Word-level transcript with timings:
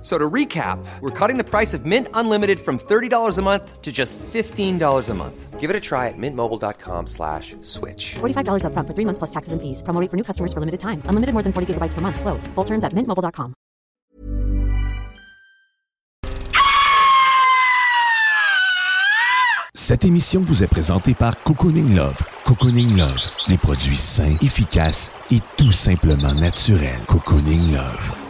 So 0.00 0.16
to 0.16 0.30
recap, 0.30 0.78
we're 1.00 1.10
cutting 1.10 1.36
the 1.36 1.44
price 1.44 1.74
of 1.74 1.84
Mint 1.84 2.08
Unlimited 2.14 2.58
from 2.58 2.78
$30 2.78 3.36
a 3.38 3.42
month 3.42 3.82
to 3.82 3.92
just 3.92 4.18
$15 4.18 5.10
a 5.10 5.14
month. 5.14 5.60
Give 5.60 5.68
it 5.68 5.76
a 5.76 5.80
try 5.80 6.08
at 6.08 6.16
mintmobile.com 6.16 7.06
slash 7.06 7.54
switch. 7.60 8.14
$45 8.20 8.64
upfront 8.64 8.86
for 8.86 8.94
three 8.94 9.04
months 9.04 9.18
plus 9.18 9.30
taxes 9.30 9.52
and 9.52 9.60
fees. 9.60 9.82
Promo 9.82 10.00
for 10.10 10.16
new 10.16 10.24
customers 10.24 10.54
for 10.54 10.60
limited 10.60 10.80
time. 10.80 11.02
Unlimited 11.04 11.34
more 11.34 11.42
than 11.42 11.52
40 11.52 11.74
gigabytes 11.74 11.92
per 11.92 12.00
month. 12.00 12.18
Slows. 12.18 12.48
Full 12.54 12.64
terms 12.64 12.82
at 12.82 12.94
mintmobile.com. 12.94 13.54
Cette 19.74 20.04
émission 20.04 20.40
vous 20.40 20.62
est 20.62 20.68
présentée 20.68 21.14
par 21.14 21.34
Cocooning 21.42 21.96
Love. 21.96 22.16
Cocooning 22.44 22.96
Love, 22.96 23.28
des 23.48 23.58
produits 23.58 23.96
sains, 23.96 24.36
efficaces 24.40 25.16
et 25.32 25.40
tout 25.56 25.72
simplement 25.72 26.32
naturels. 26.34 27.00
Cocooning 27.08 27.72
Love. 27.72 28.29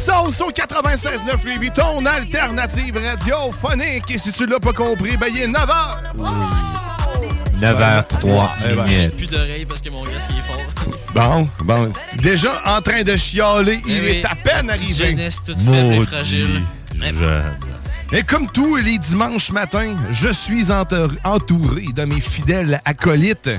sauce 0.00 0.40
au 0.40 0.50
96.9 0.50 1.44
Lévis, 1.44 1.70
ton 1.70 2.04
alternative 2.06 2.96
radiophonique. 2.96 4.10
Et 4.10 4.18
si 4.18 4.32
tu 4.32 4.46
l'as 4.46 4.58
pas 4.60 4.72
compris, 4.72 5.16
ben 5.16 5.26
il 5.30 5.42
est 5.42 5.46
9h. 5.48 5.98
9h03 7.60 8.48
Eh 8.70 8.74
ben. 8.74 8.84
minutes. 8.84 9.16
Plus 9.16 9.26
d'oreilles 9.26 9.66
parce 9.66 9.80
que 9.82 9.90
mon 9.90 10.02
gars, 10.04 10.10
il 10.30 10.38
est 10.38 10.42
fort. 10.42 10.94
Bon, 11.14 11.48
bon. 11.64 11.92
Déjà 12.22 12.62
en 12.64 12.80
train 12.80 13.02
de 13.02 13.16
chialer, 13.16 13.80
il 13.86 13.92
Eh 13.96 14.00
oui. 14.00 14.08
est 14.18 14.24
à 14.24 14.34
peine 14.34 14.70
arrivé. 14.70 15.10
jeunesse 15.10 15.36
toute 15.44 15.58
faible 15.58 15.76
et 15.76 15.82
Maudit 15.98 16.06
fragile. 16.06 16.62
jeune. 16.94 17.42
Et 18.12 18.22
comme 18.22 18.48
tous 18.50 18.76
les 18.76 18.98
dimanches 18.98 19.52
matins, 19.52 19.96
je 20.10 20.28
suis 20.28 20.70
entour- 20.72 21.12
entouré 21.24 21.86
de 21.94 22.04
mes 22.04 22.20
fidèles 22.20 22.80
acolytes. 22.84 23.50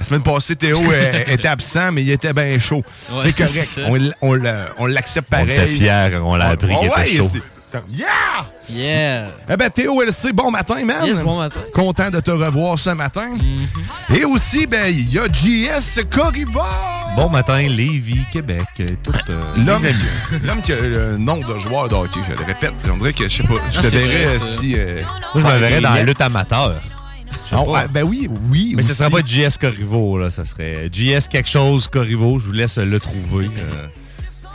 La 0.00 0.04
semaine 0.06 0.22
passée, 0.22 0.56
Théo 0.56 0.78
euh, 0.90 1.12
était 1.28 1.46
absent, 1.48 1.92
mais 1.92 2.02
il 2.02 2.10
était 2.10 2.32
bien 2.32 2.58
chaud. 2.58 2.82
Ouais, 3.12 3.18
c'est 3.22 3.32
correct. 3.36 3.78
On, 3.86 4.10
on 4.22 4.40
on 4.78 4.86
l'accepte 4.86 5.28
On 5.30 5.36
pareil. 5.36 5.50
était 5.52 5.66
fiers 5.68 6.16
on 6.24 6.34
l'a 6.36 6.48
appris 6.48 6.74
qu'il 6.74 6.86
était 6.88 7.16
chaud. 7.18 7.30
Yeah! 7.88 8.08
Yeah! 8.68 9.26
Eh 9.48 9.56
ben, 9.56 9.70
Théo 9.70 10.02
LC, 10.02 10.32
bon 10.32 10.50
matin, 10.50 10.82
man. 10.84 11.06
Yes, 11.06 11.22
bon 11.22 11.36
matin. 11.38 11.60
Content 11.72 12.10
de 12.10 12.18
te 12.18 12.30
revoir 12.32 12.76
ce 12.78 12.90
matin. 12.90 13.28
Et 14.12 14.24
aussi, 14.24 14.66
ben, 14.66 14.86
il 14.88 15.12
y 15.12 15.18
a 15.20 15.26
JS 15.30 16.00
Corriva. 16.10 16.66
Bon 17.14 17.28
matin, 17.28 17.58
Lévis, 17.60 18.24
Québec, 18.32 18.64
euh, 18.80 18.86
tout. 19.04 19.12
euh, 19.28 19.42
L'homme, 19.56 20.62
qui 20.62 20.72
a 20.72 20.76
le 20.80 21.16
nom 21.18 21.36
de 21.36 21.58
joueur 21.58 21.88
de 21.88 21.94
hockey, 21.94 22.18
je 22.28 22.32
le 22.34 22.44
répète. 22.44 22.72
On 22.92 22.96
dirait 22.96 23.12
que, 23.12 23.28
je 23.28 23.36
sais 23.36 23.42
pas, 23.44 23.54
je 23.70 23.78
Ah, 23.78 23.82
te 23.82 23.88
c'est 23.88 23.96
verrais, 23.98 24.34
esti, 24.34 24.74
euh, 24.76 25.02
Moi, 25.34 25.42
je 25.42 25.46
me 25.46 25.58
verrais 25.58 25.80
dans 25.80 25.94
la 25.94 26.02
lutte 26.02 26.20
amateur. 26.20 26.74
Ah, 27.52 27.86
ben 27.90 28.04
oui, 28.04 28.28
oui. 28.50 28.74
Mais 28.76 28.82
ce 28.82 28.94
serait 28.94 29.12
aussi. 29.12 29.22
pas 29.42 29.48
JS 29.50 29.58
Corriveau, 29.60 30.18
là. 30.18 30.30
Ça 30.30 30.44
serait 30.44 30.88
JS 30.92 31.28
quelque 31.28 31.48
chose 31.48 31.88
Corriveau. 31.88 32.38
Je 32.38 32.46
vous 32.46 32.52
laisse 32.52 32.78
le 32.78 33.00
trouver. 33.00 33.46
euh. 33.46 33.86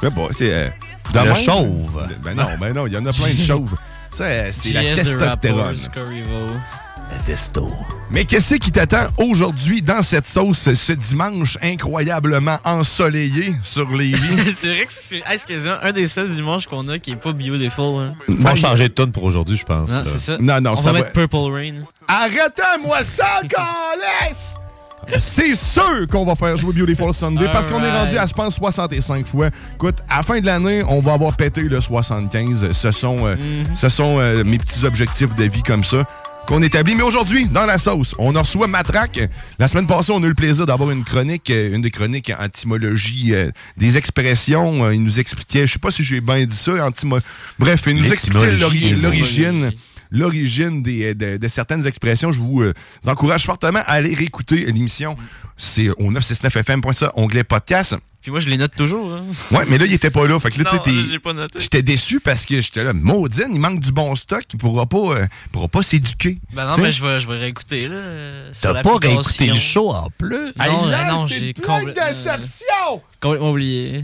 Je 0.02 0.08
sais 0.08 0.14
pas, 0.16 0.28
c'est. 0.34 0.54
euh, 0.54 0.70
Le 1.14 1.24
même. 1.24 1.36
chauve. 1.36 2.08
Ben 2.24 2.34
non, 2.36 2.48
ben 2.60 2.74
non, 2.74 2.88
il 2.88 2.94
y 2.94 2.98
en 2.98 3.06
a 3.06 3.12
plein 3.12 3.34
de 3.34 3.40
chauves. 3.40 3.76
Ça, 4.12 4.24
euh, 4.24 4.50
c'est 4.52 4.72
la 4.72 4.82
testostérone. 4.96 5.78
Testo. 7.26 7.72
Mais 8.12 8.26
qu'est-ce 8.26 8.56
qui 8.56 8.72
t'attend 8.72 9.08
aujourd'hui 9.18 9.82
dans 9.82 10.02
cette 10.04 10.26
sauce 10.26 10.72
ce 10.74 10.92
dimanche 10.92 11.58
incroyablement 11.62 12.58
ensoleillé 12.64 13.56
sur 13.64 13.92
les 13.96 14.10
lits? 14.10 14.54
c'est 14.56 14.68
vrai 14.76 14.86
que 14.86 14.92
c'est 15.60 15.70
un 15.82 15.92
des 15.92 16.08
seuls 16.08 16.30
dimanches 16.30 16.68
qu'on 16.68 16.88
a 16.88 17.00
qui 17.00 17.12
est 17.12 17.16
pas 17.16 17.32
beautiful. 17.34 18.04
Hein. 18.04 18.14
Faut 18.48 18.56
changer 18.56 18.90
de 18.90 18.94
tonne 18.94 19.12
pour 19.12 19.24
aujourd'hui, 19.24 19.58
je 19.58 19.64
pense. 19.66 19.90
Non, 19.90 20.02
c'est 20.06 20.20
ça. 20.20 20.38
Non, 20.40 20.62
non, 20.62 20.74
On 20.74 20.76
ça 20.76 20.92
va 20.92 21.00
va- 21.00 21.00
mettre 21.00 21.14
Purple 21.14 21.52
Rain. 21.52 21.74
Arrêtez-moi 22.08 23.02
ça, 23.04 23.26
calisse! 23.50 24.56
C'est 25.20 25.54
sûr 25.56 26.08
qu'on 26.10 26.26
va 26.26 26.34
faire 26.36 26.58
jouer 26.58 26.74
Beautiful 26.74 27.14
Sunday 27.14 27.46
parce 27.52 27.68
qu'on 27.70 27.84
est 27.84 27.92
rendu 27.92 28.18
à, 28.18 28.26
je 28.26 28.34
pense, 28.34 28.56
65 28.56 29.28
fois. 29.28 29.50
Écoute, 29.76 29.98
à 30.10 30.18
la 30.18 30.24
fin 30.24 30.40
de 30.40 30.46
l'année, 30.48 30.84
on 30.88 31.00
va 31.00 31.14
avoir 31.14 31.36
pété 31.36 31.62
le 31.62 31.80
75. 31.80 32.72
Ce 32.72 32.92
sont, 32.92 33.28
euh, 33.28 33.36
Mhm. 33.36 33.76
ce 33.76 33.88
sont 33.90 34.18
euh, 34.20 34.44
mes 34.44 34.58
petits 34.58 34.84
objectifs 34.84 35.36
de 35.36 35.44
vie 35.44 35.62
comme 35.62 35.84
ça 35.84 36.04
qu'on 36.46 36.62
établit. 36.62 36.96
Mais 36.96 37.04
aujourd'hui, 37.04 37.46
dans 37.46 37.66
la 37.66 37.78
sauce, 37.78 38.16
on 38.18 38.36
en 38.36 38.42
reçoit 38.42 38.68
Matraque. 38.68 39.20
La 39.60 39.68
semaine 39.68 39.88
passée, 39.88 40.12
on 40.12 40.22
a 40.22 40.26
eu 40.26 40.30
le 40.30 40.36
plaisir 40.36 40.66
d'avoir 40.66 40.92
une 40.92 41.04
chronique, 41.04 41.50
euh, 41.50 41.76
une 41.76 41.82
des 41.82 41.92
chroniques 41.92 42.32
en 42.38 42.46
étymologie 42.46 43.34
euh, 43.34 43.52
des 43.78 43.98
expressions. 43.98 44.86
Euh, 44.86 44.96
il 44.96 45.04
nous 45.04 45.20
expliquait, 45.20 45.68
je 45.68 45.74
sais 45.74 45.80
pas 45.80 45.92
si 45.92 46.04
j'ai 46.04 46.22
bien 46.22 46.46
dit 46.46 46.56
ça, 46.56 46.72
bref, 47.60 47.84
il 47.88 47.96
nous 47.96 48.12
expliquait 48.12 48.58
l'origine 48.58 49.72
l'origine 50.16 50.82
des, 50.84 51.14
de, 51.14 51.38
de 51.38 51.48
certaines 51.48 51.86
expressions. 51.88 52.32
Je 52.32 52.40
vous, 52.40 52.62
euh, 52.62 52.74
vous 53.04 53.10
encourage 53.10 53.46
fortement 53.46 53.80
à 53.86 53.94
aller 53.94 54.14
réécouter 54.16 54.66
l'émission. 54.72 55.16
C'est 55.58 55.90
au 55.90 56.12
969fm.ca, 56.12 57.12
onglet 57.16 57.44
podcast. 57.44 57.96
Puis 58.22 58.32
moi, 58.32 58.40
je 58.40 58.50
les 58.50 58.58
note 58.58 58.74
toujours. 58.76 59.14
Hein. 59.14 59.26
Ouais, 59.52 59.66
mais 59.70 59.78
là, 59.78 59.86
il 59.86 59.94
était 59.94 60.10
pas 60.10 60.26
là. 60.28 60.40
Fait 60.40 60.50
que 60.50 60.64
là, 60.64 60.82
tu. 60.84 61.60
J'étais 61.60 61.84
déçu 61.84 62.20
parce 62.20 62.44
que 62.46 62.60
j'étais 62.60 62.84
là, 62.84 62.92
maudine, 62.92 63.50
il 63.54 63.60
manque 63.60 63.80
du 63.82 63.92
bon 63.92 64.16
stock, 64.16 64.44
il 64.52 64.58
pourra 64.58 64.88
pas, 64.88 64.98
euh, 64.98 65.26
pourra 65.52 65.68
pas 65.68 65.84
s'éduquer. 65.84 66.40
Ben 66.54 66.66
non, 66.68 66.78
mais 66.80 66.92
je 66.92 67.04
vais, 67.06 67.20
je 67.20 67.28
vais 67.28 67.38
réécouter. 67.38 67.88
là. 67.88 67.96
euh, 67.96 68.52
T'as 68.60 68.82
pas 68.82 68.98
réécouté 68.98 69.46
le 69.46 69.54
show 69.54 69.92
en 69.92 70.10
plus? 70.18 70.48
Hey, 70.60 70.72
Non, 70.72 70.88
euh, 70.88 71.06
non, 71.06 71.28
j'ai 71.28 71.54
déception! 71.54 73.02
complètement 73.22 73.52
oublié. 73.52 74.04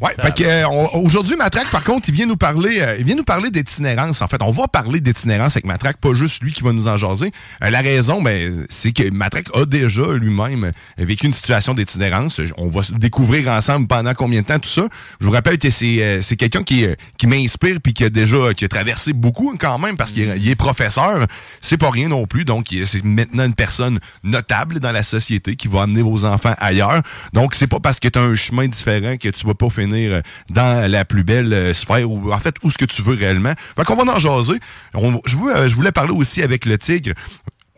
Ouais, 0.00 0.12
fait 0.20 0.34
que 0.34 0.44
euh, 0.44 0.68
aujourd'hui 0.94 1.36
Matraque 1.36 1.70
par 1.70 1.82
contre, 1.82 2.08
il 2.10 2.14
vient 2.14 2.26
nous 2.26 2.36
parler 2.36 2.80
euh, 2.80 2.96
il 2.98 3.04
vient 3.06 3.14
nous 3.14 3.24
parler 3.24 3.50
d'itinérance 3.50 4.20
en 4.20 4.26
fait. 4.28 4.42
On 4.42 4.50
va 4.50 4.68
parler 4.68 5.00
d'itinérance 5.00 5.56
avec 5.56 5.64
Matraque, 5.64 5.96
pas 5.96 6.12
juste 6.12 6.42
lui 6.42 6.52
qui 6.52 6.62
va 6.62 6.72
nous 6.72 6.86
en 6.86 6.96
jaser. 6.98 7.30
Euh, 7.64 7.70
la 7.70 7.80
raison 7.80 8.20
ben 8.20 8.66
c'est 8.68 8.92
que 8.92 9.08
Matraque 9.10 9.46
a 9.54 9.64
déjà 9.64 10.12
lui-même 10.12 10.64
euh, 10.64 10.70
vécu 10.98 11.26
une 11.26 11.32
situation 11.32 11.72
d'itinérance. 11.72 12.40
On 12.58 12.68
va 12.68 12.82
découvrir 12.98 13.48
ensemble 13.48 13.86
pendant 13.86 14.12
combien 14.12 14.42
de 14.42 14.46
temps 14.46 14.58
tout 14.58 14.68
ça. 14.68 14.82
Je 15.18 15.26
vous 15.26 15.32
rappelle 15.32 15.56
que 15.56 15.70
c'est 15.70 16.02
euh, 16.02 16.20
c'est 16.20 16.36
quelqu'un 16.36 16.62
qui 16.62 16.84
euh, 16.84 16.94
qui 17.16 17.26
m'inspire 17.26 17.78
puis 17.82 17.94
qui 17.94 18.04
a 18.04 18.10
déjà 18.10 18.52
qui 18.54 18.66
a 18.66 18.68
traversé 18.68 19.14
beaucoup 19.14 19.56
quand 19.58 19.78
même 19.78 19.96
parce 19.96 20.12
qu'il 20.12 20.28
est- 20.28 20.46
est 20.46 20.56
professeur, 20.56 21.26
c'est 21.62 21.78
pas 21.78 21.90
rien 21.90 22.08
non 22.08 22.26
plus. 22.26 22.44
Donc 22.44 22.66
c'est 22.84 23.02
maintenant 23.02 23.44
une 23.46 23.54
personne 23.54 23.98
notable 24.22 24.78
dans 24.80 24.92
la 24.92 25.02
société 25.02 25.56
qui 25.56 25.68
va 25.68 25.82
amener 25.82 26.02
vos 26.02 26.26
enfants 26.26 26.54
ailleurs. 26.58 27.00
Donc 27.32 27.54
c'est 27.54 27.66
pas 27.66 27.80
parce 27.80 27.98
que 27.98 28.08
tu 28.08 28.18
as 28.18 28.22
un 28.22 28.34
chemin 28.34 28.66
différent 28.68 29.16
que 29.16 29.30
tu 29.30 29.46
vas 29.46 29.54
pas 29.54 29.70
finir 29.70 29.85
euh, 29.94 30.22
dans 30.50 30.90
la 30.90 31.04
plus 31.04 31.24
belle 31.24 31.52
euh, 31.52 31.72
sphère 31.74 32.10
ou 32.10 32.32
en 32.32 32.38
fait 32.38 32.56
où 32.62 32.70
ce 32.70 32.78
que 32.78 32.84
tu 32.84 33.02
veux 33.02 33.14
réellement. 33.14 33.54
Fait 33.76 33.84
qu'on 33.84 33.96
va 33.96 34.12
en 34.12 34.18
jaser. 34.18 34.58
On- 34.94 35.20
je, 35.26 35.36
voulais, 35.36 35.54
euh, 35.56 35.68
je 35.68 35.74
voulais 35.74 35.92
parler 35.92 36.12
aussi 36.12 36.42
avec 36.42 36.64
le 36.66 36.78
tigre. 36.78 37.12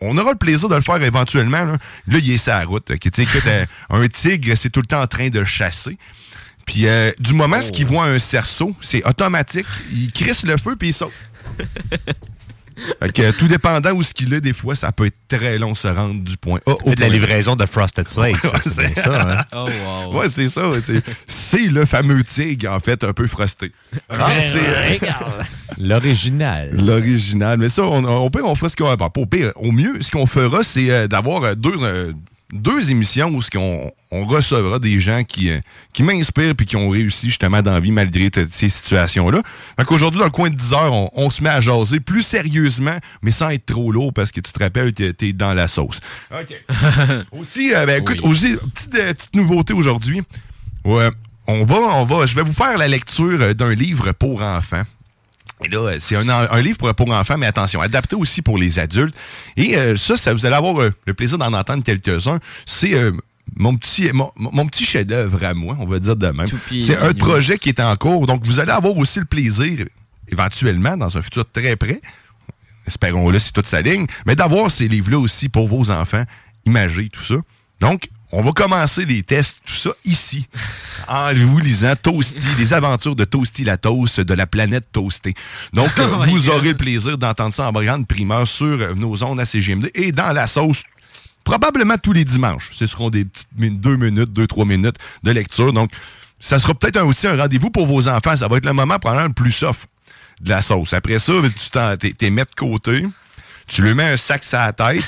On 0.01 0.17
aura 0.17 0.31
le 0.31 0.37
plaisir 0.37 0.69
de 0.69 0.75
le 0.75 0.81
faire 0.81 1.01
éventuellement. 1.03 1.65
Là, 1.65 1.73
Là, 2.07 2.17
il 2.19 2.31
est 2.31 2.37
sa 2.37 2.63
route. 2.63 2.89
ok. 2.89 2.99
Tu 2.99 3.09
sais, 3.13 3.23
écoute, 3.23 3.43
un 3.89 4.07
tigre, 4.07 4.55
c'est 4.55 4.69
tout 4.69 4.79
le 4.81 4.85
temps 4.87 5.01
en 5.01 5.07
train 5.07 5.27
de 5.29 5.43
chasser. 5.43 5.97
Puis 6.65 6.87
euh, 6.87 7.11
du 7.19 7.33
moment 7.33 7.59
qu'il 7.59 7.85
voit 7.85 8.05
un 8.05 8.19
cerceau, 8.19 8.75
c'est 8.79 9.03
automatique. 9.05 9.65
Il 9.91 10.11
crisse 10.11 10.43
le 10.43 10.55
feu 10.57 10.75
puis 10.77 10.89
il 10.89 10.93
saute. 10.93 11.11
Fait 13.01 13.11
que, 13.11 13.31
tout 13.31 13.47
dépendant 13.47 13.91
où 13.91 14.03
ce 14.03 14.13
qu'il 14.13 14.33
est, 14.33 14.41
des 14.41 14.53
fois, 14.53 14.75
ça 14.75 14.91
peut 14.91 15.05
être 15.07 15.17
très 15.27 15.57
long 15.57 15.73
se 15.75 15.87
rendre 15.87 16.21
du 16.23 16.37
point 16.37 16.59
A 16.65 16.71
au 16.85 16.93
de 16.95 16.99
la 17.01 17.09
livraison 17.09 17.55
de 17.55 17.65
Frosted 17.65 18.07
Flakes, 18.07 18.37
ça, 18.41 18.51
Ouais, 18.53 18.59
c'est 18.61 18.99
ça. 18.99 19.39
Hein? 19.39 19.43
Oh, 19.53 19.67
wow. 20.11 20.17
Ouais, 20.19 20.27
c'est 20.29 20.47
ça. 20.47 20.69
ouais, 20.69 20.79
c'est- 20.83 21.03
C'est 21.27 21.65
le 21.67 21.85
fameux 21.85 22.23
tigre, 22.23 22.71
en 22.71 22.79
fait, 22.79 23.03
un 23.03 23.13
peu 23.13 23.27
frosté. 23.27 23.71
Ah, 24.09 24.29
c'est 24.39 24.59
euh, 24.59 24.97
L'original. 25.77 26.69
l'original. 26.73 27.57
Mais 27.57 27.69
ça, 27.69 27.83
on, 27.83 28.03
on 28.03 28.29
peut, 28.29 28.43
on 28.43 28.55
fera 28.55 28.69
ce 28.69 28.75
qu'on 28.75 28.85
va. 28.95 28.97
Pas 28.97 29.09
au 29.15 29.25
pire, 29.25 29.51
au 29.55 29.71
mieux, 29.71 29.97
ce 30.01 30.11
qu'on 30.11 30.25
fera, 30.25 30.63
c'est 30.63 30.89
euh, 30.89 31.07
d'avoir 31.07 31.43
euh, 31.43 31.55
deux, 31.55 31.73
euh, 31.81 32.11
deux 32.51 32.91
émissions 32.91 33.29
où 33.29 33.41
qu'on 33.51 33.91
on 34.11 34.25
recevra 34.25 34.79
des 34.79 34.99
gens 34.99 35.23
qui, 35.23 35.49
euh, 35.49 35.59
qui 35.93 36.03
m'inspirent 36.03 36.55
puis 36.55 36.65
qui 36.65 36.75
ont 36.75 36.89
réussi 36.89 37.27
justement 37.27 37.61
dans 37.61 37.73
la 37.73 37.79
vie 37.79 37.91
malgré 37.91 38.29
ces 38.49 38.69
situations-là. 38.69 39.43
Fait 39.77 39.85
qu'aujourd'hui, 39.85 40.19
dans 40.19 40.25
le 40.25 40.31
coin 40.31 40.49
de 40.49 40.55
10 40.55 40.73
heures, 40.73 40.93
on, 40.93 41.09
on 41.13 41.29
se 41.29 41.43
met 41.43 41.49
à 41.49 41.61
jaser 41.61 41.99
plus 41.99 42.23
sérieusement, 42.23 42.97
mais 43.21 43.31
sans 43.31 43.49
être 43.49 43.65
trop 43.65 43.91
lourd 43.91 44.13
parce 44.13 44.31
que 44.31 44.41
tu 44.41 44.51
te 44.51 44.59
rappelles 44.59 44.93
que 44.93 45.11
t'es 45.11 45.33
dans 45.33 45.53
la 45.53 45.67
sauce. 45.67 45.99
OK. 46.31 46.55
aussi, 47.31 47.73
euh, 47.73 47.85
ben, 47.85 48.01
écoute, 48.01 48.21
aussi, 48.23 48.55
petite, 48.73 48.95
euh, 48.95 49.13
petite 49.13 49.35
nouveauté 49.35 49.73
aujourd'hui. 49.73 50.23
Ouais, 50.83 51.09
on 51.45 51.65
va, 51.65 51.75
on 51.75 52.03
va, 52.03 52.25
je 52.25 52.35
vais 52.35 52.41
vous 52.41 52.53
faire 52.53 52.77
la 52.77 52.87
lecture 52.87 53.53
d'un 53.53 53.73
livre 53.75 54.11
pour 54.13 54.41
enfants. 54.41 54.83
Et 55.63 55.67
là, 55.67 55.79
euh, 55.79 55.97
c'est 55.99 56.15
un, 56.15 56.29
un 56.29 56.61
livre 56.61 56.77
pour, 56.77 56.93
pour 56.95 57.11
enfants, 57.11 57.37
mais 57.37 57.45
attention, 57.45 57.81
adapté 57.81 58.15
aussi 58.15 58.41
pour 58.41 58.57
les 58.57 58.79
adultes. 58.79 59.15
Et 59.57 59.77
euh, 59.77 59.95
ça, 59.95 60.15
ça, 60.15 60.33
vous 60.33 60.45
allez 60.45 60.55
avoir 60.55 60.79
euh, 60.81 60.93
le 61.05 61.13
plaisir 61.13 61.37
d'en 61.37 61.53
entendre 61.53 61.83
quelques-uns. 61.83 62.39
C'est 62.65 62.93
euh, 62.93 63.11
mon 63.55 63.75
petit, 63.75 64.09
mon, 64.13 64.31
mon 64.37 64.67
petit 64.67 64.85
chef-d'œuvre 64.85 65.43
à 65.43 65.53
moi, 65.53 65.75
on 65.79 65.85
va 65.85 65.99
dire 65.99 66.15
de 66.15 66.27
même. 66.27 66.47
C'est 66.79 66.97
un 66.97 67.13
projet 67.13 67.57
qui 67.57 67.69
est 67.69 67.79
en 67.81 67.95
cours. 67.95 68.25
Donc, 68.25 68.45
vous 68.45 68.59
allez 68.59 68.71
avoir 68.71 68.97
aussi 68.97 69.19
le 69.19 69.25
plaisir, 69.25 69.85
éventuellement, 70.31 70.95
dans 70.95 71.17
un 71.17 71.21
futur 71.21 71.43
très 71.51 71.75
près, 71.75 71.99
espérons-le 72.87 73.39
si 73.39 73.51
tout 73.51 73.63
s'aligne, 73.65 74.05
mais 74.25 74.35
d'avoir 74.35 74.71
ces 74.71 74.87
livres-là 74.87 75.19
aussi 75.19 75.49
pour 75.49 75.67
vos 75.67 75.91
enfants, 75.91 76.23
imagés, 76.65 77.09
tout 77.09 77.21
ça. 77.21 77.35
Donc, 77.81 78.09
on 78.31 78.41
va 78.41 78.51
commencer 78.51 79.05
les 79.05 79.23
tests, 79.23 79.61
tout 79.65 79.73
ça, 79.73 79.91
ici, 80.05 80.47
en 81.07 81.33
vous 81.33 81.59
lisant 81.59 81.95
Toasty, 81.95 82.47
les 82.59 82.73
aventures 82.73 83.15
de 83.15 83.25
Toasty 83.25 83.63
la 83.63 83.77
Toast 83.77 84.19
de 84.19 84.33
la 84.33 84.45
planète 84.45 84.85
Toastée. 84.91 85.33
Donc, 85.73 85.89
euh, 85.97 86.07
Oh 86.11 86.23
vous 86.25 86.49
aurez 86.49 86.69
le 86.69 86.77
plaisir 86.77 87.17
d'entendre 87.17 87.53
ça 87.53 87.69
en 87.69 87.71
grande 87.71 88.07
primeur 88.07 88.47
sur 88.47 88.95
nos 88.95 89.23
ondes 89.23 89.39
à 89.39 89.45
CGMD 89.45 89.89
et 89.95 90.11
dans 90.11 90.31
la 90.31 90.47
sauce 90.47 90.83
probablement 91.43 91.97
tous 91.97 92.13
les 92.13 92.23
dimanches. 92.25 92.69
Ce 92.73 92.85
seront 92.85 93.09
des 93.09 93.25
petites 93.25 93.49
deux 93.57 93.95
minutes, 93.95 94.31
deux, 94.31 94.45
trois 94.45 94.65
minutes 94.65 94.97
de 95.23 95.31
lecture. 95.31 95.73
Donc, 95.73 95.91
ça 96.39 96.59
sera 96.59 96.73
peut-être 96.73 97.03
aussi 97.03 97.27
un 97.27 97.35
rendez-vous 97.35 97.71
pour 97.71 97.87
vos 97.87 98.07
enfants. 98.07 98.37
Ça 98.37 98.47
va 98.47 98.57
être 98.57 98.65
le 98.65 98.73
moment 98.73 98.99
probablement 98.99 99.27
le 99.27 99.33
plus 99.33 99.51
soft 99.51 99.87
de 100.41 100.49
la 100.49 100.61
sauce. 100.61 100.93
Après 100.93 101.17
ça, 101.17 101.33
tu 101.99 102.13
t'es 102.13 102.29
mets 102.29 102.45
de 102.45 102.55
côté, 102.55 103.05
tu 103.67 103.81
lui 103.81 103.93
mets 103.93 104.11
un 104.13 104.17
sac 104.17 104.43
sur 104.43 104.57
la 104.57 104.73
tête. 104.73 105.03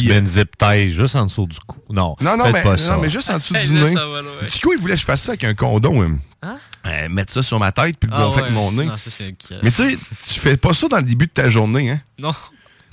Puis 0.00 0.08
tu 0.08 0.16
une 0.18 0.26
zip 0.26 0.56
tie 0.58 0.90
juste 0.90 1.16
en 1.16 1.24
dessous 1.26 1.46
du 1.46 1.58
cou. 1.66 1.78
Non, 1.90 2.14
Non, 2.20 2.36
non, 2.36 2.50
mais, 2.52 2.62
pas 2.62 2.70
non, 2.72 2.76
ça. 2.76 2.98
mais 3.00 3.08
juste 3.08 3.30
en 3.30 3.36
dessous 3.36 3.54
du 3.54 3.74
là, 3.74 3.82
nez. 3.82 3.92
ça 3.92 4.06
va 4.06 4.22
loin. 4.22 4.32
Chico, 4.48 4.72
il 4.72 4.78
voulait 4.80 4.94
que 4.94 5.00
je 5.00 5.04
fasse 5.04 5.22
ça 5.22 5.32
avec 5.32 5.44
un 5.44 5.54
condom. 5.54 6.02
hein. 6.02 6.18
Hein? 6.42 6.58
Euh, 6.86 7.08
mettre 7.08 7.32
ça 7.32 7.42
sur 7.42 7.58
ma 7.58 7.72
tête 7.72 7.96
puis 7.98 8.08
le 8.08 8.16
Ah 8.16 8.20
gonfler 8.20 8.42
ouais, 8.42 8.48
avec 8.48 8.54
mon 8.54 8.70
c'est- 8.70 8.76
nez. 8.76 8.84
non, 8.84 8.96
ça, 8.96 9.10
c'est 9.10 9.26
ok. 9.28 9.58
Mais 9.62 9.70
tu 9.72 9.76
sais, 9.90 9.98
tu 10.34 10.40
fais 10.40 10.56
pas 10.56 10.72
ça 10.72 10.86
dans 10.88 10.98
le 10.98 11.02
début 11.02 11.26
de 11.26 11.32
ta 11.32 11.48
journée, 11.48 11.90
hein? 11.90 12.00
Non. 12.18 12.32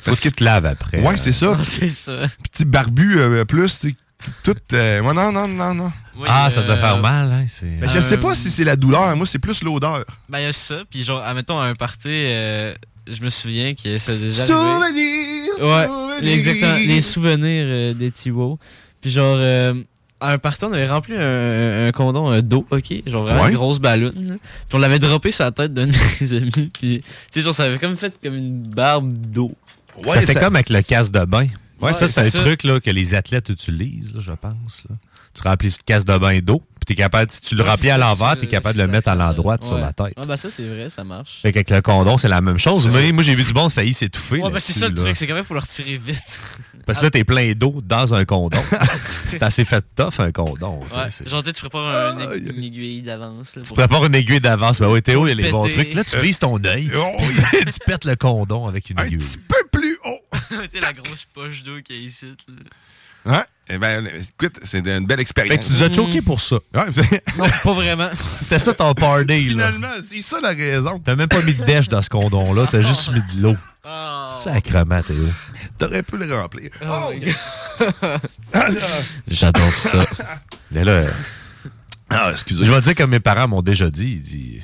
Parce 0.04 0.20
que 0.20 0.30
tu 0.30 0.36
te 0.36 0.44
laves 0.44 0.66
après. 0.66 1.00
Ouais, 1.00 1.16
c'est 1.18 1.32
ça. 1.32 1.56
Non, 1.56 1.64
c'est 1.64 1.90
ça. 1.90 2.24
Petit 2.52 2.66
barbu 2.66 3.20
euh, 3.20 3.46
plus, 3.46 3.70
c'est 3.70 3.96
tout. 4.44 4.56
euh, 4.74 5.02
ouais, 5.02 5.14
non, 5.14 5.32
non, 5.32 5.48
non, 5.48 5.74
non. 5.74 5.92
Oui, 6.18 6.28
Ah, 6.32 6.50
ça 6.50 6.64
doit 6.64 6.76
euh, 6.76 6.78
faire 6.78 6.98
mal, 6.98 7.32
hein? 7.32 7.46
C'est... 7.48 7.80
Ben, 7.80 7.90
je 7.90 8.00
sais 8.00 8.18
pas 8.18 8.34
si 8.36 8.50
c'est 8.50 8.64
la 8.64 8.76
douleur. 8.76 9.16
Moi, 9.16 9.26
c'est 9.26 9.40
plus 9.40 9.62
l'odeur. 9.64 10.04
Ben, 10.30 10.40
il 10.40 10.44
y 10.44 10.48
a 10.48 10.54
ça. 10.54 10.84
Puis, 10.90 11.04
genre, 11.04 11.22
admettons, 11.24 11.60
à 11.60 11.66
un 11.66 11.76
party, 11.76 12.08
euh, 12.10 12.74
je 13.10 13.22
me 13.22 13.30
souviens 13.30 13.74
que 13.76 13.98
ça 13.98 14.12
a 14.14 14.16
déjà 14.16 14.44
arrivé. 14.44 15.33
Ouais, 15.62 15.88
les, 16.22 16.34
exactement. 16.34 16.76
Les 16.86 17.02
souvenirs 17.02 17.66
euh, 17.68 17.94
des 17.94 18.12
Tiwo. 18.12 18.60
Puis, 19.02 19.10
genre, 19.12 19.38
euh, 19.40 19.74
à 20.20 20.32
un 20.32 20.38
party, 20.38 20.64
on 20.66 20.72
avait 20.72 20.88
rempli 20.88 21.14
un, 21.18 21.86
un 21.88 21.92
condom 21.92 22.32
euh, 22.32 22.42
d'eau, 22.42 22.66
ok? 22.72 22.94
Genre, 23.06 23.24
vraiment 23.24 23.42
Ouais. 23.44 23.50
une 23.50 23.56
grosse 23.56 23.80
ballonne. 23.80 24.28
là. 24.28 24.36
Puis, 24.68 24.76
on 24.76 24.78
l'avait 24.80 25.00
droppé 25.00 25.32
sur 25.32 25.44
la 25.46 25.52
tête 25.52 25.74
d'un 25.74 25.88
de 25.88 25.94
mes 26.22 26.34
amis. 26.34 26.70
Puis, 26.74 27.02
tu 27.02 27.04
sais, 27.32 27.42
genre, 27.42 27.54
ça 27.54 27.64
avait 27.64 27.80
comme 27.80 27.98
fait 27.98 28.14
comme 28.24 28.36
une 28.36 28.64
barbe 28.64 29.12
d'eau. 29.14 29.54
ça 30.06 30.22
fait 30.22 30.36
comme 30.36 30.56
avec 30.56 30.70
le 30.70 30.82
casse 30.82 31.12
de 31.12 31.26
bain. 31.26 31.48
Ouais, 31.82 31.92
ça, 31.92 32.08
c'est 32.08 32.14
c'est 32.14 32.28
un 32.28 32.30
ça. 32.30 32.40
truc 32.42 32.64
là, 32.64 32.80
que 32.80 32.90
les 32.90 33.14
athlètes 33.14 33.50
utilisent, 33.50 34.14
là, 34.16 34.22
je 34.22 34.32
pense. 34.32 34.86
là. 34.90 34.96
Tu 35.34 35.42
remplis 35.48 35.72
ce 35.72 35.80
casse 35.84 36.06
de 36.06 36.16
bain 36.18 36.40
d'eau, 36.40 36.60
puis 36.60 36.86
t'es 36.86 36.96
capable, 36.96 37.32
si 37.32 37.42
tu 37.42 37.56
le 37.56 37.64
remplis 37.64 37.90
à 37.90 37.98
l'envers, 37.98 38.34
tu- 38.36 38.42
t'es 38.42 38.48
capable 38.48 38.78
de 38.78 38.84
le 38.84 38.88
mettre 38.88 39.08
à 39.08 39.16
l'endroit 39.16 39.58
sur 39.62 39.78
la 39.78 39.94
tête. 39.94 40.14
Ah, 40.16 40.22
ben, 40.28 40.38
ça, 40.38 40.50
c'est 40.52 40.68
vrai, 40.68 40.90
ça 40.90 41.04
marche. 41.04 41.40
Fait 41.42 41.52
qu'avec 41.52 41.72
le 41.72 41.82
condom, 41.82 42.18
c'est 42.20 42.28
la 42.28 42.40
même 42.42 42.60
chose. 42.60 42.88
Mais 42.88 43.12
moi, 43.12 43.24
j'ai 43.24 43.34
vu 43.34 43.44
du 43.44 43.54
monde 43.54 43.72
failli 43.72 43.94
s'étouffer. 43.94 44.38
Ouais, 44.40 44.52
ben, 44.52 44.60
c'est 44.60 44.74
ça 44.74 44.90
le 44.90 44.94
truc, 44.94 45.16
c'est 45.16 45.26
quand 45.26 45.34
même, 45.34 45.44
faut 45.44 45.56
le 45.56 45.60
retirer 45.62 45.98
vite. 45.98 46.22
Parce 46.86 47.00
que 47.00 47.06
là, 47.06 47.10
t'es 47.12 47.24
plein 47.24 47.54
d'eau 47.54 47.78
dans 47.84 48.14
un 48.14 48.26
condom. 48.26 48.60
c'est 49.30 49.42
assez 49.42 49.64
fait 49.66 49.84
tough, 49.96 50.20
un 50.20 50.32
condom. 50.34 50.82
genre, 51.26 51.42
tu 51.42 51.54
prépares 51.54 51.88
un- 52.18 52.36
une, 52.38 52.50
une 52.58 52.64
aiguille 52.66 53.02
d'avance. 53.02 53.54
Tu 53.66 53.74
prépares 53.74 54.06
une 54.06 54.16
aiguille 54.16 54.42
d'avance. 54.42 54.80
Ben 54.82 54.90
oui, 54.90 55.02
Théo, 55.02 55.26
il 55.26 55.30
y 55.30 55.32
a 55.32 55.36
les 55.36 55.50
bons 55.50 55.68
trucs. 55.68 55.94
Là, 55.94 56.04
tu 56.04 56.18
vises 56.20 56.38
ton 56.40 56.64
œil. 56.64 56.92
Oh, 56.96 57.16
tu 57.20 57.80
pètes 57.86 58.06
le 58.06 58.16
condom 58.18 58.68
avec 58.68 58.90
une 58.90 59.00
un 59.00 59.06
aiguille. 59.06 59.18
petit 59.18 59.38
peu 59.38 59.56
plus 59.72 59.98
haut. 60.06 60.20
Tu 60.50 60.56
sais, 60.74 60.80
la 60.82 60.94
grosse 60.94 61.26
poche 61.26 61.64
d'eau 61.64 61.82
qu'il 61.84 61.96
y 61.96 62.00
a 62.00 62.08
ici. 62.08 62.36
Hein? 63.26 63.44
Eh 63.70 63.78
ben, 63.78 64.06
écoute, 64.08 64.60
c'est 64.64 64.80
une 64.80 65.06
belle 65.06 65.18
Fait 65.18 65.22
expérience. 65.22 65.60
que 65.60 65.64
tu 65.66 65.72
nous 65.74 65.84
as 65.84 65.92
choqué 65.92 66.22
pour 66.22 66.42
ça. 66.42 66.58
Ouais, 66.74 66.86
Non, 67.38 67.46
pas 67.64 67.72
vraiment. 67.74 68.10
C'était 68.42 68.60
ça 68.60 68.74
ton 68.74 68.94
party, 68.94 69.26
là. 69.46 69.50
Finalement, 69.70 69.88
c'est 70.06 70.22
ça 70.22 70.42
la 70.42 70.50
raison. 70.50 71.00
T'as 71.00 71.16
même 71.16 71.30
pas 71.30 71.42
mis 71.44 71.54
de 71.56 71.64
dèche 71.64 71.88
dans 71.88 72.02
ce 72.02 72.10
condom-là. 72.10 72.68
T'as 72.70 72.82
juste 72.82 73.10
mis 73.12 73.22
de 73.22 73.42
l'eau. 73.42 73.56
Oh. 73.86 74.24
Sacrement, 74.44 75.02
Théo. 75.02 75.26
T'aurais 75.78 76.04
pu 76.04 76.18
le 76.18 76.36
remplir. 76.36 76.72
Oh 76.86 77.12
Oh. 77.14 78.60
J'adore 79.28 79.72
ça. 79.74 80.06
Mais 80.72 80.84
là, 80.84 81.04
Ah, 82.10 82.30
excusez. 82.32 82.66
je 82.66 82.72
vais 82.72 82.82
dire 82.82 82.96
comme 82.96 83.12
mes 83.12 83.20
parents 83.22 83.48
m'ont 83.48 83.62
déjà 83.62 83.90
dit. 83.90 84.12
Ils 84.12 84.22
disent 84.22 84.64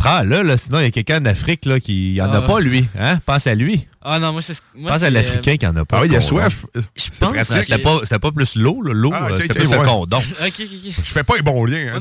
Prends-le, 0.00 0.42
là, 0.42 0.56
sinon 0.56 0.78
il 0.80 0.84
y 0.84 0.86
a 0.86 0.90
quelqu'un 0.90 1.20
en 1.20 1.26
Afrique 1.26 1.66
là, 1.66 1.78
qui 1.78 2.18
en 2.22 2.32
a 2.32 2.38
Ah. 2.38 2.42
pas, 2.42 2.58
lui. 2.60 2.88
Hein? 2.98 3.20
Pense 3.26 3.46
à 3.46 3.54
lui. 3.54 3.86
Ah 4.02 4.18
non, 4.18 4.32
moi, 4.32 4.40
c'est. 4.40 4.54
moi, 4.74 4.92
Pense 4.92 5.02
à 5.02 5.10
l'Africain 5.10 5.58
qui 5.58 5.66
en 5.66 5.76
a 5.76 5.84
pas. 5.84 5.98
Ah 5.98 6.00
oui, 6.00 6.08
il 6.08 6.14
y 6.14 6.16
a 6.16 6.22
soif. 6.22 6.64
Je 6.96 7.10
pense 7.18 7.32
que- 7.32 7.44
C'était 7.44 7.76
pas, 7.76 7.98
c'était 8.04 8.18
pas 8.18 8.32
plus 8.32 8.56
l'eau, 8.56 8.80
là. 8.80 8.94
L'eau, 8.94 9.10
Ah, 9.12 9.26
euh, 9.28 9.34
ok, 9.34 9.42
c'était 9.42 9.58
plus 9.58 9.68
le 9.70 9.76
condom. 9.84 10.16
Ok, 10.40 10.46
ok, 10.46 10.54
ok. 10.58 10.94
Je 11.04 11.12
fais 11.12 11.22
pas 11.22 11.36
les 11.36 11.42
bons 11.42 11.66
liens, 11.66 11.92
hein, 11.96 12.00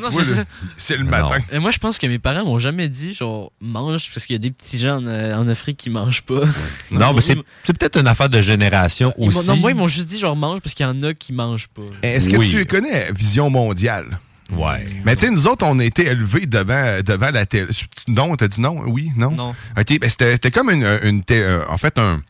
c'est 0.78 0.96
le 0.96 1.04
Non. 1.04 1.10
matin. 1.10 1.40
Et 1.52 1.60
moi, 1.60 1.72
je 1.72 1.78
pense 1.78 1.98
que 2.00 2.08
mes 2.08 2.18
parents 2.18 2.46
m'ont 2.46 2.58
jamais 2.58 2.88
dit, 2.88 3.14
genre, 3.14 3.52
mange, 3.60 4.10
parce 4.14 4.26
qu'il 4.26 4.34
y 4.34 4.38
a 4.38 4.40
des 4.40 4.52
petits 4.52 4.78
gens 4.80 5.00
en, 5.04 5.08
euh, 5.08 5.36
en 5.36 5.46
Afrique 5.50 5.76
qui 5.76 5.90
mangent 5.90 6.22
pas. 6.22 6.44
Non, 6.92 7.12
mais 7.14 7.20
c'est 7.20 7.36
peut-être 7.78 8.00
une 8.00 8.08
affaire 8.08 8.30
de 8.30 8.40
génération 8.40 9.14
ils 9.18 9.28
aussi. 9.28 9.46
non, 9.50 9.58
moi, 9.58 9.72
ils 9.72 9.76
m'ont 9.78 9.90
juste 9.90 10.08
dit, 10.08 10.20
genre, 10.20 10.38
mange, 10.38 10.62
parce 10.62 10.74
qu'il 10.74 10.86
y 10.86 10.90
en 10.90 11.04
a 11.04 11.14
qui 11.14 11.34
mangent 11.34 11.68
pas. 11.68 11.82
Est-ce 12.02 12.30
que 12.30 12.38
Oui. 12.38 12.50
tu 12.50 12.66
connais 12.66 13.12
Vision 13.12 13.50
mondiale? 13.50 14.20
Ouais. 14.52 14.86
Mais 15.06 15.16
tu 15.16 15.26
sais, 15.26 15.32
nous 15.32 15.48
autres, 15.48 15.66
on 15.66 15.78
a 15.80 15.84
été 15.84 16.08
élevés 16.08 16.46
devant, 16.46 17.00
devant 17.06 17.30
la 17.32 17.46
télé. 17.46 17.68
Non, 18.08 18.36
t'as 18.36 18.48
dit 18.48 18.62
non? 18.62 18.82
Oui, 18.88 19.12
non? 19.16 19.32
Non. 19.32 19.50
OK, 19.78 20.00
ben 20.00 20.10
c'était 20.10 20.32
c'était 20.34 20.52
comme 20.52 20.70
une, 20.72 20.86
une 21.04 21.22
euh, 21.32 21.64
en 21.70 21.78
fait, 21.78 21.98
un, 22.00 22.22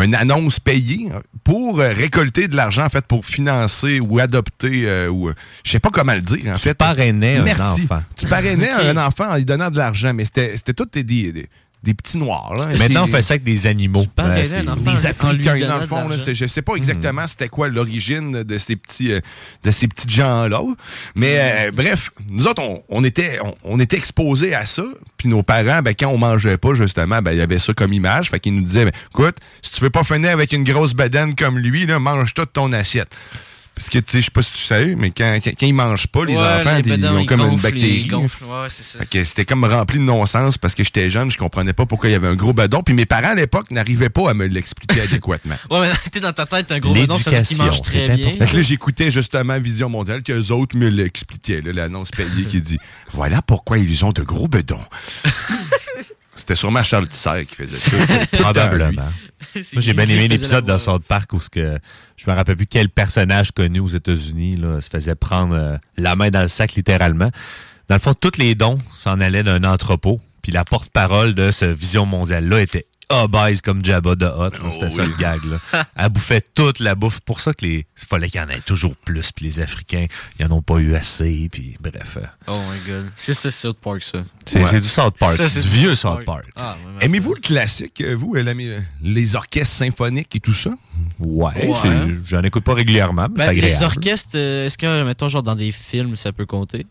une 0.00 0.14
annonce 0.14 0.60
payée 0.60 1.08
pour 1.42 1.80
euh, 1.80 1.92
récolter 1.92 2.46
de 2.48 2.56
l'argent, 2.56 2.84
en 2.84 2.88
fait, 2.90 3.04
pour 3.06 3.26
financer 3.26 3.98
ou 4.00 4.18
adopter, 4.18 4.84
euh, 4.86 5.08
ou 5.08 5.30
je 5.64 5.70
sais 5.70 5.80
pas 5.80 5.90
comment 5.90 6.14
le 6.14 6.22
dire, 6.22 6.52
en 6.52 6.54
Tu 6.54 6.60
fait. 6.62 6.74
parrainais 6.74 7.38
un 7.38 7.46
enfant. 7.46 8.02
Tu 8.16 8.26
parrainais 8.26 8.70
un 8.70 8.96
enfant 8.96 9.30
en 9.30 9.36
lui 9.36 9.44
donnant 9.44 9.70
de 9.70 9.76
l'argent, 9.76 10.14
mais 10.14 10.24
c'était 10.24 10.56
c'était 10.56 10.74
tous 10.74 10.86
des, 10.92 11.02
des, 11.04 11.48
des 11.84 11.94
petits 11.94 12.16
noirs. 12.18 12.54
Là, 12.54 12.66
Maintenant, 12.78 13.02
on 13.02 13.06
Des- 13.06 13.12
fait 13.12 13.22
ça 13.22 13.34
avec 13.34 13.44
des 13.44 13.66
animaux. 13.66 14.04
lui 14.96 15.06
Africains, 15.06 15.68
dans 15.68 15.78
le 15.78 15.86
fond, 15.86 16.08
là, 16.08 16.16
je 16.32 16.46
sais 16.46 16.62
pas 16.62 16.74
exactement 16.74 17.26
c'était 17.26 17.48
quoi 17.48 17.68
l'origine 17.68 18.42
de 18.42 18.58
ces 18.58 18.74
petits 18.76 19.12
euh, 19.12 19.20
de 19.62 19.70
ces 19.70 19.86
petits 19.86 20.08
gens-là. 20.08 20.60
Mais 21.14 21.38
euh, 21.38 21.70
bref, 21.70 22.10
nous 22.28 22.46
autres, 22.46 22.62
on, 22.62 22.82
on 22.88 23.04
était 23.04 23.38
on, 23.44 23.54
on 23.64 23.80
était 23.80 23.96
exposés 23.96 24.54
à 24.54 24.66
ça. 24.66 24.84
Puis 25.16 25.28
nos 25.28 25.42
parents, 25.42 25.82
ben, 25.82 25.94
quand 25.98 26.08
on 26.08 26.18
mangeait 26.18 26.56
pas, 26.56 26.74
justement, 26.74 27.20
ben, 27.22 27.32
il 27.32 27.38
y 27.38 27.42
avait 27.42 27.58
ça 27.58 27.72
comme 27.74 27.92
image. 27.92 28.30
Fait 28.30 28.40
qu'ils 28.40 28.54
nous 28.54 28.62
disaient, 28.62 28.84
ben, 28.86 28.92
écoute, 29.10 29.36
si 29.62 29.70
tu 29.72 29.80
veux 29.82 29.90
pas 29.90 30.04
finir 30.04 30.30
avec 30.30 30.52
une 30.52 30.64
grosse 30.64 30.94
bedaine 30.94 31.34
comme 31.34 31.58
lui, 31.58 31.86
là, 31.86 31.98
mange 31.98 32.34
toute 32.34 32.52
ton 32.52 32.72
assiette. 32.72 33.14
Parce 33.74 33.90
que, 33.90 33.98
tu 33.98 34.12
sais, 34.12 34.20
je 34.20 34.24
sais 34.26 34.30
pas 34.30 34.42
si 34.42 34.52
tu 34.52 34.60
sais, 34.62 34.94
mais 34.96 35.10
quand, 35.10 35.40
quand, 35.42 35.50
quand 35.58 35.66
ils 35.66 35.72
mangent 35.74 36.06
pas, 36.06 36.24
les 36.24 36.34
Ouais, 36.36 36.40
enfants, 36.40 36.76
les 36.84 36.90
ils 36.92 37.06
ont 37.06 37.18
ils 37.18 37.26
comme 37.26 37.40
une 37.40 37.58
bactérie. 37.58 38.02
ils 38.04 38.08
gonflent. 38.08 38.44
Ouais, 38.44 38.68
c'est 38.68 38.84
ça. 38.84 39.00
Fait 39.00 39.06
que 39.06 39.24
c'était 39.24 39.44
comme 39.44 39.64
rempli 39.64 39.98
de 39.98 40.04
non-sens 40.04 40.58
parce 40.58 40.76
que 40.76 40.84
j'étais 40.84 41.10
jeune, 41.10 41.28
je 41.30 41.36
comprenais 41.36 41.72
pas 41.72 41.84
pourquoi 41.84 42.08
il 42.08 42.12
y 42.12 42.14
avait 42.14 42.28
un 42.28 42.36
gros 42.36 42.52
bedon. 42.52 42.82
Puis 42.84 42.94
mes 42.94 43.04
parents 43.04 43.30
à 43.30 43.34
l'époque 43.34 43.70
n'arrivaient 43.72 44.10
pas 44.10 44.30
à 44.30 44.34
me 44.34 44.46
l'expliquer 44.46 45.00
adéquatement. 45.02 45.56
Ouais, 45.70 45.80
mais 45.88 46.10
t'es 46.12 46.20
dans 46.20 46.32
ta 46.32 46.46
tête, 46.46 46.70
un 46.70 46.78
gros 46.78 46.94
bedon, 46.94 47.16
veut 47.16 47.22
dire 47.24 47.24
qu'ils 47.24 47.32
L'éducation, 47.58 47.64
mangent 47.64 47.82
très 47.82 48.06
c'est 48.06 48.14
bien. 48.14 48.30
Fait 48.38 48.46
que 48.52 48.56
là, 48.56 48.62
j'écoutais 48.62 49.10
justement 49.10 49.58
Vision 49.58 49.88
Mondiale, 49.88 50.22
qu'eux 50.22 50.52
autres 50.52 50.76
me 50.76 50.88
l'expliquaient, 50.88 51.60
là, 51.60 51.72
l'annonce 51.72 52.10
payée 52.12 52.44
qui 52.48 52.60
dit 52.60 52.78
Voilà 53.12 53.42
pourquoi 53.42 53.78
ils 53.78 54.04
ont 54.04 54.12
de 54.12 54.22
gros 54.22 54.46
bedons. 54.46 54.78
C'était 56.36 56.56
sûrement 56.56 56.82
Charles 56.82 57.06
Tisser 57.08 57.46
qui 57.48 57.54
faisait 57.54 57.76
ça. 57.76 57.90
Probablement. 58.42 59.02
J'ai 59.54 59.92
bien 59.92 60.04
aimé 60.04 60.28
l'épisode 60.28 60.64
de 60.64 60.70
voix. 60.72 60.78
South 60.78 61.04
Park 61.06 61.32
où 61.32 61.40
ce 61.40 61.50
que, 61.50 61.78
je 62.16 62.30
me 62.30 62.34
rappelle 62.34 62.56
plus 62.56 62.66
quel 62.66 62.88
personnage 62.88 63.52
connu 63.52 63.80
aux 63.80 63.88
États-Unis 63.88 64.56
là, 64.56 64.80
se 64.80 64.88
faisait 64.88 65.14
prendre 65.14 65.54
euh, 65.54 65.76
la 65.96 66.16
main 66.16 66.30
dans 66.30 66.42
le 66.42 66.48
sac 66.48 66.74
littéralement. 66.74 67.30
Dans 67.88 67.94
le 67.96 68.00
fond, 68.00 68.14
tous 68.14 68.38
les 68.38 68.54
dons 68.54 68.78
s'en 68.96 69.20
allaient 69.20 69.42
d'un 69.42 69.64
entrepôt. 69.64 70.20
Puis 70.42 70.52
la 70.52 70.64
porte-parole 70.64 71.34
de 71.34 71.50
ce 71.50 71.64
Vision 71.64 72.04
Mondiale-là 72.04 72.60
était 72.60 72.86
obèse 73.10 73.60
comme 73.62 73.84
Jabba 73.84 74.14
de 74.14 74.26
Hot. 74.26 74.50
Oh 74.64 74.70
C'était 74.70 74.90
ça 74.90 75.04
le 75.04 75.16
gag. 75.16 75.40
Là. 75.44 75.84
Elle 75.96 76.08
bouffait 76.10 76.40
toute 76.54 76.80
la 76.80 76.94
bouffe. 76.94 77.20
Pour 77.20 77.40
ça 77.40 77.52
que 77.52 77.64
les. 77.64 77.86
Il 78.00 78.06
fallait 78.06 78.28
qu'il 78.28 78.40
y 78.40 78.44
en 78.44 78.48
ait 78.48 78.60
toujours 78.60 78.96
plus. 78.96 79.32
Puis 79.32 79.44
les 79.46 79.60
Africains, 79.60 80.06
ils 80.38 80.46
en 80.46 80.50
ont 80.52 80.62
pas 80.62 80.76
eu 80.78 80.94
assez. 80.94 81.48
Puis 81.50 81.76
bref. 81.80 82.18
euh, 82.18 82.26
Oh 82.46 82.58
my 82.70 82.78
god. 82.90 83.10
C'est 83.16 83.34
ça, 83.34 83.50
South 83.50 83.78
Park, 83.78 84.02
ça. 84.02 84.24
C'est 84.46 84.62
Ouais. 84.64 84.80
du 84.80 84.86
South 84.88 85.16
Park. 85.18 85.36
Ça, 85.36 85.48
c'est 85.48 85.62
du 85.62 85.68
vieux 85.68 85.94
South 85.94 86.24
Park. 86.24 86.44
Ah, 86.56 86.76
ouais. 86.98 87.04
Aimez-vous 87.06 87.34
le 87.34 87.40
classique, 87.40 88.00
euh, 88.00 88.14
vous, 88.14 88.34
euh, 88.36 88.80
les 89.02 89.36
orchestres 89.36 89.74
symphoniques 89.76 90.34
et 90.36 90.40
tout 90.40 90.52
ça? 90.52 90.70
Ouais. 91.18 91.70
J'en 92.26 92.42
écoute 92.42 92.64
pas 92.64 92.74
régulièrement. 92.74 93.28
mais 93.30 93.36
Ben, 93.38 93.44
c'est 93.44 93.50
agréable. 93.50 93.74
les 93.78 93.82
orchestres, 93.84 94.36
est-ce 94.36 94.78
que, 94.78 95.02
mettons, 95.04 95.28
genre 95.28 95.42
dans 95.42 95.54
des 95.56 95.72
films, 95.72 96.16
ça 96.16 96.32
peut 96.32 96.46
compter? 96.46 96.86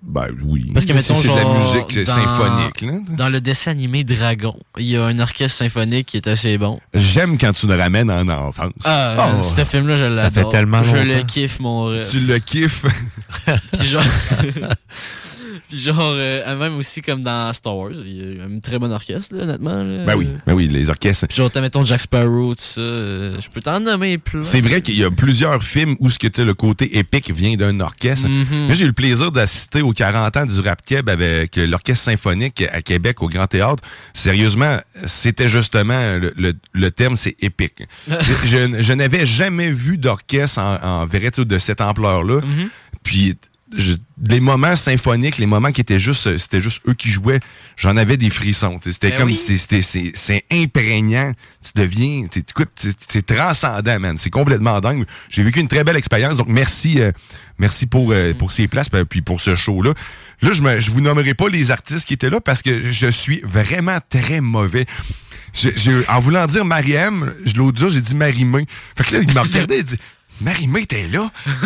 Ben 0.00 0.28
oui. 0.44 0.70
Parce 0.72 0.86
que, 0.86 0.92
C'est- 0.92 0.98
mettons, 1.12 1.20
c'est 1.20 1.28
de 1.28 1.34
la 1.34 1.42
genre, 1.42 1.58
musique 1.58 2.06
dans- 2.06 2.14
symphonique. 2.14 2.80
Là. 2.82 2.92
Dans 3.16 3.28
le 3.28 3.40
dessin 3.40 3.72
animé 3.72 4.04
Dragon, 4.04 4.56
il 4.78 4.86
y 4.86 4.96
a 4.96 5.04
un 5.04 5.18
orchestre 5.18 5.58
symphonique 5.58 6.06
qui 6.06 6.16
est 6.16 6.28
assez 6.28 6.56
bon. 6.56 6.78
J'aime 6.94 7.36
quand 7.36 7.52
tu 7.52 7.66
le 7.66 7.74
ramènes 7.74 8.10
en 8.10 8.26
enfance. 8.28 8.72
Ah, 8.84 9.32
Oh, 9.38 9.42
ce 9.42 9.64
film-là, 9.64 9.98
je 9.98 10.04
l'adore. 10.04 10.24
Ça 10.24 10.30
fait 10.30 10.48
tellement 10.50 10.82
Je 10.84 10.96
longtemps. 10.96 11.04
le 11.16 11.22
kiffe, 11.24 11.58
mon 11.60 11.84
rêve. 11.86 12.08
tu 12.08 12.20
le 12.20 12.38
kiffes. 12.38 12.84
Puis 13.76 13.88
genre... 13.88 14.02
Puis 15.68 15.78
genre, 15.78 16.12
euh, 16.14 16.58
même 16.58 16.76
aussi 16.76 17.00
comme 17.02 17.22
dans 17.22 17.52
Star 17.52 17.76
Wars, 17.76 17.92
il 18.04 18.36
y 18.36 18.40
a 18.40 18.44
un 18.44 18.58
très 18.60 18.78
bon 18.78 18.90
orchestre, 18.92 19.34
là, 19.34 19.44
honnêtement. 19.44 19.82
là. 19.82 20.04
ben 20.04 20.16
oui, 20.16 20.28
ben 20.46 20.54
oui, 20.54 20.68
les 20.68 20.90
orchestres. 20.90 21.26
Puis 21.28 21.36
genre, 21.36 21.50
t'as, 21.50 21.60
mettons, 21.60 21.84
Jack 21.84 22.00
Sparrow, 22.00 22.54
tout 22.54 22.60
ça. 22.62 22.80
euh, 22.80 23.40
je 23.40 23.48
peux 23.48 23.60
t'en 23.60 23.80
nommer 23.80 24.18
plus. 24.18 24.42
C'est 24.42 24.60
vrai 24.60 24.80
qu'il 24.82 24.98
y 24.98 25.04
a 25.04 25.10
plusieurs 25.10 25.62
films 25.62 25.96
où 26.00 26.10
ce 26.10 26.18
que 26.18 26.28
le 26.42 26.54
côté 26.54 26.98
épique 26.98 27.30
vient 27.30 27.56
d'un 27.56 27.80
orchestre. 27.80 28.28
Mhm. 28.28 28.66
Moi, 28.66 28.74
j'ai 28.74 28.84
eu 28.84 28.88
le 28.88 28.92
plaisir 28.92 29.32
d'assister 29.32 29.82
aux 29.82 29.92
40 29.92 30.36
ans 30.36 30.46
du 30.46 30.60
rap 30.60 30.82
keb 30.84 31.08
avec 31.08 31.56
l'orchestre 31.56 32.04
symphonique 32.04 32.62
à 32.72 32.82
Québec 32.82 33.22
au 33.22 33.28
Grand 33.28 33.46
Théâtre. 33.46 33.82
Sérieusement, 34.14 34.78
c'était 35.04 35.48
justement 35.48 36.16
le, 36.18 36.32
le, 36.36 36.52
c'est 37.16 37.36
épique. 37.40 37.82
je 38.08 38.82
je- 38.82 38.92
n'avais 38.92 39.26
jamais 39.26 39.70
vu 39.70 39.96
d'orchestre 39.98 40.58
en, 40.58 40.78
en 40.82 41.06
sais, 41.06 41.44
de 41.44 41.58
cette 41.58 41.80
ampleur-là. 41.80 42.40
Mhm. 42.40 42.68
Puis 43.02 43.36
je- 43.76 43.94
les 44.28 44.40
moments 44.40 44.74
symphoniques, 44.76 45.38
les 45.38 45.46
moments 45.46 45.72
qui 45.72 45.80
étaient 45.80 45.98
juste, 45.98 46.36
c'était 46.38 46.60
juste 46.60 46.80
eux 46.88 46.94
qui 46.94 47.08
jouaient, 47.10 47.40
j'en 47.76 47.96
avais 47.96 48.16
des 48.16 48.30
frissons. 48.30 48.80
C'était 48.82 49.10
Ben 49.10 49.16
comme, 49.18 49.28
oui. 49.28 49.36
c'est- 49.36 49.58
c'était- 49.58 49.82
c'est 49.82 50.12
c'est 50.14 50.44
imprégnant. 50.50 51.32
Tu 51.62 51.70
deviens, 51.80 52.26
écoute, 52.34 52.70
c'est 53.08 53.26
transcendant, 53.26 54.00
man. 54.00 54.16
C'est 54.18 54.30
complètement 54.30 54.80
dingue. 54.80 55.04
J'ai 55.28 55.42
vécu 55.42 55.60
une 55.60 55.68
très 55.68 55.84
belle 55.84 55.96
expérience. 55.96 56.36
Donc 56.36 56.48
merci, 56.48 57.00
euh, 57.00 57.12
merci 57.58 57.86
pour 57.86 58.10
euh, 58.12 58.32
pour 58.34 58.52
ces 58.52 58.68
places, 58.68 58.90
ben, 58.90 59.04
puis 59.04 59.20
pour 59.22 59.40
ce 59.40 59.54
show-là. 59.54 59.92
Là, 60.40 60.52
je 60.52 60.62
me, 60.62 60.80
je 60.80 60.90
vous 60.90 61.00
nommerai 61.00 61.34
pas 61.34 61.48
les 61.48 61.70
artistes 61.70 62.06
qui 62.06 62.14
étaient 62.14 62.30
là 62.30 62.40
parce 62.40 62.62
que 62.62 62.90
je 62.90 63.06
suis 63.08 63.40
vraiment 63.44 63.98
très 64.08 64.40
mauvais. 64.40 64.86
En 66.08 66.20
voulant 66.20 66.46
dire 66.46 66.64
Marie-M, 66.64 67.32
je- 67.44 67.54
l'autre 67.54 67.78
jour, 67.78 67.88
j'ai 67.88 68.00
dit 68.00 68.14
Marie-Mé. 68.14 68.66
Fait 68.96 69.04
que 69.04 69.16
là, 69.16 69.22
il 69.26 69.32
m'a 69.32 69.42
regardé, 69.42 69.78
il 69.78 69.84
dit 69.84 69.98
Marie-Mé, 70.40 70.86
t'es 70.86 71.06
là? 71.08 71.30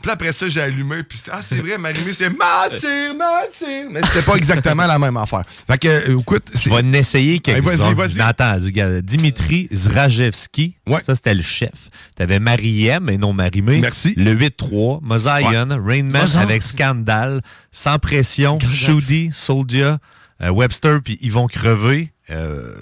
Puis 0.00 0.06
là, 0.06 0.14
après 0.14 0.32
ça, 0.32 0.48
j'ai 0.48 0.62
allumé, 0.62 1.02
puis 1.02 1.18
c'était, 1.18 1.30
ah, 1.34 1.42
c'est 1.42 1.56
vrai, 1.56 1.76
Marie-Mé, 1.76 2.12
c'est 2.14 2.30
mentir, 2.30 3.14
mentir. 3.14 3.90
Mais 3.90 4.00
c'était 4.06 4.22
pas 4.24 4.36
exactement 4.36 4.86
la 4.86 4.98
même 4.98 5.16
affaire. 5.18 5.42
Fait 5.66 5.76
que, 5.78 5.88
euh, 5.88 6.18
écoute, 6.18 6.44
c'est. 6.54 6.64
Je 6.64 6.70
vais 6.70 6.76
en 6.76 6.92
essayer 6.94 7.34
Hey, 7.34 7.40
quelques-uns. 7.40 7.92
vas-y, 7.92 8.16
vas-y. 8.16 9.02
Dimitri 9.02 9.68
Zrajewski. 9.72 10.76
Ouais. 10.86 11.02
Ça, 11.02 11.14
c'était 11.14 11.34
le 11.34 11.42
chef. 11.42 11.90
T'avais 12.16 12.38
Marie-M 12.38 13.08
et 13.10 13.18
non 13.18 13.32
Marie-Mé. 13.34 13.80
Merci. 13.80 14.14
Le 14.16 14.34
8-3. 14.34 15.00
Mosaïon. 15.02 15.68
Rain 15.84 16.04
Man 16.04 16.22
Mozart. 16.22 16.42
avec 16.42 16.62
Scandal. 16.62 17.42
Sans 17.72 17.98
pression. 17.98 18.58
Shudi. 18.60 19.30
Soldier. 19.32 19.96
euh, 20.42 20.50
Webster 20.50 21.00
puis 21.04 21.18
ils 21.20 21.32
vont 21.32 21.46
crever. 21.46 22.12
Euh, 22.30 22.72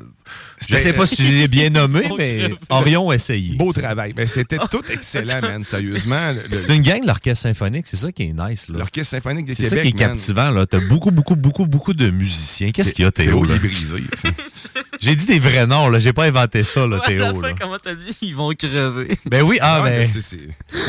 je 0.69 0.77
sais 0.77 0.93
pas 0.93 1.07
si 1.07 1.23
je 1.23 1.33
l'ai 1.33 1.49
bien 1.49 1.71
nommé, 1.71 2.09
mais. 2.17 2.51
Orion 2.69 3.11
a 3.11 3.15
essayé. 3.15 3.55
Beau 3.57 3.73
travail. 3.73 4.13
Ben, 4.13 4.27
c'était 4.27 4.59
tout 4.71 4.83
excellent, 4.91 5.41
man, 5.41 5.65
sérieusement. 5.65 6.33
Le- 6.33 6.57
C'est 6.57 6.75
une 6.75 6.83
gang, 6.83 7.01
l'orchestre 7.07 7.43
symphonique. 7.45 7.87
C'est 7.87 7.97
ça 7.97 8.11
qui 8.13 8.25
est 8.25 8.33
nice. 8.33 8.69
L'Orchestre 8.69 9.11
symphonique 9.13 9.47
de 9.47 9.53
C'est 9.55 9.65
Québec, 9.65 9.79
ça 9.79 9.83
qui 9.83 9.89
est 9.89 10.01
man. 10.07 10.11
captivant. 10.17 10.51
là. 10.51 10.67
T'as 10.67 10.81
beaucoup, 10.81 11.11
beaucoup, 11.11 11.37
beaucoup, 11.37 11.67
beaucoup 11.67 11.95
de 11.95 12.11
musiciens. 12.11 12.71
Qu'est-ce 12.73 12.95
qu'il 12.95 13.05
y 13.05 13.09
a, 13.09 13.13
Théo? 13.13 13.45
il 13.49 13.59
brisé. 13.59 13.97
J'ai 15.01 15.15
dit 15.15 15.27
des 15.27 15.39
vrais 15.39 15.67
noms. 15.67 15.89
là. 15.89 15.99
J'ai 15.99 16.13
pas 16.13 16.25
inventé 16.25 16.63
ça, 16.65 16.87
là, 16.87 16.97
Ouais, 16.99 17.03
à 17.07 17.11
la 17.19 17.31
Théo. 17.33 17.41
fin, 17.41 17.49
là. 17.49 17.55
comment 17.61 17.79
t'as 17.79 17.95
dit? 17.95 18.17
Ils 18.23 18.35
vont 18.35 18.51
crever. 18.53 19.09
Ben 19.27 19.43
oui, 19.43 19.59
ah, 19.61 19.83
Ouais, 19.83 19.91
ben. 19.91 19.99
mais 20.01 20.05
c'est- 20.05 20.21
c'est- 20.21 20.39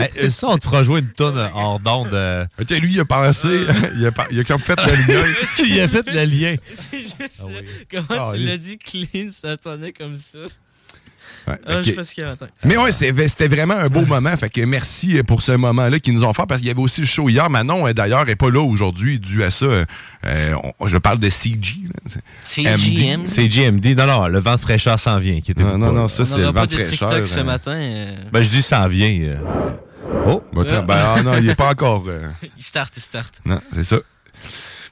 Hey, 0.01 0.09
euh, 0.25 0.29
ça, 0.29 0.47
on 0.49 0.57
te 0.57 0.63
fera 0.63 0.83
jouer 0.83 1.01
une 1.01 1.09
tonne 1.11 1.37
hors 1.53 1.79
d'onde. 1.79 2.13
euh. 2.13 2.45
Ok, 2.59 2.69
lui, 2.71 2.93
il 2.93 2.99
a 2.99 3.05
pensé, 3.05 3.61
il 3.97 4.05
a, 4.05 4.11
pas- 4.11 4.27
il 4.31 4.39
a 4.39 4.43
comme 4.43 4.59
fait 4.61 4.79
le 4.83 4.91
lien. 5.13 5.23
Est-ce 5.41 5.55
qu'il 5.55 5.79
a 5.79 5.87
fait 5.87 6.07
le 6.11 6.23
lien? 6.25 6.55
C'est 6.73 7.01
juste... 7.01 7.15
Ah 7.39 7.43
oui. 7.47 7.53
euh, 7.57 7.61
Comment 7.91 8.29
Ah, 8.29 8.31
tu 8.33 8.39
l'as 8.41 8.57
dit 8.57 8.77
clean, 8.77 9.27
ça 9.31 9.57
sonnait 9.63 9.93
comme 9.93 10.17
ça. 10.17 10.39
Ouais, 11.47 11.55
Ah, 11.67 11.77
ok. 11.77 11.83
je 11.83 11.89
sais 11.89 11.93
pas 11.93 12.03
ce 12.03 12.15
qu'il 12.15 12.23
y 12.23 12.27
a 12.27 12.31
attends. 12.31 12.47
Mais 12.63 12.77
ouais, 12.77 12.91
c'était 12.91 13.47
vraiment 13.47 13.75
un 13.75 13.85
beau 13.87 14.05
moment. 14.05 14.35
Fait 14.37 14.49
que 14.49 14.61
merci 14.61 15.21
pour 15.23 15.41
ce 15.41 15.51
moment-là 15.51 15.99
qu'ils 15.99 16.13
nous 16.13 16.23
ont 16.23 16.33
fait 16.33 16.45
parce 16.47 16.59
qu'il 16.61 16.67
y 16.67 16.71
avait 16.71 16.81
aussi 16.81 17.01
le 17.01 17.07
show 17.07 17.29
hier. 17.29 17.49
Manon, 17.49 17.87
euh, 17.87 17.93
d'ailleurs, 17.93 18.25
n'est 18.25 18.35
pas 18.35 18.49
là 18.49 18.61
aujourd'hui 18.61 19.19
dû 19.19 19.43
à 19.43 19.49
ça. 19.49 19.65
Euh, 19.65 19.85
on- 20.79 20.87
je 20.87 20.97
parle 20.97 21.19
de 21.19 21.29
CG. 21.29 21.75
là. 21.85 22.21
C'est 22.43 22.63
MD. 22.63 22.93
GM. 22.95 23.27
C'est 23.27 23.47
GMD. 23.47 23.95
Non, 23.95 24.07
non, 24.07 24.27
le 24.27 24.39
vent 24.39 24.55
de 24.55 24.59
fraîcheur 24.59 24.99
s'en 24.99 25.19
vient. 25.19 25.39
Qui 25.41 25.51
était 25.51 25.63
Non, 25.63 25.77
non, 25.77 25.91
non, 25.91 26.07
ça, 26.07 26.25
c'est 26.25 26.37
le 26.37 26.45
vent 26.45 26.53
pas 26.53 26.67
de 26.67 26.73
fraîcheur. 26.73 27.09
TikTok 27.09 27.27
ce 27.27 27.39
euh. 27.39 27.43
matin. 27.43 27.73
euh, 27.75 28.15
Ben, 28.31 28.41
je 28.43 28.49
dis 28.49 28.61
s'en 28.61 28.87
vient. 28.87 29.19
euh. 29.21 29.37
Oh! 30.25 30.43
Ben, 30.53 30.61
attends, 30.63 30.83
ben, 30.83 30.95
ah, 31.17 31.21
non, 31.23 31.37
il 31.37 31.45
n'est 31.45 31.55
pas 31.55 31.69
encore. 31.69 32.05
euh, 32.07 32.27
Il 32.57 32.63
start, 32.63 32.93
il 32.97 33.01
start. 33.01 33.35
non, 33.45 33.61
c'est 33.73 33.83
ça. 33.83 33.97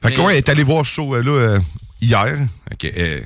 Fait 0.02 0.12
que, 0.12 0.18
Mais- 0.18 0.24
ouais, 0.26 0.32
elle 0.34 0.38
est 0.38 0.48
allé 0.48 0.62
voir 0.62 0.86
ce 0.86 0.92
show 0.92 1.14
euh, 1.16 1.22
là 1.22 1.30
euh, 1.32 1.58
hier. 2.00 2.36
Ok, 2.72 2.84
euh, 2.96 3.20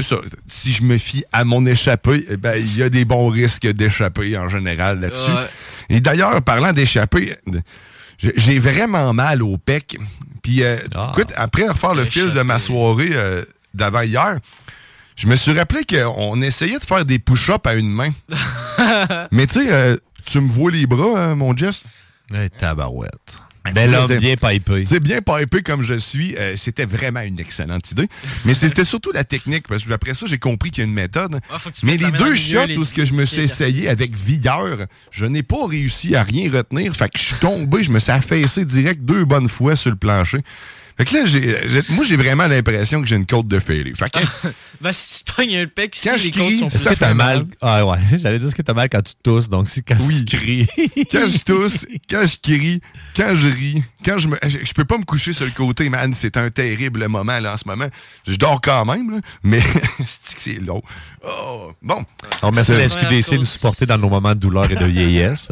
juste. 0.00 0.14
Si 0.46 0.72
je 0.72 0.82
me 0.82 0.98
fie 0.98 1.24
à 1.32 1.44
mon 1.44 1.64
échappée, 1.66 2.24
eh 2.30 2.36
ben, 2.36 2.54
il 2.58 2.76
y 2.78 2.82
a 2.82 2.88
des 2.88 3.04
bons 3.04 3.28
risques 3.28 3.66
d'échapper 3.66 4.36
en 4.38 4.48
général 4.48 5.00
là-dessus. 5.00 5.30
Ouais. 5.30 5.48
Et 5.90 6.00
d'ailleurs, 6.00 6.40
parlant 6.42 6.72
d'échapper, 6.72 7.36
j'ai- 8.18 8.58
vraiment 8.58 9.12
mal 9.12 9.42
au 9.42 9.56
pec. 9.58 9.96
Puis, 10.42 10.62
euh, 10.62 10.76
Ah. 10.94 11.10
écoute, 11.12 11.32
après 11.36 11.68
refaire 11.68 11.94
le 11.94 12.04
fil 12.04 12.30
de 12.30 12.42
ma 12.42 12.58
soirée 12.58 13.10
euh, 13.12 13.44
d'avant 13.74 14.00
hier, 14.02 14.38
je 15.16 15.26
me 15.26 15.36
suis 15.36 15.52
rappelé 15.52 15.82
qu'on 15.84 16.40
essayait 16.42 16.78
de 16.78 16.84
faire 16.84 17.04
des 17.04 17.18
push-ups 17.18 17.66
à 17.66 17.74
une 17.74 17.90
main. 17.90 18.12
Mais 19.32 19.46
tu 19.46 19.54
sais, 19.64 19.72
euh, 19.72 19.96
tu 20.24 20.40
me 20.40 20.48
vois 20.48 20.70
les 20.70 20.86
bras, 20.86 21.18
hein, 21.20 21.34
mon 21.34 21.56
Jess? 21.56 21.82
Hey, 22.32 22.50
tabarouette. 22.50 23.36
Ben, 23.74 23.90
Bel 23.90 23.90
tu 23.90 24.12
homme 24.12 24.16
bien 24.20 24.34
pipé. 24.36 24.86
Sais, 24.86 25.00
bien 25.00 25.20
pipé 25.20 25.62
comme 25.62 25.82
je 25.82 25.94
suis, 25.94 26.36
euh, 26.36 26.54
c'était 26.56 26.84
vraiment 26.86 27.20
une 27.20 27.38
excellente 27.40 27.90
idée. 27.90 28.08
Mais 28.44 28.54
c'était 28.54 28.84
surtout 28.84 29.12
la 29.12 29.24
technique, 29.24 29.66
parce 29.68 29.84
que 29.84 29.92
après 29.92 30.14
ça, 30.14 30.26
j'ai 30.26 30.38
compris 30.38 30.70
qu'il 30.70 30.82
y 30.82 30.86
a 30.86 30.88
une 30.88 30.94
méthode. 30.94 31.40
Ah, 31.50 31.56
Mais 31.82 31.96
les 31.96 32.10
deux 32.12 32.34
shots 32.34 32.66
les- 32.66 32.76
où 32.76 32.84
ce 32.84 32.94
que 32.94 33.04
je 33.04 33.14
me 33.14 33.24
suis 33.24 33.42
essayé 33.42 33.88
avec 33.88 34.14
vigueur, 34.16 34.86
je 35.10 35.26
n'ai 35.26 35.42
pas 35.42 35.66
réussi 35.66 36.14
à 36.16 36.22
rien 36.22 36.50
retenir. 36.50 36.94
Fait 36.94 37.08
que 37.08 37.18
je 37.18 37.24
suis 37.24 37.36
tombé, 37.36 37.82
je 37.82 37.90
me 37.90 37.98
suis 37.98 38.12
affaissé 38.12 38.64
direct 38.64 39.02
deux 39.02 39.24
bonnes 39.24 39.48
fois 39.48 39.76
sur 39.76 39.90
le 39.90 39.96
plancher. 39.96 40.38
Fait 40.96 41.04
que 41.04 41.14
là, 41.14 41.26
j'ai, 41.26 41.68
j'ai- 41.68 41.82
moi, 41.90 42.04
j'ai 42.04 42.16
vraiment 42.16 42.48
l'impression 42.48 43.00
que 43.00 43.06
j'ai 43.06 43.14
une 43.14 43.24
côte 43.26 43.46
de 43.46 43.60
fêlée. 43.60 43.92
Fait 43.94 44.10
que, 44.10 44.18
Ben, 44.80 44.92
si 44.92 45.24
tu 45.24 45.32
pognes 45.32 45.56
un 45.56 45.66
pec, 45.66 45.96
si 45.96 46.08
Quand 46.08 46.16
je 46.16 46.24
les 46.24 46.30
crie, 46.30 46.60
côtes 46.60 46.70
sont 46.70 46.78
ça 46.78 46.94
fait 46.94 47.14
mal? 47.14 47.44
Ah 47.60 47.84
ouais, 47.84 47.98
j'allais 48.16 48.38
dire 48.38 48.48
ce 48.48 48.54
que 48.54 48.62
t'as 48.62 48.74
mal 48.74 48.88
quand 48.88 49.02
tu 49.02 49.14
tousses. 49.22 49.48
Donc, 49.48 49.66
si 49.66 49.82
quand 49.82 49.96
Oui. 50.02 50.24
tu 50.24 50.36
cries. 50.36 50.66
quand 51.10 51.26
je 51.26 51.38
tousse, 51.38 51.84
quand 52.08 52.24
je 52.26 52.36
crie, 52.40 52.80
quand 53.16 53.34
je 53.34 53.48
ris, 53.48 53.82
quand 54.04 54.18
je 54.18 54.28
me. 54.28 54.38
Je, 54.46 54.58
je 54.64 54.72
peux 54.72 54.84
pas 54.84 54.96
me 54.98 55.04
coucher 55.04 55.32
sur 55.32 55.46
le 55.46 55.50
côté, 55.52 55.88
man. 55.88 56.14
C'est 56.14 56.36
un 56.36 56.50
terrible 56.50 57.08
moment, 57.08 57.38
là, 57.40 57.54
en 57.54 57.56
ce 57.56 57.66
moment. 57.66 57.88
Je 58.26 58.36
dors 58.36 58.60
quand 58.60 58.84
même, 58.84 59.10
là, 59.10 59.20
mais 59.42 59.60
c'est 59.98 60.34
que 60.36 60.40
c'est 60.40 60.60
long. 60.60 60.82
Oh, 61.26 61.72
bon. 61.82 62.04
On 62.42 62.48
remercie 62.50 62.72
la 62.72 62.88
SQDC 62.88 63.32
de 63.32 63.36
nous 63.38 63.44
supporter 63.44 63.84
dans 63.86 63.98
nos 63.98 64.08
moments 64.08 64.34
de 64.34 64.40
douleur 64.40 64.70
et 64.70 64.76
de 64.76 64.84
vieillesse. 64.84 65.48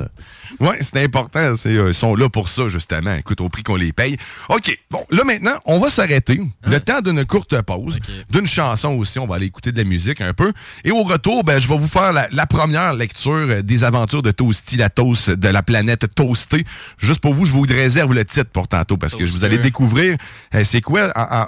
Ouais, 0.60 0.78
c'est 0.80 1.02
important. 1.02 1.56
c'est, 1.56 1.70
euh, 1.70 1.88
ils 1.88 1.94
sont 1.94 2.14
là 2.14 2.28
pour 2.28 2.48
ça, 2.48 2.68
justement. 2.68 3.14
Écoute, 3.16 3.40
au 3.40 3.48
prix 3.48 3.64
qu'on 3.64 3.74
les 3.76 3.92
paye. 3.92 4.16
OK. 4.48 4.78
Bon, 4.90 5.04
là, 5.10 5.24
maintenant, 5.24 5.56
on 5.64 5.80
va 5.80 5.90
s'arrêter. 5.90 6.40
Le 6.64 6.78
temps 6.80 7.00
d'une 7.00 7.24
courte 7.24 7.60
pause. 7.62 7.98
D'une 8.30 8.46
chanson 8.46 8.90
aussi. 8.90 9.15
On 9.18 9.26
va 9.26 9.36
aller 9.36 9.46
écouter 9.46 9.72
de 9.72 9.78
la 9.78 9.84
musique 9.84 10.20
un 10.20 10.32
peu. 10.34 10.52
Et 10.84 10.90
au 10.90 11.02
retour, 11.02 11.44
ben, 11.44 11.60
je 11.60 11.68
vais 11.68 11.76
vous 11.78 11.88
faire 11.88 12.12
la, 12.12 12.28
la 12.32 12.46
première 12.46 12.94
lecture 12.94 13.32
euh, 13.32 13.62
des 13.62 13.84
aventures 13.84 14.22
de 14.22 14.30
Toasty, 14.30 14.76
la 14.76 14.88
toast 14.90 15.30
de 15.30 15.48
la 15.48 15.62
planète 15.62 16.14
toastée. 16.14 16.64
Juste 16.98 17.20
pour 17.20 17.34
vous, 17.34 17.44
je 17.44 17.52
vous 17.52 17.62
réserve 17.68 18.12
le 18.14 18.24
titre 18.24 18.50
pour 18.50 18.68
tantôt 18.68 18.96
parce 18.96 19.14
que 19.14 19.26
je 19.26 19.32
vous 19.32 19.44
allez 19.44 19.56
découvrir 19.62 20.16
euh, 20.54 20.62
c'est 20.64 20.80
quoi 20.80 21.12
en- 21.16 21.42
en- 21.42 21.46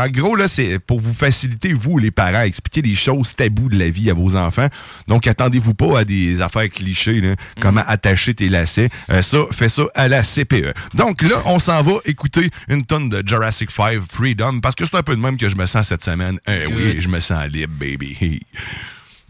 en 0.00 0.08
gros, 0.08 0.36
là, 0.36 0.48
c'est 0.48 0.78
pour 0.78 1.00
vous 1.00 1.12
faciliter, 1.12 1.72
vous, 1.72 1.98
les 1.98 2.10
parents, 2.10 2.40
à 2.40 2.46
expliquer 2.46 2.82
des 2.82 2.94
choses 2.94 3.34
tabous 3.34 3.68
de 3.68 3.78
la 3.78 3.88
vie 3.88 4.10
à 4.10 4.14
vos 4.14 4.36
enfants. 4.36 4.68
Donc, 5.08 5.26
attendez-vous 5.26 5.74
pas 5.74 6.00
à 6.00 6.04
des 6.04 6.40
affaires 6.40 6.68
clichés, 6.70 7.20
là, 7.20 7.34
comment 7.60 7.82
attacher 7.86 8.34
tes 8.34 8.48
lacets. 8.48 8.88
Euh, 9.10 9.22
ça, 9.22 9.38
fait 9.50 9.68
ça 9.68 9.84
à 9.94 10.08
la 10.08 10.22
CPE. 10.22 10.72
Donc, 10.94 11.22
là, 11.22 11.36
on 11.46 11.58
s'en 11.58 11.82
va 11.82 11.94
écouter 12.04 12.50
une 12.68 12.84
tonne 12.84 13.08
de 13.08 13.22
Jurassic 13.26 13.70
5 13.70 14.00
Freedom, 14.00 14.60
parce 14.60 14.74
que 14.74 14.84
c'est 14.84 14.96
un 14.96 15.02
peu 15.02 15.16
de 15.16 15.20
même 15.20 15.36
que 15.36 15.48
je 15.48 15.56
me 15.56 15.66
sens 15.66 15.88
cette 15.88 16.04
semaine. 16.04 16.38
Eh 16.46 16.66
oui, 16.66 17.00
je 17.00 17.08
me 17.08 17.20
sens 17.20 17.46
libre, 17.48 17.74
baby. 17.78 18.40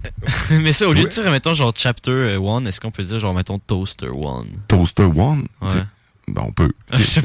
Mais 0.50 0.72
ça, 0.72 0.88
au 0.88 0.92
lieu 0.92 1.04
de 1.04 1.08
dire, 1.08 1.30
mettons, 1.30 1.54
genre 1.54 1.72
chapter 1.76 2.36
1, 2.36 2.64
est-ce 2.66 2.80
qu'on 2.80 2.90
peut 2.90 3.04
dire, 3.04 3.18
genre, 3.18 3.34
mettons, 3.34 3.58
toaster 3.58 4.06
1? 4.06 4.44
Toaster 4.68 5.04
One? 5.04 5.46
Ouais. 5.60 5.84
Ben, 6.30 6.42
on 6.46 6.52
peut. 6.52 6.72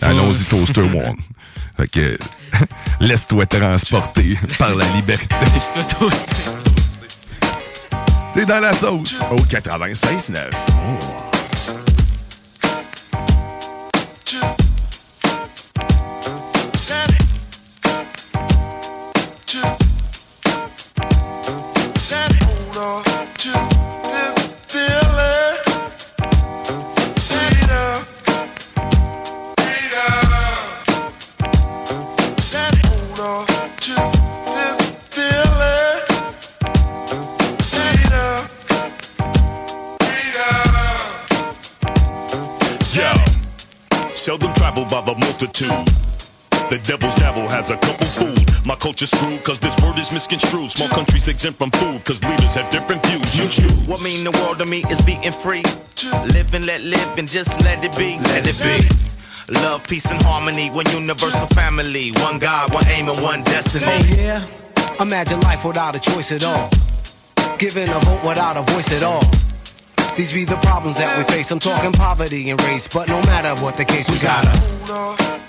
Allons-y, 0.02 0.44
Toaster 0.46 0.82
One. 0.82 1.16
Fait 1.78 1.88
que, 1.88 2.18
laisse-toi 3.00 3.46
transporter 3.46 4.38
par 4.58 4.74
la 4.76 4.86
liberté. 4.96 5.36
Laisse-toi 5.54 5.84
toaster. 5.84 6.52
T'es 8.34 8.46
dans 8.46 8.62
la 8.62 8.74
sauce 8.74 9.20
au 9.32 9.38
96.9. 9.38 10.36
Yo, 10.36 11.15
multitude. 45.46 45.70
The 46.70 46.82
devil's 46.84 47.14
dabble 47.16 47.48
has 47.50 47.70
a 47.70 47.78
couple 47.78 48.08
food. 48.08 48.66
My 48.66 48.76
culture's 48.76 49.12
screwed 49.12 49.44
cause 49.44 49.60
this 49.60 49.78
word 49.82 50.00
is 50.00 50.12
misconstrued. 50.12 50.72
Small 50.72 50.90
countries 50.90 51.28
exempt 51.28 51.60
from 51.60 51.70
food 51.72 52.04
cause 52.04 52.24
leaders 52.24 52.56
have 52.56 52.70
different 52.72 53.06
views. 53.06 53.38
You 53.38 53.48
choose. 53.48 53.88
What 53.88 54.02
mean 54.02 54.24
the 54.24 54.32
world 54.32 54.58
to 54.58 54.66
me 54.66 54.84
is 54.90 55.00
being 55.02 55.32
free. 55.32 55.64
Live 56.34 56.54
and 56.54 56.66
let 56.66 56.82
live 56.82 57.18
and 57.18 57.28
just 57.28 57.62
let 57.62 57.84
it 57.84 57.96
be. 57.96 58.18
Let 58.34 58.48
it 58.48 58.58
be. 58.58 58.90
Love, 59.54 59.88
peace, 59.88 60.10
and 60.10 60.20
harmony. 60.24 60.72
One 60.72 60.90
universal 60.90 61.48
family. 61.48 62.10
One 62.26 62.40
God, 62.40 62.74
one 62.74 62.88
aim, 62.88 63.08
and 63.10 63.22
one 63.22 63.44
destiny. 63.44 63.86
Oh 63.86 64.16
yeah? 64.18 64.48
Imagine 65.00 65.40
life 65.42 65.64
without 65.64 65.96
a 65.96 66.00
choice 66.00 66.32
at 66.32 66.44
all. 66.44 66.70
Giving 67.60 67.90
a 67.90 68.00
vote 68.00 68.24
without 68.26 68.58
a 68.58 68.64
voice 68.74 68.92
at 68.92 69.04
all. 69.04 69.24
These 70.18 70.34
be 70.34 70.46
the 70.46 70.58
problems 70.64 70.98
that 70.98 71.16
we 71.18 71.24
face. 71.26 71.52
I'm 71.52 71.60
talking 71.60 71.92
poverty 71.92 72.50
and 72.50 72.60
race, 72.64 72.88
but 72.88 73.08
no 73.08 73.22
matter 73.24 73.54
what 73.62 73.78
the 73.78 73.86
case, 73.86 74.10
we 74.10 74.18
gotta. 74.18 75.35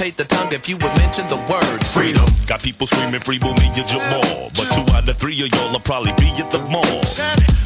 decapitate 0.00 0.16
the 0.16 0.24
tongue 0.24 0.52
if 0.52 0.68
you 0.68 0.76
would 0.76 0.94
mention 0.96 1.26
the 1.28 1.36
word 1.50 1.86
freedom. 1.86 2.24
Got 2.46 2.62
people 2.62 2.86
screaming 2.86 3.20
free 3.20 3.38
Boomy 3.38 3.68
Jamal. 3.86 4.50
But 4.56 4.72
two 4.72 4.84
out 4.94 5.08
of 5.08 5.16
three 5.16 5.40
of 5.42 5.48
y'all 5.54 5.72
will 5.72 5.80
probably 5.80 6.12
be 6.16 6.30
at 6.40 6.50
the 6.50 6.58
mall. 6.70 7.02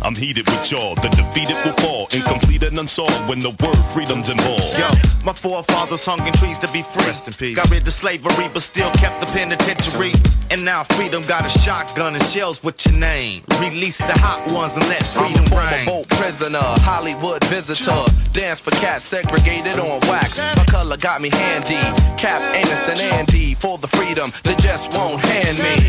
I'm 0.03 0.15
heated 0.15 0.47
with 0.47 0.71
y'all. 0.71 0.95
The 0.97 1.09
defeated 1.09 1.57
will 1.65 1.73
fall. 1.85 2.09
Incomplete 2.13 2.54
and 2.75 2.81
unsolved 2.81 3.29
when 3.29 3.39
the 3.39 3.51
word 3.63 3.79
freedom's 3.95 4.29
involved. 4.29 4.77
Yo, 4.77 4.89
my 5.25 5.33
forefathers 5.33 6.05
hung 6.05 6.27
in 6.27 6.33
trees 6.35 6.59
to 6.59 6.71
be 6.73 6.83
free. 6.83 7.07
Rest 7.07 7.29
in 7.29 7.35
peace. 7.35 7.57
Got 7.57 7.71
rid 7.71 7.87
of 7.87 7.93
slavery, 7.93 8.49
but 8.53 8.63
still 8.63 8.91
kept 8.93 9.21
the 9.21 9.27
penitentiary. 9.27 10.13
And 10.51 10.65
now 10.65 10.83
freedom 10.83 11.23
got 11.23 11.47
a 11.47 11.49
shotgun 11.61 12.15
and 12.15 12.25
shells 12.25 12.65
with 12.65 12.85
your 12.87 12.97
name. 12.99 13.43
Release 13.61 13.99
the 13.99 14.17
hot 14.19 14.41
ones 14.53 14.75
and 14.77 14.87
let 14.89 15.07
freedom 15.07 15.45
I'm 15.47 15.53
a 15.53 15.79
former 15.79 15.85
boat 15.85 16.09
prisoner, 16.19 16.67
Hollywood 16.83 17.45
visitor. 17.45 18.05
Dance 18.33 18.61
for 18.61 18.73
cats 18.73 19.05
segregated 19.05 19.79
on 19.79 20.01
wax. 20.09 20.39
My 20.39 20.65
color 20.67 20.97
got 20.97 21.21
me 21.21 21.31
handy. 21.31 21.81
Cap, 22.19 22.43
Anus, 22.55 22.89
and 22.89 23.01
Andy 23.01 23.55
for 23.55 23.79
the 23.79 23.89
freedom 23.89 24.31
they 24.43 24.55
just 24.57 24.93
won't 24.95 25.21
hand 25.21 25.59
me. 25.59 25.87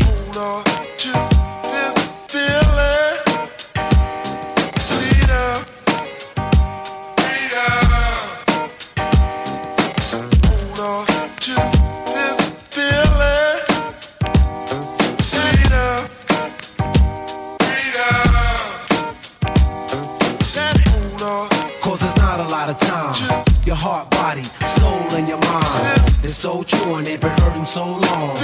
Cause 2.28 3.15
so 26.46 26.62
true 26.62 26.94
and 26.94 27.04
they've 27.04 27.20
been 27.20 27.36
hurting 27.40 27.64
so 27.64 27.84
long. 27.84 28.34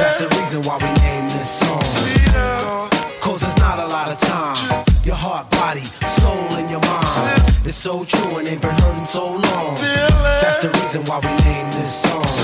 That's 0.00 0.16
the 0.16 0.28
reason 0.38 0.62
why 0.62 0.78
we 0.78 0.88
named 1.02 1.28
this 1.28 1.50
song. 1.60 2.88
Cause 3.20 3.42
it's 3.42 3.58
not 3.58 3.78
a 3.78 3.86
lot 3.86 4.08
of 4.08 4.18
time. 4.18 4.84
Your 5.04 5.16
heart, 5.16 5.50
body, 5.50 5.84
soul, 6.20 6.46
and 6.58 6.70
your 6.70 6.80
mind. 6.80 7.42
It's 7.66 7.76
so 7.76 8.02
true 8.06 8.38
and 8.38 8.46
they've 8.46 8.58
been 8.58 8.70
hurting 8.70 9.04
so 9.04 9.26
long. 9.32 9.74
That's 10.42 10.56
the 10.64 10.70
reason 10.80 11.04
why 11.04 11.18
we 11.18 11.32
named 11.44 11.72
this 11.74 11.92
song. 12.04 12.43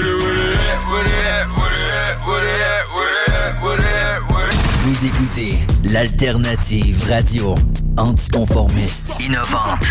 Vous 4.83 5.05
écoutez 5.05 5.57
l'alternative 5.85 7.07
radio 7.09 7.55
anticonformiste, 7.97 9.13
innovante, 9.19 9.83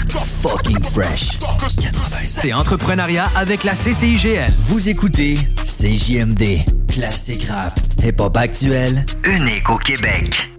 fucking 0.43 0.83
fresh. 0.85 1.39
96. 1.81 2.41
C'est 2.43 2.53
entrepreneuriat 2.53 3.31
avec 3.35 3.65
la 3.65 3.73
CCIGL. 3.73 4.53
Vous 4.67 4.89
écoutez 4.89 5.37
CJMD, 5.65 6.65
classique 6.93 7.49
rap, 7.49 7.73
hip-hop 8.05 8.37
actuel, 8.37 9.07
unique 9.25 9.71
au 9.71 9.79
Québec. 9.79 10.51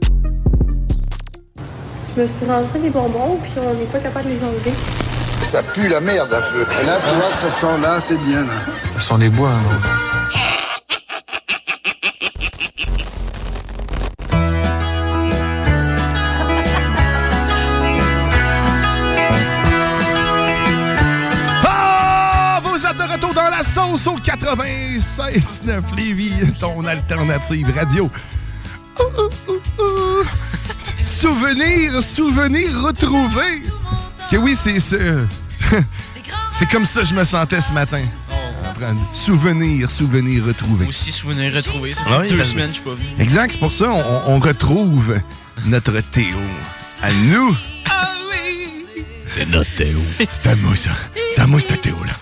Je 2.15 2.21
me 2.21 2.27
suis 2.27 2.45
rentré 2.47 2.80
des 2.80 2.89
bonbons, 2.89 3.38
puis 3.43 3.54
on 3.58 3.73
n'est 3.75 3.86
pas 3.86 3.99
capable 3.99 4.30
de 4.30 4.34
les 4.34 4.43
enlever. 4.43 4.73
Ça 5.43 5.62
pue 5.62 5.88
la 5.88 6.01
merde 6.01 6.34
un 6.34 6.41
peu. 6.51 6.62
Là, 6.86 6.99
tu 7.08 7.15
vois, 7.15 7.32
ce 7.41 7.60
son-là, 7.62 8.01
c'est 8.01 8.17
bien. 8.25 8.41
Là. 8.41 8.54
Ce 8.97 9.01
sont 9.01 9.17
des 9.17 9.30
bois, 9.30 9.51
hein. 9.51 10.11
96.9 24.56 25.96
Lévis, 25.96 26.34
ton 26.60 26.86
alternative 26.86 27.72
radio. 27.74 28.10
Oh, 29.00 29.04
oh, 29.18 29.30
oh, 29.48 29.60
oh. 29.80 30.24
Souvenir, 31.06 32.02
souvenir 32.04 32.82
retrouvé. 32.84 33.62
Parce 34.18 34.30
que 34.30 34.36
oui, 34.36 34.58
c'est 34.60 34.80
ça. 34.82 34.98
c'est 36.60 36.70
comme 36.70 36.86
ça 36.86 37.02
que 37.02 37.08
je 37.08 37.14
me 37.14 37.24
sentais 37.24 37.62
ce 37.62 37.72
matin. 37.72 38.02
Souvenir, 39.14 39.90
souvenir 39.90 40.44
retrouvé. 40.46 40.86
Aussi 40.88 41.12
souvenir 41.14 41.54
retrouvé. 41.54 41.94
Ça 41.94 42.04
fait 42.04 42.10
Ah 42.14 42.20
oui, 42.22 42.30
deux 42.30 42.38
parce- 42.38 42.50
semaines 42.50 42.68
je 42.70 42.74
suis 42.74 42.82
pas 42.82 42.92
venu. 42.92 43.08
Exact, 43.20 43.52
c'est 43.54 43.60
pour 43.60 43.72
ça 43.72 43.86
on, 43.90 44.34
on 44.34 44.40
retrouve 44.40 45.16
notre 45.66 46.00
Théo. 46.12 46.38
À 47.02 47.12
nous. 47.14 47.56
C'est 49.28 49.46
notre 49.48 49.74
Théo. 49.76 50.00
C'est 50.18 50.46
à 50.48 50.56
moi, 50.58 50.76
ça. 50.76 50.92
C'est 51.36 51.42
à 51.42 51.48
moi, 51.48 51.60
c'est 51.66 51.74
à 51.74 51.78
Théo, 51.78 51.96
là. 52.06 52.14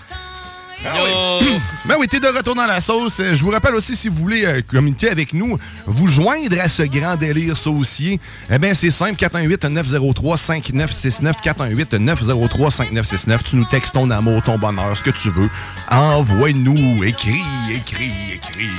Ben 1.86 1.96
oui, 1.98 2.06
t'es 2.08 2.20
de 2.20 2.26
retour 2.26 2.54
dans 2.54 2.66
la 2.66 2.80
sauce. 2.80 3.20
Euh, 3.20 3.34
Je 3.34 3.42
vous 3.42 3.50
rappelle 3.50 3.74
aussi, 3.74 3.96
si 3.96 4.08
vous 4.08 4.16
voulez 4.16 4.44
euh, 4.44 4.60
communiquer 4.66 5.10
avec 5.10 5.32
nous, 5.34 5.58
vous 5.86 6.06
joindre 6.06 6.58
à 6.60 6.68
ce 6.68 6.82
grand 6.82 7.16
délire 7.16 7.56
saucier, 7.56 8.20
eh 8.50 8.58
bien, 8.58 8.74
c'est 8.74 8.90
simple, 8.90 9.14
418-903-5969, 9.16 11.42
418-903-5969. 11.42 13.38
Tu 13.44 13.56
nous 13.56 13.64
textes 13.64 13.92
ton 13.94 14.10
amour, 14.10 14.42
ton 14.42 14.58
bonheur, 14.58 14.94
ce 14.96 15.02
que 15.02 15.10
tu 15.10 15.30
veux. 15.30 15.48
Envoie-nous, 15.90 17.02
écris, 17.04 17.42
écris, 17.74 18.12
écris. 18.34 18.70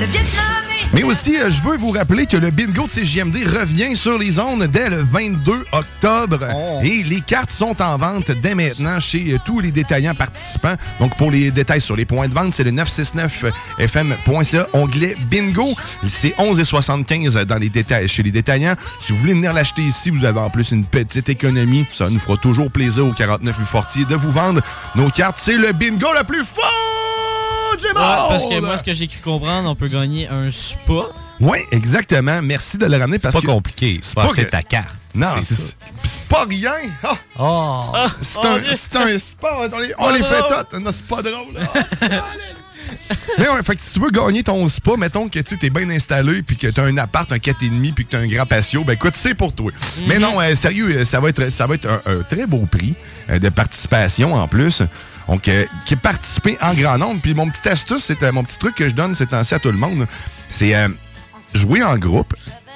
Le 0.00 0.06
Vietnam 0.06 0.71
Mais 0.94 1.04
aussi, 1.04 1.38
euh, 1.38 1.48
je 1.48 1.62
veux 1.62 1.78
vous 1.78 1.90
rappeler 1.90 2.26
que 2.26 2.36
le 2.36 2.50
bingo 2.50 2.86
de 2.86 2.90
CJMD 2.90 3.36
revient 3.46 3.96
sur 3.96 4.18
les 4.18 4.32
zones 4.32 4.66
dès 4.66 4.90
le 4.90 4.98
22 5.02 5.64
octobre. 5.72 6.46
Et 6.82 7.02
les 7.02 7.22
cartes 7.22 7.50
sont 7.50 7.80
en 7.80 7.96
vente 7.96 8.30
dès 8.30 8.54
maintenant 8.54 9.00
chez 9.00 9.32
euh, 9.32 9.38
tous 9.44 9.60
les 9.60 9.70
détaillants 9.70 10.14
participants. 10.14 10.74
Donc, 11.00 11.16
pour 11.16 11.30
les 11.30 11.50
détails 11.50 11.80
sur 11.80 11.96
les 11.96 12.04
points 12.04 12.28
de 12.28 12.34
vente, 12.34 12.52
c'est 12.54 12.64
le 12.64 12.72
969fm.ca, 12.72 14.66
onglet 14.74 15.16
bingo. 15.30 15.68
C'est 16.08 16.34
11,75 16.38 17.44
dans 17.44 17.58
les 17.58 17.70
détails, 17.70 18.06
chez 18.06 18.22
les 18.22 18.32
détaillants. 18.32 18.76
Si 19.00 19.12
vous 19.12 19.18
voulez 19.18 19.34
venir 19.34 19.54
l'acheter 19.54 19.82
ici, 19.82 20.10
vous 20.10 20.26
avez 20.26 20.40
en 20.40 20.50
plus 20.50 20.72
une 20.72 20.84
petite 20.84 21.30
économie. 21.30 21.86
Ça 21.94 22.10
nous 22.10 22.18
fera 22.18 22.36
toujours 22.36 22.70
plaisir 22.70 23.06
au 23.06 23.12
49 23.12 23.56
rue 23.56 23.64
Fortier 23.64 24.04
de 24.04 24.14
vous 24.14 24.30
vendre 24.30 24.60
nos 24.94 25.08
cartes. 25.08 25.38
C'est 25.40 25.56
le 25.56 25.72
bingo 25.72 26.08
le 26.18 26.24
plus 26.24 26.44
fort 26.44 27.11
du 27.76 27.86
monde! 27.86 27.96
Ouais, 27.96 28.28
parce 28.28 28.46
que 28.46 28.60
moi, 28.60 28.78
ce 28.78 28.82
que 28.82 28.94
j'ai 28.94 29.06
cru 29.06 29.18
comprendre, 29.22 29.68
on 29.68 29.74
peut 29.74 29.88
gagner 29.88 30.28
un 30.28 30.50
spa. 30.50 31.08
Oui, 31.40 31.58
exactement. 31.70 32.40
Merci 32.42 32.78
de 32.78 32.86
le 32.86 32.96
ramener 32.96 33.18
parce 33.18 33.34
pas 33.34 33.40
que. 33.40 33.46
compliqué. 33.46 33.98
C'est 34.02 34.14
pas 34.14 34.24
acheter 34.24 34.46
ta 34.46 34.62
carte. 34.62 34.88
Non, 35.14 35.34
C'est 35.40 35.54
c'est 35.54 35.76
c'est 36.04 36.22
pas 36.22 36.44
rien. 36.44 36.72
Ah! 37.02 37.16
Oh. 37.38 37.92
c'est 38.22 38.38
oh 38.38 38.46
un, 38.46 38.60
c'est 38.76 38.96
un 38.96 39.18
spa. 39.18 39.68
On 39.72 39.78
les, 39.78 39.94
on 39.98 40.10
les 40.10 40.22
fait 40.22 40.42
toutes. 40.48 40.92
C'est 40.92 41.06
pas 41.06 41.22
drôle. 41.22 41.54
Mais 43.38 43.48
ouais, 43.48 43.62
fait 43.62 43.76
que 43.76 43.80
si 43.82 43.92
tu 43.92 44.00
veux 44.00 44.10
gagner 44.10 44.42
ton 44.42 44.68
spa, 44.68 44.96
mettons 44.96 45.28
que 45.28 45.38
tu 45.38 45.58
es 45.62 45.70
bien 45.70 45.88
installé, 45.90 46.42
puis 46.42 46.56
que 46.56 46.66
tu 46.68 46.80
as 46.80 46.84
un 46.84 46.96
appart, 46.98 47.30
un 47.32 47.36
4,5, 47.36 47.92
puis 47.94 48.04
que 48.04 48.10
tu 48.10 48.16
as 48.16 48.20
un 48.20 48.26
grand 48.26 48.46
patio, 48.46 48.84
ben 48.84 48.94
écoute, 48.94 49.14
c'est 49.16 49.34
pour 49.34 49.54
toi. 49.54 49.70
Mais 50.06 50.18
non, 50.18 50.40
euh, 50.40 50.54
sérieux, 50.54 50.90
euh, 50.90 51.04
ça 51.04 51.20
va 51.20 51.28
être, 51.28 51.50
ça 51.50 51.66
va 51.66 51.74
être 51.74 51.86
un, 51.86 52.02
un 52.06 52.22
très 52.22 52.46
beau 52.46 52.66
prix 52.70 52.94
euh, 53.30 53.38
de 53.38 53.48
participation 53.48 54.34
en 54.34 54.48
plus. 54.48 54.82
Donc, 55.32 55.48
euh, 55.48 55.64
qui 55.86 55.94
est 55.94 55.96
participé 55.96 56.58
en 56.60 56.74
grand 56.74 56.98
nombre. 56.98 57.18
Puis 57.22 57.32
mon 57.32 57.48
petit 57.48 57.66
astuce, 57.66 58.04
c'est 58.04 58.22
euh, 58.22 58.32
mon 58.32 58.44
petit 58.44 58.58
truc 58.58 58.74
que 58.74 58.86
je 58.86 58.94
donne 58.94 59.14
ces 59.14 59.26
temps-ci 59.26 59.54
à 59.54 59.58
tout 59.58 59.72
le 59.72 59.78
monde, 59.78 60.06
c'est 60.50 60.74
euh, 60.74 60.88
jouer 61.54 61.82
en 61.82 61.96
groupe, 61.96 62.34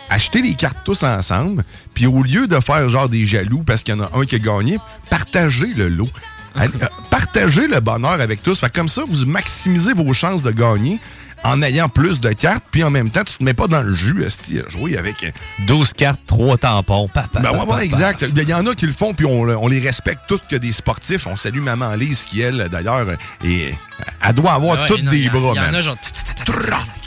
acheter 0.09 0.40
les 0.40 0.55
cartes 0.55 0.79
tous 0.83 1.03
ensemble, 1.03 1.64
puis 1.92 2.07
au 2.07 2.23
lieu 2.23 2.47
de 2.47 2.59
faire 2.61 2.88
genre 2.88 3.11
des 3.11 3.27
jaloux 3.27 3.62
parce 3.66 3.83
qu'il 3.83 3.95
y 3.95 3.99
en 3.99 4.05
a 4.05 4.11
un 4.19 4.25
qui 4.25 4.37
a 4.37 4.38
gagné, 4.38 4.79
partagez 5.11 5.75
le 5.77 5.90
lot. 5.90 6.09
Euh, 6.57 6.66
Partagez 7.11 7.69
le 7.69 7.81
bonheur 7.81 8.19
avec 8.23 8.42
tous. 8.42 8.62
Comme 8.75 8.88
ça, 8.88 9.03
vous 9.07 9.27
maximisez 9.27 9.92
vos 9.92 10.14
chances 10.14 10.42
de 10.42 10.51
gagner 10.51 10.99
en 11.44 11.62
ayant 11.62 11.88
plus 11.88 12.20
de 12.20 12.33
cartes, 12.33 12.64
puis 12.70 12.83
en 12.83 12.90
même 12.90 13.11
temps, 13.11 13.22
tu 13.25 13.37
te 13.37 13.44
mets 13.44 13.55
pas 13.55 13.68
dans 13.68 13.83
le 13.83 13.94
jus, 13.94 14.25
esti, 14.25 14.59
à 14.59 14.68
jouer 14.68 14.96
avec... 14.99 15.22
euh, 15.22 15.31
12 15.66 15.92
cartes, 15.92 16.20
3 16.27 16.59
tampons. 16.59 17.09
Pa, 17.09 17.25
pa, 17.33 17.40
ben 17.40 17.53
ouais, 17.53 17.64
ouais, 17.75 17.85
exact. 17.85 18.25
Il 18.37 18.49
y 18.49 18.55
en 18.55 18.66
a 18.66 18.75
qui 18.75 18.87
le 18.87 18.92
font, 18.92 19.14
puis 19.14 19.27
on, 19.27 19.42
on 19.42 19.68
les 19.68 19.79
respecte 19.81 20.22
toutes 20.29 20.46
que 20.49 20.57
des 20.57 20.72
sportifs. 20.72 21.27
On 21.27 21.37
salue 21.37 21.61
Maman 21.61 21.94
Lise, 21.94 22.25
qui, 22.25 22.40
elle, 22.40 22.68
d'ailleurs, 22.70 23.07
et 23.44 23.75
elle 24.22 24.35
doit 24.35 24.53
avoir 24.55 24.81
Ouais, 24.81 24.87
toutes 24.88 25.03
non, 25.05 25.11
des 25.12 25.29
bras, 25.29 25.53
Il 25.55 25.57
y 25.57 25.61
en 25.61 25.62
man. 25.66 25.75
a 25.77 25.83
genre. 25.83 25.96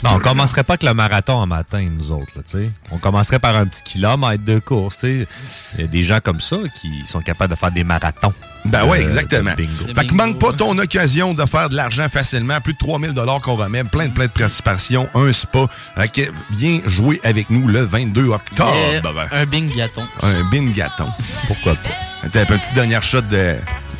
Non, 0.02 0.10
on 0.14 0.18
commencerait 0.18 0.64
pas 0.64 0.74
avec 0.74 0.82
le 0.84 0.94
marathon 0.94 1.34
en 1.34 1.46
matin, 1.46 1.86
nous 1.90 2.10
autres, 2.10 2.32
là, 2.36 2.42
tu 2.42 2.58
sais. 2.58 2.70
On 2.90 2.98
commencerait 2.98 3.38
par 3.38 3.54
un 3.56 3.66
petit 3.66 3.82
kilomètre 3.82 4.44
de 4.44 4.58
course, 4.58 4.98
tu 5.00 5.26
sais. 5.46 5.74
Il 5.74 5.80
y 5.82 5.84
a 5.84 5.86
des 5.88 6.02
gens 6.02 6.20
comme 6.24 6.40
ça 6.40 6.56
qui 6.80 7.04
sont 7.06 7.20
capables 7.20 7.52
de 7.52 7.58
faire 7.58 7.70
des 7.70 7.84
marathons. 7.84 8.32
Ben 8.64 8.84
de- 8.84 8.88
ouais, 8.90 9.00
exactement. 9.02 9.52
Fait 9.56 10.06
que 10.06 10.14
manque 10.14 10.38
pas 10.38 10.52
ton 10.52 10.76
occasion 10.78 11.34
de 11.34 11.44
faire 11.46 11.68
de 11.70 11.76
l'argent 11.76 12.06
facilement. 12.12 12.60
Plus 12.60 12.74
de 12.74 12.78
3000 12.78 13.14
qu'on 13.42 13.56
remet, 13.56 13.84
plein 13.84 14.06
de 14.06 14.12
plein 14.12 14.26
de 14.26 14.30
participations, 14.30 15.08
un 15.14 15.32
spa. 15.32 15.66
Fait 15.96 16.08
que 16.08 16.30
viens 16.50 16.80
jouer 16.86 17.20
avec 17.24 17.48
nous 17.50 17.66
le 17.68 17.82
22 17.82 18.28
octobre. 18.28 18.74
Yeah, 18.92 19.00
un 19.32 19.46
bing 19.46 19.70
gâton. 19.74 20.02
Un 20.22 20.44
bin 20.50 20.66
gâton. 20.72 21.08
Pourquoi 21.46 21.74
pas? 21.74 22.28
T'as 22.30 22.42
un 22.42 22.46
petit 22.46 22.74
dernier 22.74 23.00
shot 23.00 23.22
de... 23.22 23.56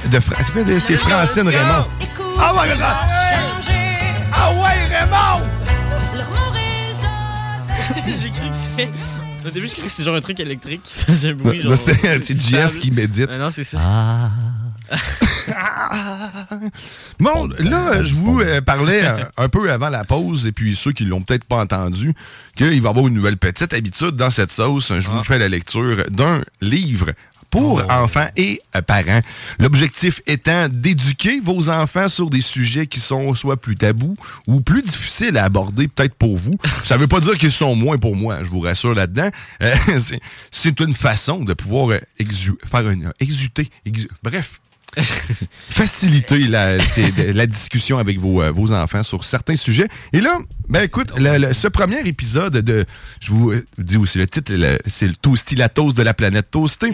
de 0.06 0.20
Fra- 0.20 0.36
c'est 0.44 0.52
quoi, 0.52 0.62
de- 0.62 0.78
c'est 0.78 0.96
Francine 0.96 1.48
Raymond. 1.48 1.86
Ah 2.38 2.52
ouais, 2.54 2.60
Ah 4.32 4.52
ouais, 4.52 4.96
Raymond! 4.96 5.46
J'ai 8.06 8.30
cru 8.30 8.48
que 8.50 8.54
c'est. 8.54 8.88
Au 9.46 9.50
début, 9.50 9.68
j'ai 9.68 9.74
cru 9.74 9.82
que 9.84 9.88
c'était 9.88 10.04
genre 10.04 10.16
un 10.16 10.20
truc 10.20 10.38
électrique? 10.40 10.82
Qui 10.84 11.04
faisait 11.04 11.30
un 11.30 11.34
bruit. 11.34 11.58
Là, 11.58 11.70
genre, 11.70 11.78
c'est 11.78 12.22
c'est 12.22 12.34
JS 12.34 12.48
stable. 12.48 12.78
qui 12.78 12.90
médite. 12.90 13.28
Ah 13.30 13.38
non, 13.38 13.50
c'est 13.50 13.64
ça. 13.64 13.78
Bon, 17.18 17.48
là, 17.58 18.02
je 18.02 18.14
vous 18.14 18.40
euh, 18.40 18.60
parlais 18.60 19.04
un, 19.06 19.28
un 19.36 19.48
peu 19.48 19.70
avant 19.70 19.88
la 19.88 20.04
pause, 20.04 20.46
et 20.46 20.52
puis 20.52 20.74
ceux 20.74 20.92
qui 20.92 21.04
l'ont 21.04 21.22
peut-être 21.22 21.44
pas 21.44 21.58
entendu, 21.58 22.14
qu'il 22.56 22.66
va 22.66 22.74
y 22.74 22.90
avoir 22.90 23.06
une 23.06 23.14
nouvelle 23.14 23.36
petite 23.36 23.72
habitude 23.72 24.16
dans 24.16 24.30
cette 24.30 24.50
sauce. 24.50 24.92
Je 24.98 25.10
vous 25.10 25.22
fais 25.24 25.38
la 25.38 25.48
lecture 25.48 26.04
d'un 26.10 26.42
livre 26.60 27.12
pour 27.50 27.82
enfants 27.90 28.28
et 28.36 28.60
euh, 28.76 28.82
parents. 28.82 29.20
L'objectif 29.58 30.20
étant 30.26 30.68
d'éduquer 30.68 31.40
vos 31.40 31.68
enfants 31.70 32.08
sur 32.08 32.30
des 32.30 32.40
sujets 32.40 32.86
qui 32.86 33.00
sont 33.00 33.34
soit 33.34 33.56
plus 33.60 33.74
tabous 33.74 34.14
ou 34.46 34.60
plus 34.60 34.82
difficiles 34.82 35.36
à 35.36 35.44
aborder 35.44 35.88
peut-être 35.88 36.14
pour 36.14 36.36
vous. 36.36 36.56
Ça 36.84 36.96
veut 36.96 37.08
pas 37.08 37.20
dire 37.20 37.36
qu'ils 37.36 37.50
sont 37.52 37.74
moins 37.74 37.98
pour 37.98 38.16
moi, 38.16 38.42
je 38.42 38.48
vous 38.50 38.60
rassure 38.60 38.94
là-dedans. 38.94 39.30
Euh, 39.62 39.74
c'est- 39.98 40.20
c'est 40.50 40.80
une 40.80 40.94
façon 40.94 41.40
de 41.44 41.52
pouvoir 41.54 41.90
euh, 41.90 41.98
exu- 42.18 42.56
faire 42.70 42.88
une, 42.88 43.10
exuter, 43.20 43.68
exu- 43.86 44.08
bref, 44.22 44.60
faciliter 45.68 46.38
la, 46.48 46.78
discussion 47.46 47.98
avec 47.98 48.18
vos, 48.18 48.42
euh, 48.42 48.50
vos 48.50 48.72
enfants 48.72 49.02
sur 49.02 49.24
certains 49.24 49.56
sujets. 49.56 49.88
Et 50.12 50.20
là, 50.20 50.38
ben 50.68 50.82
écoute, 50.82 51.12
le- 51.16 51.38
le- 51.38 51.52
ce 51.52 51.68
premier 51.68 52.00
épisode 52.00 52.56
de, 52.58 52.84
je 53.20 53.30
vous 53.30 53.52
euh, 53.52 53.64
dis 53.78 53.96
aussi 53.96 54.18
le 54.18 54.26
titre, 54.26 54.52
c'est 54.86 55.06
le 55.08 55.14
Toasty 55.14 55.56
la 55.56 55.68
toast 55.68 55.96
de 55.96 56.02
la 56.02 56.14
planète 56.14 56.50
toastée. 56.50 56.92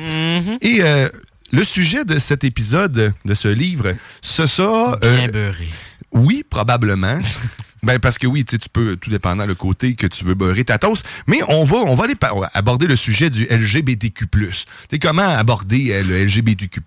Et 0.61 0.79
euh, 0.83 1.09
le 1.53 1.65
sujet 1.65 2.05
de 2.05 2.19
cet 2.19 2.45
épisode, 2.45 3.13
de 3.25 3.35
ce 3.35 3.49
livre, 3.49 3.95
ce 4.21 4.47
sera... 4.47 4.99
euh, 5.03 5.17
Bien 5.19 5.29
beurré. 5.29 5.69
oui, 6.13 6.45
probablement. 6.49 7.19
ben 7.87 7.99
parce 7.99 8.19
que 8.19 8.27
oui, 8.27 8.45
tu 8.45 8.53
sais, 8.53 8.59
tu 8.59 8.69
peux, 8.69 8.97
tout 8.97 9.09
dépendant 9.11 9.47
le 9.47 9.55
côté 9.55 9.95
que 9.95 10.07
tu 10.07 10.25
veux 10.25 10.35
beurrer 10.35 10.65
ta 10.65 10.79
toast. 10.79 11.07
Mais 11.27 11.41
on 11.49 11.65
va, 11.65 11.79
on 11.79 11.95
va 11.95 12.05
aller 12.05 12.15
par- 12.15 12.51
aborder 12.53 12.87
le 12.87 12.97
sujet 12.97 13.31
du 13.31 13.47
LGBTQ+. 13.49 14.27
Tu 14.31 14.51
sais, 14.91 14.99
comment 14.99 15.23
aborder 15.23 15.93
euh, 15.93 16.03
le 16.03 16.25
LGBTQ+. 16.25 16.81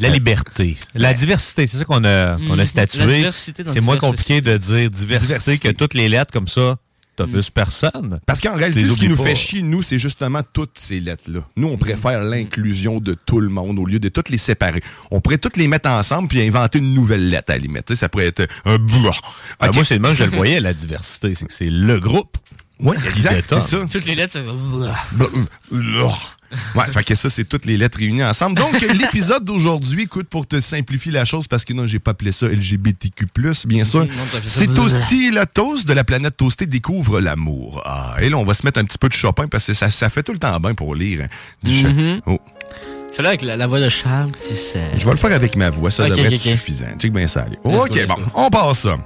La 0.00 0.08
liberté. 0.10 0.76
La 0.94 1.14
diversité, 1.14 1.66
c'est 1.66 1.78
ça 1.78 1.84
qu'on 1.84 2.04
a, 2.04 2.36
qu'on 2.36 2.52
a 2.58 2.62
Mhm. 2.62 2.66
statué. 2.66 2.98
La 3.06 3.14
diversité 3.16 3.62
dans 3.62 3.72
C'est 3.72 3.80
moins 3.80 3.96
diversité. 3.96 4.34
compliqué 4.34 4.40
de 4.40 4.56
dire 4.58 4.90
diversité, 4.90 5.26
Diversité. 5.38 5.58
que 5.58 5.74
toutes 5.76 5.94
les 5.94 6.08
lettres 6.08 6.32
comme 6.32 6.48
ça, 6.48 6.76
t'offusques 7.16 7.52
personne. 7.52 8.20
Parce 8.26 8.40
qu'en 8.40 8.54
réalité, 8.54 8.86
ce 8.86 8.94
qui 8.94 9.08
nous 9.08 9.16
pas. 9.16 9.24
fait 9.24 9.34
chier, 9.34 9.62
nous, 9.62 9.82
c'est 9.82 9.98
justement 9.98 10.40
toutes 10.52 10.78
ces 10.78 11.00
lettres-là. 11.00 11.40
Nous, 11.56 11.68
on 11.68 11.76
préfère 11.76 12.22
l'inclusion 12.22 13.00
de 13.00 13.14
tout 13.14 13.40
le 13.40 13.48
monde 13.48 13.78
au 13.78 13.86
lieu 13.86 13.98
de 13.98 14.08
toutes 14.08 14.28
les 14.28 14.38
séparer. 14.38 14.82
On 15.10 15.20
pourrait 15.20 15.38
toutes 15.38 15.56
les 15.56 15.68
mettre 15.68 15.88
ensemble 15.88 16.28
puis 16.28 16.40
inventer 16.40 16.78
une 16.78 16.94
nouvelle 16.94 17.28
lettre 17.28 17.50
à 17.50 17.54
la 17.54 17.58
limite. 17.58 17.94
Ça 17.94 18.08
pourrait 18.08 18.26
être 18.26 18.46
un 18.64 18.78
blah. 18.78 19.12
Ben, 19.60 19.70
moi, 19.72 19.84
c'est 19.84 19.94
le 19.94 20.00
même, 20.00 20.14
je 20.14 20.24
le 20.24 20.30
voyais, 20.30 20.60
la 20.60 20.74
diversité. 20.74 21.34
C'est 21.34 21.46
que 21.46 21.52
c'est 21.52 21.70
le 21.70 21.98
groupe. 21.98 22.36
Ouais, 22.78 22.96
qui 22.96 23.08
exact, 23.08 23.54
c'est 23.54 23.60
ça. 23.60 23.86
Toutes 23.90 24.04
les 24.04 24.14
lettres, 24.14 24.34
ça 24.34 24.40
Blah, 24.40 25.26
blah. 25.70 26.18
Ouais, 26.74 26.84
fait 26.90 27.04
que 27.04 27.14
ça, 27.14 27.28
c'est 27.30 27.44
toutes 27.44 27.64
les 27.64 27.76
lettres 27.76 27.98
réunies 27.98 28.24
ensemble. 28.24 28.56
Donc, 28.56 28.80
l'épisode 28.98 29.44
d'aujourd'hui, 29.44 30.02
écoute, 30.02 30.28
pour 30.28 30.46
te 30.46 30.60
simplifier 30.60 31.12
la 31.12 31.24
chose, 31.24 31.46
parce 31.48 31.64
que 31.64 31.72
non, 31.72 31.86
j'ai 31.86 31.98
pas 31.98 32.12
appelé 32.12 32.32
ça 32.32 32.46
LGBTQ+, 32.48 33.26
bien 33.66 33.84
sûr. 33.84 34.06
C'est. 34.44 34.72
Toasty, 34.72 35.30
la 35.30 35.46
toast 35.46 35.86
de 35.86 35.92
la 35.92 36.04
planète 36.04 36.36
Toastée 36.36 36.66
découvre 36.66 37.20
l'amour. 37.20 37.82
Ah, 37.84 38.16
et 38.20 38.28
là, 38.28 38.36
on 38.36 38.44
va 38.44 38.54
se 38.54 38.64
mettre 38.64 38.78
un 38.80 38.84
petit 38.84 38.98
peu 38.98 39.08
de 39.08 39.14
Chopin, 39.14 39.48
parce 39.48 39.66
que 39.66 39.72
ça, 39.74 39.90
ça 39.90 40.08
fait 40.10 40.22
tout 40.22 40.32
le 40.32 40.38
temps 40.38 40.58
bien 40.60 40.74
pour 40.74 40.94
lire. 40.94 41.22
hein, 41.24 41.28
du. 41.62 42.20
Oh. 42.26 42.38
Fais-le 43.16 43.28
avec 43.28 43.42
la, 43.42 43.56
la 43.56 43.66
voix 43.66 43.80
de 43.80 43.88
Charles 43.88 44.32
Tisser. 44.32 44.80
Je 44.96 45.04
vais 45.04 45.10
le 45.12 45.16
faire 45.16 45.32
avec 45.32 45.56
ma 45.56 45.70
voix, 45.70 45.90
ça 45.90 46.04
Ok, 46.04 46.10
devrait 46.10 46.26
ok, 46.26 46.32
être 46.34 46.46
ok. 46.46 46.52
suffisant. 46.52 46.86
Check 46.98 47.12
bien 47.12 47.26
ça, 47.26 47.42
allez. 47.44 47.58
OK, 47.64 48.06
bon, 48.06 48.16
on 48.34 48.50
passe 48.50 48.80
ça. 48.80 48.96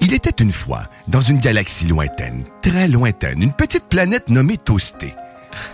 Il 0.00 0.12
était 0.12 0.42
une 0.42 0.52
fois, 0.52 0.88
dans 1.08 1.22
une 1.22 1.38
galaxie 1.38 1.86
lointaine, 1.86 2.44
très 2.62 2.86
lointaine, 2.86 3.42
une 3.42 3.52
petite 3.52 3.86
planète 3.88 4.28
nommée 4.28 4.58
Toasté. 4.58 5.14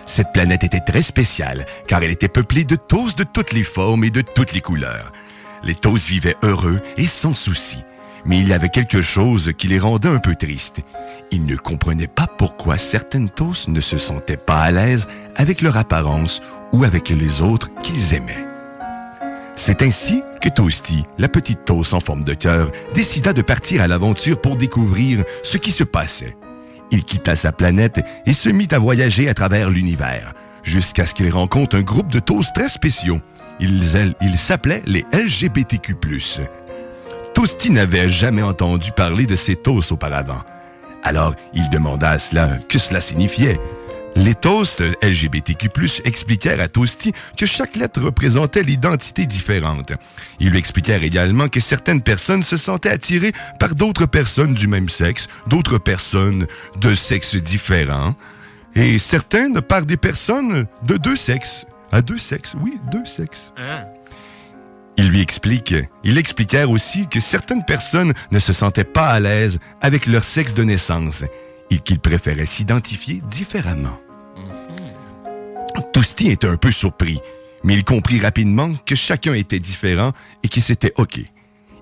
Cette 0.05 0.31
planète 0.33 0.63
était 0.63 0.79
très 0.79 1.01
spéciale, 1.01 1.65
car 1.87 2.03
elle 2.03 2.11
était 2.11 2.27
peuplée 2.27 2.63
de 2.63 2.75
toasts 2.75 3.17
de 3.17 3.23
toutes 3.23 3.53
les 3.53 3.63
formes 3.63 4.03
et 4.03 4.09
de 4.09 4.21
toutes 4.21 4.53
les 4.53 4.61
couleurs. 4.61 5.11
Les 5.63 5.75
toasts 5.75 6.07
vivaient 6.07 6.35
heureux 6.43 6.81
et 6.97 7.07
sans 7.07 7.33
souci. 7.33 7.83
Mais 8.25 8.37
il 8.37 8.47
y 8.47 8.53
avait 8.53 8.69
quelque 8.69 9.01
chose 9.01 9.51
qui 9.57 9.67
les 9.67 9.79
rendait 9.79 10.09
un 10.09 10.19
peu 10.19 10.35
tristes. 10.35 10.81
Ils 11.31 11.45
ne 11.45 11.57
comprenaient 11.57 12.07
pas 12.07 12.27
pourquoi 12.27 12.77
certaines 12.77 13.29
toasts 13.29 13.67
ne 13.67 13.81
se 13.81 13.97
sentaient 13.97 14.37
pas 14.37 14.61
à 14.61 14.71
l'aise 14.71 15.07
avec 15.35 15.61
leur 15.61 15.77
apparence 15.77 16.41
ou 16.71 16.83
avec 16.83 17.09
les 17.09 17.41
autres 17.41 17.69
qu'ils 17.81 18.13
aimaient. 18.13 18.45
C'est 19.55 19.81
ainsi 19.81 20.23
que 20.41 20.49
Toasty, 20.49 21.03
la 21.17 21.29
petite 21.29 21.65
toast 21.65 21.93
en 21.93 21.99
forme 21.99 22.23
de 22.23 22.33
cœur, 22.33 22.71
décida 22.93 23.33
de 23.33 23.41
partir 23.41 23.81
à 23.81 23.87
l'aventure 23.87 24.41
pour 24.41 24.55
découvrir 24.55 25.23
ce 25.43 25.57
qui 25.57 25.71
se 25.71 25.83
passait. 25.83 26.35
Il 26.93 27.03
quitta 27.03 27.35
sa 27.35 27.51
planète 27.51 28.05
et 28.27 28.33
se 28.33 28.49
mit 28.49 28.67
à 28.69 28.77
voyager 28.77 29.27
à 29.27 29.33
travers 29.33 29.71
l'univers, 29.71 30.33
jusqu'à 30.61 31.07
ce 31.07 31.15
qu'il 31.15 31.31
rencontre 31.31 31.75
un 31.75 31.81
groupe 31.81 32.11
de 32.11 32.19
toasts 32.19 32.53
très 32.53 32.69
spéciaux. 32.69 33.19
Ils, 33.59 34.37
s'appelaient 34.37 34.83
les 34.85 35.03
LGBTQ+. 35.11 35.95
Toasty 37.33 37.71
n'avait 37.71 38.07
jamais 38.07 38.43
entendu 38.43 38.91
parler 38.91 39.25
de 39.25 39.35
ces 39.35 39.55
toasts 39.55 39.91
auparavant. 39.91 40.43
Alors, 41.01 41.33
il 41.55 41.67
demanda 41.69 42.11
à 42.11 42.19
cela 42.19 42.59
que 42.69 42.77
cela 42.77 43.01
signifiait. 43.01 43.59
Les 44.15 44.35
toasts 44.35 44.83
LGBTQ+, 45.01 45.69
expliquèrent 46.05 46.59
à 46.59 46.67
Toasty 46.67 47.13
que 47.35 47.45
chaque 47.45 47.75
lettre 47.75 48.01
représentait 48.01 48.63
l'identité 48.63 49.25
différente. 49.25 49.93
Ils 50.39 50.49
lui 50.49 50.59
expliquèrent 50.59 51.03
également 51.03 51.49
que 51.49 51.59
certaines 51.59 52.01
personnes 52.01 52.43
se 52.43 52.57
sentaient 52.57 52.89
attirées 52.89 53.31
par 53.59 53.73
d'autres 53.73 54.05
personnes 54.05 54.53
du 54.53 54.67
même 54.67 54.89
sexe, 54.89 55.27
d'autres 55.47 55.79
personnes 55.79 56.47
de 56.79 56.93
sexes 56.93 57.35
différents, 57.35 58.15
et 58.75 58.99
certaines 58.99 59.61
par 59.61 59.85
des 59.85 59.97
personnes 59.97 60.67
de 60.83 60.97
deux 60.97 61.15
sexes. 61.15 61.65
À 61.91 62.01
deux 62.01 62.17
sexes, 62.17 62.55
oui, 62.61 62.79
deux 62.91 63.05
sexes. 63.05 63.51
Il 64.97 65.09
lui 65.09 65.21
explique, 65.21 65.73
ils 66.03 66.19
expliquèrent 66.19 66.69
aussi 66.69 67.07
que 67.07 67.19
certaines 67.19 67.65
personnes 67.65 68.13
ne 68.31 68.39
se 68.39 68.53
sentaient 68.53 68.83
pas 68.83 69.07
à 69.07 69.19
l'aise 69.19 69.59
avec 69.81 70.05
leur 70.05 70.23
sexe 70.23 70.53
de 70.53 70.63
naissance 70.63 71.23
et 71.71 71.79
qu'ils 71.79 71.99
préféraient 71.99 72.45
s'identifier 72.45 73.21
différemment. 73.27 73.99
Tousty 75.93 76.29
était 76.29 76.47
un 76.47 76.57
peu 76.57 76.71
surpris, 76.71 77.19
mais 77.63 77.73
il 77.73 77.83
comprit 77.83 78.19
rapidement 78.19 78.73
que 78.85 78.95
chacun 78.95 79.33
était 79.33 79.59
différent 79.59 80.11
et 80.43 80.49
que 80.49 80.61
c'était 80.61 80.93
OK. 80.97 81.19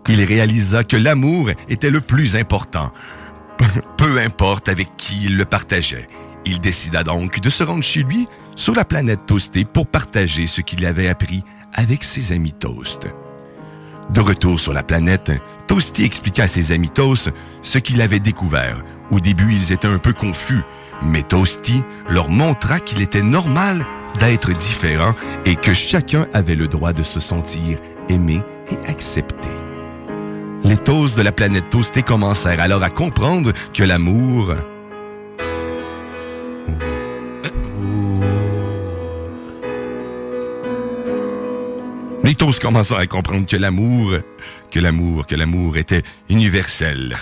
Il 0.08 0.24
réalisa 0.24 0.84
que 0.84 0.98
l'amour 0.98 1.50
était 1.70 1.92
le 1.92 2.02
plus 2.02 2.36
important, 2.36 2.92
peu 3.98 4.20
importe 4.20 4.70
avec 4.70 4.96
qui 4.98 5.26
il 5.26 5.38
le 5.38 5.46
partageait. 5.46 6.08
Il 6.46 6.60
décida 6.60 7.04
donc 7.04 7.40
de 7.40 7.50
se 7.50 7.64
rendre 7.64 7.84
chez 7.84 8.04
lui 8.04 8.28
sur 8.56 8.74
la 8.74 8.86
planète 8.86 9.26
Toasté 9.28 9.64
pour 9.64 9.88
partager 9.88 10.48
ce 10.48 10.62
qu'il 10.62 10.86
avait 10.86 11.08
appris 11.08 11.44
avec 11.74 12.04
ses 12.04 12.32
amis 12.32 12.54
Toast. 12.54 13.08
De 14.10 14.20
retour 14.20 14.60
sur 14.60 14.74
la 14.74 14.84
planète, 14.84 15.32
Toasty 15.68 16.04
expliqua 16.04 16.44
à 16.44 16.48
ses 16.48 16.72
amis 16.72 16.90
Toast 16.90 17.32
ce 17.62 17.78
qu'il 17.78 18.02
avait 18.02 18.20
découvert. 18.20 18.84
Au 19.10 19.20
début, 19.20 19.54
ils 19.54 19.72
étaient 19.72 19.88
un 19.88 20.00
peu 20.00 20.14
confus, 20.14 20.62
mais 21.04 21.24
Toasty 21.24 21.84
leur 22.10 22.30
montra 22.30 22.80
qu'il 22.80 23.02
était 23.02 23.22
normal 23.22 23.86
d'être 24.20 24.52
différent 24.54 25.14
et 25.46 25.56
que 25.56 25.74
chacun 25.74 26.28
avait 26.34 26.56
le 26.56 26.68
droit 26.68 26.94
de 26.94 27.04
se 27.04 27.20
sentir 27.20 27.78
aimé 28.10 28.42
et 28.70 28.90
accepté. 28.90 29.50
Les 30.64 30.78
Toasts 30.78 31.18
de 31.18 31.24
la 31.24 31.32
planète 31.32 31.70
Toasté 31.70 32.04
commencèrent 32.04 32.62
alors 32.62 32.84
à 32.84 32.90
comprendre 32.90 33.52
que 33.74 33.84
l'amour 33.84 34.54
Les 42.32 42.60
commencèrent 42.62 42.98
à 42.98 43.08
comprendre 43.08 43.46
que 43.46 43.58
l'amour, 43.58 44.13
que 44.72 44.80
l'amour, 44.80 45.28
que 45.28 45.36
l'amour 45.36 45.76
était 45.76 46.02
universel. 46.30 47.17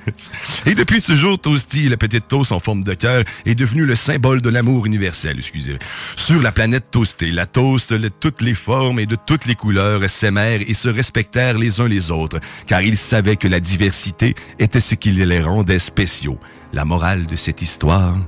Et 0.66 0.74
depuis 0.74 1.00
ce 1.00 1.16
jour, 1.16 1.38
Toasty, 1.38 1.88
la 1.88 1.96
petite 1.96 2.28
toast 2.28 2.52
en 2.52 2.60
forme 2.60 2.82
de 2.82 2.92
cœur, 2.92 3.24
est 3.46 3.54
devenu 3.54 3.86
le 3.86 3.94
symbole 3.94 4.42
de 4.42 4.50
l'amour 4.50 4.84
universel, 4.84 5.38
excusez. 5.38 5.78
Sur 6.16 6.42
la 6.42 6.52
planète 6.52 6.90
Toasté, 6.90 7.30
la 7.30 7.46
toast 7.46 7.94
de 7.94 8.08
toutes 8.08 8.42
les 8.42 8.52
formes 8.52 9.00
et 9.00 9.06
de 9.06 9.16
toutes 9.16 9.46
les 9.46 9.54
couleurs 9.54 10.06
s'aimèrent 10.10 10.60
et 10.68 10.74
se 10.74 10.90
respectèrent 10.90 11.56
les 11.56 11.80
uns 11.80 11.88
les 11.88 12.10
autres, 12.10 12.38
car 12.66 12.82
ils 12.82 12.98
savaient 12.98 13.36
que 13.36 13.48
la 13.48 13.60
diversité 13.60 14.34
était 14.58 14.80
ce 14.80 14.96
qui 14.96 15.12
les 15.12 15.40
rendait 15.40 15.78
spéciaux. 15.78 16.38
La 16.74 16.84
morale 16.84 17.24
de 17.24 17.36
cette 17.36 17.62
histoire 17.62 18.18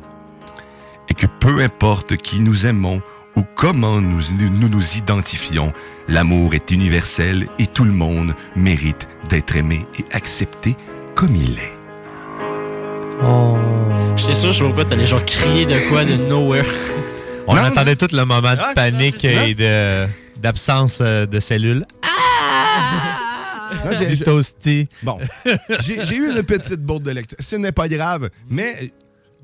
est 1.10 1.14
que 1.14 1.26
peu 1.26 1.60
importe 1.60 2.16
qui 2.16 2.40
nous 2.40 2.66
aimons 2.66 3.02
ou 3.38 3.44
comment 3.54 4.00
nous 4.00 4.20
nous, 4.38 4.68
nous 4.68 4.96
identifions, 4.98 5.72
l'amour 6.08 6.54
est 6.54 6.70
universel 6.70 7.46
et 7.58 7.66
tout 7.66 7.84
le 7.84 7.92
monde 7.92 8.34
mérite 8.56 9.08
d'être 9.28 9.56
aimé 9.56 9.86
et 9.98 10.04
accepté 10.12 10.76
comme 11.14 11.36
il 11.36 11.52
est. 11.58 11.74
J'étais 14.16 14.34
sûr, 14.34 14.52
je 14.52 14.58
sais 14.58 14.60
pas 14.62 14.66
pourquoi 14.66 14.84
t'allais 14.84 15.06
genre 15.06 15.24
crier 15.24 15.66
de 15.66 15.88
quoi 15.88 16.04
de 16.04 16.16
nowhere. 16.16 16.64
On 17.46 17.54
attendait 17.56 17.96
tout 17.96 18.08
le 18.12 18.24
moment 18.24 18.54
de 18.54 18.58
Ah, 18.60 18.72
panique 18.74 19.24
et 19.24 19.54
de- 19.54 20.06
d'absence 20.40 20.98
euh, 21.00 21.26
de 21.26 21.40
cellules. 21.40 21.84
Là, 23.84 23.92
j'ai- 23.98 24.06
Du 24.16 24.18
toasty. 24.24 24.88
Bon, 25.02 25.18
j'ai 25.84 26.04
j'ai 26.04 26.16
eu 26.16 26.30
une 26.30 26.42
petite 26.42 26.80
bourde 26.80 27.04
de 27.04 27.10
lecture. 27.12 27.38
Ce 27.40 27.56
n'est 27.56 27.72
pas 27.72 27.88
grave, 27.88 28.30
mais... 28.50 28.92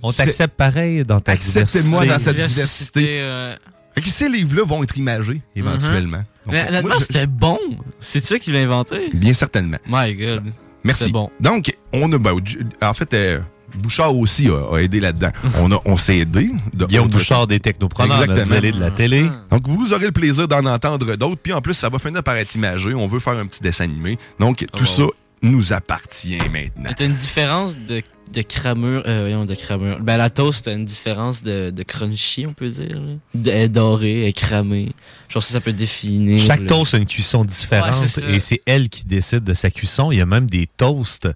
On 0.03 0.11
c'est- 0.13 0.25
t'accepte 0.25 0.57
pareil 0.57 1.05
dans 1.05 1.21
ta 1.21 1.33
Acceptez-moi 1.33 2.05
dans 2.07 2.19
cette 2.19 2.35
Diversité, 2.37 3.01
diversité. 3.01 3.07
euh. 3.23 3.57
Fait 3.95 4.01
que 4.01 4.09
ces 4.09 4.29
livres-là 4.29 4.65
vont 4.65 4.83
être 4.83 4.97
imagés 4.97 5.41
éventuellement. 5.55 6.19
Mhm. 6.19 6.25
Donc, 6.47 6.55
Mais 6.55 6.69
honnêtement, 6.69 7.01
c'était 7.01 7.27
bon. 7.27 7.59
C'est 8.01 8.25
ça 8.25 8.39
qui 8.39 8.53
l'a 8.53 8.61
inventé? 8.61 9.11
Bien 9.15 9.33
certainement. 9.33 9.79
My 9.87 10.15
God. 10.15 10.45
Merci. 10.83 11.05
C'est 11.05 11.11
bon. 11.11 11.31
Donc, 11.41 11.75
on 11.93 12.13
a. 12.13 12.19
ben, 12.19 12.35
en 12.83 12.93
fait, 12.95 13.15
euh, 13.15 13.41
Bouchard 13.77 14.15
aussi 14.17 14.49
a, 14.49 14.75
a 14.75 14.79
aidé 14.81 15.01
là-dedans. 15.01 15.31
On, 15.61 15.73
a- 15.73 15.81
on 15.85 15.97
s'est 15.97 16.19
aidé. 16.19 16.51
de 16.77 16.87
Guillaume 16.87 17.09
Bouchard 17.09 17.47
des 17.47 17.59
Technopreneurs, 17.61 18.23
Exactement. 18.23 18.61
de 18.61 18.81
la 18.81 18.91
télé. 18.91 19.27
Donc, 19.51 19.67
vous 19.67 19.93
aurez 19.95 20.07
le 20.07 20.13
plaisir 20.13 20.47
d'en 20.47 20.65
entendre 20.67 21.17
d'autres. 21.17 21.41
Puis 21.43 21.53
en 21.53 21.61
plus, 21.61 21.75
ça 21.75 21.89
va 21.89 21.99
finir 21.99 22.23
par 22.23 22.37
être 22.37 22.55
imagé. 22.55 22.95
On 22.95 23.07
veut 23.07 23.19
faire 23.19 23.33
un 23.39 23.47
petit 23.47 23.63
dessin 23.63 23.85
animé. 23.85 24.19
Donc, 24.39 24.65
tout 24.73 24.85
wow. 24.85 24.85
ça 24.85 25.03
nous 25.43 25.73
appartient 25.73 26.39
maintenant. 26.53 26.91
T'as 26.97 27.07
une 27.07 27.15
différence 27.17 27.77
de, 27.77 28.01
de 28.33 28.43
cramure. 28.43 29.03
Euh, 29.07 29.21
voyons, 29.21 29.45
de 29.45 29.55
cramure. 29.55 30.01
Ben, 30.01 30.17
la 30.17 30.31
toast, 30.31 30.65
t'as 30.65 30.75
une 30.75 30.85
différence 30.85 31.43
de, 31.43 31.71
de 31.71 31.83
crunchy, 31.83 32.47
on 32.47 32.53
peut 32.53 32.69
dire. 32.69 33.01
De, 33.35 33.51
elle 33.51 33.63
est 33.63 33.69
dorée, 33.69 34.23
elle 34.23 34.29
est 34.29 34.33
cramée. 34.33 34.93
Genre, 35.29 35.43
ça, 35.43 35.55
ça 35.55 35.61
peut 35.61 35.73
définir. 35.73 36.41
Chaque 36.41 36.67
toast 36.67 36.95
a 36.95 36.99
une 36.99 37.07
cuisson 37.07 37.45
différente 37.45 37.95
Ouais, 37.95 38.35
et 38.35 38.41
c'est 38.41 38.63
elle 38.67 38.89
qui 38.89 39.05
décide 39.05 39.45
de 39.45 39.55
sa 39.55 39.71
cuisson. 39.71 40.13
Il 40.13 40.19
y 40.19 40.21
a 40.21 40.27
même 40.27 40.49
des 40.49 40.67
toasts 40.67 41.29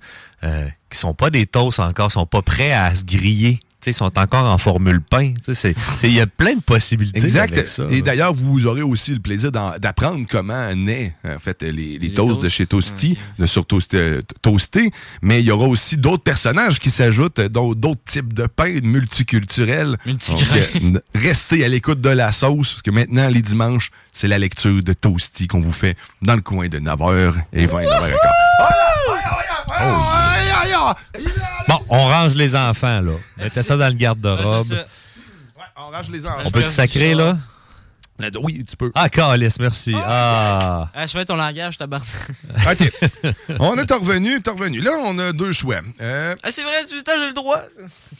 euh, 0.45 0.67
qui 0.91 0.99
sont 0.99 1.15
pas 1.15 1.31
des 1.31 1.47
toasts 1.47 1.81
encore, 1.81 2.11
sont 2.13 2.27
pas 2.27 2.43
prêts 2.43 2.73
à 2.73 2.95
se 2.95 3.05
griller. 3.05 3.61
Tu 3.81 3.85
sais, 3.85 3.91
Ils 3.93 3.95
sont 3.95 4.19
encore 4.19 4.45
en 4.53 4.59
formule 4.59 5.01
pain. 5.01 5.35
Tu 5.35 5.55
sais, 5.55 5.55
c'est- 5.55 5.75
c'est- 5.99 6.09
Il 6.09 6.15
y 6.15 6.21
a 6.21 6.27
plein 6.27 6.55
de 6.57 6.61
possibilités. 6.61 7.21
Exact. 7.21 7.53
avec 7.53 7.67
ça, 7.69 7.85
Et 7.91 8.03
d'ailleurs, 8.03 8.35
vous 8.35 8.67
aurez 8.67 8.83
aussi 8.83 9.13
le 9.13 9.21
plaisir 9.21 9.53
d'apprendre 9.53 10.25
comment 10.29 10.75
naît 10.75 11.15
en 11.25 11.39
fait 11.39 11.63
les, 11.63 11.99
les 11.99 12.13
toasts 12.13 12.37
de 12.39 12.43
toasts. 12.43 12.49
chez 12.57 12.67
Toasty, 12.67 13.17
de 13.39 13.47
sur 13.47 13.65
Toasté, 13.67 13.97
euh, 13.97 14.21
Toasté. 14.43 14.91
Mais 15.23 15.41
il 15.41 15.47
y 15.47 15.51
aura 15.53 15.67
aussi 15.69 15.97
d'autres 15.97 16.25
personnages 16.25 16.81
qui 16.81 16.91
s'ajoutent, 16.91 17.39
euh, 17.39 17.49
dont 17.49 17.73
d'autres 17.75 18.03
types 18.05 18.33
de 18.33 18.47
pain 18.47 18.81
multiculturels. 18.83 19.97
Euh, 20.07 21.01
restez 21.15 21.65
à 21.65 21.69
l'écoute 21.69 22.01
de 22.01 22.09
la 22.11 22.33
sauce, 22.33 22.71
parce 22.73 22.83
que 22.83 22.91
maintenant, 22.91 23.29
les 23.29 23.43
dimanches, 23.43 23.91
c'est 24.13 24.29
la 24.29 24.39
lecture 24.39 24.83
de 24.83 24.93
Toasty 24.93 25.47
qu'on 25.47 25.61
vous 25.61 25.73
fait 25.73 25.97
dans 26.23 26.35
le 26.35 26.41
coin 26.43 26.69
de 26.69 26.79
9h 26.81 27.35
et 27.53 27.67
20 27.67 27.83
9h 27.85 28.17
Bon, 31.69 31.79
on 31.89 32.07
range 32.09 32.35
les 32.35 32.57
enfants, 32.57 33.01
là. 33.01 33.13
Mettez 33.37 33.63
ça 33.63 33.77
dans 33.77 33.89
le 33.89 33.95
garde-robe. 33.95 34.71
Ouais, 34.71 34.85
on 35.77 35.91
range 35.91 36.09
les 36.11 36.27
enfants. 36.27 36.43
on 36.45 36.51
peut 36.51 36.63
te 36.63 36.69
sacrer, 36.69 37.15
là? 37.15 37.37
Oui, 38.43 38.65
tu 38.69 38.77
peux. 38.77 38.91
Ah, 38.97 39.09
calice, 39.09 39.61
merci. 39.61 39.95
Ah. 39.95 40.89
Ah, 40.93 41.07
je 41.07 41.13
fais 41.13 41.25
ton 41.25 41.37
langage, 41.37 41.77
tabarnak. 41.77 42.09
OK. 42.73 42.93
on 43.61 43.77
est 43.77 43.93
revenu, 43.93 44.43
t'es 44.43 44.51
revenu. 44.51 44.81
Là, 44.81 44.91
on 45.05 45.17
a 45.21 45.33
deux 45.33 45.53
choix. 45.53 45.77
Euh, 46.01 46.35
Ah, 46.43 46.51
c'est 46.51 46.65
vrai, 46.65 46.85
temps, 46.85 47.13
j'ai 47.17 47.27
le 47.27 47.33
droit. 47.33 47.63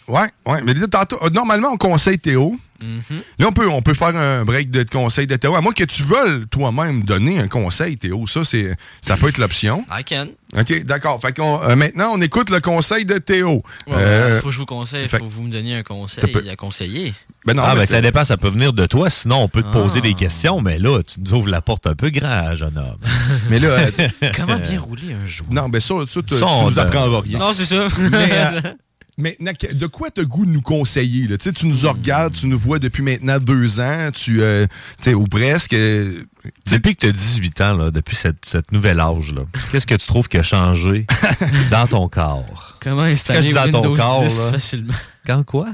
Ouais, 0.07 0.31
ouais. 0.47 0.63
Mais 0.63 0.75
dis- 0.75 0.89
tantôt, 0.89 1.19
euh, 1.23 1.31
normalement, 1.31 1.71
on 1.73 1.77
conseille 1.77 2.21
Théo. 2.21 2.57
Là, 2.81 3.47
on 3.49 3.53
peut, 3.53 3.69
on 3.69 3.83
peut 3.83 3.95
faire 3.95 4.17
un 4.17 4.45
break 4.45 4.71
de 4.71 4.83
conseil 4.85 5.27
de 5.27 5.37
Théo. 5.37 5.55
À 5.57 5.61
moins 5.61 5.73
que 5.73 5.85
tu 5.85 6.03
veuilles 6.05 6.47
toi-même 6.51 7.03
donner 7.05 7.39
un 7.39 7.49
conseil, 7.49 7.97
Théo. 7.99 8.27
Ça, 8.27 8.45
c'est, 8.45 8.77
ça 9.01 9.17
peut 9.17 9.29
être 9.29 9.39
l'option. 9.39 9.85
I 9.91 10.05
can. 10.05 10.27
OK, 10.59 10.85
d'accord. 10.85 11.21
Fait 11.21 11.37
qu'on, 11.37 11.61
euh, 11.63 11.77
maintenant, 11.77 12.13
on 12.15 12.21
écoute 12.21 12.51
le 12.51 12.61
conseil 12.61 13.05
de 13.05 13.19
Théo. 13.19 13.63
Ouais, 13.87 13.95
Euh, 13.97 14.41
faut 14.41 14.47
que 14.49 14.53
je 14.55 14.59
vous 14.59 14.67
conseille, 14.67 15.09
fait- 15.09 15.19
faut 15.19 15.27
que 15.27 15.31
vous 15.33 15.43
me 15.43 15.51
donniez 15.51 15.75
un 15.77 15.83
conseil 15.83 16.25
peut- 16.31 16.43
à 16.51 16.57
conseiller. 16.57 17.13
Ben 17.45 17.55
non, 17.55 17.63
ah, 17.65 17.75
mais 17.75 17.81
ben 17.81 17.87
ça 17.87 18.01
dépend, 18.01 18.25
ça 18.25 18.37
peut 18.37 18.49
venir 18.49 18.73
de 18.73 18.87
toi. 18.87 19.11
Sinon, 19.11 19.43
on 19.43 19.49
peut 19.49 19.63
te 19.63 19.73
poser 19.73 19.99
Ah. 20.03 20.07
des 20.09 20.15
questions, 20.15 20.61
mais 20.61 20.79
là, 20.79 21.03
tu 21.03 21.21
nous 21.21 21.35
ouvres 21.35 21.49
la 21.51 21.61
porte 21.61 21.87
un 21.87 21.95
peu 21.95 22.11
grand, 22.11 22.55
jeune 22.55 22.79
homme. 22.79 22.97
Mais 23.51 23.59
là, 23.59 23.69
euh, 23.69 23.91
Comment 24.37 24.57
bien 24.59 24.81
rouler 24.81 25.13
un 25.15 25.27
jour? 25.27 25.47
non, 25.51 25.69
ben 25.69 25.81
ça, 25.81 25.95
ça, 26.07 26.21
tu, 26.27 26.35
Ça, 26.39 26.47
tu 26.47 26.65
nous 26.65 26.79
apprendras 26.79 27.21
rien. 27.21 27.39
Non, 27.39 27.53
c'est 27.53 27.65
ça. 27.65 27.87
Mais, 27.99 28.29
euh, 28.33 28.61
maintenant, 29.19 29.53
de 29.73 29.87
quoi 29.87 30.11
t'as 30.11 30.25
goût 30.25 30.47
de 30.47 30.51
nous 30.51 30.63
conseiller? 30.63 31.27
Là? 31.29 31.37
Tu 31.39 31.67
nous 31.67 31.89
regardes, 31.89 32.35
tu 32.35 32.47
nous 32.47 32.57
vois 32.59 32.79
depuis 32.79 33.03
maintenant 33.03 33.39
deux 33.39 33.81
ans, 33.81 34.11
tu, 34.15 34.41
euh, 34.43 34.67
ou 35.09 35.25
presque. 35.25 35.73
euh, 35.75 36.23
Depuis 36.71 36.95
que 36.97 37.01
tu 37.01 37.07
as 37.09 37.13
18 37.13 37.61
ans, 37.61 37.75
là, 37.75 37.91
depuis 37.91 38.17
cette, 38.17 38.45
cette 38.45 38.73
nouvel 38.73 39.01
âge, 39.01 39.35
là, 39.35 39.43
qu'est-ce 39.71 39.87
que 39.87 39.95
tu 39.97 40.07
trouves 40.07 40.29
qui 40.29 40.39
a 40.39 40.43
changé 40.43 41.07
dans 41.71 41.87
ton 41.87 42.09
corps? 42.09 42.79
Comment 42.81 43.03
installer 43.03 43.49
dis 43.49 43.53
dans 43.53 43.71
ton 43.71 43.81
Windows 43.83 43.97
corps, 43.97 44.23
10 44.25 44.39
là? 44.39 44.51
facilement? 44.53 44.95
Quand 45.27 45.43
quoi? 45.45 45.67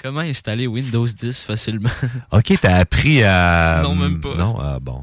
Comment 0.00 0.20
installer 0.20 0.66
Windows 0.68 1.06
10 1.06 1.42
facilement? 1.42 1.90
OK, 2.30 2.54
t'as 2.60 2.76
appris 2.76 3.22
à... 3.24 3.80
Non, 3.82 3.96
même 3.96 4.20
pas. 4.20 4.34
Non, 4.36 4.56
ah 4.60 4.78
bon. 4.80 5.02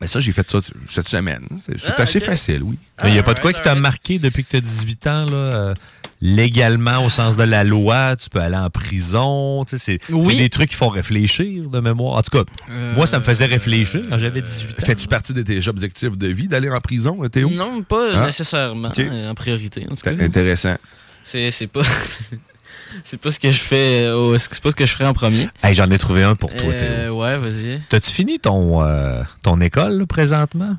Mais 0.00 0.06
ça, 0.06 0.18
j'ai 0.20 0.32
fait 0.32 0.48
ça 0.50 0.60
cette 0.86 1.08
semaine. 1.08 1.46
C'est 1.66 1.76
Ah, 1.96 2.02
assez 2.02 2.20
facile, 2.20 2.62
oui. 2.62 2.76
Mais 3.02 3.10
il 3.10 3.12
n'y 3.12 3.18
a 3.18 3.22
pas 3.22 3.34
de 3.34 3.40
quoi 3.40 3.52
qui 3.52 3.60
t'a 3.60 3.74
marqué 3.74 4.18
depuis 4.18 4.44
que 4.44 4.50
tu 4.50 4.56
as 4.56 4.60
18 4.60 5.06
ans, 5.06 5.26
là? 5.26 5.36
euh, 5.36 5.74
légalement, 6.22 7.04
au 7.04 7.10
sens 7.10 7.36
de 7.36 7.42
la 7.44 7.64
loi, 7.64 8.16
tu 8.16 8.28
peux 8.30 8.40
aller 8.40 8.56
en 8.56 8.70
prison. 8.70 9.64
Tu 9.64 9.78
sais, 9.78 9.98
c'est 10.06 10.12
Oui. 10.14 10.36
des 10.36 10.48
trucs 10.48 10.70
qui 10.70 10.76
font 10.76 10.88
réfléchir 10.88 11.68
de 11.68 11.80
mémoire. 11.80 12.16
En 12.16 12.22
tout 12.22 12.30
cas, 12.38 12.44
Euh, 12.70 12.94
moi, 12.94 13.06
ça 13.06 13.18
me 13.18 13.24
faisait 13.24 13.46
réfléchir 13.46 14.02
quand 14.08 14.18
j'avais 14.18 14.40
18 14.42 14.70
ans. 14.70 14.86
Fais-tu 14.86 15.06
partie 15.08 15.32
de 15.34 15.42
tes 15.42 15.66
objectifs 15.68 16.16
de 16.16 16.26
vie 16.28 16.48
d'aller 16.48 16.70
en 16.70 16.80
prison, 16.80 17.16
Théo? 17.28 17.50
Non, 17.50 17.82
pas 17.82 18.10
Ah. 18.14 18.26
nécessairement 18.26 18.92
euh, 18.98 19.30
en 19.30 19.34
priorité. 19.34 19.86
En 19.90 19.94
tout 19.94 20.02
cas. 20.02 20.12
Intéressant. 20.18 20.76
C'est 21.24 21.50
c'est 21.50 21.66
pas. 21.66 21.82
c'est 23.04 23.16
pas 23.18 23.30
ce 23.30 23.40
que 23.40 23.50
je 23.52 23.60
fais. 23.60 24.04
euh, 24.04 24.16
au- 24.16 24.38
c'est 24.38 24.60
pas 24.60 24.70
ce 24.70 24.76
que 24.76 24.86
je 24.86 24.92
ferais 24.92 25.06
en 25.06 25.12
premier. 25.14 25.48
Hey, 25.62 25.74
J'en 25.74 25.90
ai 25.90 25.98
trouvé 25.98 26.22
un 26.22 26.34
pour 26.34 26.50
toi, 26.54 26.72
Euh, 26.72 27.04
Théo. 27.06 27.20
ouais, 27.22 27.36
vas-y. 27.38 27.80
T'as-tu 27.88 28.10
fini 28.10 28.38
ton, 28.38 28.82
euh, 28.82 29.22
ton 29.42 29.60
école 29.60 29.98
là, 29.98 30.06
présentement? 30.06 30.76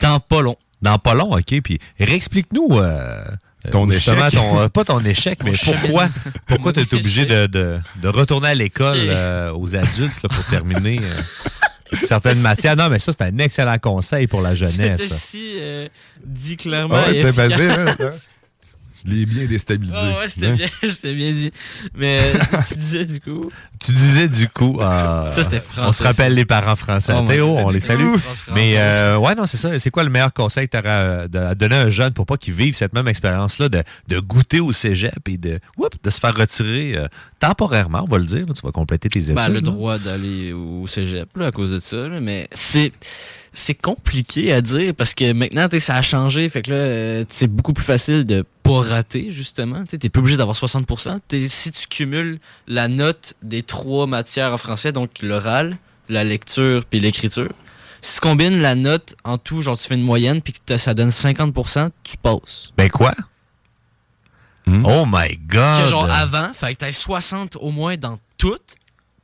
Dans 0.00 0.20
pas 0.20 0.40
long. 0.42 0.56
Dans 0.82 0.98
pas 0.98 1.14
long, 1.14 1.32
OK. 1.32 1.60
Puis 1.62 1.78
réexplique-nous 2.00 2.68
euh, 2.72 3.24
Ton 3.70 3.88
échec. 3.90 4.16
ton, 4.32 4.60
euh, 4.60 4.68
pas 4.68 4.84
ton 4.84 4.98
échec, 5.04 5.38
mais 5.44 5.52
pourquoi, 5.52 6.08
pourquoi 6.46 6.72
tu 6.72 6.80
es 6.80 6.94
obligé 6.94 7.24
de, 7.26 7.46
de, 7.46 7.78
de 8.02 8.08
retourner 8.08 8.48
à 8.48 8.54
l'école 8.56 8.96
euh, 8.98 9.52
aux 9.52 9.76
adultes 9.76 10.20
là, 10.24 10.28
pour 10.28 10.44
terminer 10.46 10.98
euh, 11.00 11.96
certaines 12.06 12.40
matières? 12.40 12.74
Non, 12.74 12.88
mais 12.88 12.98
ça, 12.98 13.12
c'est 13.12 13.22
un 13.24 13.38
excellent 13.38 13.78
conseil 13.78 14.26
pour 14.26 14.40
la 14.42 14.56
jeunesse. 14.56 15.02
si 15.16 15.54
euh, 15.60 15.86
dit 16.24 16.56
clairement. 16.56 16.96
Ah 16.98 17.08
ouais, 17.10 17.16
et 17.18 17.22
c'était 17.22 17.32
facile, 17.32 17.70
hein, 17.70 17.94
efficace. 19.02 19.06
Je 19.06 19.10
l'ai 19.14 19.26
bien 19.26 19.46
déstabilisé. 19.46 19.96
Ah 19.98 20.18
ouais, 20.20 20.28
c'était 20.28 20.46
Hein? 20.48 20.56
bien, 20.56 20.68
c'était 20.90 21.14
bien 21.14 21.32
dit. 21.32 21.50
Mais 21.94 22.18
euh, 22.20 22.38
tu 22.68 22.74
disais 22.76 23.04
du 23.04 23.20
coup? 23.20 23.50
Tu 23.84 23.92
disais 23.92 24.28
du 24.28 24.48
coup. 24.48 24.78
euh, 24.80 25.30
Ça, 25.30 25.42
c'était 25.42 25.60
français, 25.60 25.88
On 25.88 25.92
se 25.92 26.02
rappelle 26.02 26.34
les 26.34 26.44
parents 26.44 26.76
français. 26.76 27.12
Oh 27.16 27.24
Théo, 27.26 27.54
on 27.58 27.70
les 27.70 27.80
salue. 27.80 28.14
Mais 28.54 28.74
euh, 28.76 29.16
ouais, 29.18 29.34
non, 29.34 29.46
c'est 29.46 29.56
ça. 29.56 29.78
C'est 29.78 29.90
quoi 29.90 30.04
le 30.04 30.10
meilleur 30.10 30.32
conseil 30.32 30.68
que 30.68 30.78
tu 30.78 30.86
à 30.86 31.54
donner 31.54 31.76
à 31.76 31.80
un 31.82 31.88
jeune 31.88 32.12
pour 32.12 32.26
pas 32.26 32.36
qu'il 32.36 32.54
vive 32.54 32.74
cette 32.74 32.94
même 32.94 33.08
expérience-là 33.08 33.68
de, 33.68 33.82
de 34.08 34.18
goûter 34.20 34.60
au 34.60 34.72
cégep 34.72 35.28
et 35.28 35.36
de, 35.36 35.58
de 36.02 36.10
se 36.10 36.20
faire 36.20 36.34
retirer 36.34 36.96
euh, 36.96 37.06
temporairement, 37.40 38.04
on 38.06 38.10
va 38.10 38.18
le 38.18 38.24
dire. 38.24 38.46
là. 38.46 38.52
tu 38.54 38.62
vas 38.64 38.72
compléter 38.72 39.08
tes 39.08 39.18
études. 39.20 39.34
Ben, 39.34 39.48
le 39.48 39.54
là? 39.54 39.60
droit 39.60 39.98
d'aller 39.98 40.52
au 40.52 40.86
cégep 40.86 41.28
là, 41.36 41.46
à 41.46 41.52
cause 41.52 41.70
de 41.72 41.80
ça, 41.80 41.96
mais 42.20 42.48
c'est 42.52 42.92
c'est 43.52 43.74
compliqué 43.74 44.52
à 44.52 44.60
dire 44.62 44.94
parce 44.94 45.14
que 45.14 45.32
maintenant 45.32 45.68
tu 45.68 45.76
sais, 45.76 45.80
ça 45.80 45.96
a 45.96 46.02
changé, 46.02 46.48
fait 46.48 46.62
que 46.62 46.70
là 46.70 46.76
euh, 46.76 47.24
c'est 47.28 47.48
beaucoup 47.48 47.72
plus 47.72 47.84
facile 47.84 48.24
de 48.24 48.44
pas 48.62 48.80
rater 48.80 49.30
justement. 49.30 49.84
Tu 49.84 49.98
n'es 50.02 50.08
plus 50.08 50.20
obligé 50.20 50.36
d'avoir 50.36 50.56
60%. 50.56 51.18
T'es- 51.28 51.48
si 51.48 51.70
tu 51.70 51.86
cumules 51.86 52.38
la 52.66 52.88
note 52.88 53.34
des 53.42 53.62
trois 53.62 54.06
matières 54.06 54.52
en 54.52 54.58
français, 54.58 54.92
donc 54.92 55.10
l'oral, 55.22 55.76
la 56.08 56.24
lecture 56.24 56.84
puis 56.84 56.98
l'écriture, 57.00 57.50
si 58.00 58.14
tu 58.14 58.20
combines 58.20 58.60
la 58.60 58.74
note 58.74 59.14
en 59.24 59.38
tout, 59.38 59.60
genre 59.60 59.76
tu 59.78 59.86
fais 59.86 59.94
une 59.96 60.02
moyenne 60.02 60.40
puis 60.42 60.54
que 60.54 60.76
ça 60.76 60.94
donne 60.94 61.10
50%, 61.10 61.90
tu 62.04 62.16
passes. 62.16 62.72
Ben 62.76 62.88
quoi? 62.90 63.12
Hmm? 64.66 64.84
Oh 64.86 65.04
my 65.06 65.36
God! 65.46 65.84
Que 65.84 65.90
genre 65.90 66.10
avant, 66.10 66.52
fait 66.54 66.72
que 66.74 66.78
t'as 66.78 66.92
60 66.92 67.56
au 67.60 67.70
moins 67.70 67.96
dans 67.96 68.18
toutes. 68.38 68.76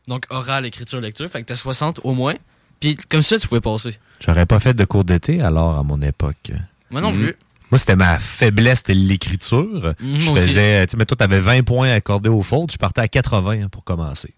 Donc 0.09 0.25
oral, 0.31 0.67
écriture, 0.67 1.01
lecture, 1.01 1.29
fait 1.31 1.43
que 1.43 1.47
t'as 1.47 1.55
60 1.55 2.01
au 2.05 2.13
moins. 2.13 2.35
Puis 2.81 2.97
comme 3.09 3.23
ça, 3.23 3.39
tu 3.39 3.49
pouvais 3.49 3.61
passer. 3.61 3.97
J'aurais 4.25 4.47
pas 4.47 4.59
fait 4.61 4.75
de 4.75 4.85
cours 4.85 5.05
d'été 5.05 5.41
alors 5.41 5.79
à 5.79 5.83
mon 5.83 6.01
époque. 6.03 6.51
Moi 6.91 7.01
non 7.01 7.13
plus. 7.13 7.35
Moi, 7.71 7.79
c'était 7.79 7.97
ma 7.97 8.19
faiblesse, 8.19 8.79
c'était 8.79 8.95
l'écriture. 8.95 9.93
Mhm, 10.01 10.19
je 10.21 10.31
faisais, 10.31 10.87
tu 10.87 10.93
sais, 10.93 10.97
mais 10.97 11.05
toi, 11.05 11.17
t'avais 11.19 11.39
20 11.41 11.63
points 11.65 11.91
accordés 11.93 12.31
aux 12.31 12.41
fautes, 12.43 12.73
je 12.73 12.79
partais 12.79 13.03
à 13.03 13.09
80 13.09 13.65
hein, 13.65 13.69
pour 13.71 13.85
commencer. 13.85 14.33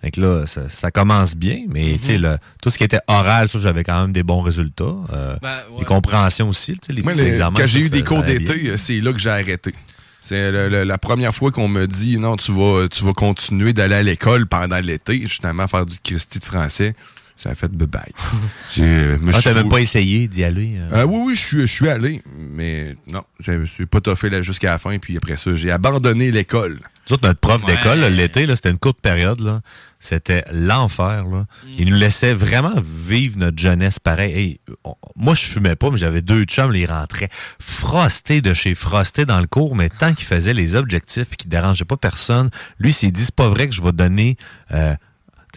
Fait 0.00 0.10
que 0.12 0.20
là, 0.20 0.46
ça, 0.46 0.68
ça 0.68 0.90
commence 0.92 1.34
bien, 1.36 1.64
mais 1.68 1.98
tu 1.98 2.04
sais, 2.06 2.16
Mhm. 2.18 2.22
le- 2.22 2.36
tout 2.60 2.70
ce 2.70 2.78
qui 2.78 2.84
était 2.84 3.00
oral, 3.08 3.48
ça, 3.48 3.58
j'avais 3.60 3.82
quand 3.84 4.00
même 4.00 4.12
des 4.12 4.22
bons 4.22 4.42
résultats. 4.42 4.84
Euh, 5.12 5.36
Ben, 5.42 5.48
ouais. 5.72 5.80
Les 5.80 5.84
compréhensions 5.84 6.48
aussi, 6.48 6.72
tu 6.74 6.78
sais, 6.86 6.92
les 6.92 7.02
Moi, 7.02 7.12
petits 7.12 7.22
les- 7.24 7.28
examens. 7.30 7.58
quand 7.58 7.66
j'ai 7.66 7.80
eu 7.86 7.90
des 7.90 8.04
cours 8.04 8.22
d'été, 8.22 8.76
c'est 8.76 9.00
là 9.00 9.12
que 9.12 9.18
j'ai 9.18 9.30
arrêté. 9.30 9.74
C'est 10.20 10.52
la 10.84 10.98
première 10.98 11.34
fois 11.34 11.50
qu'on 11.50 11.66
me 11.68 11.86
dit 11.86 12.16
non, 12.18 12.36
tu 12.36 12.52
vas, 12.52 12.86
tu 12.88 13.02
vas 13.04 13.12
continuer 13.12 13.72
d'aller 13.72 13.96
à 13.96 14.02
l'école 14.04 14.46
pendant 14.46 14.78
l'été, 14.78 15.20
justement, 15.22 15.66
faire 15.66 15.84
du 15.84 15.98
Christy 15.98 16.38
de 16.38 16.44
français. 16.44 16.94
Ça 17.42 17.50
a 17.50 17.54
fait 17.56 17.72
bye-bye. 17.72 18.12
J'ai, 18.72 18.82
euh, 18.84 19.18
me 19.18 19.34
Ah, 19.34 19.40
t'as 19.42 19.52
même 19.54 19.68
pas 19.68 19.80
essayé 19.80 20.28
d'y 20.28 20.44
aller? 20.44 20.76
euh? 20.78 21.00
Euh, 21.02 21.06
oui, 21.06 21.22
oui, 21.26 21.34
je 21.34 21.40
suis, 21.40 21.60
je 21.62 21.66
suis 21.66 21.88
allé, 21.88 22.22
mais 22.38 22.96
non, 23.12 23.22
je 23.40 23.52
me 23.52 23.66
suis 23.66 23.86
pas 23.86 24.00
toffé 24.00 24.30
là 24.30 24.42
jusqu'à 24.42 24.70
la 24.70 24.78
fin, 24.78 24.96
puis 24.98 25.16
après 25.16 25.36
ça, 25.36 25.52
j'ai 25.54 25.72
abandonné 25.72 26.30
l'école. 26.30 26.78
Nous 27.08 27.14
autres, 27.14 27.26
notre 27.26 27.40
prof 27.40 27.64
Ouais. 27.64 27.74
d'école, 27.74 28.00
l'été, 28.14 28.46
là, 28.46 28.54
c'était 28.54 28.70
une 28.70 28.78
courte 28.78 29.00
période. 29.00 29.40
là. 29.40 29.60
C'était 29.98 30.44
l'enfer. 30.52 31.24
là. 31.26 31.46
Il 31.78 31.88
nous 31.90 31.96
laissait 31.96 32.32
vraiment 32.32 32.74
vivre 32.80 33.38
notre 33.38 33.58
jeunesse 33.58 33.98
pareil. 33.98 34.32
Hey, 34.32 34.60
on- 34.84 34.94
moi, 35.16 35.34
je 35.34 35.42
fumais 35.44 35.74
pas, 35.76 35.90
mais 35.90 35.98
j'avais 35.98 36.22
deux 36.22 36.44
chums, 36.44 36.74
ils 36.76 36.86
rentraient 36.86 37.28
frostés 37.60 38.40
de 38.40 38.54
chez 38.54 38.74
frostés 38.74 39.24
dans 39.24 39.40
le 39.40 39.46
cours, 39.48 39.74
mais 39.74 39.88
tant 39.88 40.12
qu'il 40.14 40.26
faisait 40.26 40.54
les 40.54 40.76
objectifs 40.76 41.26
et 41.32 41.36
qu'il 41.36 41.50
dérangeait 41.50 41.84
pas 41.84 41.96
personne, 41.96 42.50
lui, 42.78 42.90
il 42.90 42.94
s'est 42.94 43.10
dit, 43.10 43.24
c'est 43.24 43.34
pas 43.34 43.48
vrai 43.48 43.68
que 43.68 43.74
je 43.74 43.82
vais 43.82 43.92
donner... 43.92 44.36
euh, 44.72 44.94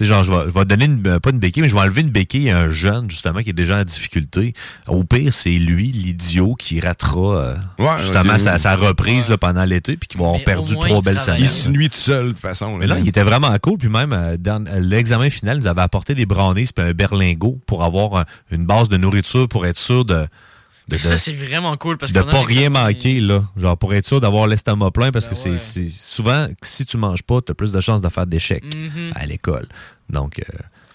sais, 0.04 0.06
genre, 0.06 0.24
je 0.24 0.32
vais, 0.32 0.50
je 0.50 0.54
vais 0.60 0.66
donner 0.66 0.86
une, 0.86 1.08
euh, 1.08 1.20
pas 1.20 1.30
une 1.30 1.40
béquille, 1.40 1.62
mais 1.64 1.70
je 1.70 1.76
vais 1.76 1.82
enlever 1.82 2.02
une 2.02 2.10
béquille 2.10 2.50
à 2.50 2.60
un 2.60 2.70
jeune, 2.70 3.10
justement, 3.10 3.42
qui 3.42 3.50
est 3.50 3.54
déjà 3.54 3.78
en 3.80 3.84
difficulté. 3.84 4.54
Au 4.88 5.04
pire, 5.04 5.34
c'est 5.34 5.52
lui, 5.52 5.92
l'idiot, 5.92 6.56
qui 6.56 6.80
ratera, 6.80 7.38
euh, 7.38 7.56
Ouais, 7.80 7.98
justement, 8.00 8.38
sa, 8.38 8.54
oui. 8.56 8.60
sa 8.60 8.76
reprise 8.76 9.30
là, 9.30 9.38
pendant 9.38 9.64
l'été, 9.64 9.96
puis 9.98 10.08
qui 10.08 10.18
va 10.18 10.26
avoir 10.26 10.44
perdu 10.44 10.76
trois 10.76 11.02
belles 11.02 11.16
travaille. 11.16 11.42
Il 11.42 11.48
semaines. 11.48 11.64
se 11.64 11.70
nuit 11.70 11.90
tout 11.90 11.98
seul, 11.98 12.28
de 12.28 12.32
toute 12.32 12.40
façon. 12.42 12.78
Mais 12.78 12.88
là, 12.88 12.98
il 13.00 13.08
était 13.08 13.24
vraiment 13.24 13.56
cool. 13.62 13.78
Puis 13.78 13.90
même, 13.90 14.14
euh, 14.14 14.38
dans 14.38 14.66
euh, 14.68 14.80
l'examen 14.80 15.30
final, 15.30 15.58
il 15.58 15.62
nous 15.62 15.68
avait 15.68 15.82
apporté 15.82 16.16
des 16.16 16.26
brownies 16.26 16.70
puis 16.76 16.86
un 16.86 16.94
berlingot 16.94 17.60
pour 17.66 17.84
avoir 17.84 18.14
euh, 18.16 18.24
une 18.52 18.66
base 18.66 18.90
de 18.90 18.98
nourriture 18.98 19.48
pour 19.48 19.66
être 19.66 19.78
sûr 19.78 20.06
de 20.06 20.26
de, 20.88 20.98
Ça, 20.98 21.18
c'est 21.18 21.34
vraiment 21.34 21.76
cool 21.78 21.98
parce 21.98 22.14
de 22.14 22.22
pas 22.22 22.44
rien 22.44 22.70
manquer, 22.70 23.20
là. 23.20 23.44
Genre, 23.58 23.78
pour 23.78 23.94
être 23.94 24.06
sûr 24.06 24.22
d'avoir 24.22 24.48
l'estomac 24.48 24.92
plein, 24.92 25.12
parce 25.12 25.26
Ben 25.26 25.32
que 25.32 25.36
c'est- 25.38 25.50
ouais. 25.52 25.58
c'est 25.58 25.90
souvent, 25.90 26.48
que 26.48 26.68
si 26.68 26.86
tu 26.86 26.98
manges 26.98 27.24
pas, 27.24 27.42
tu 27.42 27.52
as 27.52 27.56
plus 27.56 27.72
de 27.72 27.80
chances 27.80 28.02
de 28.02 28.10
faire 28.10 28.28
d'échecs 28.28 28.64
Mhm. 28.76 29.12
à 29.16 29.26
l'école. 29.26 29.68
Donc, 30.12 30.40
euh, 30.40 30.44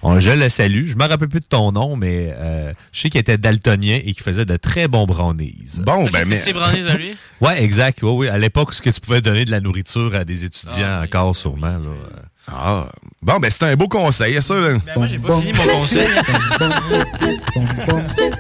on- 0.03 0.21
je 0.21 0.31
le 0.31 0.49
salue. 0.49 0.87
Je 0.87 0.95
me 0.97 1.05
rappelle 1.09 1.29
plus 1.29 1.41
de 1.41 1.47
ton 1.47 1.73
nom, 1.73 1.97
mais 1.97 2.33
euh, 2.39 2.73
je 2.93 3.01
sais 3.01 3.11
qu'il 3.11 3.21
était 3.21 3.37
daltonien 3.37 3.97
et 3.97 4.13
qu'il 4.15 4.23
faisait 4.23 4.45
de 4.45 4.57
très 4.57 4.87
bons 4.87 5.07
brownies. 5.07 5.81
Bon, 5.81 6.05
Ok, 6.05 6.13
ben, 6.13 6.21
c'est 6.23 6.29
mais. 6.29 6.37
ses 6.37 6.53
brownies 6.53 6.87
à 6.87 6.95
lui. 6.97 7.17
Ouais, 7.41 7.63
exact. 7.63 7.99
Oui, 8.03 8.11
oui. 8.13 8.29
À 8.29 8.39
l'époque, 8.39 8.73
ce 8.75 8.81
que 8.83 8.91
tu 8.91 9.01
pouvais 9.01 9.21
donner 9.21 9.45
de 9.45 9.51
la 9.51 9.61
nourriture 9.61 10.15
à 10.15 10.25
des 10.25 10.45
étudiants 10.45 11.01
Ah, 11.01 11.03
encore, 11.05 11.31
oui, 11.31 11.35
sûrement. 11.35 11.77
oui, 11.81 11.87
là. 11.87 12.23
Ah, 12.49 12.89
bon, 13.23 13.39
ben, 13.39 13.49
c'est 13.51 13.63
un 13.65 13.77
beau 13.77 13.87
conseil, 13.87 14.41
ça. 14.43 14.55
là. 14.59 14.79
Ben, 14.85 14.95
moi, 14.97 15.07
j'ai 15.07 15.19
pas 15.19 15.39
fini 15.41 15.53
mon 15.53 15.81
conseil. 15.81 16.09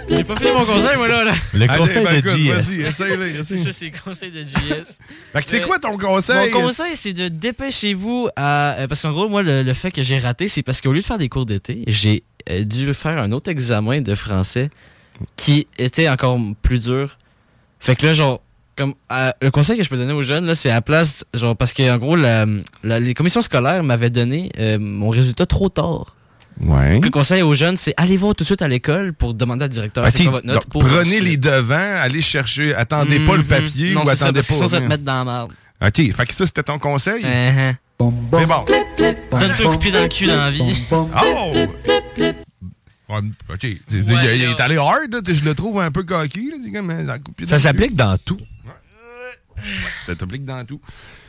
j'ai 0.08 0.24
pas 0.24 0.36
fini 0.36 0.50
mon 0.52 0.64
conseil, 0.64 0.96
moi, 0.96 1.08
là. 1.08 1.24
là. 1.24 1.32
Le 1.54 1.68
Allez, 1.70 1.78
conseil 1.78 2.04
ben, 2.04 2.12
de 2.14 2.18
écoute, 2.18 2.36
JS. 2.36 2.50
Vas-y, 2.50 2.80
essaye-le, 2.82 3.32
C'est 3.44 3.54
essaye. 3.54 3.58
ça, 3.58 3.72
c'est 3.72 3.84
le 3.86 3.98
conseil 4.02 4.30
de 4.32 4.42
JS. 4.42 4.98
Fait 5.32 5.42
que 5.42 5.50
c'est 5.50 5.62
Euh, 5.62 5.66
quoi 5.66 5.78
ton 5.78 5.96
conseil? 5.96 6.50
Mon 6.50 6.62
conseil, 6.62 6.96
c'est 6.96 7.12
de 7.12 7.28
dépêchez-vous 7.28 8.28
à. 8.36 8.78
euh, 8.80 8.88
parce 8.88 9.02
qu'en 9.02 9.12
gros, 9.12 9.28
moi, 9.28 9.42
le, 9.42 9.62
le 9.62 9.74
fait 9.74 9.90
que 9.92 10.02
j'ai 10.02 10.18
raté, 10.18 10.48
c'est 10.48 10.62
parce 10.62 10.80
qu'au 10.80 10.92
lieu 10.92 11.00
de 11.00 11.04
faire 11.04 11.18
des 11.18 11.28
cours 11.28 11.46
d'été, 11.46 11.84
j'ai 11.86 12.24
euh, 12.48 12.64
dû 12.64 12.92
faire 12.94 13.18
un 13.18 13.30
autre 13.32 13.50
examen 13.50 14.00
de 14.00 14.14
français 14.14 14.70
qui 15.36 15.66
était 15.78 16.08
encore 16.08 16.38
plus 16.62 16.78
dur. 16.80 17.16
Fait 17.78 17.94
que 17.94 18.06
là, 18.06 18.14
genre, 18.14 18.40
comme 18.80 18.94
euh, 19.12 19.30
le 19.42 19.50
conseil 19.50 19.76
que 19.76 19.84
je 19.84 19.88
peux 19.90 19.96
donner 19.98 20.12
aux 20.12 20.22
jeunes, 20.22 20.46
là, 20.46 20.54
c'est 20.54 20.70
à 20.70 20.74
la 20.74 20.80
place, 20.82 21.24
genre, 21.34 21.54
parce 21.56 21.74
qu'en 21.74 21.98
gros, 21.98 22.16
la- 22.16 22.46
la- 22.82 22.98
les 22.98 23.12
commissions 23.14 23.42
scolaires 23.42 23.84
m'avaient 23.84 24.08
donné 24.10 24.50
euh, 24.58 24.78
mon 24.80 25.10
résultat 25.10 25.44
trop 25.46 25.68
tard. 25.68 26.16
Ouais. 26.60 26.98
Le 27.00 27.10
conseil 27.10 27.42
aux 27.42 27.54
jeunes, 27.54 27.76
c'est 27.76 27.94
allez 27.96 28.16
voir 28.16 28.34
tout 28.34 28.42
de 28.44 28.46
suite 28.46 28.62
à 28.62 28.68
l'école 28.68 29.12
pour 29.14 29.34
demander 29.34 29.64
à 29.64 29.68
le 29.68 29.72
directeur 29.72 30.04
Ok, 30.04 30.10
c'est 30.14 30.22
quoi 30.24 30.32
votre 30.32 30.46
note 30.46 30.54
donc, 30.56 30.66
pour 30.66 30.82
prenez 30.84 31.20
les 31.20 31.36
devants, 31.36 31.94
allez 32.00 32.20
chercher, 32.20 32.74
attendez 32.74 33.20
pas 33.20 33.32
le 33.36 33.42
Mhm. 33.42 33.44
papier 33.48 33.94
non, 33.94 34.02
ou 34.02 34.04
ça, 34.06 34.12
attendez 34.12 34.40
que 34.40 34.46
pas. 34.46 34.54
sinon, 34.54 34.68
ça 34.68 34.80
te 34.80 34.86
mettre 34.86 35.04
dans 35.04 35.24
la 35.24 35.24
merde. 35.24 35.52
Ok, 35.82 36.12
fait 36.14 36.26
que 36.26 36.34
ça, 36.34 36.44
c'était 36.46 36.62
ton 36.62 36.78
conseil? 36.78 37.22
Uh-huh. 37.24 37.74
Mais 38.32 38.46
bon. 38.46 38.64
Donne-toi 39.38 39.66
un 39.66 39.68
coup 39.68 39.76
de 39.76 39.80
pied 39.80 39.90
dans 39.92 40.02
le 40.02 40.08
cul 40.08 40.26
dans 40.26 40.36
la 40.36 40.50
vie. 40.50 40.82
Oh! 40.90 41.54
Ok. 43.52 43.64
Il, 43.64 43.78
il- 43.90 44.04
il 44.36 44.42
est 44.44 44.60
allé 44.60 44.76
hard, 44.76 45.12
là. 45.12 45.20
Je 45.26 45.44
le 45.44 45.54
trouve 45.54 45.80
un 45.80 45.90
peu 45.90 46.02
coquille. 46.04 46.50
dans 46.72 46.86
Ça 46.86 47.14
le 47.14 47.18
cul. 47.46 47.58
s'applique 47.58 47.96
dans 47.96 48.16
tout. 48.24 48.38
Ça 50.06 50.14
s'applique 50.18 50.44
dans 50.44 50.64
tout. 50.64 50.80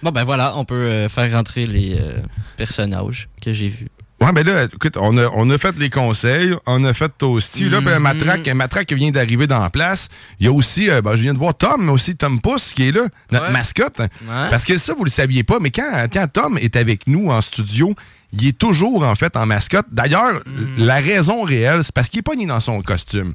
Bon, 0.04 0.12
ben 0.12 0.24
voilà, 0.24 0.58
on 0.58 0.66
peut 0.66 0.76
euh, 0.86 1.10
faire 1.10 1.32
rentrer 1.32 1.66
les 1.66 1.98
euh, 2.00 2.18
personnages 2.58 3.28
que 3.42 3.54
j'ai 3.54 3.70
vus. 3.70 3.88
Ouais, 4.20 4.32
ben 4.34 4.46
là, 4.46 4.66
écoute, 4.66 4.98
on 4.98 5.18
a, 5.18 5.26
on 5.34 5.50
a 5.50 5.58
fait 5.58 5.76
les 5.80 5.90
conseils, 5.90 6.54
on 6.68 6.84
a 6.84 6.94
fait 6.94 7.12
Toasty. 7.18 7.70
Là, 7.70 7.82
ben, 7.82 7.98
Matraque, 7.98 8.48
Matraque 8.50 8.94
vient 8.94 9.10
d'arriver 9.10 9.48
dans 9.48 9.60
la 9.64 9.72
place. 9.72 10.10
Il 10.40 10.46
y 10.46 10.48
a 10.48 10.52
aussi, 10.52 10.92
euh, 10.92 11.02
ben, 11.02 11.16
je 11.16 11.24
viens 11.24 11.34
de 11.34 11.40
voir 11.40 11.56
Tom, 11.56 11.86
mais 11.86 11.92
aussi 11.92 12.16
Tom 12.16 12.40
Pousse 12.40 12.72
qui 12.74 12.88
est 12.88 12.92
là, 12.92 13.08
notre 13.32 13.46
Ouais. 13.48 13.52
mascotte. 13.52 13.98
Ouais. 14.00 14.08
Parce 14.28 14.64
que 14.64 14.78
ça, 14.78 14.94
vous 14.94 15.06
le 15.06 15.10
saviez 15.10 15.44
pas, 15.44 15.58
mais 15.60 15.72
quand, 15.72 16.06
quand 16.14 16.28
Tom 16.32 16.60
est 16.60 16.76
avec 16.76 17.08
nous 17.08 17.32
en 17.32 17.42
studio, 17.42 17.96
il 18.32 18.46
est 18.46 18.56
toujours, 18.58 19.02
en 19.04 19.16
fait, 19.16 19.36
en 19.36 19.48
mascotte. 19.48 19.88
D'ailleurs, 19.92 20.44
la 20.78 20.96
raison 21.00 21.42
réelle, 21.42 21.84
c'est 21.84 21.94
parce 21.94 22.08
qu'il 22.08 22.20
est 22.20 22.24
pas 22.24 22.36
né 22.36 22.46
dans 22.46 22.60
son 22.60 22.80
costume. 22.84 23.34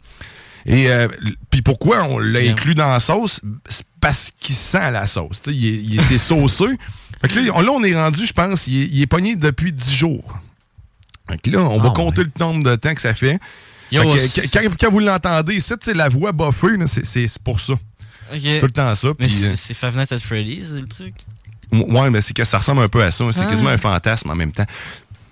Et 0.69 0.91
euh, 0.91 1.07
puis 1.51 1.63
pourquoi 1.63 2.03
on 2.05 2.19
l'a 2.19 2.41
inclus 2.41 2.75
dans 2.75 2.91
la 2.91 2.99
sauce? 3.01 3.41
C'est 3.69 3.87
parce 4.01 4.31
qu'il 4.41 4.55
sent 4.55 4.91
la 4.91 5.07
sauce. 5.07 5.41
Il 5.47 5.65
est, 5.65 5.77
il 5.83 5.95
est- 6.01 6.03
c'est 6.05 6.19
sauceux. 6.19 6.77
Fait 7.23 7.29
que 7.29 7.39
là, 7.39 7.53
on- 7.55 7.61
là, 7.63 7.71
on 7.73 7.83
est 7.85 7.95
rendu, 7.95 8.27
je 8.27 8.33
pense, 8.33 8.67
il 8.67 8.83
est, 8.83 8.87
il 8.93 9.01
est 9.03 9.07
pogné 9.07 9.37
depuis 9.37 9.73
10 9.73 9.95
jours. 9.95 10.39
Fait 11.29 11.39
que 11.39 11.51
là, 11.51 11.61
on 11.61 11.79
va 11.79 11.91
Ah, 11.93 11.97
compter 11.97 12.25
le 12.25 12.31
nombre 12.39 12.63
de 12.65 12.75
temps 12.77 12.95
que 12.95 13.01
ça 13.01 13.15
fait. 13.15 13.39
Yo, 13.93 14.03
Fait 14.03 14.19
que, 14.19 14.27
c'est- 14.29 14.49
quand, 14.53 14.77
quand 14.79 14.91
vous 14.91 14.99
l'entendez, 15.01 15.61
sais, 15.61 15.77
la 15.95 16.09
voix 16.09 16.33
buffée, 16.33 16.77
c'est- 16.87 17.05
c'est 17.07 17.29
c'est 17.29 17.43
pour 17.43 17.61
ça. 17.61 17.75
C'est 18.33 18.59
tout 18.59 18.67
le 18.67 18.73
temps 18.73 18.93
ça. 18.97 19.09
Mais 19.21 19.27
euh, 19.27 19.29
c'est 19.29 19.57
c'est 19.57 19.75
Five 19.75 19.97
Nights 19.97 20.11
at 20.13 20.19
Freddy's, 20.19 20.71
le 20.73 20.83
truc? 20.83 21.15
Ouais, 21.73 22.11
mais 22.11 22.21
c'est 22.21 22.33
que 22.35 22.45
ça 22.45 22.59
ressemble 22.59 22.83
un 22.83 22.89
peu 22.89 23.03
à 23.03 23.11
ça. 23.13 23.25
C'est 23.33 23.41
Ah. 23.41 23.47
quasiment 23.47 23.71
un 23.71 23.79
fantasme 23.79 24.31
en 24.31 24.35
même 24.35 24.53
temps. 24.53 24.67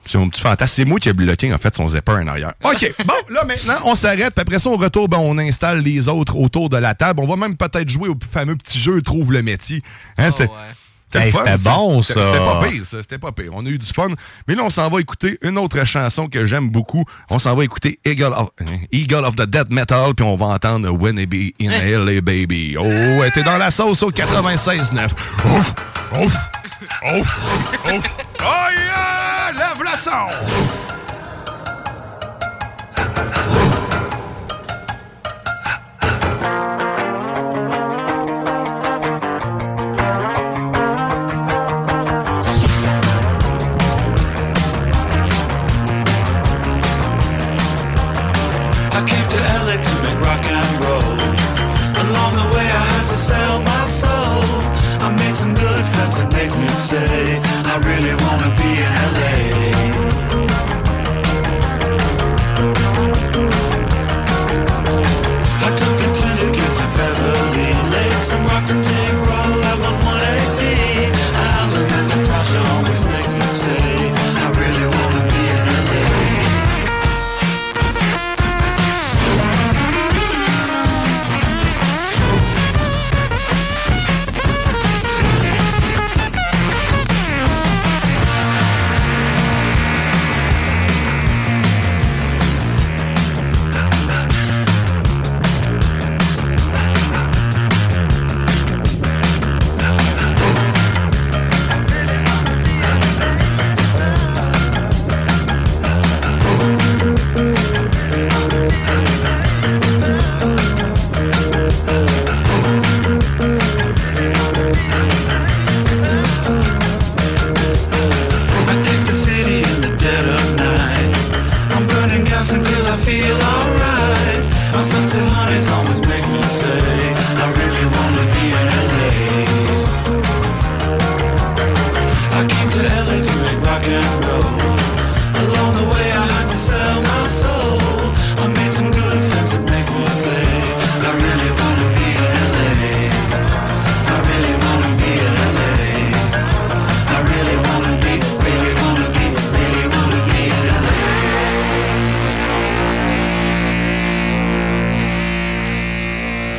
C'est 0.07 0.19
mon 0.19 0.29
petit 0.29 0.41
fantasme. 0.41 0.73
C'est 0.77 0.85
moi 0.85 0.99
qui 1.01 1.09
ai 1.09 1.13
bloqué, 1.13 1.53
en 1.53 1.59
fait, 1.59 1.75
son 1.75 1.89
zipper 1.89 2.13
en 2.13 2.27
arrière. 2.27 2.53
OK. 2.63 2.95
bon, 3.07 3.15
là, 3.31 3.45
maintenant, 3.45 3.75
on 3.85 3.95
s'arrête. 3.95 4.35
Puis 4.35 4.43
après 4.43 4.59
ça, 4.59 4.69
on 4.71 4.77
retourne, 4.77 5.09
ben, 5.09 5.19
on 5.21 5.39
installe 5.39 5.81
les 5.81 6.09
autres 6.09 6.37
autour 6.37 6.69
de 6.69 6.77
la 6.77 6.95
table. 6.95 7.21
On 7.23 7.27
va 7.27 7.37
même 7.37 7.57
peut-être 7.57 7.89
jouer 7.89 8.09
au 8.09 8.17
fameux 8.31 8.57
petit 8.57 8.79
jeu 8.81 9.01
Trouve 9.03 9.33
le 9.33 9.43
métier. 9.43 9.83
Hein, 10.19 10.31
c'était- 10.31 10.51
Hey, 11.17 11.31
ça. 11.31 11.57
bon, 11.59 12.03
ça. 12.03 12.15
C'était 12.15 12.39
pas 12.39 12.61
pire, 12.69 12.85
ça. 12.85 12.97
C'était 13.01 13.19
pas 13.19 13.31
pire. 13.31 13.51
On 13.53 13.65
a 13.65 13.69
eu 13.69 13.79
du 13.79 13.87
fun. 13.87 14.09
Mais 14.49 14.57
là, 14.57 14.65
on 14.65 14.71
s'en 14.71 14.89
va 14.91 15.01
écouter 15.01 15.39
une 15.43 15.59
autre 15.59 15.85
chanson 15.85 16.27
que 16.27 16.45
j'aime 16.45 16.71
beaucoup. 16.71 17.05
On 17.31 17.39
s'en 17.39 17.55
va 17.55 17.63
écouter 17.63 18.01
Eagle 18.05 18.33
of, 18.37 18.49
Eagle 18.91 19.25
of 19.25 19.37
the 19.37 19.43
Dead 19.47 19.71
Metal, 19.71 20.13
puis 20.17 20.27
on 20.27 20.35
va 20.35 20.47
entendre 20.47 20.91
When 20.91 21.17
It 21.21 21.31
Be 21.31 21.53
in 21.63 21.71
LA 21.71 22.21
Baby. 22.21 22.75
Oh, 22.77 22.83
ouais, 22.83 23.31
t'es 23.33 23.45
dans 23.45 23.59
la 23.59 23.71
sauce 23.71 24.03
au 24.03 24.11
96.9. 24.11 25.13
Ouf! 25.45 25.75
Ouf! 26.15 26.37
Ouf! 27.17 27.43
Ouf! 27.95 28.11
Oh 28.41 28.43
yeah! 28.43 29.24
Lève 29.95 30.07
la 30.07 30.13
son! 30.13 30.65
I 48.97 49.01
came 49.07 49.25
doctor. 68.67 68.94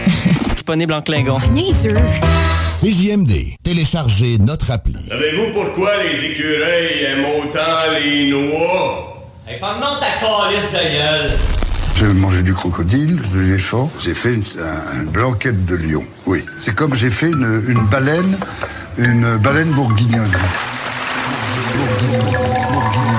Disponible 0.55 0.93
en 0.93 1.01
Klingon. 1.01 1.37
CJMD. 2.81 3.31
Téléchargez 3.63 4.37
notre 4.37 4.71
appli. 4.71 4.95
Savez-vous 5.07 5.51
pourquoi 5.53 6.03
les 6.03 6.17
écureuils 6.25 7.03
aiment 7.05 7.25
autant 7.43 7.91
les 7.99 8.29
noix? 8.29 9.13
Hey, 9.47 9.59
ferme-donc 9.59 9.99
ta 9.99 10.19
calice 10.19 10.71
de 10.71 10.97
gueule. 10.97 11.31
J'ai 11.97 12.05
mangé 12.07 12.41
du 12.41 12.51
crocodile, 12.53 13.15
de 13.15 13.39
l'éléphant. 13.39 13.89
J'ai 14.03 14.13
fait 14.13 14.33
une, 14.33 14.43
un- 14.59 15.01
une 15.03 15.07
blanquette 15.09 15.65
de 15.65 15.75
lion. 15.75 16.03
Oui. 16.25 16.43
C'est 16.57 16.75
comme 16.75 16.93
j'ai 16.95 17.09
fait 17.09 17.27
une, 17.29 17.63
une 17.67 17.85
baleine, 17.85 18.37
une 18.97 19.37
baleine 19.37 19.71
bourguignonne. 19.71 20.31
Vous 21.77 23.14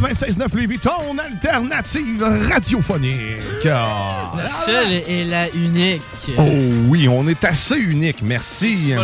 96.9 0.00 0.54
Louis 0.54 0.66
Vuitton, 0.66 1.18
alternative 1.18 2.22
radiophonique. 2.48 3.66
Ah. 3.66 4.32
La 4.36 4.46
seule 4.46 4.92
et 4.92 5.24
la 5.24 5.48
unique. 5.50 6.02
Oh 6.36 6.42
oui, 6.86 7.08
on 7.08 7.26
est 7.26 7.44
assez 7.44 7.78
unique, 7.78 8.22
merci. 8.22 8.94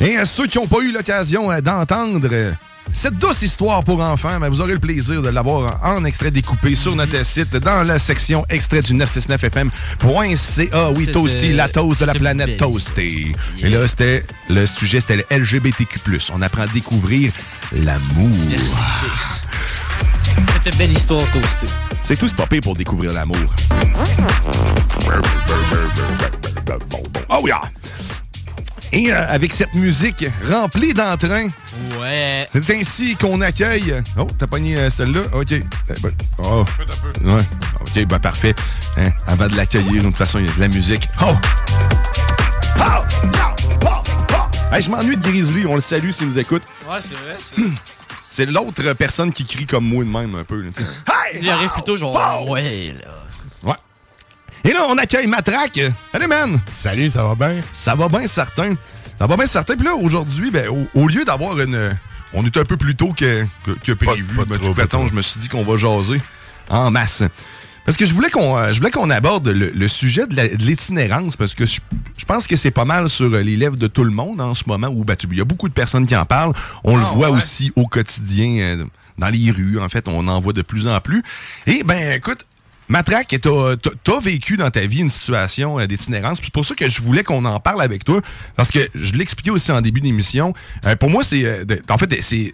Et 0.00 0.16
à 0.16 0.26
ceux 0.26 0.48
qui 0.48 0.58
n'ont 0.58 0.66
pas 0.66 0.80
eu 0.80 0.90
l'occasion 0.90 1.52
euh, 1.52 1.60
d'entendre 1.60 2.28
euh, 2.32 2.50
cette 2.92 3.18
douce 3.18 3.42
histoire 3.42 3.84
pour 3.84 4.00
enfants, 4.00 4.40
ben, 4.40 4.48
vous 4.48 4.60
aurez 4.60 4.72
le 4.72 4.80
plaisir 4.80 5.22
de 5.22 5.28
l'avoir 5.28 5.78
en 5.84 6.04
extrait 6.04 6.32
découpé 6.32 6.74
sur 6.74 6.96
notre 6.96 7.24
site 7.24 7.54
dans 7.56 7.84
la 7.84 8.00
section 8.00 8.44
extrait 8.48 8.80
du 8.80 8.94
969fm.ca. 8.94 10.90
Oui, 10.90 11.06
Toasty, 11.06 11.52
la 11.52 11.68
toast 11.68 12.00
de 12.00 12.06
la 12.06 12.14
planète. 12.14 12.56
Toasty. 12.56 13.30
Et 13.62 13.68
là, 13.68 13.86
c'était 13.86 14.26
le 14.50 14.66
sujet, 14.66 14.98
c'était 15.00 15.18
le 15.18 15.24
LGBTQ+. 15.30 16.00
On 16.34 16.42
apprend 16.42 16.62
à 16.62 16.66
découvrir 16.66 17.30
l'amour. 17.72 18.32
C'était 20.62 20.76
belle 20.76 20.92
histoire 20.92 21.22
toastée. 21.32 21.66
C'est 22.02 22.16
tout, 22.16 22.28
c'est 22.28 22.36
pas 22.36 22.46
pire 22.46 22.60
pour 22.62 22.74
découvrir 22.74 23.12
l'amour. 23.12 23.36
Oh 27.28 27.46
yeah! 27.46 27.60
Et 28.92 29.12
euh, 29.12 29.26
avec 29.28 29.52
cette 29.52 29.74
musique 29.74 30.24
remplie 30.48 30.94
d'entrain, 30.94 31.48
Ouais. 32.00 32.48
c'est 32.52 32.70
ainsi 32.76 33.16
qu'on 33.16 33.40
accueille. 33.40 34.00
Oh, 34.16 34.26
t'as 34.38 34.46
pogné 34.46 34.76
euh, 34.76 34.88
celle-là? 34.90 35.22
Ok. 35.32 35.50
Eh 35.52 35.62
ben, 36.00 36.10
oh. 36.38 36.64
Ouais. 37.24 37.40
OK, 37.80 38.04
ben 38.06 38.18
parfait. 38.20 38.54
Hein, 38.96 39.08
avant 39.26 39.48
de 39.48 39.56
l'accueillir, 39.56 40.02
de 40.02 40.06
toute 40.08 40.16
façon, 40.16 40.38
il 40.38 40.46
y 40.46 40.48
a 40.48 40.52
de 40.54 40.60
la 40.60 40.68
musique. 40.68 41.08
Oh! 41.22 41.32
Oh! 42.78 42.82
Oh! 42.84 43.88
Oh! 44.32 44.72
Hey, 44.72 44.82
je 44.82 44.90
m'ennuie 44.90 45.16
de 45.16 45.22
Grizzly, 45.22 45.66
on 45.66 45.74
le 45.74 45.80
salue 45.80 46.10
s'il 46.10 46.28
nous 46.28 46.38
écoute. 46.38 46.62
Ouais, 46.88 46.98
c'est 47.00 47.14
vrai. 47.16 47.36
C'est 48.36 48.46
l'autre 48.46 48.94
personne 48.94 49.32
qui 49.32 49.44
crie 49.44 49.64
comme 49.64 49.84
moi 49.84 50.02
de 50.02 50.08
même 50.08 50.34
un 50.34 50.42
peu. 50.42 50.60
là, 50.60 50.70
sais. 50.76 51.38
Il 51.40 51.48
arrive 51.48 51.70
plutôt 51.70 51.96
genre. 51.96 52.50
Ouais, 52.50 52.92
là. 52.92 53.12
Ouais. 53.62 53.76
Et 54.68 54.72
là, 54.72 54.86
on 54.88 54.98
accueille 54.98 55.28
Matraque. 55.28 55.80
Salut, 56.10 56.26
man! 56.26 56.60
Salut, 56.68 57.08
ça 57.08 57.24
va 57.24 57.36
bien? 57.36 57.60
Ça 57.70 57.94
va 57.94 58.08
bien, 58.08 58.26
certain. 58.26 58.74
Ça 59.20 59.28
va 59.28 59.36
bien, 59.36 59.46
certain. 59.46 59.76
Puis 59.76 59.86
là, 59.86 59.94
aujourd'hui, 59.94 60.50
ben, 60.50 60.66
au, 60.68 60.84
au 60.94 61.06
lieu 61.06 61.24
d'avoir 61.24 61.60
une. 61.60 61.96
On 62.32 62.44
est 62.44 62.56
un 62.56 62.64
peu 62.64 62.76
plus 62.76 62.96
tôt 62.96 63.12
que, 63.16 63.46
que, 63.64 63.70
que 63.70 63.92
prévu. 63.92 64.26
Tout 64.34 64.80
attends, 64.80 65.06
je 65.06 65.14
me 65.14 65.22
suis 65.22 65.38
dit 65.38 65.48
qu'on 65.48 65.62
va 65.62 65.76
jaser 65.76 66.20
en 66.68 66.90
masse. 66.90 67.22
Parce 67.84 67.96
que 67.98 68.06
je 68.06 68.14
voulais 68.14 68.30
qu'on 68.30 68.56
euh, 68.56 68.72
je 68.72 68.78
voulais 68.78 68.90
qu'on 68.90 69.10
aborde 69.10 69.48
le, 69.48 69.70
le 69.70 69.88
sujet 69.88 70.26
de 70.26 70.34
l'itinérance, 70.64 71.36
parce 71.36 71.54
que 71.54 71.66
je, 71.66 71.80
je 72.16 72.24
pense 72.24 72.46
que 72.46 72.56
c'est 72.56 72.70
pas 72.70 72.84
mal 72.84 73.08
sur 73.10 73.26
euh, 73.32 73.42
les 73.42 73.56
lèvres 73.56 73.76
de 73.76 73.86
tout 73.86 74.04
le 74.04 74.10
monde 74.10 74.40
en 74.40 74.54
ce 74.54 74.64
moment, 74.66 74.88
où 74.88 75.04
ben, 75.04 75.16
tu- 75.16 75.26
il 75.30 75.38
y 75.38 75.40
a 75.40 75.44
beaucoup 75.44 75.68
de 75.68 75.74
personnes 75.74 76.06
qui 76.06 76.16
en 76.16 76.24
parlent. 76.24 76.54
On 76.82 76.96
le 76.96 77.02
Ah, 77.04 77.12
voit 77.14 77.30
ouais. 77.30 77.36
aussi 77.36 77.72
au 77.76 77.86
quotidien, 77.86 78.58
euh, 78.60 78.84
dans 79.18 79.28
les 79.28 79.50
rues, 79.50 79.78
en 79.78 79.88
fait, 79.88 80.08
on 80.08 80.26
en 80.28 80.40
voit 80.40 80.52
de 80.54 80.62
plus 80.62 80.88
en 80.88 81.00
plus. 81.00 81.22
Et 81.66 81.82
ben 81.84 82.14
écoute, 82.14 82.46
Matraque, 82.88 83.28
t'as 83.40 83.76
t'as- 83.76 83.90
t'as 84.02 84.20
vécu 84.20 84.56
dans 84.58 84.70
ta 84.70 84.86
vie 84.86 85.00
une 85.00 85.08
situation 85.08 85.78
d'itinérance. 85.86 86.38
puis 86.38 86.46
C'est 86.48 86.52
pour 86.54 86.66
ça 86.66 86.74
que 86.74 86.88
je 86.88 87.00
voulais 87.02 87.24
qu'on 87.24 87.44
en 87.46 87.58
parle 87.60 87.80
avec 87.80 88.04
toi. 88.04 88.20
Parce 88.56 88.70
que 88.70 88.80
je 88.94 89.12
l'expliquais 89.14 89.50
aussi 89.50 89.72
en 89.72 89.80
début 89.80 90.00
d'émission. 90.02 90.52
Euh, 90.86 90.94
pour 90.96 91.08
moi, 91.10 91.24
c'est. 91.24 91.44
euh, 91.44 91.64
en 91.88 91.96
fait, 91.98 92.14
c'est. 92.22 92.52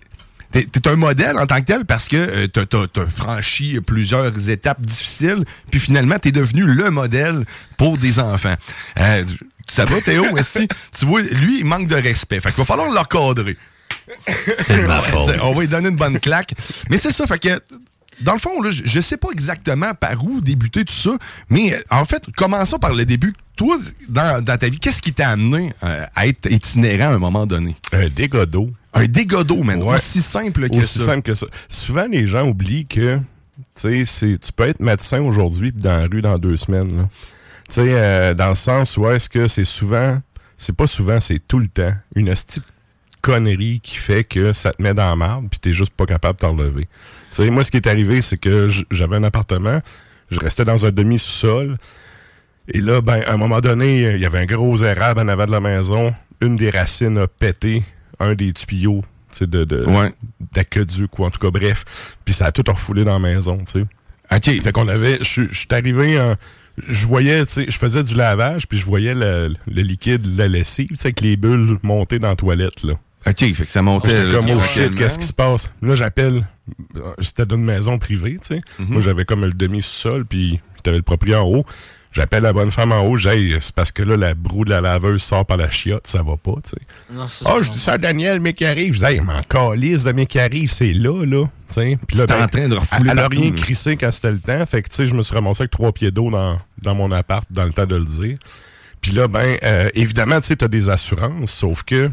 T'es 0.53 0.65
t'es 0.65 0.89
un 0.89 0.97
modèle 0.97 1.39
en 1.39 1.47
tant 1.47 1.61
que 1.61 1.67
tel 1.67 1.85
parce 1.85 2.09
que 2.09 2.17
euh, 2.17 2.49
t'as 2.49 2.67
t'as- 2.67 2.87
t'as 2.93 3.07
franchi 3.07 3.79
plusieurs 3.81 4.49
étapes 4.51 4.81
difficiles, 4.81 5.45
puis 5.71 5.79
finalement, 5.79 6.19
t'es 6.19 6.33
devenu 6.33 6.65
le 6.65 6.91
modèle 6.91 7.45
pour 7.77 7.97
des 7.99 8.19
enfants. 8.19 8.57
Euh, 8.99 9.25
ça 9.69 9.85
va, 9.85 10.01
Théo? 10.01 10.25
Merci. 10.35 10.67
Tu 10.99 11.05
vois, 11.07 11.23
lui, 11.23 11.61
il 11.61 11.65
manque 11.65 11.87
de 11.87 11.95
respect. 11.95 12.41
Fait 12.41 12.49
qu'il 12.49 12.59
va 12.59 12.65
falloir 12.65 12.91
le 12.91 12.99
recadrer. 12.99 13.57
C'est 14.59 14.87
ma 14.87 15.03
faute. 15.03 15.37
On 15.43 15.53
va 15.53 15.61
lui 15.61 15.69
donner 15.69 15.89
une 15.89 15.97
bonne 15.97 16.19
claque. 16.19 16.55
Mais 16.89 16.97
c'est 16.99 17.13
ça, 17.13 17.27
fait 17.29 17.39
que 17.39 17.61
dans 18.23 18.33
le 18.35 18.39
fond, 18.39 18.61
là, 18.61 18.71
je, 18.71 18.83
je 18.85 19.01
sais 19.01 19.17
pas 19.17 19.29
exactement 19.33 19.95
par 19.95 20.23
où 20.25 20.41
débuter 20.41 20.85
tout 20.85 20.93
ça, 20.93 21.13
mais 21.49 21.75
euh, 21.75 21.81
en 21.91 22.05
fait, 22.05 22.25
commençons 22.37 22.79
par 22.79 22.93
le 22.93 23.05
début. 23.07 23.33
Toi, 23.57 23.79
dans, 24.09 24.43
dans 24.45 24.59
ta 24.59 24.69
vie, 24.69 24.79
qu'est-ce 24.81 25.01
qui 25.01 25.13
t'a 25.13 25.29
amené 25.31 25.73
euh, 25.85 26.05
à 26.15 26.27
être 26.27 26.51
itinérant 26.51 27.13
à 27.13 27.15
un 27.15 27.19
moment 27.19 27.47
donné? 27.47 27.77
Un 27.93 28.09
dégât 28.09 28.47
d'eau. 28.47 28.71
Un 28.93 29.07
dégât 29.07 29.45
d'eau, 29.45 29.63
man. 29.63 29.83
Ouais. 29.83 29.95
Aussi 29.97 30.21
simple 30.23 30.69
que 30.69 30.77
Aussi 30.77 30.99
ça. 30.99 31.05
simple 31.07 31.23
que 31.23 31.35
ça. 31.35 31.47
Souvent, 31.69 32.07
les 32.11 32.27
gens 32.27 32.47
oublient 32.49 32.87
que 32.87 33.19
tu 33.19 33.25
sais, 33.75 34.05
c'est- 34.05 34.41
tu 34.41 34.53
peux 34.53 34.65
être 34.65 34.81
médecin 34.81 35.21
aujourd'hui 35.23 35.71
puis 35.71 35.83
dans 35.83 35.99
la 36.01 36.07
rue 36.07 36.23
dans 36.23 36.37
deux 36.37 36.57
semaines. 36.57 37.09
Tu 37.69 37.75
sais, 37.75 37.83
euh, 37.89 38.35
dans 38.35 38.49
le 38.49 38.55
sens 38.57 38.97
où 38.97 39.09
est-ce 39.09 39.29
que 39.29 39.47
c'est 39.49 39.65
souvent, 39.65 40.21
c'est 40.57 40.75
pas 40.75 40.87
souvent, 40.89 41.21
c'est 41.21 41.39
tout 41.47 41.59
le 41.61 41.69
temps, 41.69 41.93
une 42.17 42.27
de 42.27 42.35
connerie 43.23 43.81
qui 43.83 43.97
fait 43.97 44.25
que 44.25 44.53
ça 44.53 44.73
te 44.73 44.83
met 44.83 44.95
dans 44.95 45.09
la 45.09 45.15
marde 45.17 45.47
puis 45.51 45.61
t'es 45.61 45.73
juste 45.73 45.93
pas 45.93 46.07
capable 46.07 46.37
de 46.37 46.41
t'en 46.41 46.57
relever. 46.57 46.85
Tu 47.31 47.45
sais, 47.45 47.51
moi, 47.51 47.63
ce 47.63 47.71
qui 47.71 47.77
est 47.77 47.87
arrivé, 47.87 48.23
c'est 48.23 48.39
que 48.39 48.67
j'avais 48.91 49.17
un 49.17 49.25
appartement, 49.25 49.79
je 50.31 50.41
restais 50.41 50.65
dans 50.65 50.85
un 50.87 50.91
demi-sous-sol, 50.91 51.77
et 52.73 52.81
là, 52.81 53.01
ben, 53.03 53.23
à 53.27 53.35
un 53.35 53.37
moment 53.37 53.61
donné, 53.61 54.15
il 54.15 54.21
y 54.21 54.27
avait 54.27 54.39
un 54.41 54.47
gros 54.47 54.77
érable 54.83 55.21
en 55.21 55.29
avant 55.29 55.47
de 55.47 55.53
la 55.53 55.61
maison. 55.61 56.13
Une 56.41 56.57
des 56.57 56.71
racines 56.71 57.19
a 57.19 57.27
pété 57.29 57.83
un 58.21 58.35
des 58.35 58.53
tuyaux 58.53 59.03
de, 59.41 59.65
de, 59.65 59.85
Ouais. 59.87 60.13
d'aqueduc, 60.53 61.19
ou 61.19 61.25
en 61.25 61.31
tout 61.31 61.39
cas, 61.41 61.51
bref. 61.51 62.17
Puis 62.25 62.35
ça 62.35 62.47
a 62.47 62.53
tout 62.53 62.65
refoulé 62.69 63.05
dans 63.05 63.15
la 63.15 63.19
maison, 63.19 63.57
tu 63.59 63.65
sais. 63.81 63.85
OK. 64.33 64.63
Fait 64.63 64.73
qu'on 64.73 64.89
avait... 64.89 65.19
Je 65.23 65.45
suis- 65.53 65.67
arrivé 65.71 66.21
en... 66.21 66.37
Je 66.89 67.07
voyais, 67.07 67.45
tu 67.45 67.53
sais, 67.53 67.67
je 67.69 67.77
faisais 67.77 68.03
du 68.03 68.15
lavage, 68.15 68.67
puis 68.67 68.79
je 68.79 68.85
voyais 68.87 69.15
le, 69.15 69.55
le 69.67 69.83
liquide, 69.83 70.25
la 70.39 70.49
lessive, 70.49 70.89
tu 70.89 70.97
sais, 70.97 71.09
avec 71.09 71.21
les 71.21 71.37
bulles 71.37 71.77
montées 71.83 72.19
dans 72.19 72.29
la 72.29 72.37
toilette, 72.37 72.85
là. 72.85 72.95
OK, 73.27 73.39
fait 73.39 73.65
que 73.67 73.71
ça 73.71 73.83
montait. 73.83 74.17
J'étais 74.17 74.33
comme, 74.33 74.51
oh 74.51 74.63
shit, 74.63 74.95
qu'est-ce 74.95 75.19
qui 75.19 75.27
se 75.27 75.33
passe? 75.35 75.71
Là, 75.83 75.95
j'appelle. 75.95 76.43
euh, 76.97 77.13
C'était 77.21 77.45
d'une 77.45 77.63
maison 77.65 77.99
privée, 77.99 78.37
tu 78.41 78.55
sais. 78.55 78.61
Mhm. 78.79 78.87
Moi, 78.89 79.03
j'avais 79.03 79.27
comme 79.27 79.43
le 79.45 79.53
demi-sol, 79.53 80.25
puis 80.25 80.59
t'avais 80.83 80.97
le 80.97 81.03
propriétaire 81.03 81.45
en 81.45 81.49
haut. 81.49 81.67
J'appelle 82.13 82.43
la 82.43 82.53
bonne 82.53 82.73
femme 82.73 82.91
en 82.91 83.03
haut, 83.03 83.17
j'ai 83.17 83.57
c'est 83.61 83.73
parce 83.73 83.93
que 83.93 84.03
là, 84.03 84.17
la 84.17 84.35
broue 84.35 84.65
de 84.65 84.71
la 84.71 84.81
laveuse 84.81 85.23
sort 85.23 85.47
par 85.47 85.57
la 85.57 85.71
chiotte, 85.71 86.09
ça 86.09 86.25
va 86.25 86.37
pas, 86.37 86.55
tu 86.65 86.71
sais. 86.71 86.79
Ah, 87.17 87.27
c'est 87.29 87.63
je 87.63 87.71
dis 87.71 87.79
ça 87.79 87.93
à 87.93 87.99
Daniel, 87.99 88.41
mais 88.41 88.53
qui 88.53 88.65
arrive. 88.65 88.95
Je 88.95 88.99
dis, 88.99 89.05
hey, 89.05 89.21
m'en 89.21 89.41
calisse 89.43 90.05
de 90.05 90.13
qui 90.25 90.41
arrive, 90.41 90.71
c'est 90.71 90.93
là, 90.93 91.25
là. 91.25 91.45
tu 91.69 91.75
sais. 91.75 91.99
Puis 92.09 92.17
là, 92.17 92.27
ben, 92.27 92.43
en 92.43 92.49
train 92.49 92.69
de 92.69 92.75
refouler 92.75 93.11
Elle 93.13 93.19
a 93.21 93.29
rien 93.29 93.53
crissé 93.53 93.97
quand 93.97 94.11
c'était 94.11 94.33
le 94.33 94.41
temps. 94.41 94.67
Fait 94.67 94.83
que, 94.83 94.89
tu 94.89 94.97
sais, 94.97 95.07
je 95.07 95.15
me 95.15 95.23
suis 95.23 95.35
ramassé 95.35 95.63
avec 95.63 95.71
trois 95.71 95.93
pieds 95.93 96.11
d'eau 96.11 96.31
dans, 96.31 96.59
dans 96.83 96.97
mon 96.97 97.13
appart, 97.13 97.47
dans 97.51 97.65
le 97.65 97.73
temps 97.73 97.87
de 97.87 97.97
le 97.97 98.05
dire. 98.05 98.39
Puis 99.01 99.13
là, 99.13 99.29
ben, 99.29 99.57
euh, 99.63 99.89
évidemment, 99.95 100.41
tu 100.41 100.49
sais, 100.49 100.57
t'as 100.57 100.69
des 100.69 100.89
assurances, 100.89 101.53
sauf 101.53 101.85
que, 101.85 102.09
tu 102.09 102.13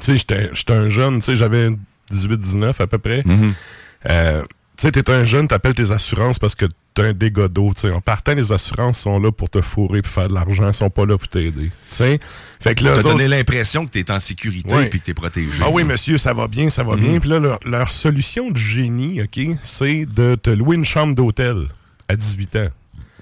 sais, 0.00 0.16
j'étais 0.18 0.50
j'étais 0.52 0.72
un 0.72 0.88
jeune, 0.88 1.16
tu 1.16 1.24
sais, 1.24 1.36
j'avais 1.36 1.70
18-19 2.12 2.80
à 2.80 2.86
peu 2.86 2.98
près. 2.98 3.22
Mhm. 3.24 3.54
Euh, 4.08 4.42
tu 4.76 4.82
sais, 4.82 4.92
t'es 4.92 5.10
un 5.10 5.24
jeune, 5.24 5.48
t'appelles 5.48 5.74
tes 5.74 5.90
assurances 5.90 6.38
parce 6.38 6.54
que 6.54 6.66
t'as 6.94 7.04
un 7.04 7.12
dégât 7.12 7.48
d'eau. 7.48 7.72
En 7.94 8.00
partant, 8.00 8.34
les 8.34 8.52
assurances 8.52 8.98
sont 9.00 9.18
là 9.18 9.30
pour 9.32 9.48
te 9.50 9.60
fourrer 9.60 10.02
puis 10.02 10.10
faire 10.12 10.28
de 10.28 10.34
l'argent, 10.34 10.66
elles 10.68 10.74
sont 10.74 10.90
pas 10.90 11.06
là 11.06 11.16
pour 11.18 11.28
t'aider. 11.28 11.70
Fait 11.90 12.74
que 12.74 12.84
là, 12.84 12.96
donné 13.02 13.24
autres- 13.24 13.24
l'impression 13.30 13.86
que 13.86 13.90
t'es 13.92 14.10
en 14.10 14.20
sécurité 14.20 14.74
Ouais. 14.74 14.86
et 14.86 14.90
que 14.90 14.96
t'es 14.98 15.14
protégé. 15.14 15.62
ah 15.62 15.68
oui, 15.70 15.84
monsieur, 15.84 16.18
ça 16.18 16.32
va 16.34 16.46
bien, 16.48 16.68
ça 16.70 16.82
va 16.82 16.96
Mhm. 16.96 17.00
bien. 17.02 17.20
Puis 17.20 17.28
là, 17.30 17.38
leur, 17.38 17.58
leur 17.64 17.90
solution 17.90 18.50
de 18.50 18.56
génie, 18.56 19.22
OK, 19.22 19.40
c'est 19.62 20.04
de 20.06 20.34
te 20.34 20.50
louer 20.50 20.76
une 20.76 20.84
chambre 20.84 21.14
d'hôtel 21.14 21.66
à 22.08 22.16
18 22.16 22.56
ans. 22.56 22.68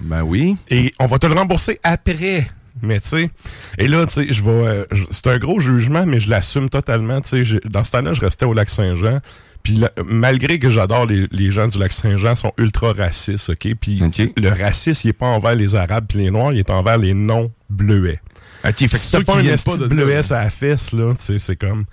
Ben 0.01 0.23
oui. 0.23 0.57
Et 0.71 0.93
on 0.99 1.07
va 1.07 1.19
te 1.19 1.27
le 1.27 1.35
rembourser 1.35 1.79
après. 1.83 2.47
Mais 2.83 2.99
tu 3.01 3.09
sais, 3.09 3.31
et 3.79 3.87
là, 3.87 4.05
tu 4.07 4.15
sais, 4.15 4.27
je 4.33 4.43
vais. 4.43 4.51
euh, 4.51 4.85
c'est 5.11 5.29
un 5.29 5.39
gros 5.39 5.61
jugement, 5.61 6.05
mais 6.07 6.19
je 6.19 6.29
l'assume 6.29 6.69
totalement. 6.69 7.21
Tu 7.21 7.29
sais, 7.29 7.45
j'ai- 7.45 7.61
dans 7.65 7.85
ce 7.85 7.93
temps-là, 7.93 8.13
je 8.13 8.21
restais 8.21 8.45
au 8.45 8.53
lac 8.53 8.69
Saint-Jean. 8.69 9.21
Puis 9.65 9.77
là, 9.77 9.91
malgré 10.05 10.59
que 10.59 10.69
j'adore 10.69 11.07
les, 11.07 11.27
les 11.33 11.51
gens 11.51 11.67
du 11.67 11.79
lac 11.79 11.91
Saint-Jean, 11.91 12.35
sont 12.35 12.53
ultra 12.59 12.93
racistes, 12.93 13.49
OK? 13.49 13.75
Puis 13.81 13.99
le 14.37 14.49
racisme, 14.51 15.09
il 15.09 15.11
est 15.11 15.15
pas 15.15 15.27
envers 15.27 15.55
les 15.55 15.75
Arabes 15.75 16.05
puis 16.07 16.19
les 16.19 16.31
Noirs, 16.31 16.53
il 16.53 16.59
est 16.59 16.71
envers 16.71 16.99
les 16.99 17.15
non-bleuets. 17.15 18.21
OK, 18.63 18.77
fait 18.77 18.89
que 18.89 18.97
si 18.99 19.25
pas 19.25 19.37
un 19.37 19.45
esti 19.45 19.79
de 19.79 19.87
bleuet 19.87 20.33
à 20.33 20.45
la 20.45 20.51
fesse, 20.51 20.93
là, 20.93 21.15
tu 21.15 21.25
sais, 21.25 21.39
c'est 21.39 21.57
comme... 21.57 21.87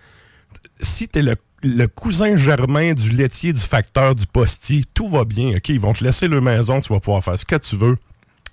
Si 0.81 1.07
t'es 1.07 1.21
le, 1.21 1.35
le 1.63 1.87
cousin 1.87 2.35
germain 2.35 2.93
du 2.93 3.11
laitier, 3.11 3.53
du 3.53 3.59
facteur, 3.59 4.15
du 4.15 4.27
postier, 4.27 4.83
tout 4.93 5.09
va 5.09 5.23
bien, 5.23 5.55
OK? 5.55 5.69
Ils 5.69 5.79
vont 5.79 5.93
te 5.93 6.03
laisser 6.03 6.27
leur 6.27 6.41
maison, 6.41 6.81
tu 6.81 6.91
vas 6.91 6.99
pouvoir 6.99 7.23
faire 7.23 7.39
ce 7.39 7.45
que 7.45 7.55
tu 7.55 7.77
veux. 7.77 7.97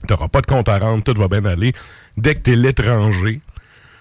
T'auras 0.06 0.28
pas 0.28 0.42
de 0.42 0.46
compte 0.46 0.68
à 0.68 0.78
rendre, 0.78 1.02
tout 1.02 1.18
va 1.18 1.26
bien 1.26 1.44
aller. 1.44 1.72
Dès 2.16 2.36
que 2.36 2.40
t'es 2.40 2.54
l'étranger... 2.54 3.40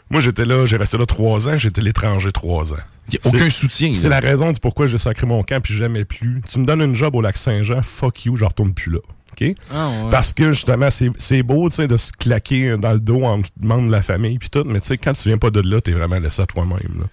Moi, 0.10 0.22
j'étais 0.22 0.46
là, 0.46 0.66
j'ai 0.66 0.78
resté 0.78 0.98
là 0.98 1.06
trois 1.06 1.48
ans, 1.48 1.58
j'étais 1.58 1.82
l'étranger 1.82 2.32
trois 2.32 2.74
ans. 2.74 2.84
Y 3.12 3.18
a 3.18 3.28
aucun 3.28 3.50
soutien, 3.50 3.94
C'est 3.94 4.10
la 4.10 4.20
raison 4.20 4.52
du 4.52 4.60
pourquoi 4.60 4.88
j'ai 4.88 4.98
sacré 4.98 5.26
mon 5.26 5.44
camp 5.44 5.62
puis 5.62 5.74
jamais 5.74 6.06
plus. 6.06 6.42
Tu 6.50 6.60
me 6.60 6.66
donnes 6.66 6.82
une 6.82 6.96
job 6.96 7.16
au 7.16 7.22
lac 7.22 7.38
Saint-Jean, 7.38 7.82
fuck 7.82 8.26
you, 8.26 8.36
je 8.36 8.46
retourne 8.46 8.74
plus 8.74 8.92
là. 8.92 9.00
OK? 9.32 9.56
Ah, 9.74 9.90
ouais. 9.90 10.10
Parce 10.10 10.34
que 10.34 10.52
justement, 10.52 10.90
c'est 10.90 11.12
c'est 11.18 11.44
beau 11.44 11.70
de 11.70 11.98
se 11.98 12.12
claquer 12.12 12.76
dans 12.78 12.94
le 12.94 13.00
dos 13.00 13.24
en 13.24 13.42
membre 13.62 13.88
de 13.88 13.92
la 13.92 14.02
famille 14.02 14.38
puis 14.40 14.50
tout, 14.50 14.64
mais 14.66 14.80
tu 14.80 14.88
sais, 14.88 14.98
quand 14.98 15.14
tu 15.14 15.30
viens 15.30 15.38
pas 15.38 15.52
de 15.52 15.62
là, 15.62 15.80
t'es 15.82 15.92
vraiment 15.92 16.20
laissé 16.20 16.42
à 16.42 16.46
toi-même. 16.46 17.06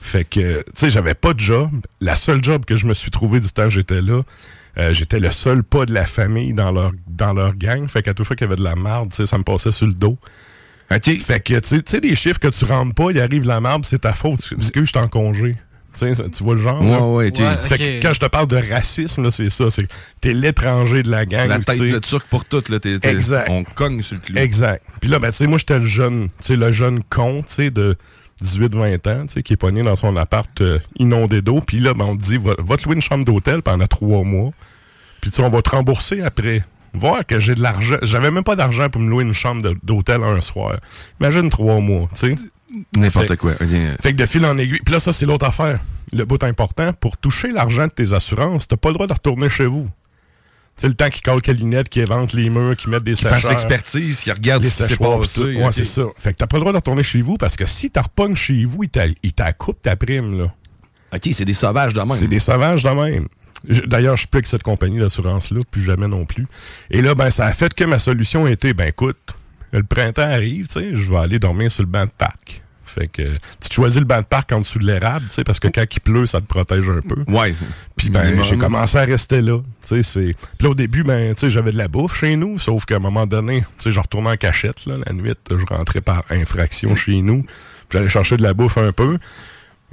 Fait 0.00 0.24
que, 0.24 0.58
tu 0.58 0.64
sais, 0.74 0.90
j'avais 0.90 1.14
pas 1.14 1.34
de 1.34 1.40
job. 1.40 1.70
La 2.00 2.16
seule 2.16 2.42
job 2.42 2.64
que 2.64 2.74
je 2.76 2.86
me 2.86 2.94
suis 2.94 3.10
trouvé 3.10 3.38
du 3.38 3.48
temps 3.48 3.64
que 3.64 3.70
j'étais 3.70 4.00
là, 4.00 4.22
euh, 4.78 4.94
j'étais 4.94 5.20
le 5.20 5.30
seul 5.30 5.62
pas 5.62 5.84
de 5.84 5.92
la 5.92 6.06
famille 6.06 6.54
dans 6.54 6.72
leur, 6.72 6.92
dans 7.08 7.34
leur 7.34 7.54
gang. 7.54 7.86
Fait 7.86 8.02
qu'à 8.02 8.14
toute 8.14 8.26
fois 8.26 8.34
qu'il 8.34 8.46
y 8.46 8.48
avait 8.48 8.56
de 8.56 8.64
la 8.64 8.76
merde, 8.76 9.10
tu 9.10 9.16
sais, 9.16 9.26
ça 9.26 9.36
me 9.36 9.42
passait 9.42 9.72
sur 9.72 9.86
le 9.86 9.94
dos. 9.94 10.18
Fait 10.90 11.40
que, 11.40 11.58
tu 11.60 11.80
sais- 11.84 12.00
des 12.00 12.14
chiffres 12.16 12.38
que 12.40 12.48
tu 12.48 12.64
rentres 12.64 12.94
pas, 12.94 13.10
il 13.10 13.20
arrive 13.20 13.44
la 13.46 13.60
merde, 13.60 13.84
c'est 13.86 14.00
ta 14.00 14.12
faute. 14.12 14.40
Parce 14.56 14.70
que 14.70 14.80
je 14.80 14.86
suis 14.90 14.98
en 14.98 15.08
congé. 15.08 15.56
Tu 15.98 16.06
vois 16.44 16.54
le 16.54 16.62
genre? 16.62 16.82
là? 16.84 17.00
Ouais, 17.00 17.30
ouais, 17.30 17.40
ok. 17.40 17.66
Fait 17.68 17.74
ok. 17.74 17.78
que 17.80 18.02
quand 18.06 18.12
je 18.12 18.20
te 18.20 18.26
parle 18.26 18.46
de 18.46 18.56
racisme, 18.72 19.24
là, 19.24 19.30
c'est 19.32 19.50
ça. 19.50 19.70
C'est 19.70 19.88
t'es 20.20 20.32
l'étranger 20.32 21.02
de 21.02 21.10
la 21.10 21.26
gang. 21.26 21.48
La 21.48 21.58
tu 21.58 21.64
tête 21.64 21.80
de 21.80 21.98
turc 21.98 22.26
pour 22.28 22.44
tout, 22.44 22.62
là. 22.68 22.78
t'es- 22.78 22.98
t'es- 23.00 23.10
Exact. 23.10 23.48
On 23.50 23.64
cogne 23.64 24.00
sur 24.02 24.14
le 24.14 24.20
clou. 24.20 24.36
Exact. 24.36 24.84
Puis 25.00 25.10
là, 25.10 25.18
ben, 25.18 25.30
tu 25.30 25.38
sais, 25.38 25.46
moi, 25.48 25.58
j'étais 25.58 25.78
le 25.80 25.84
jeune, 25.86 26.28
tu 26.40 26.46
sais, 26.46 26.56
le 26.56 26.70
jeune 26.70 27.02
con, 27.02 27.42
tu 27.46 27.54
sais, 27.54 27.70
de 27.72 27.96
18-20 28.40 29.06
ans, 29.08 29.26
tu 29.26 29.34
sais, 29.34 29.42
qui 29.42 29.52
est 29.54 29.56
pogné 29.56 29.82
dans 29.82 29.96
son 29.96 30.16
appart 30.16 30.60
euh, 30.60 30.78
inondé 30.98 31.40
d'eau. 31.40 31.60
Puis 31.60 31.80
là, 31.80 31.92
ben, 31.92 32.04
on 32.04 32.16
te 32.16 32.22
dit, 32.22 32.38
va, 32.38 32.54
va 32.58 32.76
te 32.76 32.84
louer 32.84 32.94
une 32.94 33.02
chambre 33.02 33.24
d'hôtel 33.24 33.62
pendant 33.62 33.86
trois 33.86 34.22
mois. 34.22 34.50
Puis, 35.20 35.30
tu 35.30 35.36
sais, 35.38 35.42
on 35.42 35.50
va 35.50 35.60
te 35.60 35.70
rembourser 35.70 36.22
après. 36.22 36.62
Voir 36.94 37.24
que 37.24 37.38
j'ai 37.38 37.54
de 37.54 37.62
l'argent. 37.62 37.96
J'avais 38.02 38.30
même 38.30 38.42
pas 38.44 38.56
d'argent 38.56 38.88
pour 38.88 39.00
me 39.00 39.08
louer 39.08 39.24
une 39.24 39.32
chambre 39.34 39.74
d'hôtel 39.82 40.22
un 40.22 40.40
soir. 40.40 40.76
Imagine 41.20 41.48
trois 41.50 41.80
mois, 41.80 42.08
tu 42.14 42.34
sais. 42.34 42.36
N'importe 42.96 43.36
quoi. 43.36 43.52
Fait 43.54 44.12
que 44.12 44.16
de 44.16 44.26
fil 44.26 44.44
en 44.46 44.56
aiguille. 44.58 44.80
Puis 44.84 44.92
là, 44.94 45.00
ça, 45.00 45.12
c'est 45.12 45.26
l'autre 45.26 45.46
affaire. 45.46 45.78
Le 46.12 46.24
bout 46.24 46.42
important, 46.44 46.92
pour 46.92 47.16
toucher 47.16 47.52
l'argent 47.52 47.86
de 47.86 47.92
tes 47.92 48.12
assurances, 48.12 48.66
t'as 48.68 48.76
pas 48.76 48.88
le 48.90 48.94
droit 48.94 49.06
de 49.06 49.12
retourner 49.12 49.48
chez 49.48 49.66
vous. 49.66 49.88
C'est 50.76 50.88
le 50.88 50.94
temps 50.94 51.10
qu'ils 51.10 51.22
collent 51.22 51.42
Calinette, 51.42 51.88
qui 51.88 52.00
éventent 52.00 52.32
les 52.32 52.48
murs, 52.48 52.76
qui 52.76 52.88
mettent 52.88 53.04
des 53.04 53.12
Qui 53.14 53.22
fassent 53.22 53.34
sécheurs. 53.34 53.50
l'expertise, 53.50 54.20
qui 54.20 54.32
regardent 54.32 54.62
les 54.62 54.70
qui 54.70 54.96
tout. 54.96 55.04
Ouais, 55.04 55.64
ok. 55.66 55.72
c'est 55.72 55.84
ça. 55.84 56.02
Fait 56.16 56.32
que 56.32 56.38
t'as 56.38 56.46
pas 56.46 56.56
le 56.56 56.60
droit 56.60 56.72
de 56.72 56.78
retourner 56.78 57.02
chez 57.02 57.20
vous 57.22 57.36
parce 57.36 57.54
que 57.56 57.66
si 57.66 57.90
t'as 57.90 58.02
repognes 58.02 58.34
chez 58.34 58.64
vous, 58.64 58.84
ils 58.84 58.88
t'a- 58.88 59.04
ils 59.22 59.32
t'accoupent 59.32 59.82
ta 59.82 59.94
prime, 59.96 60.38
là. 60.38 60.52
OK, 61.12 61.28
c'est 61.32 61.44
des 61.44 61.54
sauvages 61.54 61.92
de 61.92 62.00
même. 62.00 62.10
C'est 62.16 62.28
des 62.28 62.38
sauvages 62.38 62.82
de 62.84 62.88
même. 62.90 63.26
D'ailleurs, 63.64 64.16
je 64.16 64.20
suis 64.20 64.28
plus 64.28 64.38
avec 64.38 64.46
cette 64.46 64.62
compagnie 64.62 64.98
d'assurance-là, 64.98 65.60
plus 65.70 65.82
jamais 65.82 66.08
non 66.08 66.24
plus. 66.24 66.46
Et 66.90 67.02
là, 67.02 67.14
ben, 67.14 67.30
ça 67.30 67.46
a 67.46 67.52
fait 67.52 67.72
que 67.74 67.84
ma 67.84 67.98
solution 67.98 68.46
était, 68.46 68.72
ben 68.72 68.88
écoute, 68.88 69.18
le 69.72 69.82
printemps 69.82 70.22
arrive, 70.22 70.66
tu 70.66 70.80
sais, 70.80 70.96
je 70.96 71.10
vais 71.10 71.18
aller 71.18 71.38
dormir 71.38 71.70
sur 71.70 71.82
le 71.82 71.88
banc 71.88 72.04
de 72.04 72.10
parc. 72.10 72.62
Fait 72.84 73.06
que 73.06 73.22
tu 73.60 73.68
te 73.68 73.74
choisis 73.74 74.00
le 74.00 74.04
banc 74.04 74.18
de 74.18 74.26
parc 74.26 74.50
en 74.50 74.58
dessous 74.58 74.80
de 74.80 74.86
l'érable, 74.86 75.26
tu 75.26 75.34
sais, 75.34 75.44
parce 75.44 75.60
que 75.60 75.68
quand 75.68 75.84
il 75.88 76.00
pleut, 76.00 76.26
ça 76.26 76.40
te 76.40 76.46
protège 76.46 76.90
un 76.90 77.00
peu. 77.00 77.22
Ouais. 77.30 77.54
Puis 77.96 78.10
ben, 78.10 78.42
j'ai 78.42 78.58
commencé 78.58 78.98
à 78.98 79.02
rester 79.02 79.40
là. 79.42 79.58
Tu 79.82 79.88
sais, 79.88 80.02
c'est. 80.02 80.34
Puis 80.58 80.64
là, 80.64 80.70
au 80.70 80.74
début, 80.74 81.04
ben, 81.04 81.32
tu 81.34 81.40
sais, 81.40 81.50
j'avais 81.50 81.70
de 81.70 81.78
la 81.78 81.86
bouffe 81.86 82.18
chez 82.18 82.34
nous, 82.34 82.58
sauf 82.58 82.86
qu'à 82.86 82.96
un 82.96 83.00
moment 83.00 83.26
donné, 83.26 83.60
tu 83.60 83.84
sais, 83.84 83.92
je 83.92 84.00
retournais 84.00 84.30
en 84.30 84.36
cachette, 84.36 84.86
là, 84.86 84.96
la 85.06 85.12
nuit, 85.12 85.34
je 85.50 85.64
rentrais 85.66 86.00
par 86.00 86.24
infraction 86.30 86.96
chez 86.96 87.22
nous. 87.22 87.42
Puis 87.88 87.98
j'allais 87.98 88.08
chercher 88.08 88.36
de 88.36 88.42
la 88.42 88.54
bouffe 88.54 88.78
un 88.78 88.90
peu. 88.90 89.18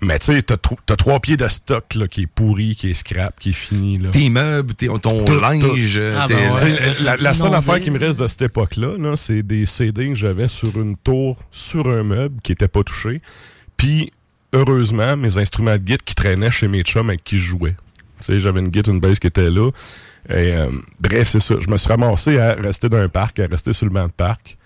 Mais 0.01 0.19
tu 0.19 0.25
sais, 0.27 0.41
t'as 0.43 0.57
tro- 0.57 0.77
t'as 0.85 0.95
trois 0.95 1.19
pieds 1.19 1.37
de 1.37 1.47
stock 1.47 1.95
là, 1.95 2.07
qui 2.07 2.21
est 2.23 2.27
pourri, 2.27 2.75
qui 2.75 2.91
est 2.91 2.93
scrap, 2.93 3.39
qui 3.39 3.49
est 3.49 3.53
fini. 3.53 3.97
Là. 3.97 4.09
Tes 4.11 4.29
meubles, 4.29 4.75
tes- 4.75 4.87
ton 4.87 4.99
Tout, 5.25 5.39
linge. 5.39 5.95
euh, 5.97 6.19
Ah, 6.19 6.27
ben 6.27 6.53
ouais. 6.53 6.93
La, 7.03 7.17
la 7.17 7.33
seule 7.33 7.47
Inondé. 7.47 7.55
affaire 7.57 7.79
qui 7.79 7.89
me 7.89 7.97
reste 7.99 8.19
de 8.19 8.27
cette 8.27 8.43
époque-là, 8.43 8.95
là, 8.99 9.15
c'est 9.15 9.41
des 9.41 9.65
CD 9.65 10.09
que 10.09 10.15
j'avais 10.15 10.47
sur 10.47 10.79
une 10.79 10.95
tour, 10.97 11.37
sur 11.49 11.89
un 11.89 12.03
meuble 12.03 12.39
qui 12.43 12.51
était 12.51 12.67
pas 12.67 12.83
touché. 12.83 13.21
Puis, 13.75 14.11
heureusement, 14.53 15.17
mes 15.17 15.37
instruments 15.39 15.73
de 15.73 15.77
guitare 15.83 16.05
qui 16.05 16.13
traînaient 16.15 16.51
chez 16.51 16.67
mes 16.67 16.83
chums 16.83 17.09
avec 17.09 17.23
qui 17.23 17.37
je 17.39 17.45
jouais. 17.45 17.75
Tu 18.19 18.25
sais, 18.25 18.39
j'avais 18.39 18.59
une 18.59 18.69
guitare, 18.69 18.93
une 18.93 18.99
bass 18.99 19.17
qui 19.19 19.27
était 19.27 19.49
là. 19.49 19.71
Et, 20.29 20.53
euh, 20.55 20.67
bref, 20.99 21.29
c'est 21.29 21.39
ça. 21.39 21.55
Je 21.59 21.69
me 21.69 21.77
suis 21.77 21.87
ramassé 21.87 22.37
à 22.39 22.53
rester 22.53 22.87
dans 22.89 22.97
un 22.97 23.09
parc, 23.09 23.39
à 23.39 23.47
rester 23.47 23.73
sur 23.73 23.85
le 23.87 23.91
banc 23.93 24.05
de 24.07 24.11
parc. 24.11 24.57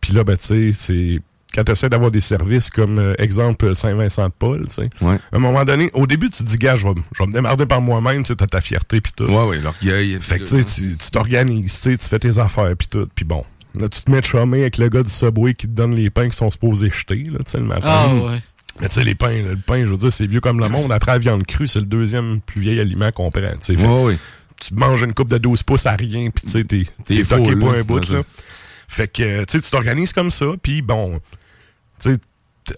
Puis 0.00 0.14
là, 0.14 0.24
ben, 0.24 0.36
tu 0.38 0.44
sais, 0.46 0.72
c'est... 0.72 1.20
Quand 1.54 1.64
tu 1.64 1.72
essaies 1.72 1.88
d'avoir 1.88 2.10
des 2.12 2.20
services 2.20 2.70
comme, 2.70 2.98
euh, 3.00 3.14
exemple, 3.18 3.74
Saint-Vincent-de-Paul, 3.74 4.66
tu 4.68 4.74
sais, 4.74 4.90
Ouais. 5.00 5.16
à 5.32 5.36
un 5.36 5.38
moment 5.40 5.64
donné, 5.64 5.90
au 5.94 6.06
début, 6.06 6.30
tu 6.30 6.44
te 6.44 6.48
dis, 6.48 6.56
gars, 6.58 6.76
je 6.76 6.86
vais, 6.86 6.94
je 7.12 7.22
vais 7.22 7.26
me 7.26 7.32
démarrer 7.32 7.66
par 7.66 7.80
moi-même, 7.80 8.22
tu 8.22 8.28
sais, 8.28 8.36
t'as 8.36 8.46
ta 8.46 8.60
fierté, 8.60 9.00
puis 9.00 9.12
tout. 9.16 9.24
Ouais, 9.24 9.44
ouais, 9.46 9.60
l'orgueil. 9.60 10.18
Fait 10.20 10.38
que, 10.38 10.44
tu 10.44 10.62
sais, 10.62 10.96
tu 10.96 11.10
t'organises, 11.10 11.72
tu 11.74 11.90
sais, 11.90 11.96
tu 11.96 12.06
fais 12.08 12.18
tes 12.20 12.38
affaires, 12.38 12.72
puis 12.78 12.86
tout. 12.86 13.08
Puis 13.14 13.24
bon, 13.24 13.44
là, 13.78 13.88
tu 13.88 14.00
te 14.02 14.10
mets 14.12 14.20
de 14.20 14.26
chômer 14.26 14.60
avec 14.60 14.78
le 14.78 14.88
gars 14.88 15.02
du 15.02 15.10
Subway 15.10 15.54
qui 15.54 15.66
te 15.66 15.72
donne 15.72 15.94
les 15.96 16.08
pains 16.08 16.28
qui 16.28 16.36
sont 16.36 16.50
supposés 16.50 16.88
jeter, 16.90 17.16
là, 17.24 17.38
tu 17.44 17.50
sais, 17.50 17.58
le 17.58 17.64
matin. 17.64 17.82
Ah 17.86 18.14
ouais. 18.14 18.42
Mais 18.80 18.88
tu 18.88 18.94
sais, 18.94 19.04
les 19.04 19.16
pains, 19.16 19.42
là, 19.42 19.50
le 19.50 19.56
pain, 19.56 19.80
je 19.84 19.90
veux 19.90 19.96
dire, 19.98 20.12
c'est 20.12 20.28
vieux 20.28 20.40
comme 20.40 20.60
le 20.60 20.68
monde. 20.68 20.92
Après 20.92 21.10
la 21.12 21.18
viande 21.18 21.44
crue, 21.44 21.66
c'est 21.66 21.80
le 21.80 21.86
deuxième 21.86 22.40
plus 22.40 22.60
vieil 22.60 22.78
aliment 22.80 23.10
qu'on 23.10 23.32
prend, 23.32 23.42
tu 23.60 23.76
sais. 23.76 23.76
Ouais, 23.76 24.04
ouais. 24.04 24.16
Tu 24.60 24.72
manges 24.74 25.02
une 25.02 25.14
coupe 25.14 25.28
de 25.30 25.38
12 25.38 25.64
pouces 25.64 25.86
à 25.86 25.96
rien, 25.96 26.30
puis 26.30 26.44
tu 26.44 26.50
sais, 26.50 26.62
t'es 26.64 26.84
T'es 27.04 27.14
là. 27.24 27.36
un 27.36 27.82
bout, 27.82 28.08
là. 28.10 28.22
Fait 28.86 29.08
que, 29.08 29.40
tu 29.40 29.44
sais, 29.48 29.60
tu 29.60 29.70
t'organises 29.70 30.12
comme 30.12 30.30
ça, 30.30 30.46
puis 30.62 30.82
bon, 30.82 31.18
tu 32.00 32.12
sais, 32.12 32.18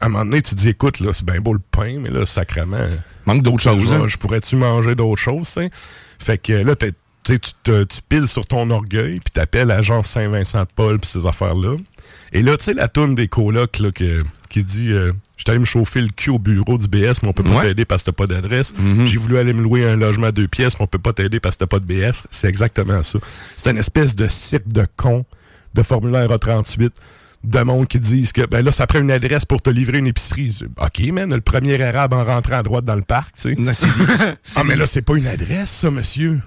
à 0.00 0.06
un 0.06 0.08
moment 0.08 0.24
donné, 0.24 0.42
tu 0.42 0.54
te 0.54 0.60
dis, 0.60 0.68
écoute, 0.70 1.00
là, 1.00 1.12
c'est 1.12 1.24
bien 1.24 1.40
beau 1.40 1.52
le 1.52 1.60
pain, 1.70 1.98
mais 2.00 2.10
là, 2.10 2.24
sacrement. 2.26 2.88
Manque 3.26 3.42
d'autres 3.42 3.62
choses, 3.62 3.86
Je, 3.86 3.92
hein? 3.92 4.08
je 4.08 4.16
pourrais-tu 4.16 4.56
manger 4.56 4.94
d'autres 4.94 5.20
choses, 5.20 5.46
tu 5.46 5.52
sais? 5.54 5.70
Fait 6.18 6.38
que 6.38 6.52
là, 6.52 6.74
tu 6.76 6.92
te- 7.62 7.84
tu 7.84 8.00
piles 8.08 8.26
sur 8.28 8.46
ton 8.46 8.68
orgueil, 8.70 9.20
puis 9.20 9.30
t'appelles 9.32 9.68
l'agence 9.68 10.08
Saint-Vincent-de-Paul, 10.08 10.98
puis 10.98 11.08
ces 11.10 11.26
affaires-là. 11.26 11.76
Et 12.32 12.42
là, 12.42 12.56
tu 12.56 12.64
sais, 12.64 12.74
la 12.74 12.88
toune 12.88 13.14
des 13.14 13.28
colocs, 13.28 13.78
là, 13.78 13.92
que- 13.92 14.24
qui 14.48 14.64
dit 14.64 14.90
euh, 14.90 15.12
Je 15.36 15.50
allé 15.50 15.58
me 15.58 15.64
chauffer 15.64 16.00
le 16.00 16.08
cul 16.08 16.30
au 16.30 16.38
bureau 16.38 16.78
du 16.78 16.86
BS, 16.86 17.20
mais 17.22 17.28
on 17.28 17.32
peut 17.32 17.42
pas 17.42 17.56
Ouais. 17.56 17.62
t'aider 17.68 17.84
parce 17.84 18.02
que 18.04 18.10
t'as 18.12 18.16
pas 18.16 18.26
d'adresse. 18.26 18.72
Mhm. 18.78 19.06
J'ai 19.06 19.18
voulu 19.18 19.38
aller 19.38 19.52
me 19.52 19.60
louer 19.60 19.84
un 19.84 19.96
logement 19.96 20.28
à 20.28 20.32
deux 20.32 20.46
pièces, 20.46 20.74
mais 20.78 20.84
on 20.84 20.86
peut 20.86 21.00
pas 21.00 21.12
t'aider 21.12 21.40
parce 21.40 21.56
que 21.56 21.60
t'as 21.64 21.66
pas 21.66 21.80
de 21.80 21.84
BS. 21.84 22.24
C'est 22.30 22.48
exactement 22.48 23.02
ça. 23.02 23.18
C'est 23.56 23.70
une 23.72 23.78
espèce 23.78 24.14
de 24.14 24.28
cirque 24.28 24.68
de 24.68 24.86
con 24.96 25.24
de 25.74 25.82
formulaire 25.82 26.28
A38 26.28 26.90
de 27.44 27.60
monde 27.60 27.88
qui 27.88 27.98
disent 27.98 28.32
que 28.32 28.46
ben 28.46 28.64
là, 28.64 28.70
ça 28.72 28.86
prend 28.86 29.00
une 29.00 29.10
adresse 29.10 29.44
pour 29.44 29.62
te 29.62 29.70
livrer 29.70 29.98
une 29.98 30.06
épicerie. 30.06 30.60
OK, 30.80 31.00
man, 31.12 31.34
le 31.34 31.40
premier 31.40 31.80
arabe 31.82 32.12
en 32.12 32.24
rentrant 32.24 32.56
à 32.58 32.62
droite 32.62 32.84
dans 32.84 32.94
le 32.94 33.02
parc, 33.02 33.34
tu 33.36 33.42
sais. 33.42 33.54
Non, 33.58 33.72
Ah, 34.56 34.64
mais 34.64 34.76
là, 34.76 34.86
c'est 34.86 35.02
pas 35.02 35.16
une 35.16 35.26
adresse, 35.26 35.70
ça, 35.70 35.90
monsieur. 35.90 36.40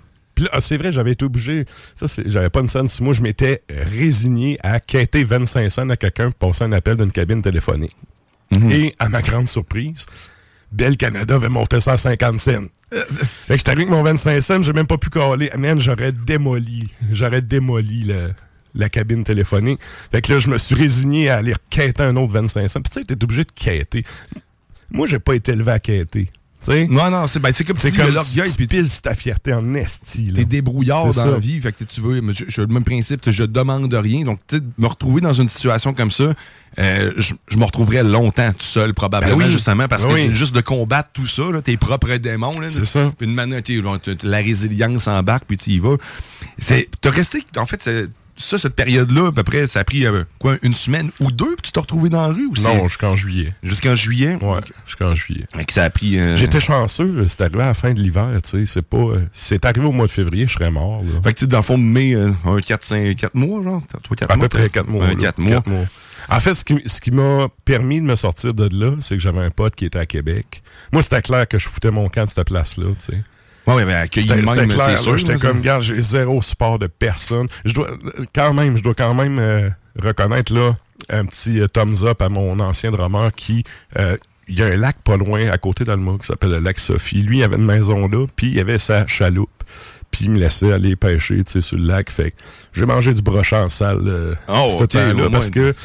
Ah, 0.52 0.60
c'est 0.62 0.78
vrai, 0.78 0.92
j'avais 0.92 1.12
été 1.12 1.24
obligé. 1.26 1.66
Ça, 1.96 2.08
c'est- 2.08 2.28
j'avais 2.30 2.50
pas 2.50 2.60
une 2.60 2.68
scène 2.68 2.88
moi. 3.02 3.14
Je 3.14 3.22
m'étais 3.22 3.62
résigné 3.70 4.58
à 4.64 4.80
quêter 4.80 5.24
25 5.24 5.70
cents 5.70 5.90
à 5.90 5.96
quelqu'un 5.96 6.30
pour 6.32 6.50
passer 6.50 6.64
un 6.66 6.72
appel 6.74 6.98
d'une 6.98 7.12
cabine 7.12 7.42
téléphonique. 7.42 7.96
Et 8.70 8.94
à 9.00 9.10
ma 9.10 9.22
grande 9.22 9.48
surprise, 9.48 10.06
Bell 10.72 10.98
Canada 10.98 11.36
avait 11.36 11.50
monté 11.50 11.80
ça 11.80 11.94
à 11.94 11.98
50 11.98 12.40
cents. 12.40 12.52
fait 12.92 13.54
que 13.54 13.58
j'étais 13.60 13.72
avec 13.72 13.90
mon 13.90 14.04
25 14.04 14.42
cents, 14.42 14.62
j'ai 14.64 14.74
même 14.74 14.88
pas 14.88 14.98
pu 14.98 15.10
caler. 15.10 15.50
Ah, 15.54 15.58
Man, 15.58 15.80
j'aurais 15.80 16.12
démoli. 16.12 16.90
J'aurais 17.12 17.42
démoli 17.42 18.04
le- 18.04 18.34
la 18.76 18.90
cabine 18.90 19.24
téléphonique. 19.24 19.80
Fait 20.12 20.22
que 20.22 20.34
là, 20.34 20.40
je 20.40 20.50
me 20.50 20.58
suis 20.58 20.76
résigné 20.76 21.30
à 21.30 21.38
aller 21.38 21.54
quêter 21.70 22.04
un 22.04 22.16
autre 22.18 22.34
25 22.34 22.68
cents. 22.68 22.82
Puis 22.82 22.92
tu 22.94 23.00
sais, 23.00 23.06
t'es 23.06 23.24
obligé 23.24 23.44
de 23.44 23.52
quêter. 23.56 24.04
Moi, 24.92 25.08
j'ai 25.08 25.20
pas 25.20 25.34
été 25.34 25.54
élevé 25.54 25.72
à 25.72 25.80
quêter. 25.80 26.30
Tu 26.62 26.72
sais? 26.72 26.88
Non, 26.90 27.12
non, 27.12 27.28
c'est 27.28 27.40
ben, 27.40 27.54
comme 27.54 27.76
C'est 27.76 27.92
si 27.92 27.98
comme 27.98 28.12
l'orgueil, 28.12 28.50
puis 28.56 28.66
piles 28.66 28.90
sur 28.90 29.02
ta 29.04 29.14
fierté 29.14 29.54
en 29.54 29.76
esti. 29.76 30.32
T'es 30.34 30.46
débrouillard 30.46 31.06
dans 31.06 31.12
ça. 31.12 31.30
la 31.32 31.38
vie, 31.38 31.60
fait 31.60 31.72
que 31.72 31.84
tu 31.84 32.02
veux, 32.02 32.22
je, 32.34 32.46
je 32.48 32.62
le 32.62 32.68
même 32.68 32.84
principe, 32.84 33.30
je 33.30 33.44
demande 33.44 33.94
rien. 33.94 34.24
Donc, 34.24 34.40
tu 34.48 34.58
sais, 34.58 34.64
me 34.80 34.88
retrouver 34.88 35.22
dans 35.22 35.34
une 35.34 35.48
situation 35.48 35.94
comme 35.94 36.10
ça, 36.10 36.34
euh, 36.80 37.12
je, 37.18 37.36
je 37.50 37.58
me 37.58 37.66
retrouverais 37.66 38.04
longtemps 38.04 38.52
tout 38.52 38.64
seul, 38.66 38.94
probablement, 38.96 39.38
Ben 39.38 39.46
oui. 39.46 39.52
justement, 39.52 39.88
parce 39.88 40.04
Ben 40.06 40.10
que 40.10 40.14
oui. 40.16 40.34
juste 40.34 40.56
de 40.56 40.62
combattre 40.62 41.10
tout 41.14 41.28
ça, 41.28 41.44
là, 41.52 41.62
tes 41.62 41.78
propres 41.78 42.16
démons, 42.18 42.52
C'est 42.70 42.86
ça. 42.86 43.12
Une 43.22 43.34
manière, 43.34 43.62
la 44.24 44.38
résilience 44.38 45.08
en 45.08 45.22
barque, 45.22 45.44
puis 45.48 45.58
tu 45.58 45.70
y 45.72 45.80
vas. 45.80 45.98
T'as 47.02 47.10
resté, 47.12 47.44
en 47.58 47.66
fait, 47.68 47.82
c'est- 47.84 48.08
ça, 48.38 48.58
cette 48.58 48.76
période-là, 48.76 49.28
à 49.28 49.32
peu 49.32 49.44
près, 49.44 49.68
ça 49.68 49.80
a 49.80 49.84
pris, 49.84 50.06
euh, 50.06 50.24
quoi, 50.40 50.58
une 50.62 50.74
semaine 50.74 51.10
ou 51.20 51.32
deux, 51.32 51.56
puis 51.56 51.64
tu 51.64 51.72
t'es 51.72 51.80
retrouvé 51.80 52.10
dans 52.10 52.28
la 52.28 52.34
rue 52.34 52.46
ou 52.48 52.54
Non, 52.62 52.88
jusqu'en 52.88 53.16
juillet. 53.16 53.54
Jusqu'en 53.64 53.96
juillet? 53.96 54.38
Ouais, 54.42 54.60
jusqu'en 54.86 55.16
juillet. 55.16 55.46
Que 55.66 55.74
ça 55.74 55.84
a 55.84 55.90
pris. 55.90 56.20
euh, 56.20 56.36
J'étais 56.36 56.60
chanceux, 56.60 57.26
c'est 57.28 57.42
arrivé 57.42 57.64
à 57.64 57.68
la 57.68 57.74
fin 57.74 57.94
de 57.94 58.00
l'hiver, 58.02 58.30
tu 58.44 58.50
sais, 58.50 58.66
c'est 58.66 58.82
pas... 58.86 58.98
euh, 58.98 59.20
si 59.32 59.46
c'est 59.48 59.66
arrivé 59.66 59.86
au 59.86 59.92
mois 59.92 60.08
de 60.08 60.12
février, 60.12 60.48
je 60.48 60.54
serais 60.54 60.72
mort, 60.72 61.02
là. 61.04 61.10
Fait 61.24 61.34
que 61.34 61.40
tu 61.40 61.48
dans 61.48 61.58
le 61.58 61.64
fond 61.64 61.78
de 61.78 61.84
mai, 61.84 62.14
euh, 62.16 62.32
un 62.46 62.60
4, 62.60 62.84
5, 62.84 63.16
4 63.16 63.36
mois, 63.36 63.64
genre? 63.64 63.82
3, 64.04 64.16
4 64.18 64.32
À 64.32 64.36
mois? 64.36 64.50
peu 64.50 64.58
près 64.58 64.70
4 64.70 64.88
mois. 64.88 65.06
Un 65.06 65.10
là. 65.10 65.16
4 65.16 65.40
mois. 65.40 65.52
Quatre 65.52 65.68
mois. 65.68 65.86
En 66.28 66.40
fait, 66.40 66.56
ce 66.56 66.66
qui, 66.66 66.82
ce 66.88 67.00
qui 67.02 67.12
m'a 67.12 67.48
permis 67.66 68.02
de 68.02 68.06
me 68.06 68.16
sortir 68.16 68.54
de 68.56 68.68
là, 68.76 68.96
c'est 69.00 69.16
que 69.16 69.22
j'avais 69.22 69.42
un 69.42 69.52
pote 69.52 69.76
qui 69.76 69.86
était 69.86 70.00
à 70.00 70.08
Québec. 70.08 70.64
Moi, 70.92 71.04
c'était 71.04 71.22
clair 71.22 71.48
que 71.48 71.60
je 71.60 71.70
foutais 71.70 71.92
mon 71.92 72.10
camp 72.10 72.24
de 72.26 72.30
cette 72.30 72.48
place-là, 72.48 72.88
tu 73.00 73.14
sais. 73.14 73.24
Ouais, 73.68 73.74
ouais, 73.74 73.86
ben, 73.86 73.96
accueilli 73.96 74.28
C'était 74.28 74.42
clair, 74.68 74.86
c'est 74.86 74.92
là, 74.92 74.98
sûr. 74.98 75.18
J'étais 75.18 75.38
comme, 75.38 75.62
gars, 75.62 75.82
j'ai 75.82 76.02
zéro 76.02 76.42
support 76.42 76.80
de 76.80 76.88
personne. 76.88 77.48
Je 77.66 77.74
dois, 77.74 77.90
quand 78.34 78.54
même, 78.54 78.78
je 78.78 78.84
dois 78.84 78.94
quand 78.94 79.14
même 79.14 79.40
euh, 79.40 79.70
reconnaître, 80.02 80.54
là, 80.54 80.76
un 81.10 81.26
petit 81.26 81.60
euh, 81.60 81.68
thumbs 81.68 82.04
up 82.04 82.22
à 82.22 82.30
mon 82.30 82.60
ancien 82.60 82.92
drummer 82.92 83.32
qui, 83.36 83.64
euh, 83.98 84.18
il 84.48 84.60
y 84.60 84.62
a 84.64 84.68
un 84.68 84.78
lac 84.78 84.98
pas 85.04 85.18
loin, 85.18 85.50
à 85.50 85.58
côté 85.58 85.84
d'Alma, 85.84 86.18
qui 86.20 86.28
s'appelle 86.28 86.52
le 86.52 86.60
lac 86.60 86.78
Sophie. 86.80 87.22
Lui, 87.24 87.40
il 87.40 87.44
avait 87.44 87.56
une 87.56 87.66
maison 87.66 88.08
là, 88.08 88.28
puis 88.36 88.52
il 88.52 88.60
avait 88.60 88.78
sa 88.78 89.08
chaloupe. 89.08 89.50
Puis 90.12 90.26
il 90.26 90.32
me 90.32 90.40
laissait 90.40 90.72
aller 90.72 90.96
pêcher, 90.96 91.44
tu 91.44 91.52
sais, 91.52 91.62
sur 91.62 91.78
le 91.78 91.86
lac. 91.86 92.10
Fait 92.10 92.32
que 92.32 92.38
j'ai 92.72 92.86
mangé 92.86 93.14
du 93.14 93.22
brochet 93.22 93.56
en 93.58 93.70
salle 93.70 94.02
euh, 94.06 94.36
Oh, 94.48 94.70
ce 94.70 94.86
temps-là, 94.86 95.30
parce 95.30 95.48
moins. 95.48 95.72
que 95.72 95.76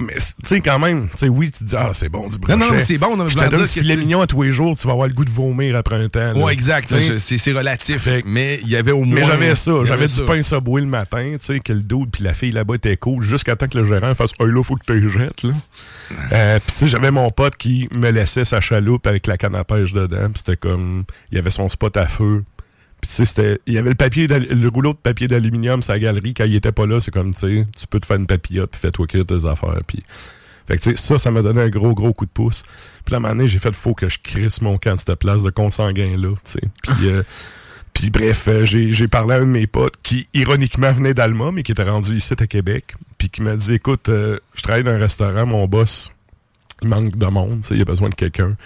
mais 0.00 0.14
tu 0.14 0.20
sais, 0.44 0.60
quand 0.60 0.78
même, 0.78 1.08
tu 1.10 1.18
sais, 1.18 1.28
oui, 1.28 1.50
tu 1.50 1.60
te 1.60 1.64
dis, 1.64 1.76
ah, 1.76 1.90
c'est 1.92 2.08
bon 2.08 2.26
du 2.26 2.38
brochet. 2.38 2.56
Non, 2.56 2.72
non, 2.72 2.78
c'est 2.84 2.98
bon, 2.98 3.16
non, 3.16 3.24
mais 3.24 3.30
Je 3.30 3.38
te 3.38 3.48
donne 3.48 3.66
filet 3.66 3.94
tu- 3.94 4.00
mignon 4.00 4.20
à 4.20 4.26
tous 4.26 4.42
les 4.42 4.52
jours, 4.52 4.76
tu 4.76 4.86
vas 4.86 4.92
avoir 4.94 5.08
le 5.08 5.14
goût 5.14 5.24
de 5.24 5.30
vomir 5.30 5.76
après 5.76 5.96
un 5.96 6.08
temps. 6.08 6.34
Ouais, 6.42 6.52
exact. 6.52 6.94
C'est 7.18 7.52
relatif. 7.52 8.08
Mais 8.24 8.60
il 8.62 8.68
y 8.70 8.76
avait 8.76 8.92
au 8.92 9.04
moins. 9.04 9.20
mais 9.20 9.24
j'avais 9.24 9.54
ça, 9.54 9.72
j'avais 9.84 10.06
du 10.06 10.24
pain 10.24 10.42
Subway 10.42 10.80
le 10.82 10.86
matin, 10.86 11.36
tu 11.38 11.46
sais, 11.46 11.60
que 11.60 11.72
le 11.72 11.82
dos 11.82 12.06
puis 12.10 12.24
la 12.24 12.34
fille 12.34 12.52
là-bas 12.52 12.76
était 12.76 12.96
cool, 12.96 13.22
jusqu'à 13.22 13.56
temps 13.56 13.68
que 13.68 13.76
le 13.78 13.84
gérant 13.84 14.14
fasse 14.14 14.32
«Oh 14.38 14.46
là, 14.46 14.62
faut 14.62 14.76
que 14.76 14.92
tu 14.92 15.10
jettes, 15.10 15.42
là. 15.42 15.50
Euh, 16.32 16.58
puis 16.64 16.72
tu 16.72 16.78
sais, 16.80 16.88
j'avais 16.88 17.10
mon 17.10 17.30
pote 17.30 17.56
qui 17.56 17.88
me 17.92 18.10
laissait 18.10 18.44
sa 18.44 18.60
chaloupe 18.60 19.06
avec 19.06 19.26
la 19.26 19.36
canne 19.36 19.54
à 19.54 19.64
pêche 19.64 19.92
dedans, 19.92 20.28
puis 20.30 20.38
c'était 20.44 20.56
comme... 20.56 21.04
Il 21.30 21.36
y 21.36 21.38
avait 21.38 21.50
son 21.50 21.68
spot 21.68 21.96
à 21.96 22.06
feu. 22.06 22.42
Puis 23.00 23.08
tu 23.08 23.16
sais, 23.16 23.24
c'était... 23.24 23.60
Il 23.66 23.74
y 23.74 23.78
avait 23.78 23.90
le 23.90 23.94
papier, 23.94 24.26
le 24.26 24.68
rouleau 24.68 24.92
de 24.92 24.98
papier 24.98 25.26
d'aluminium 25.26 25.80
la 25.88 25.98
galerie, 25.98 26.34
quand 26.34 26.44
il 26.44 26.54
était 26.54 26.72
pas 26.72 26.86
là, 26.86 27.00
c'est 27.00 27.10
comme, 27.10 27.32
tu 27.32 27.40
sais, 27.40 27.66
tu 27.76 27.86
peux 27.86 28.00
te 28.00 28.06
faire 28.06 28.18
une 28.18 28.26
papillote, 28.26 28.70
puis 28.70 28.80
fais-toi 28.80 29.06
cuire 29.06 29.24
tes 29.24 29.44
affaires, 29.46 29.80
puis... 29.86 30.02
Fait 30.66 30.76
que, 30.76 30.82
tu 30.82 30.90
sais, 30.90 30.96
ça, 30.96 31.18
ça 31.18 31.30
m'a 31.30 31.42
donné 31.42 31.62
un 31.62 31.68
gros, 31.68 31.94
gros 31.94 32.12
coup 32.12 32.26
de 32.26 32.30
pouce. 32.30 32.62
Puis 33.04 33.14
à 33.14 33.18
un 33.18 33.20
moment 33.20 33.46
j'ai 33.46 33.58
fait, 33.58 33.74
faut 33.74 33.94
que 33.94 34.08
je 34.08 34.18
crisse 34.22 34.60
mon 34.60 34.78
camp 34.78 34.94
de 34.94 35.00
cette 35.00 35.14
place 35.16 35.42
de 35.42 35.50
consanguin-là, 35.50 36.34
tu 36.44 36.52
sais. 36.52 36.60
Puis... 36.82 37.08
euh, 37.08 37.22
puis 37.92 38.10
bref, 38.10 38.46
euh, 38.48 38.64
j'ai 38.64 39.08
parlé 39.08 39.34
à 39.34 39.38
un 39.38 39.46
de 39.46 39.50
mes 39.50 39.66
potes 39.66 39.96
qui, 40.02 40.28
ironiquement, 40.32 40.92
venait 40.92 41.14
d'Alma, 41.14 41.50
mais 41.52 41.62
qui 41.62 41.72
était 41.72 41.82
rendu 41.82 42.14
ici 42.14 42.34
à 42.38 42.46
Québec. 42.46 42.94
Puis 43.18 43.30
qui 43.30 43.42
m'a 43.42 43.56
dit, 43.56 43.74
écoute, 43.74 44.08
euh, 44.08 44.38
je 44.54 44.62
travaille 44.62 44.84
dans 44.84 44.92
un 44.92 44.98
restaurant, 44.98 45.44
mon 45.44 45.66
boss, 45.66 46.10
il 46.82 46.88
manque 46.88 47.16
de 47.16 47.26
monde, 47.26 47.64
il 47.70 47.80
a 47.80 47.84
besoin 47.84 48.08
de 48.08 48.14
quelqu'un. 48.14 48.56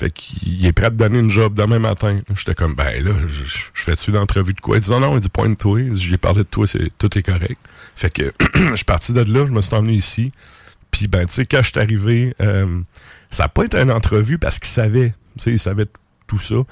Fait 0.00 0.10
qu'il 0.10 0.64
est 0.64 0.72
prêt 0.72 0.86
à 0.86 0.90
te 0.90 0.94
donner 0.96 1.18
une 1.18 1.28
job 1.28 1.52
demain 1.52 1.78
matin. 1.78 2.18
J'étais 2.34 2.54
comme, 2.54 2.74
ben 2.74 3.04
là, 3.04 3.10
je, 3.28 3.44
je- 3.44 3.58
je 3.74 3.82
fais-tu 3.82 4.10
une 4.10 4.16
entrevue 4.16 4.54
de 4.54 4.60
quoi? 4.60 4.78
Il 4.78 4.82
dit, 4.82 4.90
non, 4.90 4.98
non, 5.00 5.14
il 5.14 5.20
dit, 5.20 5.28
pointe-toi. 5.28 5.82
Il 5.82 5.92
dit, 5.92 6.00
J'ai 6.02 6.16
parlé 6.16 6.38
de 6.38 6.44
toi, 6.48 6.66
c'est 6.66 6.88
tout 6.96 7.18
est 7.18 7.22
correct. 7.22 7.58
Fait 7.96 8.10
que 8.10 8.32
je 8.70 8.76
suis 8.76 8.84
parti 8.86 9.12
de 9.12 9.20
là, 9.20 9.44
je 9.46 9.52
me 9.52 9.60
suis 9.60 9.74
emmené 9.74 9.92
ici. 9.92 10.32
Puis, 10.90 11.06
ben, 11.06 11.26
tu 11.26 11.34
sais, 11.34 11.44
quand 11.44 11.60
je 11.60 11.68
suis 11.68 11.78
arrivé, 11.78 12.34
euh, 12.40 12.80
ça 13.28 13.42
n'a 13.44 13.48
pas 13.50 13.64
été 13.64 13.76
une 13.76 13.90
entrevue 13.92 14.38
parce 14.38 14.58
qu'il 14.58 14.70
savait, 14.70 15.10
tu 15.36 15.44
sais, 15.44 15.50
il 15.52 15.58
savait 15.58 15.84
tout 16.26 16.38
ça. 16.38 16.54
Là, 16.54 16.64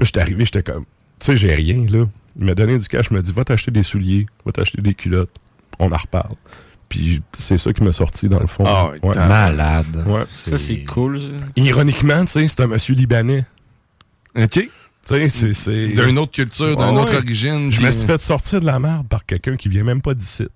j'étais 0.00 0.20
arrivé, 0.20 0.44
j'étais 0.44 0.62
comme, 0.62 0.84
tu 1.18 1.26
sais, 1.26 1.36
j'ai 1.38 1.54
rien, 1.54 1.86
là. 1.88 2.06
Il 2.38 2.44
m'a 2.44 2.54
donné 2.54 2.78
du 2.78 2.86
cash, 2.86 3.06
il 3.10 3.14
m'a 3.14 3.22
dit, 3.22 3.32
va 3.32 3.44
t'acheter 3.44 3.70
des 3.70 3.82
souliers, 3.82 4.26
va 4.44 4.52
t'acheter 4.52 4.82
des 4.82 4.92
culottes, 4.92 5.34
on 5.78 5.90
en 5.90 5.96
reparle. 5.96 6.34
Puis, 6.94 7.20
c'est 7.32 7.58
ça 7.58 7.72
qui 7.72 7.82
m'a 7.82 7.90
sorti, 7.92 8.28
dans 8.28 8.38
le 8.38 8.46
fond. 8.46 8.64
Ah, 8.66 8.90
Ouais. 8.90 8.98
Ouais. 10.06 10.24
Ça, 10.30 10.56
c'est 10.56 10.84
cool, 10.84 11.20
ça. 11.20 11.44
Ironiquement, 11.56 12.24
tu 12.24 12.30
sais, 12.32 12.46
c'est 12.48 12.60
un 12.62 12.68
monsieur 12.68 12.94
libanais. 12.94 13.44
OK. 14.36 14.50
Tu 14.52 14.68
sais, 15.04 15.28
c'est- 15.28 15.52
c'est... 15.54 15.88
D'une 15.88 16.18
autre 16.18 16.30
culture, 16.32 16.76
d'une 16.76 16.94
Ouais, 16.96 17.02
autre 17.02 17.10
ouais. 17.12 17.18
origine. 17.18 17.70
Je 17.70 17.80
me 17.82 17.90
suis 17.90 18.06
fait 18.06 18.18
sortir 18.20 18.60
de 18.60 18.66
la 18.66 18.78
merde 18.78 19.08
par 19.08 19.26
quelqu'un 19.26 19.56
qui 19.56 19.68
vient 19.68 19.82
même 19.84 20.00
pas 20.00 20.14
d'ici. 20.14 20.46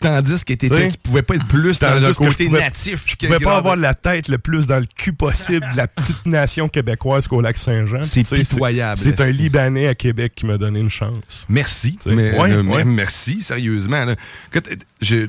Tandis 0.00 0.44
que 0.44 0.54
t'étais- 0.54 0.88
tu 0.90 0.98
pouvais 0.98 1.22
pas 1.22 1.36
être 1.36 1.46
plus 1.46 1.78
dans 1.78 1.90
Tandis 1.90 2.00
le 2.08 2.12
que 2.14 2.24
je 2.24 2.30
côté 2.30 2.44
pouvais- 2.46 2.58
natif. 2.60 3.04
Je 3.06 3.14
pouvais 3.14 3.38
pas 3.38 3.56
avoir 3.56 3.76
la 3.76 3.94
tête 3.94 4.26
le 4.26 4.38
plus 4.38 4.66
dans 4.66 4.80
le 4.80 4.86
cul 4.96 5.12
possible 5.12 5.64
de 5.72 5.76
la 5.76 5.86
petite 5.86 6.26
nation 6.26 6.68
québécoise 6.68 7.28
qu'au 7.28 7.40
lac 7.40 7.56
Saint-Jean. 7.56 8.02
C'est 8.02 8.28
pitoyable, 8.28 8.98
C'est 9.00 9.20
un 9.20 9.30
Libanais 9.30 9.86
à 9.86 9.94
Québec 9.94 10.32
qui 10.34 10.46
m'a 10.46 10.58
donné 10.58 10.80
une 10.80 10.90
chance. 10.90 11.46
Merci. 11.48 11.96
Mais, 12.06 12.36
ouais, 12.36 12.50
euh, 12.50 12.62
ouais. 12.64 12.84
Merci, 12.84 13.40
sérieusement. 13.42 14.04
là. 14.04 14.16
Écoute, 14.52 14.68
je- 15.00 15.28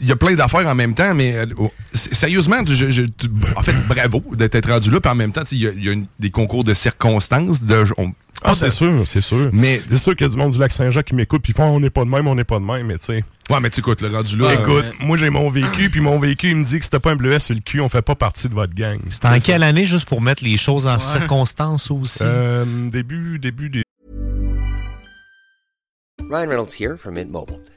Il 0.00 0.08
y 0.08 0.12
a 0.12 0.16
plein 0.16 0.34
d'affaires 0.34 0.66
en 0.66 0.74
même 0.74 0.94
temps, 0.94 1.14
mais 1.14 1.36
euh, 1.36 1.46
oh, 1.58 1.70
sérieusement, 1.92 2.56
je, 2.66 2.90
je- 2.90 3.02
tu- 3.02 3.28
en 3.56 3.62
fait, 3.62 3.74
bravo 3.88 4.22
d'être 4.34 4.68
rendu 4.68 4.90
là. 4.90 5.00
Puis 5.00 5.10
en 5.10 5.14
même 5.14 5.32
temps, 5.32 5.42
il 5.52 5.58
y 5.58 5.66
a, 5.66 5.70
il 5.70 5.84
y 5.84 5.88
a 5.88 5.92
une- 5.92 6.06
des 6.18 6.30
concours 6.30 6.64
de 6.64 6.74
circonstances. 6.74 7.62
De, 7.62 7.84
on- 7.98 8.12
Ah, 8.42 8.54
c'est 8.54 8.70
sûr, 8.70 9.02
c'est 9.06 9.22
sûr. 9.22 9.48
Mais 9.52 9.80
c'est 9.88 9.96
sûr 9.98 10.14
qu'il 10.14 10.26
y 10.26 10.30
a 10.30 10.32
du 10.32 10.36
monde 10.36 10.52
du 10.52 10.58
lac 10.58 10.70
Saint-Jean 10.70 11.02
qui 11.02 11.14
m'écoute 11.14 11.40
puis 11.42 11.52
ils 11.52 11.56
font 11.56 11.64
on 11.64 11.80
n'est 11.80 11.88
pas 11.90 12.04
de 12.04 12.10
même, 12.10 12.26
on 12.26 12.34
n'est 12.34 12.44
pas 12.44 12.58
de 12.58 12.64
même, 12.64 12.86
mais 12.86 12.98
tu 12.98 13.04
sais. 13.06 13.24
Ouais, 13.48 13.60
mais 13.60 13.70
tu 13.70 13.80
écoutes, 13.80 14.02
le 14.02 14.08
rendu 14.14 14.36
là. 14.36 14.52
Écoute, 14.54 14.84
euh, 14.84 14.92
moi 15.00 15.16
j'ai 15.16 15.30
mon 15.30 15.48
vécu, 15.48 15.88
puis 15.88 16.00
mon 16.00 16.18
vécu 16.18 16.48
il 16.50 16.56
me 16.56 16.64
dit 16.64 16.78
que 16.80 16.86
t'as 16.86 16.98
pas 16.98 17.12
un 17.12 17.16
bleuet 17.16 17.38
sur 17.38 17.54
le 17.54 17.60
cul, 17.62 17.80
on 17.80 17.88
fait 17.88 18.02
pas 18.02 18.14
partie 18.14 18.48
de 18.48 18.54
votre 18.54 18.74
gang. 18.74 18.98
C'était 19.08 19.28
en 19.28 19.38
quelle 19.38 19.62
année, 19.62 19.86
juste 19.86 20.06
pour 20.08 20.20
mettre 20.20 20.44
les 20.44 20.56
choses 20.58 20.86
en 20.86 20.98
circonstance 20.98 21.90
aussi? 21.90 22.18
Euh, 22.22 22.64
début, 22.90 23.38
début 23.38 23.70
des. 23.70 23.82
Ryan 26.28 26.48
Reynolds 26.48 26.74
here 26.78 26.96
from 26.98 27.14
Mint 27.14 27.30
Mobile. 27.30 27.60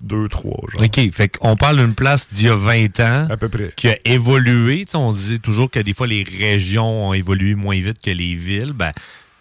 deux, 0.00 0.28
trois. 0.28 0.60
Genre. 0.70 0.82
OK. 0.82 1.12
Fait 1.12 1.28
qu'on 1.28 1.56
parle 1.56 1.76
d'une 1.76 1.94
place 1.94 2.32
d'il 2.32 2.46
y 2.46 2.50
a 2.50 2.56
20 2.56 3.00
ans. 3.00 3.26
À 3.30 3.36
peu 3.36 3.48
près. 3.48 3.70
Qui 3.76 3.88
a 3.88 3.96
évolué. 4.04 4.86
On 4.94 5.12
dit 5.12 5.40
toujours 5.40 5.70
que 5.70 5.80
des 5.80 5.92
fois, 5.92 6.06
les 6.06 6.24
régions 6.24 7.08
ont 7.08 7.12
évolué 7.14 7.54
moins 7.54 7.78
vite 7.78 7.98
que 8.02 8.10
les 8.10 8.34
villes. 8.34 8.72
Ben, 8.74 8.92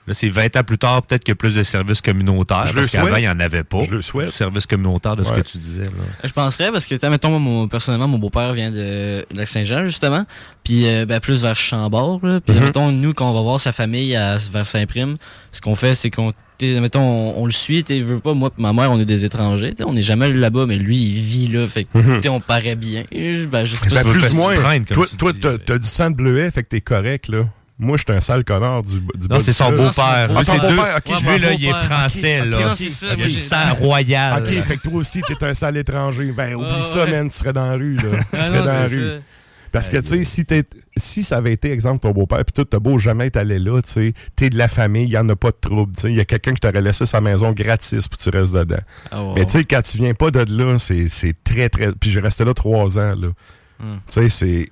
là, 0.08 0.14
c'est 0.14 0.30
20 0.30 0.58
ans 0.58 0.64
plus 0.64 0.78
tard, 0.78 1.02
peut-être 1.04 1.24
qu'il 1.24 1.32
y 1.32 1.34
a 1.34 1.36
plus 1.36 1.56
de 1.56 1.64
services 1.64 2.02
communautaires. 2.02 2.66
Parce 2.74 2.92
qu'avant, 2.92 3.16
il 3.16 3.22
n'y 3.22 3.30
en 3.30 3.40
avait 3.40 3.64
pas. 3.64 3.82
Je 3.82 3.92
le 3.92 4.02
souhaite. 4.02 4.30
Services 4.30 4.68
communautaires 4.68 5.16
de 5.16 5.24
ce 5.24 5.32
que 5.32 5.42
tu 5.42 5.58
disais. 5.58 5.84
Euh, 5.84 6.24
je 6.24 6.34
penserais 6.34 6.72
parce 6.72 6.86
que, 6.86 7.10
mettons, 7.10 7.40
moi, 7.40 7.68
personnellement, 7.70 8.08
mon 8.08 8.20
beau-père 8.20 8.54
vient 8.54 8.72
de 8.72 9.26
la 9.34 9.46
Saint-Jean, 9.46 9.86
justement. 9.86 10.26
Puis, 10.64 10.88
euh, 10.88 11.06
ben, 11.06 11.20
plus 11.20 11.42
vers 11.42 11.56
Chambord. 11.56 12.20
Puis, 12.20 12.30
mm-hmm. 12.30 12.60
mettons, 12.60 12.92
nous, 12.92 13.14
quand 13.14 13.30
on 13.30 13.34
va 13.34 13.42
voir 13.42 13.60
sa 13.60 13.72
famille 13.72 14.16
à, 14.16 14.38
vers 14.52 14.68
Saint-Prime, 14.68 15.18
ce 15.52 15.62
qu'on 15.62 15.76
fait, 15.76 15.94
c'est 15.94 16.10
qu'on 16.10 16.34
mettons, 16.80 17.02
on, 17.02 17.44
on 17.44 17.46
le 17.46 17.52
suit, 17.52 17.84
tu 17.84 18.02
veux 18.02 18.20
pas, 18.20 18.34
moi 18.34 18.52
ma 18.58 18.74
mère, 18.74 18.92
on 18.92 19.00
est 19.00 19.06
des 19.06 19.26
étrangers. 19.26 19.74
t'sais, 19.74 19.84
On 19.84 19.94
n'est 19.94 20.04
jamais 20.04 20.26
allé 20.26 20.36
là-bas, 20.36 20.66
mais 20.66 20.78
lui, 20.78 20.98
il 20.98 21.22
vit 21.22 21.48
là. 21.48 21.68
Fait 21.68 21.84
que, 21.86 21.98
Mhm. 21.98 22.20
t'sais, 22.22 22.30
on 22.30 22.40
paraît 22.40 22.76
bien. 22.76 23.04
Ben, 23.12 23.66
je 23.66 23.76
sais 23.76 23.90
pas 23.90 23.96
Ben, 23.96 24.04
si- 24.04 24.10
plus 24.20 24.32
ou 24.32 24.36
moins. 24.36 24.56
Toi, 24.92 25.06
tu 25.10 25.18
toi, 25.18 25.34
dis, 25.34 25.40
t'as 25.40 25.58
t'as 25.58 25.78
du 25.78 25.88
sang 25.88 26.10
de 26.12 26.16
bleuet, 26.16 26.52
fait 26.52 26.64
que 26.64 26.68
t'es 26.70 26.82
correct, 26.82 27.28
là. 27.30 27.44
Moi, 27.80 27.98
j'étais 27.98 28.14
un 28.14 28.22
sale 28.22 28.44
connard 28.44 28.84
du, 28.84 29.00
du 29.00 29.28
bas 29.28 29.36
Non, 29.38 29.42
c'est 29.42 29.52
son 29.52 29.72
beau-père. 29.72 30.30
Ah, 30.36 30.42
c'est 30.46 30.60
deux- 30.60 30.76
beau-père, 30.76 30.98
ok, 30.98 31.12
Ouais, 31.12 31.18
je 31.20 31.26
lui, 31.26 31.40
là, 31.40 31.54
il 31.54 31.66
est 31.66 31.74
français, 31.86 32.42
Ok, 32.42 32.48
là. 32.52 32.58
ok, 32.60 32.64
Non, 32.66 32.76
c'est 32.76 32.90
ça, 32.90 33.08
Il 33.18 33.84
royal. 33.84 34.44
Ok, 34.44 34.62
fait 34.64 34.78
que 34.78 34.82
toi 34.84 34.94
aussi, 34.94 35.22
t'es 35.28 35.44
un 35.44 35.54
sale 35.56 35.78
étranger. 35.78 36.32
Ben, 36.38 36.54
oublie 36.56 36.68
Ah, 36.78 36.82
ça, 36.84 37.06
man, 37.08 37.28
tu 37.30 37.36
serais 37.36 37.52
dans 37.52 37.66
la 37.66 37.74
rue, 37.74 37.96
là. 37.96 38.04
Tu 38.12 38.18
Ah, 38.34 38.38
serais 38.38 38.60
non, 38.60 38.66
dans 38.66 38.74
la 38.74 38.88
rue. 38.88 39.10
ça. 39.20 39.26
Parce 39.74 39.90
que, 39.90 39.98
tu 39.98 40.24
sais, 40.24 40.24
si, 40.24 40.46
si 40.96 41.24
ça 41.24 41.38
avait 41.38 41.52
été, 41.52 41.72
exemple, 41.72 42.04
ton 42.04 42.12
beau-père, 42.12 42.46
puis 42.46 42.54
tout, 42.54 42.64
t'as 42.64 42.78
beau 42.78 43.00
jamais 43.00 43.26
être 43.26 43.38
allé 43.38 43.58
là, 43.58 43.82
tu 43.82 43.90
sais, 43.90 44.14
t'es 44.36 44.52
de 44.52 44.58
la 44.58 44.68
famille, 44.68 45.06
il 45.06 45.10
y 45.10 45.18
en 45.18 45.28
a 45.30 45.36
pas 45.36 45.50
de 45.50 45.58
trouble, 45.60 45.94
tu 45.96 46.02
sais. 46.02 46.10
Il 46.12 46.16
y 46.16 46.20
a 46.20 46.26
quelqu'un 46.26 46.54
qui 46.54 46.60
t'aurait 46.60 46.80
laissé 46.80 47.08
sa 47.08 47.22
maison 47.22 47.52
gratis, 47.54 48.08
puis 48.08 48.18
tu 48.20 48.30
restes 48.30 48.54
dedans. 48.54 48.78
Ah, 49.10 49.24
wow. 49.24 49.34
Mais 49.34 49.46
tu 49.46 49.54
sais, 49.54 49.64
quand 49.64 49.82
tu 49.82 49.98
viens 49.98 50.14
pas 50.14 50.30
de 50.30 50.46
là, 50.56 50.78
c'est 50.78 51.10
c'est 51.10 51.34
très, 51.44 51.70
très... 51.70 51.92
Puis 51.94 52.12
j'ai 52.12 52.20
resté 52.20 52.46
là 52.46 52.54
trois 52.54 53.00
ans, 53.00 53.16
là. 53.16 53.30
Hmm. 53.80 53.98
Tu 54.06 54.14
sais, 54.14 54.30
c'est... 54.30 54.70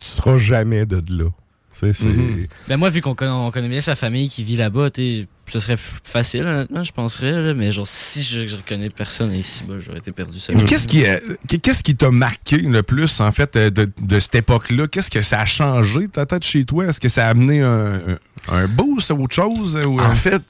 Tu 0.00 0.08
seras 0.08 0.38
jamais 0.38 0.86
de 0.86 0.96
là. 0.96 1.28
Tu 1.28 1.78
sais, 1.78 1.92
c'est... 1.92 2.08
Mhm. 2.08 2.46
Ben 2.66 2.78
moi, 2.78 2.88
vu 2.88 3.02
qu'on 3.02 3.14
connaît, 3.14 3.30
on 3.30 3.50
connaît 3.50 3.68
bien 3.68 3.82
sa 3.82 3.94
famille 3.94 4.30
qui 4.30 4.42
vit 4.42 4.56
là-bas, 4.56 4.90
t'sais, 4.90 5.26
ce 5.52 5.58
serait 5.60 5.76
facile, 6.04 6.44
honnêtement, 6.44 6.84
je 6.84 6.92
penserais. 6.92 7.32
là, 7.32 7.54
mais 7.54 7.72
genre, 7.72 7.86
si 7.86 8.22
je, 8.22 8.46
je 8.48 8.56
reconnais 8.56 8.90
personne 8.90 9.32
ici, 9.34 9.64
bah, 9.68 9.74
j'aurais 9.78 9.98
été 9.98 10.12
perdu. 10.12 10.38
ça. 10.38 10.52
Mais 10.54 10.64
Qu'est-ce 10.64 10.88
qui, 10.88 11.04
euh, 11.04 11.18
qu'est-ce 11.62 11.82
qui 11.82 11.96
t'a 11.96 12.10
marqué 12.10 12.58
le 12.58 12.82
plus, 12.82 13.20
en 13.20 13.32
fait, 13.32 13.56
euh, 13.56 13.70
de, 13.70 13.90
de 14.00 14.20
cette 14.20 14.36
époque-là? 14.36 14.88
Qu'est-ce 14.88 15.10
que 15.10 15.22
ça 15.22 15.40
a 15.40 15.44
changé, 15.46 16.08
ta 16.08 16.26
tête 16.26 16.44
chez 16.44 16.64
toi? 16.64 16.86
Est-ce 16.86 17.00
que 17.00 17.08
ça 17.08 17.26
a 17.26 17.30
amené 17.30 17.60
un, 17.62 18.00
un, 18.48 18.66
boost 18.68 19.10
ou 19.10 19.22
autre 19.24 19.34
chose? 19.34 19.76
Ou, 19.86 19.98
euh? 20.00 20.04
En 20.04 20.14
fait, 20.14 20.42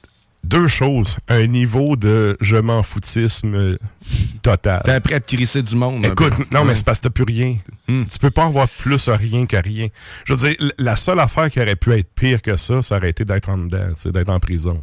deux 0.43 0.67
choses. 0.67 1.17
Un 1.27 1.45
niveau 1.47 1.95
de 1.95 2.35
je 2.41 2.57
m'en 2.57 2.81
foutisme 2.83 3.77
total. 4.41 4.81
T'es 4.85 4.99
prêt 4.99 5.15
à 5.15 5.19
te 5.19 5.35
crisser 5.35 5.61
du 5.61 5.75
monde? 5.75 6.05
Écoute, 6.05 6.35
peu. 6.35 6.45
non, 6.51 6.65
mais 6.65 6.75
c'est 6.75 6.83
parce 6.85 6.99
que 6.99 7.03
t'as 7.03 7.09
plus 7.11 7.23
rien. 7.23 7.57
Tu 7.87 8.19
peux 8.19 8.31
pas 8.31 8.45
avoir 8.45 8.67
plus 8.69 9.09
rien 9.09 9.45
que 9.45 9.57
rien. 9.57 9.87
Je 10.25 10.33
veux 10.33 10.49
dire, 10.49 10.71
la 10.77 10.95
seule 10.95 11.19
affaire 11.19 11.49
qui 11.51 11.59
aurait 11.59 11.75
pu 11.75 11.93
être 11.93 12.09
pire 12.15 12.41
que 12.41 12.57
ça, 12.57 12.81
ça 12.81 12.97
aurait 12.97 13.09
été 13.09 13.25
d'être 13.25 13.49
en 13.49 13.57
dedans, 13.57 13.91
d'être 14.05 14.29
en 14.29 14.39
prison. 14.39 14.81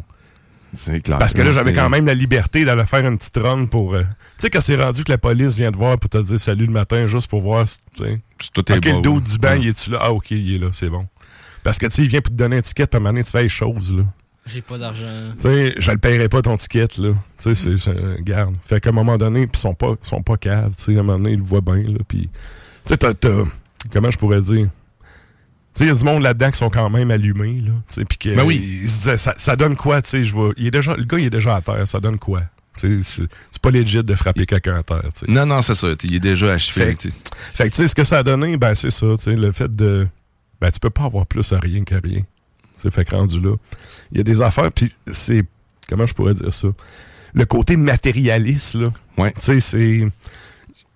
C'est 0.77 1.01
clair. 1.01 1.19
Parce 1.19 1.33
que 1.33 1.43
là, 1.43 1.53
j'avais 1.53 1.73
quand 1.73 1.89
même 1.89 2.05
la 2.07 2.15
liberté 2.15 2.65
d'aller 2.65 2.85
faire 2.85 3.07
une 3.07 3.17
petite 3.19 3.39
run 3.39 3.67
pour. 3.67 3.95
euh, 3.95 4.03
tu 4.03 4.07
sais, 4.39 4.51
quand 4.51 4.61
c'est 4.61 4.77
rendu 4.77 5.03
que 5.05 5.11
la 5.13 5.19
police 5.19 5.57
vient 5.57 5.73
te 5.73 5.77
voir 5.77 5.99
pour 5.99 6.11
te 6.11 6.19
dire 6.19 6.39
salut 6.39 6.67
le 6.67 6.73
matin, 6.73 7.07
juste 7.07 7.29
pour 7.29 7.41
voir 7.41 7.67
si. 7.67 7.79
tu 7.97 8.05
sais, 8.05 8.21
tout 8.53 8.71
est 8.73 8.77
ok, 8.77 8.85
le 8.85 9.01
dos 9.03 9.21
du 9.21 9.39
banc, 9.39 9.49
Ouais. 9.51 9.61
il 9.63 9.69
est-tu 9.69 9.91
là? 9.91 9.99
Ah, 10.03 10.13
ok, 10.13 10.31
il 10.31 10.55
est 10.57 10.59
là, 10.59 10.69
c'est 10.73 10.91
bon. 10.91 11.07
Parce 11.63 11.79
que, 11.79 11.87
tu 11.87 11.93
sais, 11.93 12.03
il 12.03 12.09
vient 12.09 12.21
pour 12.21 12.31
te 12.33 12.37
donner 12.37 12.59
un 12.59 12.63
ticket, 12.63 12.87
puis 12.87 12.97
à 12.97 12.99
un 12.99 13.01
moment 13.01 13.13
donné, 13.13 13.25
tu 13.25 13.31
fais 13.31 13.43
les 13.43 13.49
choses, 13.49 13.95
là. 13.95 14.03
J'ai 14.47 14.63
pas 14.63 14.79
d'argent. 14.79 15.05
Tu 15.37 15.43
sais, 15.43 15.75
je 15.77 15.91
le 15.91 15.99
paierai 15.99 16.29
pas 16.29 16.41
ton 16.43 16.57
ticket, 16.57 16.87
là. 16.99 17.11
Tu 17.13 17.15
sais, 17.37 17.55
c'est, 17.55 17.77
c'est- 17.77 18.23
garde. 18.23 18.55
Fait 18.65 18.81
qu'à 18.81 18.91
un 18.91 18.93
moment 18.93 19.19
donné, 19.19 19.47
puis 19.47 19.53
ils 19.59 19.61
sont 19.61 19.75
pas, 19.75 19.95
ils 20.03 20.07
sont 20.07 20.23
pas 20.23 20.37
caves, 20.37 20.75
tu 20.77 20.85
sais, 20.85 20.97
à 20.97 21.01
un 21.01 21.03
moment 21.03 21.19
donné, 21.19 21.33
ils 21.33 21.39
le 21.39 21.45
voient 21.45 21.61
bien, 21.61 21.77
là. 21.77 21.99
Puis, 22.07 22.29
tu 22.29 22.95
sais, 22.95 22.97
t'as- 22.97 23.13
comment 23.93 24.11
je 24.11 24.19
pourrais 24.19 24.41
dire? 24.41 24.69
Tu 25.79 25.85
sais, 25.85 25.91
il 25.91 25.95
y 25.95 25.97
a 25.97 25.99
du 25.99 26.05
monde 26.05 26.23
là-dedans 26.25 26.51
qui 26.51 26.59
sont 26.59 26.71
quand 26.71 26.91
même 26.91 27.13
allumés, 27.13 27.61
là. 27.61 27.73
Tu 27.89 27.95
sais, 27.95 28.05
puis 28.05 28.19
que, 28.19 28.35
Ben 28.35 28.43
oui. 28.43 28.57
ils 28.61 28.89
se 28.89 28.97
disaient, 28.97 29.17
ça, 29.17 29.33
ça 29.37 29.55
donne 29.55 29.77
quoi, 29.77 30.03
tu 30.03 30.11
sais, 30.11 30.25
je 30.25 30.33
vois, 30.33 30.53
il 30.57 30.67
est 30.67 30.73
déjà, 30.73 30.97
le 30.97 31.05
gars, 31.05 31.19
il 31.21 31.27
est 31.27 31.31
déjà 31.31 31.55
à 31.55 31.61
terre, 31.61 31.87
ça 31.87 32.01
donne 32.01 32.19
quoi? 32.19 32.43
C'est, 32.77 33.29
pas 33.63 33.71
legit 33.71 34.03
de 34.03 34.15
frapper 34.15 34.45
quelqu'un 34.47 34.77
à 34.77 34.83
terre. 34.83 35.03
Non, 35.27 35.47
non, 35.47 35.63
c'est 35.63 35.75
ça. 35.75 35.89
Il 36.03 36.15
est 36.15 36.21
déjà 36.21 36.53
achevé. 36.53 36.97
Fait, 36.97 37.11
fait 37.55 37.65
que, 37.71 37.75
tu 37.75 37.83
sais, 37.83 37.89
ce 37.89 37.95
que 37.95 38.05
ça 38.05 38.19
a 38.19 38.23
donné, 38.23 38.57
ben, 38.57 38.75
c'est 38.75 38.91
ça, 38.91 39.07
le 39.27 39.53
fait 39.53 39.75
de. 39.75 40.07
Ben, 40.61 40.71
tu 40.71 40.81
peux 40.81 40.91
pas 40.91 41.05
avoir 41.05 41.27
plus 41.27 41.53
à 41.53 41.59
rien 41.59 41.85
qu'à 41.85 42.01
rien. 42.03 42.23
Fait 42.77 43.05
que 43.05 43.15
rendu 43.15 43.41
là. 43.41 43.57
Il 44.13 44.19
y 44.19 44.21
a 44.21 44.25
des 44.25 44.41
affaires, 44.43 44.71
puis 44.73 44.93
c'est. 45.11 45.45
Comment 45.89 46.07
je 46.07 46.15
pourrais 46.15 46.35
dire 46.35 46.53
ça? 46.53 46.69
Le 47.35 47.45
côté 47.45 47.77
matérialiste, 47.77 48.77
là. 48.77 48.93
Ouais. 49.17 49.33
Tu 49.33 49.41
sais, 49.41 49.61
c'est. 49.61 50.09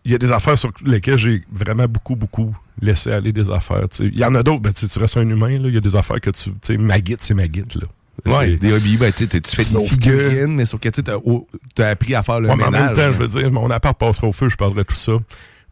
Il 0.05 0.13
y 0.13 0.15
a 0.15 0.19
des 0.19 0.33
affaires 0.33 0.59
sur 0.59 0.73
lesquelles 0.85 1.17
j'ai 1.17 1.43
vraiment 1.53 1.87
beaucoup, 1.87 2.17
beaucoup 2.17 2.57
laissé 2.81 3.13
aller 3.13 3.33
des 3.33 3.51
affaires. 3.51 3.85
Il 4.01 4.19
y 4.19 4.25
en 4.25 4.35
a 4.35 4.43
d'autres, 4.43 4.61
ben, 4.61 4.73
tu 4.73 4.99
restes 4.99 5.17
un 5.17 5.29
humain, 5.29 5.59
là. 5.59 5.69
Il 5.69 5.75
y 5.75 5.77
a 5.77 5.81
des 5.81 5.95
affaires 5.95 6.21
que 6.21 6.31
tu. 6.31 6.51
Tu 6.51 6.57
sais, 6.63 6.77
ma 6.77 7.01
guide, 7.01 7.21
c'est 7.21 7.35
ma 7.35 7.47
guide, 7.47 7.73
là. 7.81 7.87
Ouais, 8.27 8.57
des 8.57 8.73
hobbies, 8.73 8.97
ben, 8.99 9.13
tu 9.13 9.27
fais 9.27 9.65
des 9.65 9.87
figurines, 9.87 10.55
mais 10.55 10.65
sauf 10.65 10.81
que 10.81 10.89
tu 10.89 11.03
oh, 11.25 11.49
t'as 11.75 11.91
appris 11.91 12.15
à 12.15 12.23
faire 12.23 12.41
le 12.41 12.49
Ouais, 12.49 12.57
mais 12.57 12.65
en 12.65 12.71
ménage. 12.71 12.87
même 12.87 12.97
temps, 12.97 13.13
je 13.13 13.19
veux 13.19 13.41
dire, 13.41 13.51
mon 13.51 13.71
appart 13.71 13.99
passera 13.99 14.27
au 14.27 14.33
feu, 14.33 14.49
je 14.49 14.57
parlerai 14.57 14.83
de 14.83 14.87
tout 14.87 14.95
ça. 14.95 15.13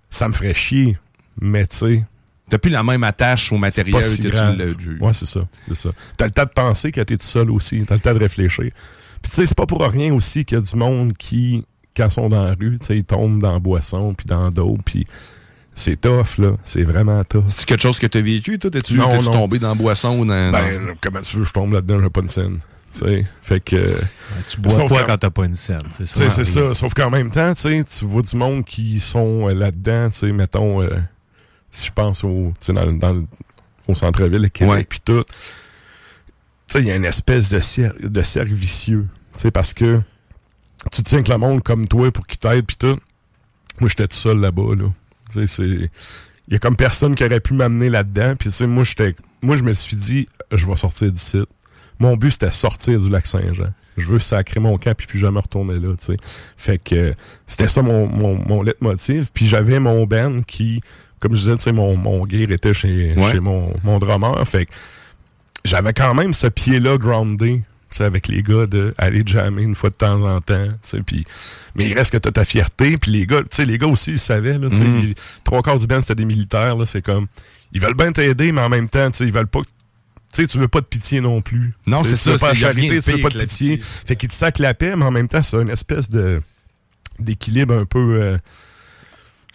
Ça 0.08 0.26
me 0.26 0.32
ferait 0.32 0.54
chier, 0.54 0.98
mais 1.40 1.66
tu 1.66 1.76
sais. 1.76 2.04
T'as 2.48 2.58
plus 2.58 2.70
la 2.70 2.82
même 2.82 3.04
attache 3.04 3.52
au 3.52 3.58
matériel 3.58 3.92
pas 3.92 4.02
si 4.02 4.22
que 4.22 4.28
tu 4.28 4.34
l'as. 4.34 4.50
Ouais, 5.00 5.12
c'est 5.12 5.26
ça. 5.26 5.42
C'est 5.68 5.76
ça. 5.76 5.90
T'as 6.16 6.24
le 6.24 6.32
temps 6.32 6.44
de 6.44 6.48
penser 6.48 6.90
quand 6.90 7.04
t'es 7.04 7.16
tout 7.16 7.24
seul 7.24 7.50
aussi. 7.50 7.84
T'as 7.86 7.94
le 7.94 8.00
temps 8.00 8.12
de 8.14 8.18
réfléchir. 8.18 8.70
Puis 9.22 9.30
tu 9.30 9.30
sais, 9.30 9.46
c'est 9.46 9.54
pas 9.54 9.66
pour 9.66 9.82
rien 9.82 10.12
aussi 10.12 10.44
qu'il 10.44 10.58
y 10.58 10.60
a 10.60 10.64
du 10.64 10.76
monde 10.76 11.12
qui, 11.16 11.64
quand 12.00 12.08
ils 12.08 12.12
sont 12.12 12.28
dans 12.28 12.44
la 12.44 12.50
rue, 12.58 12.78
tu 12.78 12.86
sais, 12.86 12.96
ils 12.96 13.04
tombent 13.04 13.40
dans 13.40 13.52
la 13.52 13.58
boisson, 13.58 14.14
puis 14.14 14.26
dans 14.26 14.50
d'autres, 14.50 14.82
puis 14.84 15.06
c'est 15.74 16.00
tough, 16.00 16.38
là. 16.38 16.52
C'est 16.64 16.82
vraiment 16.82 17.22
tough. 17.24 17.44
C'est 17.46 17.64
quelque 17.64 17.82
chose 17.82 17.98
que 17.98 18.06
t'as 18.06 18.20
vécu, 18.20 18.58
toi? 18.58 18.70
T'es-tu 18.70 18.96
tombé 18.96 19.58
dans 19.58 19.68
la 19.70 19.74
boisson 19.74 20.18
ou 20.18 20.26
dans... 20.26 20.50
Ben, 20.52 20.94
comment 21.00 21.20
tu 21.20 21.36
veux, 21.36 21.44
je 21.44 21.52
tombe 21.52 21.72
là-dedans, 21.72 22.00
j'ai 22.02 22.10
pas 22.10 22.20
une 22.22 22.28
scène. 22.28 22.58
Tu 22.92 22.98
sais, 22.98 23.24
fait 23.40 23.60
que. 23.60 23.94
tu 24.48 24.60
bois 24.60 24.74
qu'en- 24.76 24.88
quand 25.06 25.18
t'as 25.18 25.30
pas 25.30 25.44
une 25.44 25.54
scène. 25.54 25.82
C'est 25.92 26.02
Tu 26.02 26.06
sais, 26.08 26.28
ça. 26.28 26.30
c'est 26.30 26.44
ça. 26.44 26.74
Sauf 26.74 26.92
qu'en 26.92 27.08
même 27.08 27.30
temps, 27.30 27.52
tu 27.54 27.84
vois 28.02 28.22
du 28.22 28.34
monde 28.36 28.64
qui 28.64 28.98
sont 28.98 29.48
euh, 29.48 29.54
là-dedans, 29.54 30.10
tu 30.10 30.16
sais, 30.18 30.32
mettons, 30.32 30.82
euh, 30.82 30.88
si 31.70 31.86
je 31.86 31.92
pense 31.92 32.24
au, 32.24 32.52
tu 32.60 32.66
sais, 32.66 32.72
dans, 32.72 32.90
dans 32.92 33.22
au 33.86 33.94
centre-ville 33.94 34.42
de 34.42 34.48
Québec, 34.48 34.86
puis 34.88 34.98
tout. 35.04 35.22
Tu 35.22 35.32
sais, 36.66 36.80
il 36.80 36.86
y 36.86 36.90
a 36.90 36.96
une 36.96 37.04
espèce 37.04 37.50
de, 37.50 37.58
cer- 37.60 37.96
de 38.08 38.22
cercle 38.22 38.52
vicieux. 38.52 39.06
Tu 39.34 39.40
sais, 39.40 39.50
parce 39.52 39.72
que 39.72 40.00
tu 40.92 41.02
tiens 41.02 41.22
que 41.22 41.30
le 41.30 41.38
monde 41.38 41.62
comme 41.62 41.86
toi 41.86 42.10
pour 42.10 42.26
qu'il 42.26 42.38
t'aide, 42.38 42.66
puis 42.66 42.76
tout. 42.76 42.98
Moi, 43.80 43.88
j'étais 43.88 44.08
tout 44.08 44.16
seul 44.16 44.38
là-bas, 44.38 44.74
là. 44.76 44.86
Tu 45.32 45.46
sais, 45.46 45.46
c'est. 45.46 45.90
Il 46.48 46.54
y 46.54 46.56
a 46.56 46.58
comme 46.58 46.76
personne 46.76 47.14
qui 47.14 47.24
aurait 47.24 47.40
pu 47.40 47.54
m'amener 47.54 47.88
là-dedans. 47.88 48.34
Puis, 48.36 48.48
tu 48.48 48.54
sais, 48.54 48.66
moi, 48.66 48.84
j'étais. 48.84 49.14
Moi, 49.42 49.56
je 49.56 49.62
me 49.62 49.72
suis 49.72 49.96
dit, 49.96 50.28
je 50.52 50.66
vais 50.66 50.76
sortir 50.76 51.10
d'ici. 51.12 51.42
Mon 51.98 52.16
but, 52.16 52.30
c'était 52.32 52.50
sortir 52.50 52.98
du 53.00 53.08
lac 53.10 53.26
Saint-Jean. 53.26 53.72
Je 53.96 54.06
veux 54.06 54.18
sacrer 54.18 54.60
mon 54.60 54.78
camp 54.78 54.94
puis 54.96 55.06
plus 55.06 55.18
jamais 55.18 55.40
retourner 55.40 55.78
là, 55.78 55.90
tu 55.98 56.06
sais. 56.06 56.16
Fait 56.56 56.78
que 56.78 57.14
c'était 57.46 57.68
ça 57.68 57.82
mon, 57.82 58.06
mon, 58.06 58.34
mon 58.46 58.62
leitmotiv. 58.62 59.28
Puis 59.34 59.46
j'avais 59.46 59.78
mon 59.78 60.06
band 60.06 60.40
qui, 60.46 60.80
comme 61.18 61.34
je 61.34 61.40
disais, 61.40 61.56
tu 61.56 61.62
sais, 61.64 61.72
mon, 61.72 61.96
mon 61.96 62.26
gear 62.26 62.50
était 62.50 62.72
chez, 62.72 63.14
Ouais. 63.14 63.30
chez 63.30 63.40
mon, 63.40 63.74
mon 63.84 63.98
drummer. 63.98 64.42
Fait 64.48 64.66
que 64.66 64.72
j'avais 65.64 65.92
quand 65.92 66.14
même 66.14 66.32
ce 66.32 66.46
pied-là 66.46 66.96
groundé, 66.96 67.62
sais, 67.98 68.04
avec 68.04 68.28
les 68.28 68.42
gars 68.42 68.66
de 68.66 68.94
aller 68.98 69.22
jammer 69.26 69.62
une 69.62 69.74
fois 69.74 69.90
de 69.90 69.94
temps 69.96 70.22
en 70.22 70.40
temps, 70.40 70.66
tu 70.68 70.72
sais, 70.82 71.02
puis 71.02 71.24
mais 71.74 71.86
il 71.88 71.94
reste 71.94 72.12
que 72.12 72.18
t'as 72.18 72.32
ta 72.32 72.44
fierté, 72.44 72.96
puis 72.98 73.10
les 73.12 73.26
gars, 73.26 73.40
tu 73.42 73.48
sais, 73.52 73.64
les 73.64 73.78
gars 73.78 73.86
aussi 73.86 74.12
ils 74.12 74.18
savaient, 74.18 74.58
là, 74.58 74.68
tu 74.70 74.76
sais, 74.76 74.84
ils- 74.84 75.14
trois 75.44 75.62
quarts 75.62 75.78
du 75.78 75.86
band 75.86 76.00
c'était 76.00 76.14
des 76.16 76.24
militaires, 76.24 76.76
là, 76.76 76.86
c'est 76.86 77.02
comme, 77.02 77.26
ils 77.72 77.80
veulent 77.80 77.94
bien 77.94 78.12
t'aider, 78.12 78.52
mais 78.52 78.60
en 78.62 78.68
même 78.68 78.88
temps, 78.88 79.10
tu 79.10 79.18
sais, 79.18 79.24
ils 79.24 79.32
veulent 79.32 79.46
pas, 79.46 79.60
tu 79.62 79.68
sais, 80.30 80.46
tu 80.46 80.58
veux 80.58 80.68
pas 80.68 80.80
de 80.80 80.86
pitié 80.86 81.20
non 81.20 81.40
plus. 81.42 81.72
Non, 81.86 81.98
c'est 82.04 82.16
tu 82.16 82.30
veux 82.30 82.38
ça, 82.38 82.46
pas 82.46 82.52
de 82.52 82.56
charité, 82.58 83.00
tu 83.00 83.12
veux 83.12 83.18
pas 83.20 83.28
de 83.30 83.38
pitié. 83.40 83.78
pitié. 83.78 83.84
Fait 84.06 84.16
qu'ils 84.16 84.28
te 84.28 84.34
sacent 84.34 84.58
la 84.58 84.74
paix, 84.74 84.94
mais 84.96 85.04
en 85.04 85.10
même 85.10 85.26
temps, 85.28 85.42
c'est 85.42 85.56
une 85.60 85.70
espèce 85.70 86.08
de 86.10 86.40
d'équilibre 87.18 87.74
un 87.74 87.84
peu 87.84 88.20
euh, 88.22 88.38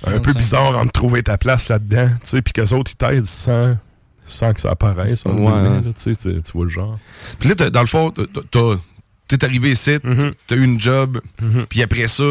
un 0.06 0.20
peu 0.20 0.32
25. 0.34 0.38
bizarre 0.38 0.78
entre 0.78 0.92
trouver 0.92 1.24
ta 1.24 1.38
place 1.38 1.70
là-dedans, 1.70 2.10
tu 2.22 2.30
sais, 2.30 2.42
puis 2.42 2.52
qu'eux 2.54 2.74
autres 2.74 2.92
ils 2.92 2.96
t'aident 2.98 3.26
sans 3.26 3.78
sans 4.26 4.54
que 4.54 4.62
ça 4.62 4.72
apparaisse. 4.72 5.26
Ouais. 5.26 5.46
là, 5.46 5.82
tu 5.96 6.14
sais, 6.14 6.16
tu 6.16 6.42
tu 6.42 6.52
vois 6.54 6.66
le 6.66 6.72
genre. 6.72 6.98
Puis 7.40 7.50
là, 7.50 7.56
dans 7.70 7.82
le 7.82 7.88
fond, 7.88 8.12
t'as- 8.12 8.60
t'es 9.28 9.44
arrivé 9.44 9.72
ici, 9.72 9.98
t'as 10.48 10.56
eu 10.56 10.64
une 10.64 10.80
job, 10.80 11.22
puis 11.70 11.82
après 11.82 12.08
ça, 12.08 12.24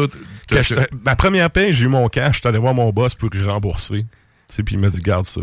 ma 1.03 1.15
première 1.15 1.49
paie, 1.51 1.73
j'ai 1.73 1.85
eu 1.85 1.89
mon 1.89 2.07
cash, 2.07 2.35
j'étais 2.37 2.47
allé 2.49 2.57
voir 2.59 2.73
mon 2.73 2.89
boss 2.91 3.15
pour 3.15 3.33
y 3.35 3.43
rembourser. 3.43 4.05
Tu 4.47 4.55
sais, 4.55 4.63
puis 4.63 4.75
il 4.75 4.79
m'a 4.79 4.89
dit, 4.89 5.01
garde 5.01 5.25
ça. 5.25 5.41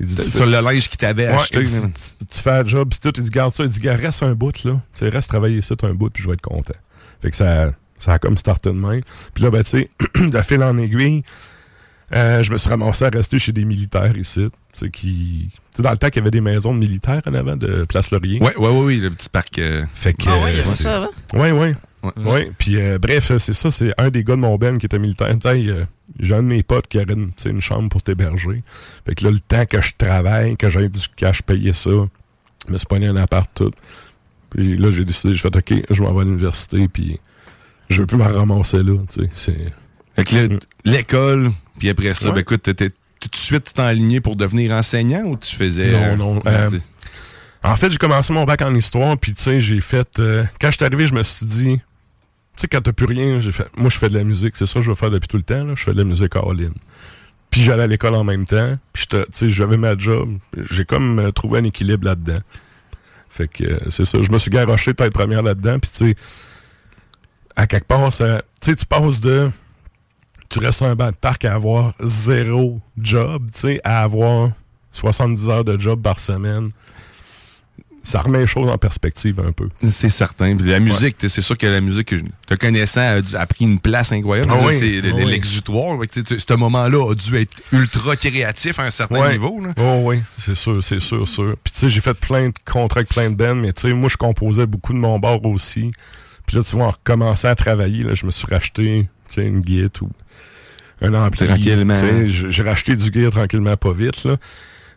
Il 0.00 0.06
dit, 0.06 0.30
Sur 0.30 0.46
le 0.46 0.60
linge 0.60 0.88
qu'il 0.88 0.98
t'avait 0.98 1.28
Ouais, 1.28 1.34
acheté, 1.34 1.60
dit, 1.62 1.70
tu, 2.18 2.26
tu 2.26 2.38
fais 2.40 2.50
un 2.50 2.64
job, 2.64 2.88
puis 2.90 2.98
tout, 3.00 3.12
il 3.16 3.22
dit, 3.22 3.30
garde 3.30 3.52
ça. 3.52 3.62
Il 3.64 3.70
dit, 3.70 3.78
gars, 3.80 3.96
reste 3.96 4.22
un 4.22 4.34
bout, 4.34 4.64
là. 4.64 4.72
Tu 4.72 4.78
sais, 4.94 5.08
reste 5.08 5.28
travailler 5.28 5.58
ici, 5.58 5.72
un 5.82 5.94
bout, 5.94 6.10
puis 6.10 6.22
je 6.22 6.28
vais 6.28 6.34
être 6.34 6.40
content. 6.42 6.74
Fait 7.20 7.30
que 7.30 7.36
ça, 7.36 7.70
ça 7.96 8.14
a 8.14 8.18
comme 8.18 8.36
starté 8.36 8.70
de 8.70 8.74
main. 8.74 9.00
Puis 9.32 9.44
là, 9.44 9.50
ben, 9.50 9.62
tu 9.62 9.70
sais, 9.70 9.90
de 10.28 10.42
fil 10.42 10.62
en 10.62 10.76
aiguille, 10.76 11.22
euh, 12.14 12.42
je 12.42 12.52
me 12.52 12.56
suis 12.56 12.68
ramassé 12.68 13.04
à 13.04 13.08
rester 13.10 13.38
chez 13.38 13.52
des 13.52 13.64
militaires 13.64 14.16
ici. 14.16 14.46
Tu 14.72 14.80
sais, 14.80 14.90
qui. 14.90 15.48
Tu 15.50 15.58
sais, 15.76 15.82
dans 15.82 15.90
le 15.90 15.96
temps 15.96 16.08
qu'il 16.08 16.16
y 16.16 16.20
avait 16.20 16.30
des 16.30 16.40
maisons 16.40 16.74
de 16.74 16.78
militaires 16.78 17.22
en 17.26 17.34
avant 17.34 17.56
de 17.56 17.84
Place 17.84 18.10
Laurier. 18.10 18.40
Ouais, 18.42 18.54
ouais, 18.56 18.68
ouais, 18.68 18.84
oui, 18.84 18.96
le 18.98 19.10
petit 19.10 19.28
parc. 19.28 19.58
euh, 19.58 19.84
Fait 19.94 20.12
que. 20.14 20.24
Ah 20.28 20.36
y 20.36 20.40
euh, 20.40 20.44
avait 20.44 20.64
c'est- 20.64 20.82
ça 20.82 20.96
avant? 20.98 21.10
Ouais, 21.34 21.52
ouais. 21.52 21.74
Ouais. 22.02 22.12
Ouais. 22.24 22.52
Puis, 22.58 22.76
euh, 22.80 22.98
bref, 22.98 23.30
c'est 23.38 23.52
ça, 23.52 23.70
c'est 23.70 23.92
un 23.96 24.10
des 24.10 24.24
gars 24.24 24.34
de 24.34 24.40
mon 24.40 24.56
ben 24.56 24.76
qui 24.78 24.86
était 24.86 24.98
militaire. 24.98 25.32
Tu 25.38 25.48
sais, 25.48 25.68
euh, 25.68 25.84
j'ai 26.18 26.34
un 26.34 26.42
de 26.42 26.48
mes 26.48 26.62
potes 26.64 26.88
qui 26.88 26.98
aurait 26.98 27.12
une, 27.12 27.30
une 27.46 27.60
chambre 27.60 27.88
pour 27.88 28.02
t'héberger. 28.02 28.62
Fait 29.06 29.14
que 29.14 29.24
là, 29.24 29.30
le 29.30 29.38
temps 29.38 29.64
que 29.66 29.80
je 29.80 29.92
travaille, 29.96 30.56
que 30.56 30.68
j'ai 30.68 30.88
du 30.88 31.00
cash 31.16 31.42
payé 31.42 31.72
ça, 31.72 31.90
je 32.66 32.72
me 32.72 32.76
suis 32.78 32.86
pogné 32.88 33.06
un 33.06 33.16
appart 33.16 33.48
tout. 33.54 33.70
Puis 34.50 34.76
là, 34.76 34.90
j'ai 34.90 35.04
décidé, 35.04 35.32
j'ai 35.34 35.40
fait, 35.40 35.56
OK, 35.56 35.74
je 35.90 36.02
m'en 36.02 36.12
vais 36.12 36.22
à 36.22 36.24
l'université, 36.24 36.88
puis 36.88 37.20
je 37.88 38.00
veux 38.00 38.06
plus 38.06 38.18
me 38.18 38.24
ramasser 38.24 38.82
là, 38.82 38.98
tu 39.08 39.28
sais. 39.32 39.54
Fait 40.16 40.24
que 40.24 40.34
là, 40.34 40.58
l'école, 40.84 41.52
puis 41.82 41.88
après 41.90 42.14
ça, 42.14 42.26
Ouais. 42.28 42.34
ben 42.34 42.40
écoute, 42.42 42.62
t'étais- 42.62 42.90
tout 42.90 43.28
de 43.28 43.36
suite, 43.36 43.74
enligné 43.78 44.20
pour 44.20 44.36
devenir 44.36 44.72
enseignant 44.72 45.22
ou 45.24 45.36
tu 45.36 45.56
faisais. 45.56 45.90
Non, 45.90 46.16
non. 46.16 46.42
euh, 46.46 46.70
euh, 46.72 46.78
en 47.64 47.74
fait, 47.74 47.90
j'ai 47.90 47.96
commencé 47.98 48.32
mon 48.32 48.44
bac 48.44 48.62
en 48.62 48.72
histoire, 48.74 49.18
puis 49.18 49.34
tu 49.34 49.42
sais, 49.42 49.60
j'ai 49.60 49.80
fait... 49.80 50.20
euh, 50.20 50.44
quand 50.60 50.70
je 50.70 50.76
suis 50.76 50.84
arrivé, 50.84 51.06
je 51.08 51.14
me 51.14 51.22
suis 51.24 51.44
dit... 51.46 51.76
Tu 51.76 51.82
sais, 52.62 52.68
quand 52.68 52.80
t'as 52.82 52.92
plus 52.92 53.06
rien, 53.06 53.40
j'ai 53.40 53.50
fait... 53.50 53.66
Moi, 53.76 53.90
je 53.90 53.98
fais 53.98 54.08
de 54.08 54.14
la 54.16 54.22
musique, 54.24 54.56
c'est 54.56 54.66
ça 54.66 54.74
que 54.74 54.82
je 54.82 54.90
veux 54.90 54.94
faire 54.94 55.10
depuis 55.10 55.26
tout 55.26 55.36
le 55.38 55.42
temps, 55.42 55.64
là. 55.64 55.74
Je 55.76 55.82
fais 55.82 55.92
de 55.92 55.98
la 55.98 56.04
musique 56.04 56.36
all-in. 56.36 56.70
Puis 57.50 57.62
j'allais 57.62 57.82
à 57.82 57.86
l'école 57.88 58.14
en 58.14 58.22
même 58.24 58.46
temps, 58.46 58.78
puis 58.92 59.06
tu 59.08 59.16
sais, 59.32 59.48
j'avais 59.48 59.76
ma 59.76 59.98
job. 59.98 60.38
J'ai 60.70 60.84
comme 60.84 61.18
euh, 61.18 61.30
trouvé 61.32 61.58
un 61.58 61.64
équilibre 61.64 62.06
là-dedans. 62.06 62.38
Fait 63.28 63.48
que 63.48 63.88
c'est 63.90 64.04
ça. 64.04 64.20
Je 64.22 64.30
me 64.30 64.38
suis 64.38 64.50
garoché 64.50 64.94
tête 64.94 65.12
première 65.12 65.42
là-dedans, 65.42 65.78
puis 65.78 65.90
tu 65.90 66.06
sais... 66.06 66.14
À 67.56 67.66
quelque 67.66 67.86
part, 67.86 68.12
ça... 68.12 68.42
Tu 68.60 68.70
sais, 68.70 68.76
tu 68.76 68.86
passes 68.86 69.20
de... 69.20 69.50
Tu 70.52 70.58
restes 70.58 70.78
sur 70.78 70.86
un 70.86 70.94
banc 70.94 71.08
de 71.10 71.16
parc 71.16 71.44
à 71.46 71.54
avoir 71.54 71.94
zéro 72.00 72.78
job, 73.00 73.46
tu 73.52 73.60
sais, 73.60 73.80
à 73.84 74.02
avoir 74.02 74.50
70 74.90 75.48
heures 75.48 75.64
de 75.64 75.78
job 75.80 76.02
par 76.02 76.20
semaine. 76.20 76.70
Ça 78.04 78.20
remet 78.20 78.38
les 78.40 78.46
choses 78.48 78.68
en 78.68 78.76
perspective 78.78 79.38
un 79.40 79.52
peu. 79.52 79.68
C'est 79.78 80.08
certain. 80.08 80.56
Puis 80.56 80.68
la 80.68 80.80
musique, 80.80 81.16
c'est 81.20 81.40
sûr 81.40 81.56
que 81.56 81.66
la 81.68 81.80
musique, 81.80 82.08
que 82.08 82.16
je- 82.18 82.24
te 82.48 82.54
connaissant, 82.56 83.00
a, 83.00 83.38
a 83.38 83.46
pris 83.46 83.64
une 83.64 83.78
place 83.78 84.10
incroyable. 84.10 84.50
Ah 84.52 84.60
oui, 84.66 84.76
c'est 84.80 85.08
ah 85.08 85.14
oui. 85.14 85.24
l'exutoire. 85.24 85.96
Ce 86.12 86.52
moment-là 86.54 87.12
a 87.12 87.14
dû 87.14 87.36
être 87.36 87.54
ultra 87.72 88.16
créatif 88.16 88.78
à 88.80 88.82
un 88.82 88.90
certain 88.90 89.20
Ouais. 89.20 89.32
niveau. 89.34 89.58
Là. 89.64 89.68
Oh 89.78 90.00
oui, 90.02 90.20
c'est 90.36 90.56
sûr, 90.56 90.82
c'est 90.82 90.98
sûr, 91.00 91.26
sûr. 91.28 91.54
Puis 91.62 91.72
tu 91.72 91.78
sais, 91.78 91.88
j'ai 91.88 92.00
fait 92.00 92.14
plein 92.14 92.48
de 92.48 92.54
contrats 92.70 92.98
avec 93.00 93.08
plein 93.08 93.30
de 93.30 93.36
bands, 93.36 93.54
mais 93.54 93.72
tu 93.72 93.82
sais, 93.88 93.94
moi, 93.94 94.08
je 94.10 94.16
composais 94.16 94.66
beaucoup 94.66 94.92
de 94.92 94.98
mon 94.98 95.20
bord 95.20 95.46
aussi. 95.46 95.92
Puis 96.44 96.56
là, 96.56 96.64
tu 96.64 96.74
vois, 96.74 96.86
en 96.86 96.90
recommençant 96.90 97.48
à 97.50 97.54
travailler, 97.54 98.02
là, 98.02 98.14
je 98.14 98.26
me 98.26 98.32
suis 98.32 98.46
racheté, 98.50 99.08
une 99.38 99.60
guide 99.60 99.90
ou 100.02 100.10
un 101.00 101.14
ampli. 101.14 101.46
Tranquillement. 101.46 101.98
Tu 101.98 102.50
J'ai 102.50 102.62
racheté 102.62 102.94
du 102.94 103.10
gear 103.12 103.32
tranquillement, 103.32 103.76
pas 103.76 103.92
vite, 103.92 104.24
là. 104.24 104.36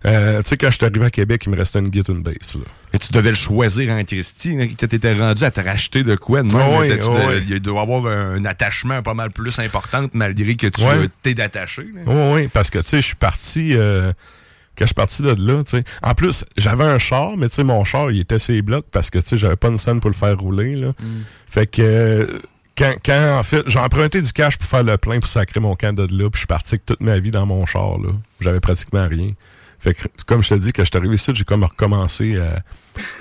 Euh, 0.06 0.40
tu 0.44 0.50
sais, 0.50 0.58
quand 0.58 0.70
je 0.70 0.76
suis 0.76 0.86
arrivé 0.86 1.06
à 1.06 1.10
Québec, 1.10 1.42
il 1.48 1.50
me 1.50 1.58
restait 1.58 1.80
une 1.80 1.90
guide, 1.90 2.08
une 2.10 2.22
bass, 2.22 2.56
là. 2.56 2.62
Et 2.94 3.00
tu 3.00 3.12
devais 3.12 3.30
le 3.30 3.36
choisir 3.36 3.92
en 3.92 4.04
Christie. 4.04 4.56
là, 4.56 4.68
que 4.68 4.86
t'étais 4.86 5.16
rendu 5.16 5.44
à 5.44 5.50
te 5.50 5.60
racheter 5.62 6.04
de 6.04 6.16
quoi 6.16 6.44
de 6.44 6.56
même, 6.56 6.78
oui, 6.80 6.90
tu 7.00 7.08
oui. 7.08 7.44
Il 7.50 7.60
doit 7.60 7.80
y 7.80 7.84
avoir 7.84 8.06
un, 8.06 8.36
un 8.36 8.46
attachement 8.46 9.02
pas 9.02 9.16
mal 9.16 9.32
plus 9.32 9.58
important 9.58 10.06
malgré 10.14 10.56
que 10.56 10.68
tu 10.68 10.84
euh, 10.84 11.08
t'es 11.24 11.34
d'attaché. 11.34 11.88
là. 11.96 12.02
Oui, 12.06 12.42
oui, 12.44 12.48
parce 12.54 12.70
que, 12.70 12.78
tu 12.78 12.86
sais, 12.90 12.98
je 12.98 13.08
suis 13.08 13.16
parti... 13.16 13.76
euh, 13.76 14.12
quand 14.78 14.84
je 14.84 14.90
suis 14.90 14.94
parti 14.94 15.24
de 15.24 15.30
là, 15.30 15.64
tu 15.64 15.72
sais. 15.72 15.84
En 16.04 16.14
plus, 16.14 16.46
j'avais 16.56 16.84
un 16.84 17.00
char, 17.00 17.36
mais 17.36 17.48
tu 17.50 17.56
sais, 17.56 17.64
mon 17.64 17.84
char, 17.84 18.12
il 18.12 18.20
était 18.20 18.38
ses 18.38 18.62
blocs 18.62 18.86
parce 18.92 19.10
que, 19.10 19.18
tu 19.18 19.26
sais, 19.30 19.38
j'avais 19.38 19.56
pas 19.56 19.70
une 19.70 19.80
scène 19.80 20.02
pour 20.02 20.12
le 20.12 20.16
faire 20.16 20.38
rouler, 20.38 20.76
là. 20.76 20.92
Fait 21.50 21.66
que... 21.66 21.82
euh, 21.82 22.28
quand, 22.78 22.94
quand, 23.06 23.38
en 23.40 23.44
fait, 23.44 23.64
j'ai 23.68 23.80
emprunté 23.80 24.22
du 24.22 24.32
cash 24.34 24.58
pour 24.58 24.68
faire 24.70 24.84
le 24.84 24.98
plein 24.98 25.20
pour 25.20 25.30
sacrer 25.30 25.60
mon 25.60 25.76
camp 25.76 25.94
de 25.96 26.04
là, 26.04 26.30
puis 26.30 26.34
je 26.34 26.38
suis 26.40 26.48
parti 26.48 26.76
avec 26.76 26.86
toute 26.86 27.02
ma 27.02 27.20
vie 27.20 27.32
dans 27.32 27.46
mon 27.46 27.66
char, 27.66 27.98
là. 28.00 28.10
J'avais 28.42 28.60
pratiquement 28.60 29.08
rien. 29.08 29.30
Fait 29.80 29.94
que, 29.94 30.04
comme 30.26 30.42
je 30.44 30.50
te 30.50 30.56
dis, 30.56 30.74
quand 30.74 30.84
je 30.84 30.90
suis 30.90 30.98
arrivé 30.98 31.16
ici, 31.16 31.32
j'ai 31.34 31.44
comme 31.44 31.64
recommencé 31.64 32.38
à- 32.40 32.62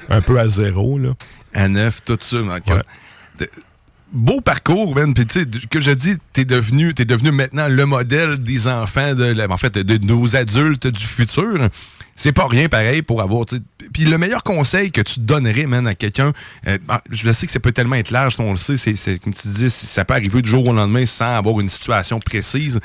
un 0.08 0.20
peu 0.20 0.38
à 0.38 0.48
zéro, 0.48 0.98
là. 0.98 1.10
À 1.52 1.68
neuf, 1.68 2.02
tout 2.04 2.18
ça. 2.20 2.36
euh, 2.36 2.58
de- 3.38 3.50
Beau 4.12 4.40
parcours, 4.40 4.94
Ben. 4.94 5.12
Puis, 5.12 5.26
tu 5.26 5.40
sais, 5.40 5.46
que 5.68 5.80
je 5.80 5.90
dis, 5.90 6.14
t'es 6.32 6.44
devenu, 6.44 6.94
t'es 6.94 7.04
devenu 7.04 7.32
maintenant 7.32 7.66
le 7.68 7.84
modèle 7.84 8.38
des 8.38 8.68
enfants, 8.68 9.12
de, 9.14 9.46
en 9.50 9.56
fait, 9.56 9.76
de 9.76 9.98
nos 10.06 10.36
adultes 10.36 10.86
du 10.86 11.04
futur. 11.04 11.68
C'est 12.16 12.32
pas 12.32 12.46
rien 12.46 12.68
pareil 12.68 13.02
pour 13.02 13.20
avoir. 13.22 13.44
Puis 13.92 14.04
le 14.04 14.18
meilleur 14.18 14.42
conseil 14.42 14.92
que 14.92 15.00
tu 15.00 15.20
donnerais, 15.20 15.66
man, 15.66 15.86
à 15.86 15.94
quelqu'un, 15.94 16.32
euh, 16.68 16.78
ah, 16.88 17.02
je 17.10 17.30
sais 17.32 17.46
que 17.46 17.52
ça 17.52 17.58
peut 17.60 17.72
tellement 17.72 17.96
être 17.96 18.10
large, 18.12 18.36
on 18.38 18.52
le 18.52 18.56
sait, 18.56 18.76
c'est, 18.76 18.94
c'est- 18.96 19.18
comme 19.18 19.34
tu 19.34 19.48
dis, 19.48 19.68
ça 19.70 20.04
peut 20.04 20.14
arriver 20.14 20.40
du 20.42 20.48
jour 20.50 20.66
au 20.68 20.72
lendemain 20.72 21.06
sans 21.06 21.36
avoir 21.36 21.58
une 21.60 21.68
situation 21.68 22.18
précise. 22.20 22.78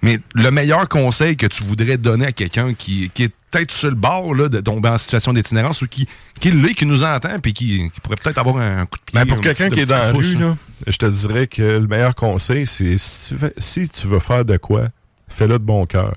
Mais 0.00 0.18
le 0.34 0.50
meilleur 0.52 0.88
conseil 0.88 1.36
que 1.36 1.46
tu 1.46 1.64
voudrais 1.64 1.96
donner 1.96 2.26
à 2.26 2.32
quelqu'un 2.32 2.72
qui, 2.72 3.10
qui 3.12 3.24
est 3.24 3.32
peut-être 3.50 3.72
sur 3.72 3.88
le 3.88 3.96
bord 3.96 4.32
là, 4.34 4.48
de 4.48 4.60
tomber 4.60 4.90
en 4.90 4.98
situation 4.98 5.32
d'itinérance 5.32 5.82
ou 5.82 5.88
qui, 5.88 6.06
qui 6.38 6.50
l'est, 6.52 6.74
qui 6.74 6.86
nous 6.86 7.02
entend, 7.02 7.38
puis 7.42 7.52
qui, 7.54 7.90
qui 7.92 8.00
pourrait 8.00 8.16
peut-être 8.22 8.38
avoir 8.38 8.58
un 8.58 8.86
coup 8.86 8.98
de 8.98 9.02
pied. 9.04 9.14
Mais 9.18 9.24
Ben, 9.24 9.28
pour 9.28 9.38
un 9.38 9.40
quelqu'un 9.40 9.70
qui 9.70 9.80
est 9.80 9.86
dans 9.86 9.96
la 9.96 10.12
rue, 10.12 10.36
hein. 10.36 10.56
là, 10.86 10.92
je 10.92 10.96
te 10.98 11.06
dirais 11.06 11.46
que 11.48 11.62
le 11.62 11.86
meilleur 11.88 12.14
conseil, 12.14 12.66
c'est 12.66 12.96
si 12.98 13.28
tu 13.34 13.40
veux, 13.40 13.52
si 13.58 13.88
tu 13.88 14.06
veux 14.06 14.18
faire 14.20 14.44
de 14.44 14.56
quoi, 14.56 14.84
fais-le 15.28 15.58
de 15.58 15.64
bon 15.64 15.86
cœur. 15.86 16.14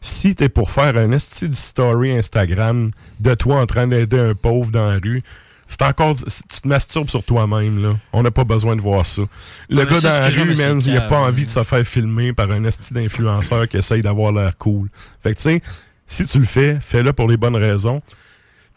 Si 0.00 0.34
t'es 0.34 0.48
pour 0.48 0.70
faire 0.70 0.96
un 0.96 1.18
style 1.18 1.56
story 1.56 2.16
Instagram 2.16 2.90
de 3.20 3.34
toi 3.34 3.60
en 3.60 3.66
train 3.66 3.86
d'aider 3.86 4.18
un 4.18 4.34
pauvre 4.34 4.70
dans 4.70 4.90
la 4.90 4.98
rue, 4.98 5.22
c'est 5.68 5.82
encore, 5.82 6.14
tu 6.14 6.60
te 6.60 6.68
masturbes 6.68 7.08
sur 7.08 7.24
toi-même, 7.24 7.82
là. 7.82 7.96
On 8.12 8.22
n'a 8.22 8.30
pas 8.30 8.44
besoin 8.44 8.76
de 8.76 8.80
voir 8.80 9.04
ça. 9.04 9.22
Le 9.68 9.78
Ouais, 9.78 9.86
gars 9.86 10.00
dans 10.00 10.08
la 10.08 10.28
rue, 10.28 10.54
man, 10.54 10.80
il 10.84 10.96
a 10.96 11.00
cave, 11.00 11.08
pas 11.08 11.18
envie 11.18 11.44
de 11.44 11.50
se 11.50 11.62
faire 11.64 11.84
filmer 11.84 12.32
par 12.32 12.50
un 12.52 12.62
esti 12.64 12.94
d'influenceur 12.94 13.66
qui 13.66 13.76
essaye 13.78 14.00
d'avoir 14.00 14.32
l'air 14.32 14.56
cool. 14.58 14.88
Fait 15.20 15.34
que, 15.34 15.38
tu 15.38 15.42
sais, 15.42 15.62
si 16.06 16.24
tu 16.24 16.38
le 16.38 16.44
fais, 16.44 16.78
fais-le 16.80 17.12
pour 17.12 17.28
les 17.28 17.36
bonnes 17.36 17.56
raisons. 17.56 18.00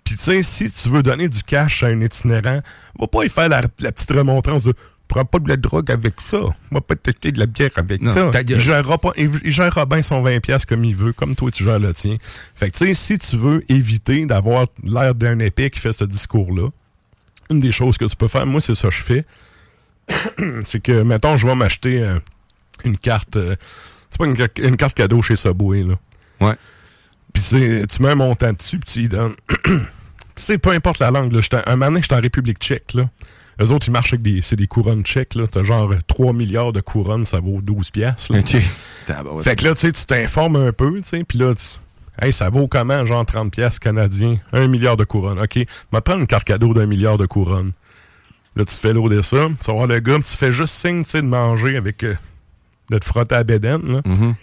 Puis, 0.03 0.15
tu 0.15 0.23
sais, 0.23 0.41
si 0.41 0.71
tu 0.71 0.89
veux 0.89 1.03
donner 1.03 1.30
du 1.30 1.43
cash 1.43 1.84
à 1.84 1.88
un 1.88 2.01
itinérant, 2.01 2.61
va 2.99 3.07
pas 3.07 3.23
y 3.23 3.30
faire 3.30 3.49
la, 3.49 3.61
la 3.80 3.91
petite 3.91 4.11
remontrance 4.11 4.63
de 4.63 4.73
prends 5.10 5.26
pas 5.26 5.39
de 5.39 5.49
la 5.49 5.57
drogue 5.57 5.91
avec 5.91 6.22
ça. 6.22 6.39
Va 6.72 6.80
pas 6.80 6.95
t'acheter 6.95 7.34
de 7.34 7.39
la 7.39 7.47
bière 7.47 7.72
avec 7.76 8.01
Non, 8.01 8.14
ça. 8.14 8.32
Il 8.47 8.60
gérera, 8.60 8.97
pas, 8.97 9.12
il, 9.18 9.30
il 9.43 9.51
gérera 9.51 9.86
bien 9.86 10.01
son 10.01 10.24
20$ 10.24 10.66
comme 10.66 10.86
il 10.86 10.95
veut, 10.95 11.12
comme 11.12 11.36
toi 11.36 11.51
tu 11.51 11.66
gères 11.66 11.80
le 11.80 11.91
tien. 11.91 12.16
Fait 12.55 12.70
que, 12.72 12.78
tu 12.78 12.88
sais, 12.88 12.93
si 12.93 13.20
tu 13.20 13.36
veux 13.36 13.64
éviter 13.70 14.26
d'avoir 14.26 14.68
l'air 14.84 15.16
d'un 15.16 15.39
épée 15.39 15.70
qui 15.70 15.80
fait 15.80 15.91
ce 15.91 16.05
discours-là, 16.05 16.70
une 17.49 17.60
des 17.60 17.72
choses 17.72 17.97
que 17.97 18.05
tu 18.05 18.16
peux 18.16 18.28
faire, 18.28 18.45
moi, 18.45 18.62
c'est 18.62 18.76
ça 18.76 18.88
que 18.89 18.93
je 18.93 19.03
fais. 19.03 19.26
c'est 20.64 20.82
que, 20.82 21.01
mettons, 21.01 21.36
je 21.36 21.45
vais 21.47 21.55
m'acheter 21.55 22.03
euh, 22.03 22.20
une 22.86 22.97
carte. 22.97 23.36
euh, 23.36 23.55
c'est 24.10 24.20
pas 24.20 24.26
une, 24.26 24.38
une 24.64 24.78
carte 24.78 24.95
cadeau 24.95 25.22
chez 25.22 25.36
Subway, 25.36 25.84
là. 25.84 25.95
Ouais. 26.39 26.55
Puis 27.34 27.43
tu 27.43 28.01
mets 28.01 28.10
un 28.10 28.16
montant 28.16 28.53
dessus, 28.53 28.80
puis 28.80 28.91
tu 28.91 29.03
y 29.03 29.10
donnes. 29.10 29.34
tu 29.66 29.74
sais, 30.36 30.57
peu 30.57 30.72
importe 30.72 30.99
la 30.99 31.12
langue, 31.12 31.32
là. 31.32 31.41
Un 31.66 31.76
moment 31.76 31.88
donné, 31.91 32.01
j'étais 32.01 32.16
en 32.16 32.22
République 32.22 32.60
tchèque, 32.60 32.93
là. 32.93 33.10
Eux 33.62 33.72
autres, 33.72 33.88
ils 33.88 33.91
marchent 33.91 34.14
avec 34.14 34.22
des, 34.22 34.41
c'est 34.41 34.55
des 34.55 34.68
couronnes 34.68 35.03
tchèques, 35.03 35.36
là. 35.36 35.45
T'as 35.51 35.64
genre 35.64 35.91
euh, 35.91 35.97
3 36.07 36.34
milliards 36.34 36.72
de 36.72 36.82
couronnes, 36.82 37.26
ça 37.26 37.39
vaut 37.39 37.62
12 37.62 37.91
piastres, 37.91 38.32
là. 38.34 38.39
OK. 38.39 38.55
Tabarouette. 39.05 39.43
Fait 39.43 39.55
que 39.55 39.66
là, 39.66 39.74
tu 39.74 39.82
sais, 39.82 39.91
tu 39.91 40.05
t'informes 40.05 40.55
un 40.55 40.72
peu, 40.72 40.93
tu 41.01 41.07
sais, 41.10 41.24
puis 41.24 41.38
là, 41.39 41.53
tu- 41.55 42.26
hey, 42.26 42.32
ça 42.32 42.49
vaut 42.49 42.68
comment, 42.68 43.05
genre 43.05 43.26
30 43.26 43.51
piastres 43.51 43.80
canadiens, 43.82 44.38
un 44.53 44.68
milliard 44.68 44.95
de 44.97 45.03
couronnes. 45.03 45.39
OK, 45.39 45.60
va 45.91 46.01
prendre 46.01 46.22
une 46.22 46.28
carte 46.28 46.45
cadeau 46.45 46.74
d'un 46.74 46.86
milliard 46.86 47.18
de 47.18 47.26
couronnes. 47.26 47.72
Là, 48.55 48.66
tu 48.66 48.74
te 48.76 48.80
fais 48.80 48.93
lourder 48.93 49.24
ça, 49.24 49.47
tu 49.60 49.66
vas 49.68 49.74
voir 49.74 49.88
le 49.88 49.99
gars, 49.99 50.18
tu 50.18 50.36
fais 50.36 50.51
juste 50.51 50.74
signe, 50.74 51.03
tu 51.03 51.10
sais, 51.12 51.22
de 51.22 51.28
manger 51.28 51.76
avec... 51.78 52.03
euh, 52.03 52.16
de 52.89 52.97
te 52.97 53.05
frotter 53.05 53.35
à 53.35 53.43
bédaine, 53.43 53.81
là. 53.87 54.01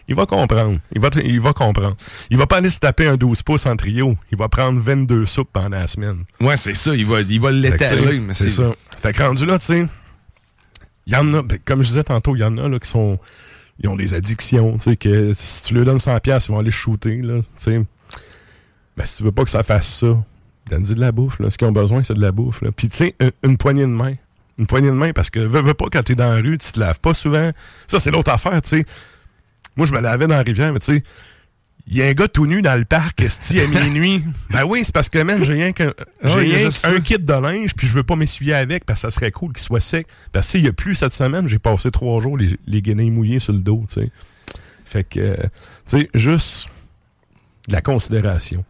Il 0.09 0.15
va 0.15 0.27
comprendre. 0.27 0.79
Il 0.95 1.01
va, 1.01 1.11
il 1.25 1.41
va 1.41 1.53
comprendre. 1.53 1.97
Il 2.31 2.37
va 2.37 2.47
pas 2.47 2.59
aller 2.59 2.71
se 2.71 2.79
taper 2.79 3.09
un 3.09 3.17
12 3.17 3.43
pouces 3.43 3.67
en 3.67 3.77
trio. 3.77 4.17
Il 4.31 4.39
va 4.39 4.49
prendre 4.49 4.81
22 4.81 5.27
soupes 5.27 5.51
pendant 5.53 5.71
la 5.79 5.87
semaine. 5.87 6.25
Ouais, 6.41 6.57
c'est 6.57 6.75
ça. 6.75 6.95
Il 6.95 7.07
va, 7.07 7.21
il 7.23 7.41
va 7.41 7.51
l'étaler. 7.51 8.23
C'est 8.35 8.51
ça. 8.51 8.73
Fait 8.97 9.13
que 9.13 9.23
rendu 9.23 9.47
là, 9.47 9.59
tu 9.59 9.67
sais, 9.67 9.87
il 11.07 11.13
y 11.13 11.17
en 11.17 11.33
a, 11.35 11.43
ben, 11.43 11.59
comme 11.65 11.83
je 11.83 11.89
disais 11.89 12.05
tantôt, 12.05 12.35
il 12.37 12.41
y 12.41 12.45
en 12.45 12.57
a 12.59 12.69
là, 12.69 12.79
qui 12.79 12.89
sont. 12.89 13.19
Ils 13.79 13.89
ont 13.91 13.97
des 13.97 14.15
addictions, 14.15 14.75
tu 14.79 14.85
sais, 14.85 14.97
que 14.97 15.33
si 15.35 15.65
tu 15.65 15.75
leur 15.75 15.85
donnes 15.85 15.99
100$, 15.99 16.21
piastres, 16.21 16.49
ils 16.49 16.53
vont 16.53 16.61
aller 16.61 16.71
shooter, 16.71 17.21
là, 17.21 17.41
tu 17.41 17.47
sais. 17.57 17.85
Ben, 18.97 19.05
si 19.05 19.19
tu 19.19 19.23
veux 19.23 19.33
pas 19.33 19.45
que 19.45 19.51
ça 19.51 19.63
fasse 19.63 19.87
ça, 19.99 20.17
donne-y 20.71 20.95
de 20.95 21.01
la 21.01 21.13
bouffe, 21.13 21.39
là. 21.41 21.51
Ce 21.51 21.59
qu'ils 21.59 21.69
ont 21.69 21.73
besoin, 21.73 22.03
c'est 22.03 22.15
de 22.15 22.23
la 22.23 22.33
bouffe, 22.33 22.63
là. 22.63 22.71
Puis, 22.75 22.89
tu 22.89 22.97
sais, 22.97 23.15
une, 23.21 23.33
une 23.43 23.57
poignée 23.59 23.83
de 23.83 23.89
main. 23.89 24.15
Une 24.59 24.67
poignée 24.67 24.89
de 24.89 24.95
main, 24.95 25.13
parce 25.13 25.31
que, 25.31 25.41
veux, 25.41 25.61
veux 25.61 25.75
pas, 25.75 25.87
quand 25.93 26.03
t'es 26.03 26.15
dans 26.15 26.33
la 26.33 26.41
rue, 26.41 26.57
tu 26.59 26.73
te 26.73 26.81
laves 26.81 27.01
pas 27.01 27.13
souvent. 27.13 27.51
Ça, 27.87 28.01
c'est 28.01 28.11
l'autre 28.11 28.31
affaire, 28.31 28.61
tu 28.63 28.71
sais. 28.71 28.87
Moi, 29.77 29.87
je 29.87 29.93
me 29.93 30.01
lavais 30.01 30.27
dans 30.27 30.37
la 30.37 30.43
rivière, 30.43 30.73
mais 30.73 30.79
tu 30.79 30.95
sais, 30.95 31.03
il 31.89 31.97
y 31.97 32.03
a 32.03 32.07
un 32.07 32.15
gars 32.15 32.27
tout 32.27 32.47
nu 32.47 32.63
dans 32.63 32.77
le 32.77 32.85
parc, 32.85 33.21
esti, 33.21 33.61
à 33.61 33.67
minuit. 33.67 34.25
ben 34.51 34.65
oui, 34.65 34.83
c'est 34.83 34.95
parce 34.95 35.09
que, 35.09 35.19
man, 35.19 35.45
j'ai 35.45 35.53
rien 35.53 35.73
qu'un 35.73 35.93
Ah 36.23 36.43
il 36.43 36.55
rien 36.55 36.71
ça. 36.71 36.99
kit 37.01 37.19
de 37.19 37.33
linge, 37.33 37.75
puis 37.77 37.87
je 37.87 37.93
veux 37.93 38.03
pas 38.03 38.17
m'essuyer 38.17 38.55
avec, 38.55 38.85
parce 38.85 39.03
que 39.03 39.11
ça 39.11 39.15
serait 39.15 39.31
cool 39.31 39.53
qu'il 39.53 39.63
soit 39.63 39.81
sec. 39.81 40.07
Parce 40.33 40.51
qu'il 40.51 40.65
y 40.65 40.69
a 40.69 40.73
plus 40.73 40.97
cette 40.97 41.13
semaine, 41.13 41.49
j'ai 41.49 41.59
passé 41.59 41.91
trois 41.91 42.21
jours 42.21 42.37
les, 42.37 42.59
les 42.67 42.83
guenilles 42.83 43.11
mouillées 43.11 43.39
sur 43.39 43.53
le 43.53 43.61
dos, 43.61 43.85
tu 43.89 44.01
sais. 44.01 44.11
Fait 44.85 45.05
que, 45.05 45.21
euh, 45.21 45.37
tu 45.89 45.99
sais, 45.99 46.11
juste 46.15 46.69
de 47.69 47.73
la 47.73 47.83
considération. 47.83 48.65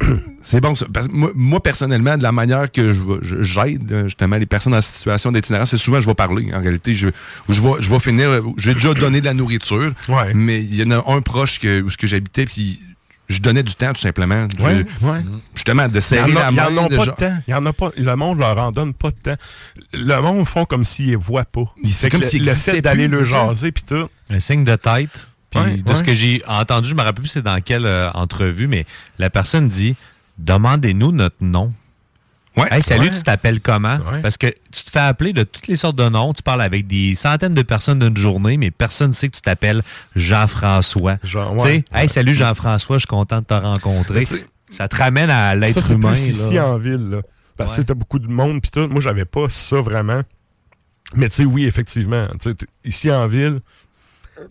C'est 0.42 0.60
bon 0.60 0.74
ça. 0.74 0.86
Parce 0.92 1.06
que 1.08 1.12
moi, 1.12 1.30
moi, 1.34 1.62
personnellement, 1.62 2.16
de 2.18 2.22
la 2.22 2.32
manière 2.32 2.70
que 2.72 2.92
je 2.92 3.42
j'aide 3.42 3.92
euh, 3.92 4.04
justement 4.04 4.36
les 4.36 4.46
personnes 4.46 4.74
en 4.74 4.80
situation 4.80 5.30
d'itinérance, 5.32 5.70
c'est 5.70 5.76
souvent 5.76 6.00
je 6.00 6.06
vais 6.06 6.14
parler. 6.14 6.52
En 6.52 6.60
réalité, 6.60 6.94
je, 6.94 7.08
je, 7.48 7.60
vais, 7.60 7.70
je 7.80 7.88
vais 7.90 7.98
finir. 8.00 8.28
euh, 8.30 8.42
J'ai 8.56 8.74
déjà 8.74 8.92
donné 8.94 9.20
de 9.20 9.26
la 9.26 9.34
nourriture, 9.34 9.92
mais 10.34 10.60
il 10.60 10.74
y 10.74 10.82
en 10.82 10.90
a 10.90 11.04
un 11.12 11.20
proche 11.20 11.58
que, 11.60 11.80
où 11.82 11.90
ce 11.90 11.96
que 11.96 12.06
j'habitais, 12.06 12.44
puis 12.46 12.80
je 13.28 13.40
donnais 13.40 13.62
du 13.62 13.74
temps 13.74 13.92
tout 13.92 14.00
simplement. 14.00 14.48
Je- 14.58 14.64
Ouais, 14.64 14.84
ouais. 15.02 15.20
Justement, 15.54 15.86
de 15.86 16.00
serrer 16.00 16.32
en 16.32 16.36
a- 16.36 16.40
la 16.40 16.50
main. 16.50 16.76
en 16.76 16.86
a 16.86 16.88
de 16.88 16.96
pas 16.96 17.04
genre- 17.04 17.14
de 17.14 17.20
temps. 17.20 17.38
Il 17.46 17.50
y 17.52 17.54
en 17.54 17.64
a 17.66 17.72
pas. 17.72 17.90
Le 17.96 18.16
monde 18.16 18.38
leur 18.40 18.58
en 18.58 18.72
donne 18.72 18.92
pas 18.94 19.10
de 19.10 19.16
temps. 19.16 19.36
Le 19.92 20.20
monde 20.20 20.44
font 20.46 20.64
comme 20.64 20.82
s'ils 20.84 21.12
ne 21.12 21.16
voient 21.16 21.44
pas. 21.44 21.64
C'est 21.88 22.10
comme 22.10 22.22
le, 22.22 22.26
s'il 22.26 22.44
le 22.44 22.52
fait 22.52 22.80
d'aller 22.80 23.06
le 23.06 23.22
jaser, 23.22 23.70
puis 23.70 23.84
tout. 23.86 24.08
Un 24.30 24.40
signe 24.40 24.64
de 24.64 24.74
tête. 24.74 25.28
Puis 25.50 25.60
Ouais, 25.60 25.76
de 25.76 25.92
ce 25.92 25.98
ouais. 26.00 26.06
que 26.06 26.14
j'ai 26.14 26.42
entendu, 26.46 26.88
je 26.88 26.94
me 26.94 27.02
rappelle 27.02 27.22
plus 27.22 27.28
c'est 27.28 27.42
dans 27.42 27.60
quelle 27.60 27.86
euh, 27.86 28.10
entrevue, 28.12 28.66
mais 28.68 28.86
la 29.18 29.30
personne 29.30 29.68
dit 29.68 29.96
Demandez-nous 30.38 31.12
notre 31.12 31.36
nom. 31.40 31.72
Hey, 32.56 32.82
salut, 32.82 33.08
Ouais. 33.08 33.14
tu 33.16 33.22
t'appelles 33.22 33.60
comment? 33.60 33.98
Parce 34.22 34.36
que 34.36 34.48
tu 34.48 34.84
te 34.84 34.90
fais 34.90 34.98
appeler 34.98 35.32
de 35.32 35.44
toutes 35.44 35.66
les 35.66 35.76
sortes 35.76 35.96
de 35.96 36.06
noms. 36.08 36.32
Tu 36.34 36.42
parles 36.42 36.60
avec 36.62 36.86
des 36.86 37.14
centaines 37.14 37.54
de 37.54 37.62
personnes 37.62 38.00
d'une 38.00 38.16
journée, 38.16 38.56
mais 38.58 38.70
personne 38.70 39.10
ne 39.10 39.14
sait 39.14 39.28
que 39.28 39.36
tu 39.36 39.40
t'appelles 39.42 39.82
Jean-François. 40.14 41.16
Jean, 41.22 41.56
ouais, 41.56 41.84
hey, 41.94 42.08
salut 42.08 42.34
Jean-François, 42.34 42.96
je 42.96 43.00
suis 43.00 43.06
content 43.06 43.40
de 43.40 43.44
te 43.44 43.54
rencontrer. 43.54 44.24
Ça 44.68 44.88
te 44.88 44.96
ramène 44.96 45.30
à 45.30 45.54
l'être 45.54 45.90
humain. 45.92 46.12
plus 46.12 46.28
ici 46.28 46.54
là. 46.54 46.68
en 46.68 46.76
ville, 46.78 47.08
là. 47.10 47.22
Parce 47.56 47.76
que 47.76 47.82
t'as 47.82 47.94
beaucoup 47.94 48.18
de 48.18 48.28
monde, 48.28 48.60
puis 48.62 48.70
tout. 48.70 48.86
Moi, 48.88 49.00
j'avais 49.00 49.24
pas 49.24 49.48
ça 49.48 49.80
vraiment. 49.80 50.22
Mais 51.16 51.28
tu 51.28 51.36
sais, 51.36 51.44
oui, 51.44 51.64
effectivement. 51.66 52.26
Tu 52.40 52.50
sais, 52.50 52.54
t'es- 52.54 52.66
ici 52.84 53.10
en 53.10 53.26
ville, 53.26 53.60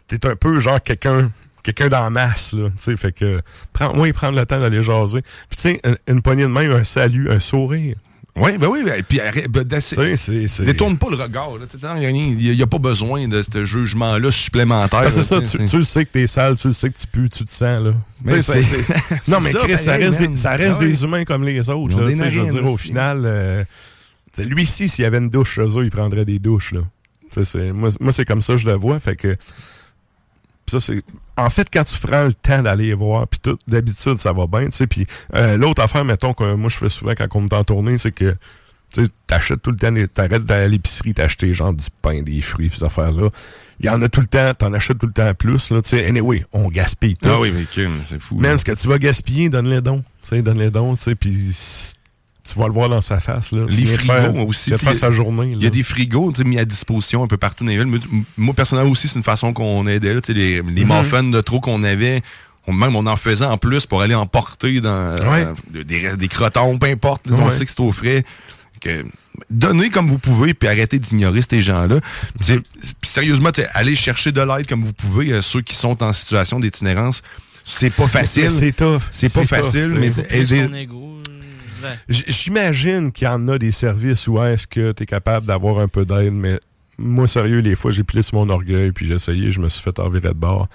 t'es 0.07 0.25
un 0.25 0.35
peu 0.35 0.59
genre 0.59 0.81
quelqu'un 0.81 1.31
quelqu'un 1.63 1.89
dans 1.89 2.01
la 2.01 2.09
masse, 2.09 2.53
là. 2.53 2.69
Tu 2.69 2.73
sais, 2.77 2.97
fait 2.97 3.11
que, 3.11 3.41
prends, 3.73 3.97
oui, 3.97 4.13
prendre 4.13 4.37
le 4.37 4.45
temps 4.45 4.59
d'aller 4.59 4.81
jaser. 4.81 5.21
Puis 5.21 5.55
tu 5.55 5.61
sais, 5.61 5.81
une, 5.83 6.15
une 6.15 6.21
poignée 6.21 6.43
de 6.43 6.47
main, 6.47 6.69
un 6.71 6.83
salut, 6.83 7.29
un 7.29 7.39
sourire. 7.39 7.95
Oui, 8.35 8.57
ben 8.57 8.67
oui, 8.67 8.83
ben, 8.85 9.03
puis 9.03 9.19
arrête, 9.19 9.49
ben, 9.49 9.65
c'est- 9.81 10.63
Détourne 10.63 10.97
pas 10.97 11.09
le 11.09 11.17
regard. 11.17 11.57
là. 11.57 11.65
Tu 11.69 11.77
sais, 11.77 11.87
Il 12.01 12.55
n'y 12.55 12.61
a, 12.61 12.67
pas 12.67 12.77
besoin 12.77 13.27
de 13.27 13.41
ce 13.43 13.65
jugement-là 13.65 14.31
supplémentaire. 14.31 15.01
Ben, 15.01 15.09
c'est 15.09 15.23
ça, 15.23 15.41
tu 15.41 15.77
le 15.77 15.83
sais 15.83 16.05
que 16.05 16.11
t'es 16.11 16.27
sale, 16.27 16.55
tu 16.55 16.67
le 16.67 16.73
sais 16.73 16.89
que 16.89 16.97
tu 16.97 17.07
pues, 17.07 17.29
tu 17.29 17.43
te 17.43 17.49
sens, 17.49 17.83
là. 17.83 17.91
Mais 18.23 18.39
non, 19.27 19.39
mais 19.41 19.51
ça, 19.51 19.59
Chris, 19.59 19.77
ça 19.77 19.93
reste, 19.95 20.21
man. 20.21 20.31
des, 20.31 20.35
ça 20.37 20.55
reste 20.55 20.77
Ah 20.81 20.85
des 20.85 21.03
humains 21.03 21.25
comme 21.25 21.43
les 21.43 21.69
autres, 21.69 21.97
là. 21.97 22.09
Je 22.09 22.23
veux 22.23 22.45
dire, 22.49 22.65
au 22.65 22.77
final, 22.77 23.23
euh, 23.25 23.63
tu 24.33 24.43
sais, 24.43 24.47
lui 24.47 24.63
ici, 24.63 24.87
s'il 24.87 25.03
y 25.03 25.05
avait 25.05 25.17
une 25.17 25.29
douche 25.29 25.55
chez 25.55 25.77
eux, 25.77 25.83
il 25.83 25.91
prendrait 25.91 26.25
des 26.25 26.39
douches, 26.39 26.73
là. 26.73 26.81
Moi, 27.73 27.89
moi 27.99 28.11
c'est 28.11 28.25
comme 28.25 28.41
ça 28.41 28.53
que 28.53 28.59
je 28.59 28.67
le 28.67 28.75
vois, 28.75 28.99
fait 28.99 29.15
que... 29.15 29.35
Ça, 30.69 30.79
c'est... 30.79 31.03
En 31.37 31.49
fait, 31.49 31.67
quand 31.71 31.83
tu 31.83 31.97
prends 31.99 32.25
le 32.25 32.33
temps 32.33 32.61
d'aller 32.61 32.93
voir, 32.93 33.27
puis 33.27 33.39
tout, 33.39 33.57
d'habitude, 33.67 34.17
ça 34.17 34.33
va 34.33 34.47
bien, 34.47 34.65
tu 34.65 34.71
sais, 34.71 34.87
puis 34.87 35.05
euh, 35.35 35.57
l'autre 35.57 35.81
affaire, 35.81 36.05
mettons, 36.05 36.33
que 36.33 36.53
moi, 36.53 36.69
je 36.69 36.77
fais 36.77 36.89
souvent 36.89 37.13
quand 37.17 37.27
on 37.35 37.41
me 37.41 37.53
en 37.53 37.63
tournée, 37.63 37.97
c'est 37.97 38.11
que 38.11 38.35
tu 38.93 39.07
t'achètes 39.27 39.61
tout 39.61 39.71
le 39.71 39.77
temps, 39.77 39.93
t'arrêtes 40.13 40.45
d'aller 40.45 40.63
à 40.63 40.67
l'épicerie, 40.67 41.13
t'acheter 41.13 41.53
genre 41.53 41.73
du 41.73 41.85
pain, 42.01 42.21
des 42.21 42.41
fruits, 42.41 42.71
ces 42.75 42.83
affaires-là. 42.83 43.29
Il 43.79 43.85
y 43.85 43.89
en 43.89 44.01
a 44.01 44.09
tout 44.09 44.19
le 44.21 44.27
temps, 44.27 44.53
t'en 44.53 44.73
achètes 44.73 44.97
tout 44.97 45.07
le 45.07 45.13
temps 45.13 45.33
plus, 45.33 45.69
là, 45.69 45.81
tu 45.81 45.89
sais. 45.91 46.05
Anyway, 46.05 46.43
on 46.51 46.67
gaspille 46.69 47.15
tout. 47.15 47.29
Ah 47.29 47.39
oui, 47.39 47.51
mais 47.51 47.65
c'est 48.05 48.19
fou. 48.19 48.41
Là. 48.41 48.57
ce 48.57 48.65
que 48.65 48.73
tu 48.73 48.87
vas 48.87 48.97
gaspiller, 48.97 49.49
donne-les 49.49 49.81
dons. 49.81 50.03
Tu 50.23 50.29
sais, 50.29 50.41
donne-les 50.41 50.71
dons, 50.71 50.95
tu 50.95 51.03
sais, 51.03 51.15
puis 51.15 51.53
tu 52.53 52.59
vas 52.59 52.67
le 52.67 52.73
voir 52.73 52.89
dans 52.89 53.01
sa 53.01 53.19
face, 53.19 53.51
là. 53.51 53.65
Les 53.69 53.85
frigos 53.85 54.05
faire- 54.13 54.45
aussi. 54.47 54.77
faire 54.77 54.95
sa 54.95 55.11
journée, 55.11 55.53
Il 55.55 55.63
y 55.63 55.67
a 55.67 55.69
des 55.69 55.83
frigos 55.83 56.33
mis 56.45 56.57
à 56.59 56.65
disposition 56.65 57.23
un 57.23 57.27
peu 57.27 57.37
partout 57.37 57.63
dans 57.63 57.71
les 57.71 57.77
villes. 57.83 57.99
Moi, 58.37 58.53
personnellement 58.53 58.91
aussi, 58.91 59.07
c'est 59.07 59.15
une 59.15 59.23
façon 59.23 59.53
qu'on 59.53 59.85
aidait. 59.87 60.13
là, 60.13 60.21
tu 60.21 60.27
sais, 60.27 60.33
les, 60.33 60.61
les 60.61 60.85
Mhm. 60.85 60.97
muffins 60.97 61.23
de 61.23 61.41
trop 61.41 61.59
qu'on 61.59 61.83
avait. 61.83 62.21
on- 62.67 62.73
même 62.73 62.95
on 62.95 63.05
en 63.07 63.15
faisait 63.15 63.45
en 63.45 63.57
plus 63.57 63.87
pour 63.87 64.01
aller 64.03 64.13
emporter 64.13 64.79
dans 64.79 65.15
Ouais. 65.15 65.47
euh, 65.75 65.83
des, 65.83 66.15
des 66.15 66.27
crotons, 66.27 66.77
peu 66.77 66.85
importe. 66.87 67.27
là, 67.27 67.35
On 67.39 67.45
Ouais. 67.45 67.51
sait 67.51 67.65
que 67.65 67.71
c'est 67.71 67.79
au 67.79 67.91
frais. 67.91 68.23
Que, 68.79 69.03
donnez 69.49 69.89
comme 69.89 70.07
vous 70.07 70.19
pouvez, 70.19 70.53
puis 70.53 70.69
arrêtez 70.69 70.99
d'ignorer 70.99 71.41
ces 71.41 71.61
gens-là. 71.63 71.99
Puis 72.39 72.61
sérieusement, 73.01 73.49
allez 73.73 73.95
chercher 73.95 74.31
de 74.31 74.41
l'aide 74.41 74.67
comme 74.67 74.83
vous 74.83 74.93
pouvez, 74.93 75.31
euh, 75.31 75.41
ceux 75.41 75.61
qui 75.61 75.73
sont 75.73 76.01
en 76.03 76.13
situation 76.13 76.59
d'itinérance. 76.59 77.21
C'est 77.65 77.89
pas 77.93 78.07
facile. 78.07 78.51
C'est 78.51 78.71
tough. 78.75 79.01
C'est 79.11 79.33
pas 79.33 79.45
facile, 79.45 79.87
tough, 79.91 79.97
mais 79.99 80.11
aider- 80.29 80.63
Son 80.65 80.73
ego, 80.75 81.17
euh, 81.27 81.31
J- 81.68 81.68
J'imagine 82.07 83.11
qu'il 83.11 83.27
y 83.27 83.29
en 83.29 83.47
a 83.47 83.57
des 83.57 83.71
services 83.71 84.27
où 84.27 84.41
est-ce 84.41 84.67
que 84.67 84.91
tu 84.91 85.03
es 85.03 85.05
capable 85.05 85.45
d'avoir 85.45 85.79
un 85.79 85.87
peu 85.87 86.05
d'aide, 86.05 86.33
mais 86.33 86.59
moi, 86.97 87.27
sérieux, 87.27 87.59
les 87.59 87.75
fois, 87.75 87.91
j'ai 87.91 88.03
plissé 88.03 88.35
mon 88.35 88.49
orgueil, 88.49 88.91
puis 88.91 89.07
j'ai 89.07 89.15
essayé, 89.15 89.51
je 89.51 89.59
me 89.59 89.69
suis 89.69 89.81
fait 89.81 89.97
envirer 89.99 90.29
de 90.29 90.33
bord. 90.33 90.67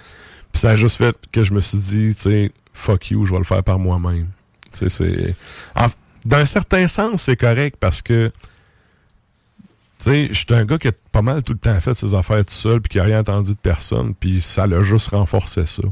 Puis 0.52 0.60
ça 0.60 0.70
a 0.70 0.76
juste 0.76 0.96
fait 0.96 1.16
que 1.32 1.44
je 1.44 1.52
me 1.52 1.60
suis 1.60 1.78
dit, 1.78 2.14
tu 2.14 2.22
sais, 2.22 2.52
fuck 2.72 3.10
you, 3.10 3.26
je 3.26 3.32
vais 3.32 3.38
le 3.38 3.44
faire 3.44 3.62
par 3.62 3.78
moi-même. 3.78 4.28
Tu 4.72 4.88
sais, 4.88 4.88
c'est. 4.88 5.36
D'un 6.24 6.46
certain 6.46 6.88
sens, 6.88 7.22
c'est 7.22 7.36
correct 7.36 7.76
parce 7.78 8.00
que. 8.00 8.32
Tu 9.98 10.04
sais, 10.04 10.28
je 10.28 10.34
suis 10.34 10.46
un 10.50 10.64
gars 10.64 10.78
qui 10.78 10.88
a 10.88 10.92
pas 11.14 11.22
mal 11.22 11.44
tout 11.44 11.52
le 11.52 11.58
temps 11.60 11.80
fait 11.80 11.94
ses 11.94 12.12
affaires 12.12 12.44
tout 12.44 12.52
seul, 12.52 12.80
puis 12.80 12.88
qui 12.90 12.98
a 12.98 13.04
rien 13.04 13.20
entendu 13.20 13.52
de 13.52 13.56
personne, 13.56 14.14
puis 14.18 14.40
ça 14.40 14.66
l'a 14.66 14.82
juste 14.82 15.10
renforcé 15.10 15.64
ça. 15.64 15.84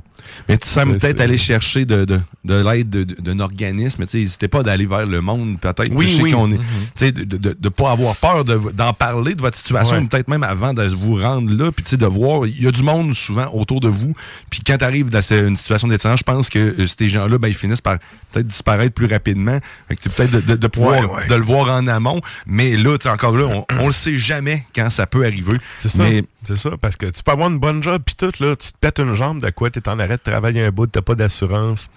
Mais 0.49 0.59
tu 0.59 0.69
sembles 0.69 0.93
C'est- 1.01 1.07
peut-être 1.09 1.21
aller 1.21 1.39
chercher 1.39 1.85
de, 1.85 2.05
de, 2.05 2.21
de 2.45 2.55
l'aide 2.55 2.91
de- 2.91 3.05
de- 3.05 3.15
d'un 3.21 3.41
organisme. 3.41 4.03
Tu 4.05 4.09
sais, 4.09 4.19
N'hésitez 4.19 4.47
pas 4.49 4.63
d'aller 4.63 4.87
vers 4.87 5.07
le 5.07 5.21
monde, 5.21 5.59
peut-être. 5.61 5.91
Oui, 5.93 6.17
sais 6.17 6.23
oui. 6.23 6.31
qu'on 6.33 6.51
est- 6.51 6.59
Mhm. 6.59 6.65
tu 6.97 7.07
sais, 7.07 7.13
De 7.13 7.57
ne 7.61 7.69
pas 7.71 7.91
avoir 7.93 8.15
peur 8.17 8.45
de- 8.45 8.71
d'en 8.73 8.93
parler 8.93 9.35
de 9.35 9.41
votre 9.41 9.57
situation, 9.57 9.97
Ouais. 9.97 10.05
peut-être 10.05 10.29
même 10.29 10.43
avant 10.45 10.75
de 10.75 10.85
vous 10.85 11.17
rendre 11.17 11.53
là. 11.53 11.71
Puis 11.73 11.83
tu 11.85 11.91
sais, 11.91 11.97
de 11.97 12.07
voir, 12.07 12.47
il 12.47 12.63
y 12.63 12.67
a 12.67 12.71
du 12.73 12.83
monde 12.85 13.15
souvent 13.15 13.49
autour 13.53 13.81
de 13.81 13.89
vous. 13.89 14.15
Puis 14.51 14.61
quand 14.67 14.77
tu 14.79 14.85
arrives 14.85 15.11
dans 15.11 15.21
une 15.33 15.57
situation 15.57 15.89
d'étrange, 15.89 16.21
je 16.21 16.25
pense 16.25 16.49
que 16.49 16.59
euh, 16.59 16.87
ces 16.87 17.09
gens-là, 17.09 17.39
ben, 17.39 17.49
ils 17.49 17.55
finissent 17.55 17.81
par 17.81 17.99
peut-être 18.33 18.47
disparaître 18.47 18.95
plus 18.95 19.07
rapidement. 19.07 19.59
Peut-être 19.89 20.31
de, 20.31 20.41
de, 20.41 20.57
de 20.57 20.67
pouvoir 20.69 21.01
Ouais, 21.01 21.17
ouais. 21.23 21.29
de 21.29 21.35
le 21.35 21.43
voir 21.43 21.69
en 21.71 21.87
amont. 21.89 22.21
Mais 22.47 22.77
là, 22.77 22.97
tu 22.99 23.05
sais, 23.05 23.09
encore 23.09 23.37
là, 23.37 23.47
on, 23.47 23.65
on 23.81 23.87
le 23.87 23.93
sait 23.93 24.17
jamais 24.17 24.65
quand 24.75 24.89
ça 24.91 25.07
peut 25.13 25.25
arriver. 25.25 25.53
C'est 25.79 25.91
ça. 25.91 26.03
Mais 26.03 26.25
C'est 26.43 26.57
ça, 26.57 26.71
parce 26.81 26.97
que 26.97 27.07
tu 27.07 27.23
peux 27.23 27.31
avoir 27.31 27.49
une 27.51 27.59
bonne 27.59 27.83
job, 27.83 28.03
puis 28.05 28.17
tout, 28.17 28.33
là, 28.43 28.57
tu 28.57 28.73
te 28.73 28.79
pètes 28.81 28.99
une 28.99 29.15
jambe 29.15 29.41
de 29.41 29.51
quoi, 29.51 29.71
t'es 29.71 29.87
en 29.89 29.99
arrêt 30.01 30.17
de 30.17 30.23
travailler 30.23 30.65
un 30.65 30.71
bout, 30.71 30.87
t'as 30.87 31.03
pas 31.03 31.15
d'assurance, 31.15 31.89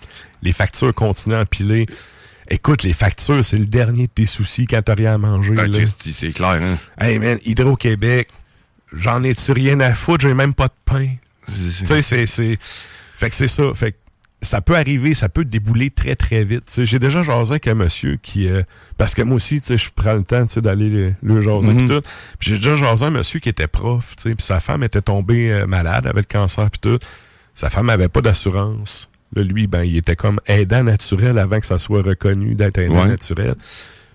les 0.43 0.51
factures 0.51 0.93
continuent 0.93 1.35
à 1.35 1.41
empiler. 1.41 1.87
Écoute, 2.49 2.83
les 2.83 2.93
factures, 2.93 3.43
c'est 3.43 3.57
le 3.57 3.65
dernier 3.65 4.03
de 4.05 4.11
tes 4.11 4.27
soucis 4.27 4.67
quand 4.67 4.81
t'as 4.83 4.93
rien 4.93 5.15
à 5.15 5.17
manger. 5.17 5.55
Christy, 5.55 6.13
c'est 6.13 6.31
clair, 6.31 6.61
hein? 6.61 6.77
Hey 6.99 7.17
man, 7.17 7.39
Hydro-Québec, 7.43 8.27
j'en 8.93 9.23
ai-tu 9.23 9.51
rien 9.53 9.79
à 9.79 9.95
foutre, 9.95 10.27
j'ai 10.27 10.33
même 10.35 10.53
pas 10.53 10.67
de 10.67 10.73
pain. 10.83 11.07
Tu 11.47 11.85
sais, 11.85 12.01
c'est, 12.01 12.25
c'est. 12.27 12.59
Fait 13.15 13.29
que 13.29 13.35
c'est 13.35 13.47
ça. 13.47 13.73
Fait 13.73 13.93
que 13.93 13.97
ça 14.45 14.61
peut 14.61 14.75
arriver, 14.75 15.13
ça 15.13 15.27
peut 15.27 15.43
débouler 15.43 15.89
très, 15.89 16.15
très 16.15 16.45
vite. 16.45 16.63
J'ai 16.83 16.99
déjà 16.99 17.21
jasé 17.23 17.51
avec 17.51 17.67
un 17.67 17.73
monsieur 17.73 18.15
qui... 18.21 18.47
euh, 18.47 18.61
parce 18.97 19.13
que 19.13 19.21
moi 19.21 19.35
aussi, 19.35 19.59
je 19.67 19.89
prends 19.93 20.13
le 20.13 20.23
temps 20.23 20.45
d'aller 20.57 20.89
le, 20.89 21.13
le 21.21 21.41
jaser 21.41 21.67
Mhm. 21.69 21.77
pis 21.77 21.85
tout. 21.87 22.01
J'ai 22.39 22.55
déjà 22.55 22.75
jasé 22.75 23.05
un 23.05 23.09
monsieur 23.09 23.39
qui 23.39 23.49
était 23.49 23.67
prof, 23.67 24.15
puis 24.23 24.33
sa 24.39 24.59
femme 24.59 24.83
était 24.83 25.01
tombée 25.01 25.51
euh, 25.51 25.67
malade 25.67 26.05
avec 26.07 26.31
le 26.33 26.39
cancer 26.39 26.69
puis 26.69 26.79
tout. 26.79 26.99
Sa 27.53 27.69
femme 27.69 27.89
avait 27.89 28.07
pas 28.09 28.21
d'assurance. 28.21 29.09
Lui, 29.35 29.67
ben, 29.67 29.83
il 29.83 29.97
était 29.97 30.15
comme 30.15 30.39
aidant 30.47 30.83
naturel 30.83 31.37
avant 31.39 31.59
que 31.59 31.65
ça 31.65 31.77
soit 31.79 32.01
reconnu 32.01 32.55
d'être 32.55 32.77
aidant 32.77 33.01
Ouais. 33.03 33.07
naturel. 33.07 33.55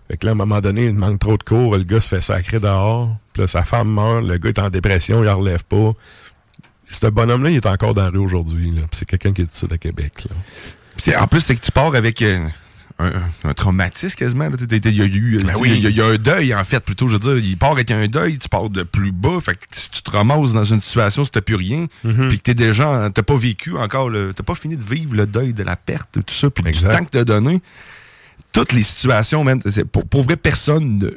Fait 0.09 0.17
que 0.17 0.27
là, 0.27 0.33
à 0.33 0.35
un 0.35 0.37
moment 0.37 0.61
donné, 0.61 0.87
il 0.87 0.95
manque 0.95 1.21
trop 1.21 1.37
de 1.37 1.43
cours, 1.43 1.77
le 1.77 1.85
gars 1.85 2.01
se 2.01 2.09
fait 2.09 2.21
sacrer 2.23 2.59
dehors. 2.59 3.17
Puis 3.33 3.43
là, 3.43 3.47
sa 3.47 3.63
femme 3.63 3.93
meurt, 3.93 4.25
le 4.25 4.39
gars 4.39 4.49
est 4.49 4.59
en 4.59 4.71
dépression, 4.71 5.23
il 5.23 5.29
en 5.29 5.39
relève 5.39 5.63
pas. 5.65 5.93
Ce 6.91 7.07
bonhomme-là, 7.07 7.51
il 7.51 7.57
est 7.57 7.67
encore 7.67 7.95
dans 7.95 8.03
la 8.03 8.11
rue 8.11 8.19
aujourd'hui. 8.19 8.73
C'est 8.93 9.07
quelqu'un 9.09 9.33
qui 9.33 9.43
est 9.43 9.51
ici 9.55 9.67
à 9.71 9.79
Québec. 9.79 10.13
Là. 10.29 11.21
En 11.23 11.27
plus, 11.27 11.41
c'est 11.41 11.55
que 11.55 11.61
tu 11.65 11.71
pars 11.73 11.95
avec 11.95 12.21
euh, 12.21 12.45
un, 12.99 13.13
un 13.45 13.55
traumatisme 13.55 14.17
quasiment. 14.17 14.49
Il 14.51 14.95
y, 14.97 15.01
a 15.01 15.05
eu- 15.07 15.39
Ben 15.43 15.55
tu 15.55 15.61
oui. 15.61 15.71
il 15.77 15.81
y 15.83 15.87
a- 15.87 15.91
il 15.91 15.97
y 15.97 16.01
a 16.03 16.07
un 16.07 16.17
deuil, 16.17 16.55
en 16.55 16.65
fait, 16.65 16.81
plutôt. 16.81 17.07
Je 17.07 17.13
veux 17.17 17.19
dire, 17.19 17.39
il 17.39 17.57
part 17.57 17.71
avec 17.73 17.91
un 17.91 18.07
deuil, 18.09 18.39
tu 18.39 18.49
pars 18.49 18.69
de 18.69 18.83
plus 18.83 19.13
bas. 19.13 19.39
Fait 19.41 19.55
que 19.55 19.61
si 19.71 19.91
tu 19.91 20.03
te 20.03 20.11
ramasses 20.11 20.53
dans 20.53 20.65
une 20.65 20.81
situation 20.81 21.23
où 21.23 21.27
t'as 21.27 21.41
plus 21.41 21.55
rien, 21.55 21.87
Mhm. 22.05 22.29
puis 22.29 22.39
que 22.39 22.43
t'es 22.43 22.55
déjà, 22.55 23.09
t'as 23.15 23.23
pas 23.23 23.37
vécu 23.37 23.77
encore, 23.79 24.11
t'as 24.37 24.43
pas 24.43 24.55
fini 24.57 24.77
de 24.77 24.85
vivre 24.85 25.15
le 25.15 25.27
deuil 25.27 25.55
de 25.55 25.63
la 25.63 25.77
perte, 25.77 26.11
tout 26.13 26.25
ça, 26.35 26.51
puis 26.51 26.65
du 26.65 26.73
temps 26.81 27.05
que 27.05 27.11
t'as 27.11 27.25
donné, 27.25 27.63
toutes 28.53 28.73
les 28.73 28.83
situations, 28.83 29.45
man, 29.45 29.61
pour, 29.93 30.07
pour 30.07 30.23
vrai, 30.25 30.37
personne 30.37 30.99
ne 30.99 31.11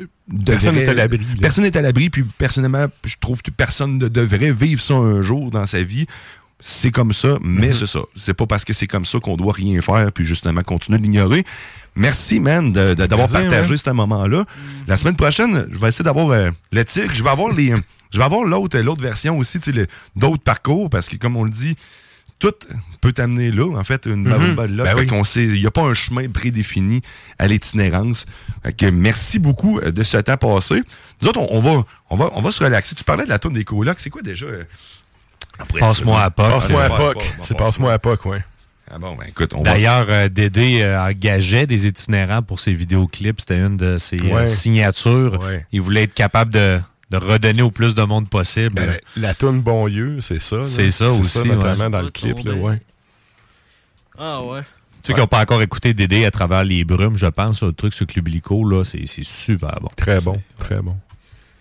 Personne 0.46 0.76
n'est 0.76 0.88
à 0.88 0.94
l'abri. 0.94 1.20
Personne 1.42 1.64
n'est 1.66 1.76
à 1.76 1.82
l'abri, 1.82 2.10
puis 2.10 2.24
personnellement, 2.24 2.86
je 3.04 3.16
trouve 3.20 3.42
que 3.42 3.52
personne 3.52 3.98
ne 3.98 4.08
devrait 4.08 4.52
vivre 4.52 4.82
ça 4.82 4.94
un 4.94 5.22
jour 5.22 5.52
dans 5.52 5.66
sa 5.66 5.84
vie. 5.84 6.06
C'est 6.60 6.92
comme 6.92 7.12
ça, 7.12 7.38
mais 7.42 7.68
Mhm. 7.68 7.74
c'est 7.74 7.88
ça. 7.88 8.00
C'est 8.16 8.34
pas 8.34 8.46
parce 8.46 8.64
que 8.64 8.72
c'est 8.72 8.88
comme 8.88 9.04
ça 9.06 9.20
qu'on 9.20 9.36
doit 9.36 9.52
rien 9.54 9.82
faire, 9.82 10.12
puis 10.14 10.24
justement 10.24 10.62
continuer 10.64 10.98
de 10.98 11.04
l'ignorer. 11.04 11.44
Merci, 11.96 12.40
man, 12.40 12.72
d'avoir 12.72 13.30
partagé 13.30 13.70
man. 13.70 13.78
ce 13.78 13.90
moment-là. 13.90 14.46
La 14.88 14.96
semaine 14.96 15.16
prochaine, 15.18 15.68
je 15.72 15.78
vais 15.78 15.90
essayer 15.90 16.06
d'avoir 16.06 16.30
euh, 16.32 16.52
le 16.72 16.86
tigre. 16.86 17.14
Je 17.14 17.22
vais 17.24 17.30
avoir 17.30 17.52
les. 17.54 17.74
Je 18.12 18.18
vais 18.18 18.24
avoir 18.24 18.46
l'autre 18.46 19.02
version 19.02 19.38
aussi, 19.40 19.60
d'autres 20.16 20.44
parcours, 20.44 20.90
parce 20.90 21.10
que 21.10 21.18
comme 21.18 21.36
on 21.36 21.44
le 21.44 21.50
dit, 21.50 21.76
tout 22.40 22.54
peut 23.02 23.14
t'amener 23.14 23.52
là, 23.52 23.78
en 23.78 23.84
fait, 23.84 24.06
une 24.06 24.24
marumba 24.28 24.68
de 24.68 24.76
là. 24.76 24.84
Ben 24.84 24.90
Fait 24.92 25.00
oui. 25.02 25.08
qu'on 25.08 25.24
sait, 25.24 25.46
il 25.46 25.54
n'y 25.54 25.66
a 25.66 25.72
pas 25.72 25.82
un 25.84 25.94
chemin 25.94 26.28
prédéfini 26.30 27.02
à 27.40 27.48
l'itinérance. 27.48 28.26
Fait 28.64 28.74
que 28.74 28.86
merci 28.88 29.40
beaucoup 29.40 29.80
euh, 29.80 29.92
de 29.92 30.04
ce 30.04 30.18
temps 30.18 30.38
passé. 30.38 30.82
Nous 31.22 31.28
autres, 31.30 31.40
on, 31.40 31.48
on 31.52 31.60
va, 31.60 31.84
on, 32.10 32.16
va, 32.18 32.30
on 32.34 32.42
va 32.42 32.52
se 32.52 32.64
relaxer. 32.64 32.96
Tu 32.96 33.04
parlais 33.04 33.24
de 33.24 33.30
la 33.30 33.40
tourne 33.40 33.54
des 33.54 33.64
colocs. 33.64 34.00
C'est 34.00 34.10
quoi 34.10 34.22
déjà? 34.22 34.46
euh, 34.46 34.64
Passe-moi 35.80 36.22
à 36.22 36.30
POC. 36.32 36.50
Passe-moi 36.52 36.84
à 36.84 36.90
POC. 36.90 37.34
C'est 37.42 37.58
passe-moi 37.58 37.94
à 37.94 38.00
POC, 38.00 38.26
ouais. 38.26 38.44
Ah 38.92 39.00
bon, 39.00 39.16
ben 39.16 39.26
écoute, 39.28 39.54
on 39.54 39.64
va... 39.64 39.72
D'ailleurs, 39.72 40.06
euh, 40.10 40.30
Dédé 40.30 40.82
euh, 40.82 41.02
engageait 41.02 41.66
des 41.66 41.88
itinérants 41.88 42.42
pour 42.42 42.60
ses 42.60 42.74
vidéoclips. 42.74 43.40
C'était 43.40 43.60
une 43.60 43.78
de 43.78 43.98
ses 43.98 44.18
euh, 44.22 44.48
signatures. 44.48 45.40
Ouais. 45.42 45.66
Il 45.72 45.82
voulait 45.82 46.04
être 46.04 46.14
capable 46.14 46.54
de, 46.54 46.80
de 47.10 47.18
redonner 47.18 47.62
au 47.62 47.72
plus 47.72 47.96
de 47.96 48.04
monde 48.04 48.30
possible. 48.30 48.74
Ben, 48.76 48.98
la 49.18 49.34
toune 49.34 49.62
Bon 49.62 49.86
Lieu, 49.88 50.20
c'est 50.22 50.40
ça. 50.40 50.64
C'est 50.64 50.92
ça 50.92 51.08
aussi, 51.12 51.48
notamment 51.48 51.86
ouais. 51.86 51.90
dans 51.90 52.02
le 52.02 52.10
clip, 52.12 52.40
là, 52.44 52.54
ouais. 52.54 52.82
Ah 54.18 54.44
ouais. 54.44 54.62
Ceux 55.06 55.14
qui 55.14 55.20
n'ont 55.20 55.28
pas 55.28 55.42
encore 55.42 55.62
écouté 55.62 55.94
Dédé 55.94 56.26
à 56.26 56.32
travers 56.32 56.64
les 56.64 56.84
brumes, 56.86 57.18
je 57.18 57.26
pense, 57.28 57.62
le 57.64 57.74
truc 57.74 57.94
sur 57.94 58.08
Clublico, 58.08 58.64
là, 58.68 58.84
c'est 58.84 59.06
c'est 59.06 59.26
super 59.26 59.80
bon. 59.82 59.90
Très 59.98 60.22
bon, 60.22 60.42
très 60.58 60.82
bon. 60.82 60.96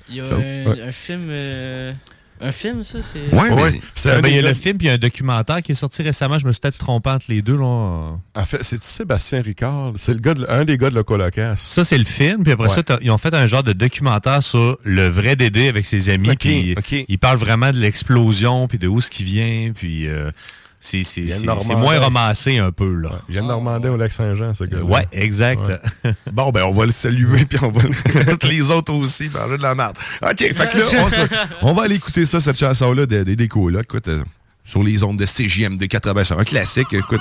Il 0.08 0.16
y 0.16 0.20
a 0.20 0.28
Ça, 0.28 0.34
un, 0.36 0.38
ouais. 0.38 0.82
un 0.82 0.92
film. 0.92 1.22
euh, 1.26 1.92
un 2.42 2.52
film, 2.52 2.84
ça, 2.84 2.98
c'est. 3.00 3.34
Ouais, 3.34 3.50
mais- 3.54 3.62
Ouais. 3.62 3.80
C'est 3.94 4.10
un 4.10 4.20
ben, 4.20 4.28
il 4.28 4.36
y 4.36 4.38
a 4.38 4.42
le 4.42 4.54
film 4.54 4.76
puis 4.78 4.86
il 4.86 4.88
y 4.88 4.90
a 4.90 4.94
un 4.94 4.98
documentaire 4.98 5.62
qui 5.62 5.72
est 5.72 5.76
sorti 5.76 6.02
récemment. 6.02 6.38
Je 6.38 6.46
me 6.46 6.52
suis 6.52 6.60
peut-être 6.60 6.78
trompé 6.78 7.10
entre 7.10 7.26
les 7.28 7.40
deux. 7.42 7.56
Là. 7.56 7.64
En 8.34 8.44
fait, 8.44 8.62
c'est 8.62 8.80
Sébastien 8.80 9.40
Ricard? 9.42 9.92
C'est 9.96 10.12
le 10.14 10.18
gars 10.20 10.34
de- 10.34 10.46
un 10.48 10.64
des 10.64 10.76
gars 10.78 10.90
de 10.90 10.94
Locolocasse. 10.94 11.60
Ça, 11.62 11.84
c'est 11.84 11.98
le 11.98 12.04
film. 12.04 12.42
Puis 12.42 12.52
après 12.52 12.68
Ouais. 12.68 12.74
ça, 12.86 12.98
ils 13.00 13.10
ont 13.10 13.18
fait 13.18 13.32
un 13.34 13.46
genre 13.46 13.62
de 13.62 13.72
documentaire 13.72 14.42
sur 14.42 14.76
le 14.84 15.06
vrai 15.08 15.36
Dédé 15.36 15.68
avec 15.68 15.86
ses 15.86 16.10
amis. 16.10 16.34
Puis 16.36 16.74
ok. 16.76 17.04
ils 17.08 17.18
parlent 17.18 17.38
vraiment 17.38 17.70
de 17.72 17.78
l'explosion, 17.78 18.66
puis 18.68 18.78
de 18.78 18.88
où 18.88 19.00
ce 19.00 19.10
qui 19.10 19.24
vient. 19.24 19.72
Puis 19.74 20.06
euh, 20.08 20.30
c'est 20.84 21.74
moins 21.76 21.98
romancé 22.00 22.58
un 22.58 22.72
peu. 22.72 22.92
là. 22.94 23.10
Il 23.28 23.32
vient 23.34 23.42
de 23.42 23.48
Normandin 23.48 23.90
au 23.90 23.96
Lac-Saint-Jean, 23.96 24.52
ce 24.52 24.64
gars-là. 24.64 24.82
Ouais, 24.84 25.06
exact. 25.12 25.60
Ouais. 26.04 26.12
Bon, 26.32 26.50
ben, 26.50 26.64
on 26.64 26.72
va 26.72 26.86
le 26.86 26.92
saluer, 26.92 27.44
puis 27.44 27.58
on 27.62 27.70
va 27.70 27.82
toutes 28.32 28.44
les 28.44 28.70
autres 28.70 28.92
aussi, 28.92 29.28
parler 29.28 29.56
de 29.58 29.62
la 29.62 29.74
merde. 29.74 29.96
OK, 30.22 30.36
fait 30.38 30.52
que 30.52 30.78
là, 30.78 30.84
on, 30.98 31.08
se- 31.08 31.36
on 31.62 31.72
va 31.72 31.84
aller 31.84 31.94
écouter 31.96 32.26
ça, 32.26 32.40
cette 32.40 32.58
chanson-là 32.58 33.06
des 33.06 33.24
des 33.24 33.36
décos, 33.36 33.68
là. 33.70 33.80
Écoute, 33.80 34.08
euh, 34.08 34.22
sur 34.64 34.82
les 34.82 35.02
ondes 35.04 35.18
de 35.18 35.26
CGM 35.26 35.76
de 35.78 35.86
80. 35.86 36.36
Un 36.38 36.44
classique, 36.44 36.92
écoute. 36.92 37.20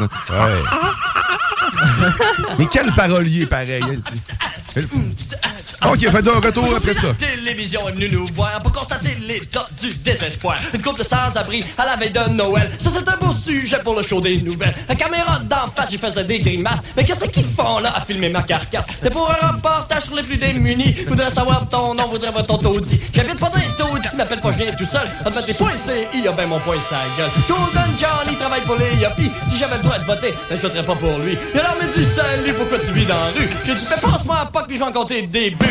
Mais 2.59 2.65
quel 2.71 2.91
parolier, 2.93 3.45
pareil. 3.45 3.81
OK, 5.83 5.99
fait 5.99 6.21
de 6.21 6.29
retour 6.29 6.75
après 6.75 6.93
ça. 6.93 7.07
La 7.07 7.13
télévision 7.13 7.87
est 7.89 7.91
venue 7.91 8.09
nous 8.09 8.25
voir 8.33 8.61
pour 8.61 8.71
constater 8.71 9.17
l'état 9.27 9.67
du 9.81 9.91
désespoir. 9.97 10.57
Une 10.73 10.81
couple 10.81 10.99
de 10.99 11.03
sans-abri 11.03 11.65
à 11.77 11.85
la 11.85 11.95
veille 11.95 12.11
de 12.11 12.29
Noël. 12.29 12.69
Ça, 12.79 12.89
c'est 12.89 13.09
un 13.09 13.17
beau 13.17 13.33
sujet 13.33 13.79
pour 13.83 13.95
le 13.95 14.03
show 14.03 14.21
des 14.21 14.37
nouvelles. 14.37 14.73
La 14.87 14.95
caméra 14.95 15.39
d'en 15.39 15.71
face, 15.75 15.91
j'y 15.91 15.97
faisais 15.97 16.23
des 16.23 16.39
grimaces. 16.39 16.83
Mais 16.95 17.03
qu'est-ce 17.03 17.25
qu'ils 17.25 17.43
font 17.43 17.79
là 17.79 17.93
à 17.95 18.01
filmer 18.01 18.29
ma 18.29 18.43
carcasse? 18.43 18.85
C'est 19.01 19.09
pour 19.09 19.29
un 19.29 19.47
reportage 19.47 20.03
sur 20.03 20.15
les 20.15 20.23
plus 20.23 20.37
démunis. 20.37 20.95
Voudrais 21.07 21.31
savoir 21.31 21.67
ton 21.67 21.93
nom, 21.95 22.07
voudrais 22.07 22.31
voir 22.31 22.45
ton 22.45 22.57
taudis. 22.57 23.01
J'habite 23.13 23.39
pas 23.39 23.49
dans 23.49 23.57
les 23.57 23.75
taudis, 23.77 24.15
m'appelle 24.15 24.39
pas, 24.39 24.51
je 24.51 24.57
viens 24.57 24.73
tout 24.73 24.85
seul. 24.85 25.09
On 25.25 25.31
te 25.31 25.35
met 25.35 25.45
des 25.45 25.53
points 25.53 25.71
CI, 25.75 26.27
a 26.27 26.31
ben 26.31 26.47
mon 26.47 26.59
point 26.59 26.79
sa 26.81 27.01
gueule. 27.17 27.31
Golden 27.47 27.97
Johnny 27.97 28.37
travaille 28.37 28.61
pour 28.61 28.75
les 28.75 28.95
yuppies. 29.01 29.31
Si 29.49 29.57
j'avais 29.57 29.77
le 29.77 29.83
droit 29.83 29.97
de 29.97 30.05
voter, 30.05 30.33
ben 30.49 30.55
je 30.55 30.61
voterais 30.61 30.85
pas 30.85 30.95
pour 30.95 31.17
lui. 31.17 31.37
Il 31.53 31.59
a 31.59 31.63
l'armée 31.63 31.87
du 31.95 32.05
salut, 32.05 32.53
pourquoi 32.53 32.79
tu 32.79 32.91
vis 32.93 33.05
dans 33.05 33.15
la 33.15 33.31
rue? 33.31 33.49
J'ai 33.65 33.73
dit, 33.73 33.85
fais 33.85 33.99
passe-moi 33.99 34.49
puis 34.67 34.75
je 34.77 34.79
vais 34.79 34.89
en 34.89 34.91
compter 34.91 35.23
des 35.23 35.51
buts. 35.51 35.67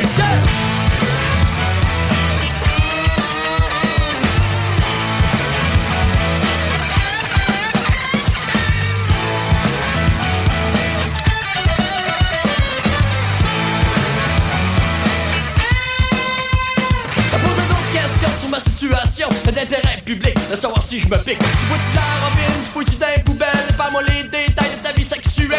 D'intérêt 19.50 20.00
public, 20.04 20.34
de 20.48 20.56
savoir 20.56 20.80
si 20.80 21.00
je 21.00 21.08
me 21.08 21.18
pique. 21.18 21.36
Tu 21.38 21.66
vois-tu 21.66 21.94
la 21.94 22.24
robine, 22.24 22.62
tu 22.62 22.72
fouilles-tu 22.72 22.96
dans 22.96 23.08
les 23.14 23.22
poubelles, 23.22 23.76
pas-moi 23.76 24.00
les 24.04 24.22
détails 24.22 24.70
de 24.78 24.82
ta 24.82 24.92
vie 24.92 25.04
sexuelle. 25.04 25.58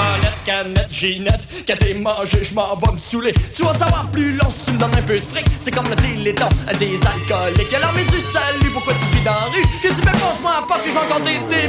Branlette, 0.00 0.44
canette, 0.46 0.90
ginette, 0.90 1.46
quand 1.66 1.76
t'es 1.78 1.92
mangé, 1.92 2.42
je 2.42 2.54
m'en 2.54 2.74
vais 2.74 2.92
me 2.92 2.98
saouler. 2.98 3.34
Tu 3.54 3.62
vas 3.62 3.74
savoir 3.74 4.10
plus 4.10 4.32
long 4.32 4.50
si 4.50 4.64
tu 4.64 4.72
me 4.72 4.78
donnes 4.78 4.94
un 4.96 5.02
peu 5.02 5.20
de 5.20 5.24
fric, 5.24 5.44
c'est 5.58 5.70
comme 5.72 5.90
le 5.90 5.96
téléthon 5.96 6.48
des 6.78 6.98
alcooliques. 7.06 7.74
Alors, 7.74 7.92
mais 7.94 8.04
du 8.04 8.18
salut, 8.20 8.70
pourquoi 8.72 8.94
tu 8.94 9.16
vis 9.16 9.24
dans 9.24 9.32
la 9.32 9.44
rue? 9.52 9.62
Que 9.82 9.88
tu 9.88 10.00
me 10.00 10.12
penses-moi 10.12 10.52
à 10.58 10.62
porte, 10.66 10.80
puis 10.84 10.90
je 10.90 10.96
vais 10.96 11.06
compter 11.06 11.38
des 11.50 11.68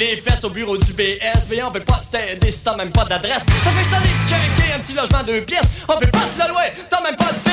buts. 0.00 0.24
Yeah! 0.24 0.30
au 0.44 0.50
bureau 0.50 0.76
du 0.76 0.92
BSB. 0.92 1.60
On 1.64 1.70
peut 1.70 1.80
pas 1.80 2.00
t'aider 2.10 2.50
si 2.50 2.64
t'as 2.64 2.76
même 2.76 2.90
pas 2.90 3.04
d'adresse. 3.04 3.42
Ça 3.64 3.70
fait 3.70 4.00
que 4.00 4.28
checker 4.28 4.72
un 4.74 4.78
petit 4.80 4.94
logement 4.94 5.22
deux 5.22 5.42
pièces. 5.42 5.66
On 5.88 5.98
peut 5.98 6.10
pas 6.10 6.20
te 6.20 6.42
le 6.42 6.48
louer, 6.48 6.72
t'as 6.88 7.02
même 7.02 7.16
pas 7.16 7.32
de 7.32 7.50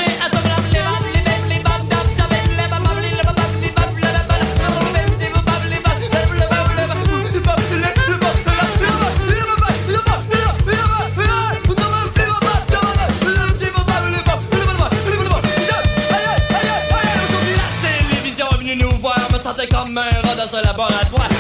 sentais 19.48 19.68
comme 19.68 19.98
un 19.98 20.02
rat 20.02 20.36
dans 20.36 20.57
un 20.57 20.61
laboratoire. 20.61 21.37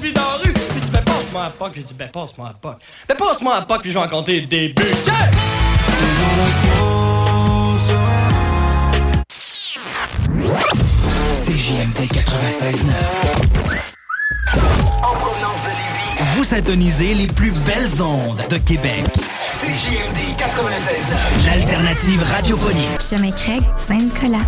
Tu 0.00 0.06
vis 0.06 0.12
dans 0.12 0.22
la 0.22 0.36
rue? 0.36 0.54
Il 0.74 0.80
dit, 0.80 0.90
ben 0.90 1.02
passe-moi 1.04 1.44
un 1.44 1.50
poc, 1.50 1.72
j'ai 1.74 1.82
dit, 1.82 1.94
ben 1.94 2.08
passe-moi 2.08 2.48
un 2.48 2.54
poc. 2.54 2.76
Ben 3.08 3.16
passe-moi 3.16 3.56
un 3.56 3.62
poc, 3.62 3.82
puis 3.82 3.90
je 3.90 3.98
vais 3.98 4.04
en 4.04 4.08
compter 4.08 4.40
des 4.42 4.68
buts. 4.68 4.82
Yeah! 5.06 5.30
CJMD 11.32 11.98
96.9. 12.12 12.92
Vous 16.34 16.44
syntonisez 16.44 17.14
les 17.14 17.26
plus 17.26 17.50
belles 17.50 18.02
ondes 18.02 18.42
de 18.48 18.56
Québec. 18.58 19.04
CJMD 19.60 20.36
96.9. 20.38 21.46
L'alternative 21.46 22.22
radiophonique. 22.22 23.00
Chemin 23.00 23.30
Craig, 23.32 23.62
Saint-Nicolas. 23.86 24.46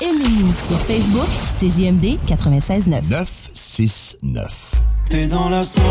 Aimez-nous 0.00 0.52
sur 0.60 0.78
Facebook, 0.80 1.28
CJMD 1.58 2.18
96.9. 2.28 3.45
969. 3.78 4.72
T'es 5.10 5.26
dans 5.26 5.50
la 5.50 5.62
sauce. 5.62 5.82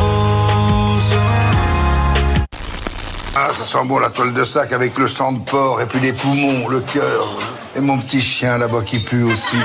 Ah, 3.35 3.49
ça 3.51 3.63
sent 3.63 3.85
bon 3.85 3.99
la 3.99 4.09
toile 4.09 4.33
de 4.33 4.43
sac 4.43 4.73
avec 4.73 4.97
le 4.97 5.07
sang 5.07 5.33
de 5.33 5.39
porc 5.39 5.81
et 5.81 5.85
puis 5.85 5.99
les 5.99 6.13
poumons, 6.13 6.67
le 6.67 6.79
cœur. 6.79 7.37
Et 7.75 7.81
mon 7.81 7.99
petit 7.99 8.21
chien 8.21 8.57
là-bas 8.57 8.81
qui 8.81 8.97
pue 8.97 9.23
aussi. 9.23 9.57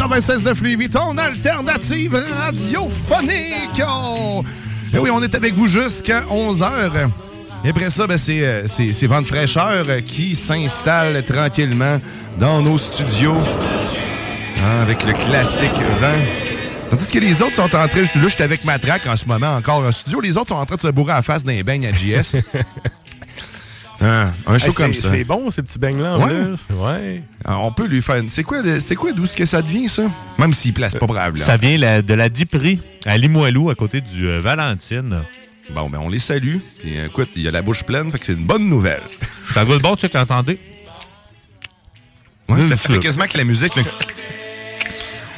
96.9 0.00 0.62
Louis 0.62 0.76
Vuitton, 0.76 1.18
alternative 1.18 2.14
radiophonique. 2.14 3.82
Oh! 3.86 4.42
Et 4.94 4.98
oui, 4.98 5.10
on 5.12 5.22
est 5.22 5.34
avec 5.34 5.52
vous 5.52 5.68
jusqu'à 5.68 6.22
11h. 6.22 7.10
Et 7.66 7.68
après 7.68 7.90
ça, 7.90 8.06
ben, 8.06 8.16
c'est, 8.16 8.42
euh, 8.42 8.66
c'est, 8.66 8.94
c'est 8.94 9.06
Vente 9.06 9.26
Fraîcheur 9.26 9.84
euh, 9.86 10.00
qui 10.00 10.34
s'installe 10.34 11.22
tranquillement 11.24 11.98
dans 12.38 12.62
nos 12.62 12.78
studios 12.78 13.36
hein, 13.36 14.80
avec 14.80 15.04
le 15.04 15.12
classique 15.12 15.70
vent. 16.00 16.88
Tandis 16.88 17.10
que 17.10 17.18
les 17.18 17.42
autres 17.42 17.56
sont 17.56 17.64
en 17.64 17.68
train... 17.68 17.86
Là, 17.86 18.04
je 18.04 18.28
suis 18.28 18.42
avec 18.42 18.64
Matraque 18.64 19.06
en 19.06 19.16
ce 19.16 19.26
moment 19.26 19.54
encore 19.54 19.84
en 19.84 19.92
studio. 19.92 20.22
Les 20.22 20.38
autres 20.38 20.48
sont 20.48 20.60
en 20.60 20.64
train 20.64 20.76
de 20.76 20.80
se 20.80 20.88
bourrer 20.88 21.12
à 21.12 21.20
face 21.20 21.44
d'un 21.44 21.60
beigne 21.60 21.86
à 21.86 21.92
JS. 21.92 22.36
Hein, 24.02 24.32
un 24.46 24.56
show 24.58 24.68
Hey, 24.68 24.74
comme 24.74 24.94
c'est- 24.94 25.02
ça. 25.02 25.10
C'est 25.10 25.24
bon, 25.24 25.50
ces 25.50 25.62
petits 25.62 25.78
beignes-là, 25.78 26.16
en 26.16 26.24
Ouais. 26.26 26.44
plus. 26.44 26.68
Ouais. 26.74 27.22
Ah, 27.44 27.58
On 27.58 27.70
peut 27.72 27.86
lui 27.86 28.00
faire. 28.00 28.16
une- 28.16 28.30
C'est 28.30 28.42
quoi, 28.44 28.62
c'est 28.86 28.94
quoi 28.96 29.12
d'où 29.12 29.24
est-ce 29.24 29.36
que 29.36 29.44
ça 29.46 29.60
devient, 29.60 29.88
ça? 29.88 30.04
Même 30.38 30.54
s'il 30.54 30.72
place 30.72 30.94
pas 30.94 31.06
brave, 31.06 31.36
là. 31.36 31.44
Ça 31.44 31.56
vient 31.58 31.76
la- 31.76 32.00
de 32.02 32.14
la 32.14 32.28
Diperie, 32.30 32.80
à 33.04 33.18
Limoilou, 33.18 33.68
à 33.70 33.74
côté 33.74 34.00
du 34.00 34.26
euh, 34.26 34.40
Valentine. 34.40 35.20
Bon, 35.74 35.88
ben 35.90 35.98
on 35.98 36.08
les 36.08 36.18
salue. 36.18 36.56
Et, 36.84 36.98
euh, 36.98 37.06
écoute, 37.06 37.28
il 37.36 37.42
y 37.42 37.48
a 37.48 37.50
la 37.50 37.62
bouche 37.62 37.84
pleine, 37.84 38.10
fait 38.10 38.18
que 38.18 38.24
c'est 38.26 38.32
une 38.32 38.46
bonne 38.46 38.68
nouvelle. 38.68 39.02
Ça 39.54 39.64
goûte 39.64 39.82
bon, 39.82 39.94
tu 39.96 40.08
sais, 40.08 40.16
entendez? 40.16 40.58
Ouais, 42.48 42.62
ça 42.68 42.76
fait 42.76 42.98
quasiment 42.98 43.26
que 43.26 43.36
la 43.38 43.44
musique. 43.44 43.76
là, 43.76 43.82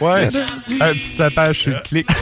Ouais. 0.01 0.29
Un 0.81 0.93
petit 0.95 1.05
sapage 1.07 1.61
sur 1.61 1.73
le 1.73 1.81
clic. 1.85 2.07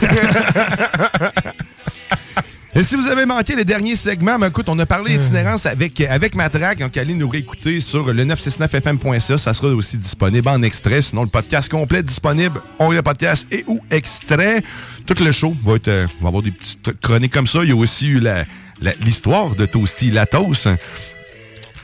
Et 2.74 2.84
si 2.84 2.94
vous 2.94 3.08
avez 3.08 3.26
manqué 3.26 3.56
les 3.56 3.64
derniers 3.64 3.96
segments, 3.96 4.38
ben, 4.38 4.46
écoute, 4.48 4.68
on 4.68 4.78
a 4.78 4.86
parlé 4.86 5.14
itinérance 5.16 5.66
avec, 5.66 6.00
avec 6.02 6.36
Matraque, 6.36 6.78
donc 6.78 6.96
allez 6.96 7.14
nous 7.14 7.28
réécouter 7.28 7.80
sur 7.80 8.12
le 8.12 8.24
969fm.ca. 8.24 9.38
Ça 9.38 9.52
sera 9.52 9.68
aussi 9.74 9.98
disponible 9.98 10.48
en 10.48 10.62
extrait. 10.62 11.02
Sinon, 11.02 11.22
le 11.24 11.28
podcast 11.28 11.68
complet 11.68 12.04
disponible, 12.04 12.60
onglet 12.78 13.02
podcast 13.02 13.46
et 13.50 13.64
ou 13.66 13.80
extrait. 13.90 14.62
Tout 15.04 15.16
le 15.22 15.32
show 15.32 15.54
va, 15.64 15.74
être, 15.74 15.88
euh, 15.88 16.06
va 16.20 16.28
avoir 16.28 16.44
des 16.44 16.52
petites 16.52 17.00
chroniques 17.00 17.32
comme 17.32 17.48
ça. 17.48 17.60
Il 17.64 17.70
y 17.70 17.72
a 17.72 17.76
aussi 17.76 18.06
eu 18.06 18.20
la- 18.20 18.44
la- 18.80 18.92
l'histoire 19.04 19.56
de 19.56 19.66
Toasty 19.66 20.12
Latos. 20.12 20.68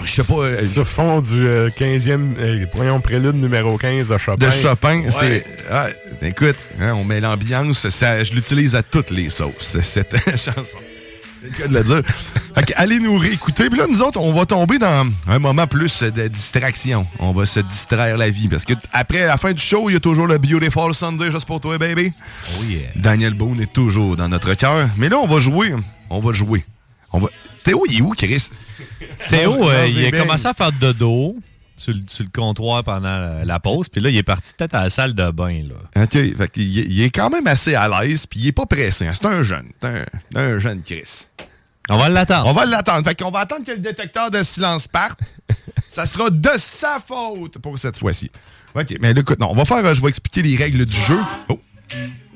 Je 0.05 0.23
sais 0.23 0.33
pas. 0.33 0.41
euh, 0.41 0.65
Sur 0.65 0.87
fond 0.87 1.21
du 1.21 1.47
euh, 1.47 1.71
15e, 1.71 2.21
euh, 2.39 2.67
voyons, 2.75 3.01
prélude 3.01 3.37
numéro 3.37 3.77
15 3.79 4.09
de 4.09 4.19
Chopin. 4.19 4.47
de 4.47 4.51
Chopin. 4.51 5.01
Ouais. 5.01 5.11
C'est, 5.11 5.45
ah, 5.71 5.87
écoute, 6.23 6.57
hein, 6.81 6.93
on 6.95 7.05
met 7.05 7.21
l'ambiance, 7.21 7.89
ça, 7.89 8.23
je 8.23 8.33
l'utilise 8.35 8.75
à 8.75 8.83
toutes 8.83 9.11
les 9.11 9.31
sauces, 9.31 9.79
cette 9.83 10.15
chanson. 10.37 10.79
C'est 11.43 11.51
le 11.51 11.63
cas 11.63 11.69
de 11.69 11.75
le 11.75 11.85
dire. 11.85 12.03
Fait 12.55 12.73
allez 12.77 12.99
nous 12.99 13.17
réécouter. 13.17 13.69
Puis 13.69 13.79
là, 13.79 13.87
nous 13.89 14.01
autres, 14.03 14.19
on 14.19 14.33
va 14.33 14.47
tomber 14.47 14.79
dans 14.79 15.07
un 15.29 15.39
moment 15.39 15.67
plus 15.67 16.03
de 16.03 16.27
distraction. 16.29 17.07
On 17.19 17.33
va 17.33 17.45
se 17.47 17.61
distraire 17.61 18.17
la 18.17 18.31
vie. 18.31 18.49
Parce 18.49 18.65
que 18.65 18.73
après 18.93 19.27
la 19.27 19.37
fin 19.37 19.53
du 19.53 19.63
show, 19.63 19.89
il 19.91 19.93
y 19.93 19.97
a 19.97 20.01
toujours 20.01 20.27
le 20.27 20.39
Beautiful 20.39 20.95
Sunday 20.95 21.31
juste 21.31 21.45
pour 21.47 21.61
toi, 21.61 21.77
baby. 21.79 22.11
Oh 22.59 22.65
yeah. 22.65 22.89
Daniel 22.97 23.35
Boone 23.35 23.61
est 23.61 23.73
toujours 23.73 24.17
dans 24.17 24.29
notre 24.29 24.55
cœur. 24.55 24.89
Mais 24.97 25.09
là, 25.11 25.19
on 25.19 25.27
va 25.29 25.39
jouer. 25.39 25.73
On 26.11 26.21
va 26.21 26.33
jouer. 26.33 26.65
On 27.13 27.19
va... 27.21 27.29
Théo, 27.65 27.85
il 27.89 27.99
est 27.99 28.01
où, 28.01 28.11
Chris? 28.11 28.51
Théo, 29.29 29.69
euh, 29.69 29.87
il 29.89 30.07
a 30.07 30.11
beignes. 30.11 30.21
commencé 30.23 30.47
à 30.47 30.55
faire 30.55 30.73
de 30.73 30.93
dos 30.93 31.37
sur 31.77 31.93
le, 31.93 32.01
sur 32.09 32.25
le 32.25 32.31
comptoir 32.31 32.85
pendant 32.85 33.19
la, 33.19 33.45
la 33.45 33.61
pause, 33.61 33.89
puis 33.89 34.01
là, 34.01 34.09
il 34.11 34.17
est 34.17 34.23
parti 34.23 34.53
peut-être 34.57 34.75
à 34.75 34.85
la 34.85 34.91
salle 34.91 35.15
de 35.15 35.31
bain. 35.31 35.63
Là. 35.69 36.03
OK. 36.05 36.13
Fait 36.13 36.51
il 36.57 37.01
est 37.03 37.11
quand 37.11 37.31
même 37.31 37.47
assez 37.47 37.75
à 37.75 37.89
l'aise, 37.89 38.27
puis 38.27 38.41
il 38.41 38.47
est 38.49 38.53
pas 38.53 38.67
pressé. 38.67 39.07
hein. 39.07 39.13
C'est 39.15 39.27
un 39.27 39.43
jeune. 39.43 39.69
C'est 39.81 39.89
un, 39.89 40.05
un 40.41 40.59
jeune 40.59 40.83
Chris. 40.83 41.27
On 41.89 41.99
va 41.99 42.09
l'attendre. 42.09 42.49
On 42.49 42.53
va 42.53 42.65
l'attendre. 42.67 43.07
Fait 43.07 43.15
qu'on 43.15 43.31
va 43.31 43.41
attendre 43.41 43.65
que 43.65 43.71
le 43.73 43.79
détecteur 43.79 44.31
de 44.31 44.43
silence 44.43 44.89
parte. 44.89 45.21
Ça 45.91 46.05
sera 46.07 46.31
de 46.31 46.51
sa 46.59 46.99
faute 46.99 47.59
pour 47.59 47.79
cette 47.79 47.99
fois-ci. 47.99 48.31
OK, 48.75 48.97
mais 49.01 49.15
là, 49.15 49.21
écoute, 49.21 49.39
non, 49.39 49.51
on 49.51 49.55
va 49.55 49.65
faire, 49.65 49.79
euh, 49.79 49.95
je 49.95 50.03
vais 50.03 50.09
expliquer 50.09 50.43
les 50.43 50.57
règles 50.57 50.85
du 50.85 50.97
jeu. 50.97 51.19
Oh. 51.49 51.59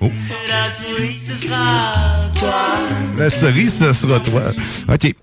Oh. 0.00 0.10
La 0.48 0.70
souris, 0.70 1.20
ce 1.20 1.34
sera 1.34 2.30
toi. 2.38 2.78
La 3.18 3.30
cerise, 3.30 3.78
ce 3.78 3.92
sera 3.92 4.20
toi. 4.20 4.42
OK. 4.88 5.14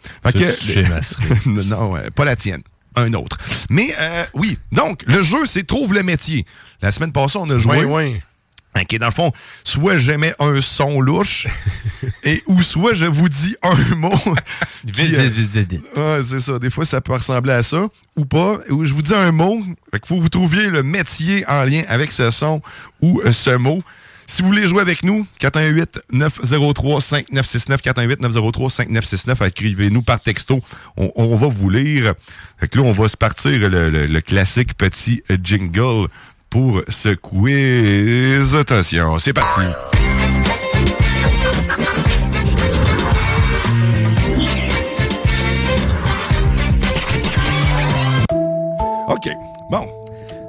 Non, 1.46 1.96
euh, 1.98 2.10
pas 2.14 2.26
la 2.26 2.36
tienne. 2.36 2.62
Un 2.96 3.14
autre. 3.14 3.38
Mais 3.70 3.94
euh, 4.00 4.24
oui, 4.34 4.58
donc, 4.72 5.04
le 5.08 5.22
jeu, 5.22 5.46
c'est 5.46 5.66
Trouve 5.66 5.94
le 5.94 6.04
métier. 6.04 6.46
La 6.82 6.92
semaine 6.92 7.12
passée, 7.12 7.38
on 7.38 7.50
a 7.50 7.58
joué. 7.58 7.86
Oui, 7.86 8.12
oui. 8.14 8.22
OK, 8.80 8.98
dans 9.00 9.08
le 9.08 9.12
fond, 9.12 9.32
soit 9.64 9.98
j'émets 9.98 10.36
un 10.40 10.62
son 10.62 11.02
louche, 11.02 11.48
et 12.24 12.44
ou 12.46 12.62
soit 12.62 12.94
je 12.94 13.06
vous 13.06 13.30
dis 13.30 13.56
un 13.64 13.96
mot. 13.96 14.14
Euh, 15.98 16.20
Ouais, 16.20 16.22
c'est 16.26 16.40
ça. 16.40 16.60
Des 16.60 16.70
fois, 16.70 16.86
ça 16.86 17.02
peut 17.02 17.14
ressembler 17.14 17.54
à 17.54 17.62
ça 17.62 17.88
ou 18.16 18.26
pas. 18.26 18.60
Ou 18.70 18.86
je 18.86 18.94
vous 18.94 19.02
dis 19.02 19.14
un 19.14 19.32
mot. 19.32 19.62
Fait 19.92 20.00
qu'il 20.00 20.08
faut 20.08 20.16
que 20.18 20.22
vous 20.22 20.30
trouviez 20.30 20.68
le 20.68 20.82
métier 20.82 21.46
en 21.48 21.64
lien 21.64 21.84
avec 21.90 22.12
ce 22.12 22.32
son 22.32 22.62
ou 23.02 23.22
euh, 23.22 23.32
ce 23.32 23.52
mot. 23.52 23.84
Si 24.30 24.42
vous 24.42 24.50
voulez 24.50 24.68
jouer 24.68 24.82
avec 24.82 25.04
nous, 25.04 25.26
418-903-5969, 25.42 27.78
418-903-5969, 27.82 29.48
écrivez-nous 29.48 30.02
par 30.02 30.20
texto. 30.20 30.60
On, 30.98 31.12
on 31.16 31.36
va 31.38 31.48
vous 31.48 31.70
lire. 31.70 32.14
Fait 32.58 32.68
que 32.68 32.78
là, 32.78 32.84
on 32.84 32.92
va 32.92 33.08
se 33.08 33.16
partir 33.18 33.70
le, 33.70 33.90
le- 33.90 34.06
le 34.06 34.22
classique 34.22 34.76
petit 34.78 35.24
jingle 35.44 36.08
pour 36.50 36.82
ce 36.90 37.10
quiz. 37.16 38.54
Attention, 38.56 39.18
c'est 39.20 39.34
parti. 39.34 39.62
OK. 49.08 49.30
Bon. 49.70 49.88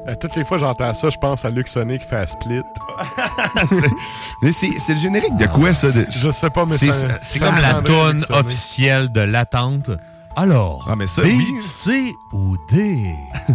Euh, 0.09 0.15
toutes 0.19 0.35
les 0.37 0.45
fois 0.45 0.57
que 0.57 0.65
j'entends 0.65 0.95
ça, 0.95 1.11
je 1.11 1.19
pense 1.19 1.45
à 1.45 1.51
Luc 1.51 1.69
Sonic 1.69 2.01
qui 2.03 2.09
fait 2.09 2.17
un 2.17 2.27
split. 2.27 2.63
Mais 4.43 4.53
c'est 4.53 4.71
c'est 4.79 4.95
le 4.95 5.01
générique 5.01 5.37
de 5.37 5.47
quoi, 5.47 5.75
ça? 5.75 5.91
de- 5.93 6.07
Je 6.11 6.31
sais 6.31 6.49
pas, 6.51 6.65
mais 6.65 6.79
C'est 6.79 6.91
ça- 6.93 7.19
c'est 7.21 7.39
ça 7.41 7.47
comme 7.47 7.57
me 7.57 7.61
la 7.61 7.83
Sonic. 7.83 8.31
officielle 8.31 9.13
de 9.13 9.21
l'attente. 9.21 9.91
Alors, 10.37 10.87
Ah, 10.89 10.95
mais 10.97 11.07
ça, 11.07 11.23
B, 11.23 11.27
oui. 11.27 11.47
C 11.61 12.15
ou 12.33 12.57
D? 12.71 13.11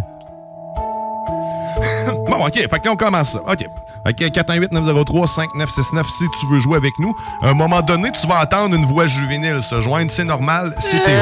Bon, 2.28 2.46
OK. 2.46 2.52
Fait 2.54 2.68
que 2.68 2.84
là, 2.86 2.92
on 2.92 2.96
commence 2.96 3.30
ça. 3.30 3.40
OK. 3.40 3.66
Fait 4.06 4.12
que 4.14 4.24
418-903-5969 4.28 6.04
si 6.08 6.24
tu 6.38 6.46
veux 6.46 6.60
jouer 6.60 6.76
avec 6.76 6.92
nous. 6.98 7.14
À 7.42 7.48
un 7.48 7.54
moment 7.54 7.82
donné, 7.82 8.10
tu 8.12 8.26
vas 8.26 8.42
entendre 8.42 8.76
une 8.76 8.84
voix 8.84 9.06
juvénile 9.06 9.62
se 9.62 9.80
joindre. 9.80 10.10
C'est 10.10 10.24
normal. 10.24 10.74
C'est 10.78 11.02
Théo. 11.02 11.20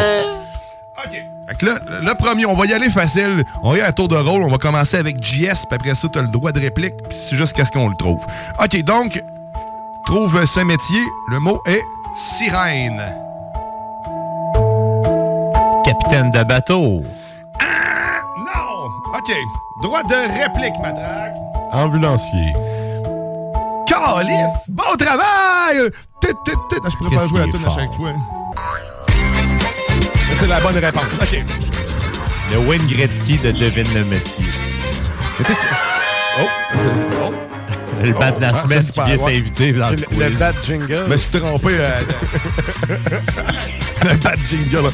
OK. 1.05 1.25
Fait 1.49 1.57
que 1.57 1.67
là, 1.67 1.79
le 2.01 2.15
premier, 2.15 2.47
on 2.47 2.55
va 2.55 2.67
y 2.67 2.73
aller 2.73 2.89
facile. 2.91 3.45
On 3.63 3.75
y 3.75 3.79
aller 3.79 3.89
à 3.89 3.93
tour 3.93 4.09
de 4.09 4.17
rôle. 4.17 4.43
On 4.43 4.49
va 4.49 4.59
commencer 4.59 4.97
avec 4.97 5.23
JS, 5.23 5.67
puis 5.67 5.75
après 5.75 5.95
ça, 5.95 6.09
tu 6.09 6.19
as 6.19 6.23
le 6.23 6.29
droit 6.29 6.53
de 6.53 6.61
réplique, 6.61 6.95
puis 7.09 7.19
c'est 7.19 7.37
jusqu'à 7.37 7.65
ce 7.65 7.73
qu'on 7.73 7.89
le 7.89 7.97
trouve. 7.97 8.21
OK, 8.63 8.83
donc, 8.83 9.21
trouve 10.07 10.45
ce 10.45 10.61
métier. 10.61 11.01
Le 11.31 11.41
mot 11.41 11.61
est 11.67 11.83
sirène. 12.15 13.03
Capitaine 15.85 16.31
de 16.31 16.45
bateau. 16.45 17.03
Non! 18.39 18.87
OK. 19.15 19.33
Droit 19.83 20.03
de 20.05 20.43
réplique, 20.43 20.79
matraque. 20.81 21.35
Ambulancier. 21.73 22.53
Calice! 23.89 24.71
Bon 24.71 24.97
travail! 24.97 25.91
Tit, 26.21 26.29
tit, 26.45 26.53
tit. 26.71 26.77
Ah, 26.85 26.89
Je 26.89 27.09
faire 27.09 27.29
jouer 27.29 27.43
est 27.43 27.51
tune 27.51 27.67
à 27.67 27.71
chaque 27.71 27.93
fois. 27.95 28.13
Ça, 30.43 30.47
C'est 30.47 30.47
la 30.49 30.61
bonne 30.61 30.79
réponse. 30.79 31.05
OK. 31.23 31.45
Le 32.53 32.59
Wayne 32.59 32.87
Gretzky 32.87 33.39
de 33.39 33.53
Devine 33.53 33.87
le 33.95 34.05
métier. 34.05 34.45
Mais 35.39 35.45
c'est- 35.47 35.55
Oh! 36.41 36.49
oh. 37.23 37.33
Le 38.03 38.13
bat 38.13 38.33
de 38.33 38.41
la 38.41 38.49
Ah, 38.55 38.63
semaine 38.63 38.83
ça, 38.83 38.89
c'est 38.95 39.01
qui 39.01 39.07
vient 39.17 39.25
ouais. 39.25 39.35
s'inviter 39.35 39.73
dans 39.73 39.91
le 39.91 39.97
le, 39.97 40.03
quiz. 40.03 40.19
le 40.19 40.31
bad 40.31 40.55
jingle. 40.65 41.03
Je 41.07 41.11
me 41.13 41.17
suis 41.17 41.31
trompé. 41.31 41.69
euh, 41.79 42.01
le 44.05 44.17
bad 44.17 44.39
jingle. 44.49 44.87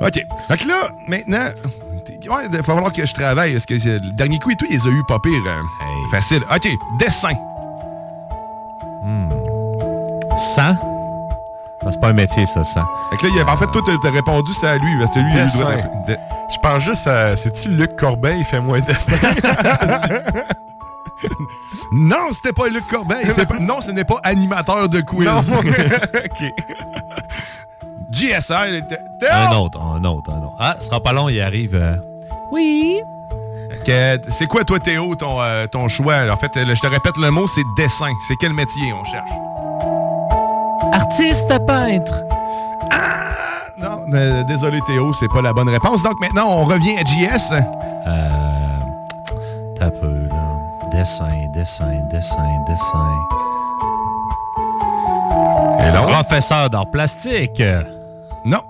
OK. 0.00 0.24
Fait 0.48 0.56
que 0.56 0.68
là, 0.68 0.90
maintenant, 1.06 1.44
ouais, 1.46 2.42
il 2.50 2.56
va 2.56 2.62
falloir 2.64 2.92
que 2.92 3.06
je 3.06 3.12
travaille. 3.14 3.52
Parce 3.52 3.66
que 3.66 3.78
c'est- 3.78 3.98
le 4.00 4.12
dernier 4.12 4.38
coup 4.40 4.50
et 4.50 4.56
tout, 4.56 4.66
il 4.70 4.76
les 4.78 4.86
a 4.86 4.90
eu 4.90 5.02
pas 5.06 5.18
pire. 5.20 5.32
euh, 5.46 5.60
Hey. 5.84 6.10
Facile. 6.10 6.42
OK. 6.52 6.68
Dessin. 6.98 7.32
Sang? 10.56 10.74
Non, 10.74 10.97
c'est 11.90 12.00
pas 12.00 12.08
un 12.08 12.12
métier, 12.12 12.44
ça, 12.46 12.64
sang. 12.64 12.84
Fait 13.10 13.16
que 13.16 13.26
là, 13.26 13.32
il 13.36 13.40
a- 13.40 13.52
en 13.52 13.56
fait, 13.56 13.66
toi, 13.68 13.82
t'as 14.02 14.10
répondu 14.10 14.52
ça 14.54 14.70
à 14.72 14.76
lui. 14.78 14.98
Parce 15.00 15.14
que 15.14 15.20
lui, 15.20 15.30
il 15.32 15.38
a 15.38 15.42
eu 15.42 15.44
le 15.46 15.50
droit 15.52 15.72
Dessin. 15.74 15.88
de- 16.06 16.12
de- 16.12 16.18
Je 16.50 16.56
pense 16.62 16.82
juste 16.82 17.06
à. 17.06 17.36
C'est-tu 17.36 17.68
Luc 17.68 17.96
Corbeil, 17.96 18.42
fait-moi 18.44 18.80
dessin? 18.80 19.16
Non, 21.92 22.30
c'était 22.32 22.52
pas 22.52 22.68
Luc 22.68 22.86
Corbeil. 22.88 23.26
Pas- 23.48 23.58
Non, 23.58 23.80
ce 23.80 23.90
n'est 23.90 24.04
pas 24.04 24.16
animateur 24.22 24.88
de 24.88 25.00
quiz. 25.00 25.26
non. 25.26 25.38
OK. 25.58 26.44
GSR, 28.10 28.66
il 28.68 28.74
était. 28.76 28.98
Théo! 29.18 29.30
Un 29.32 29.56
autre, 29.56 29.80
un 29.80 30.04
autre, 30.04 30.30
un 30.32 30.38
autre. 30.44 30.56
Ah, 30.58 30.76
ce 30.78 30.86
sera 30.86 31.00
pas 31.00 31.12
long, 31.12 31.28
il 31.28 31.40
arrive. 31.40 31.74
euh, 31.74 31.96
Oui. 32.52 33.00
C'est 34.30 34.46
quoi, 34.46 34.64
toi, 34.64 34.78
Théo, 34.78 35.14
ton, 35.14 35.40
euh, 35.40 35.66
ton 35.66 35.88
choix? 35.88 36.14
En 36.30 36.36
fait, 36.36 36.50
je 36.54 36.80
te 36.80 36.86
répète 36.86 37.16
le 37.16 37.30
mot, 37.30 37.46
c'est 37.46 37.62
dessin. 37.76 38.10
C'est 38.28 38.34
quel 38.40 38.52
métier 38.52 38.92
on 38.92 39.04
cherche? 39.04 39.30
Artiste 40.92 41.52
peintre. 41.66 42.24
Non, 43.78 44.06
euh, 44.12 44.42
désolé, 44.42 44.80
Théo, 44.86 45.12
c'est 45.12 45.28
pas 45.28 45.40
la 45.40 45.52
bonne 45.52 45.68
réponse. 45.68 46.02
Donc 46.02 46.18
maintenant, 46.20 46.46
on 46.48 46.64
revient 46.64 46.96
à 46.96 47.04
JS. 47.04 47.52
Euh. 47.52 48.28
T'as 49.78 49.90
peu, 49.90 50.28
là. 50.28 50.58
Dessin, 50.90 51.46
dessin, 51.54 51.92
dessin, 52.10 52.48
dessin. 52.66 53.08
Et 55.78 55.92
là? 55.92 56.02
Professeur 56.02 56.70
d'art 56.70 56.90
plastique. 56.90 57.62
Non. 58.44 58.62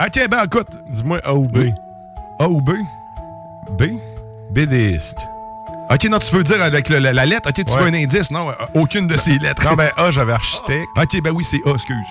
OK, 0.00 0.28
ben 0.30 0.44
écoute. 0.44 0.68
Dis-moi 0.88 1.18
A 1.24 1.34
ou 1.34 1.46
B. 1.46 1.58
A 2.38 2.48
ou 2.48 2.60
B? 2.62 2.70
B? 3.78 3.82
BDiste. 4.50 5.28
OK, 5.90 6.04
non, 6.04 6.18
tu 6.18 6.34
veux 6.34 6.44
dire 6.44 6.62
avec 6.62 6.88
le- 6.88 6.98
la, 6.98 7.12
la 7.12 7.26
lettre? 7.26 7.50
OK, 7.50 7.64
tu 7.64 7.72
Ouais. 7.72 7.80
veux 7.82 7.86
un 7.88 7.94
indice? 7.94 8.30
Non, 8.30 8.50
euh, 8.50 8.54
aucune 8.74 9.06
de 9.06 9.16
ces 9.16 9.38
lettres. 9.38 9.64
Non, 9.64 9.74
ben 9.74 9.90
A, 9.96 10.10
j'avais 10.10 10.32
architecte. 10.32 10.88
OK, 10.96 11.22
ben 11.22 11.30
oui, 11.32 11.44
c'est 11.44 11.60
A, 11.66 11.72
excuse. 11.74 12.06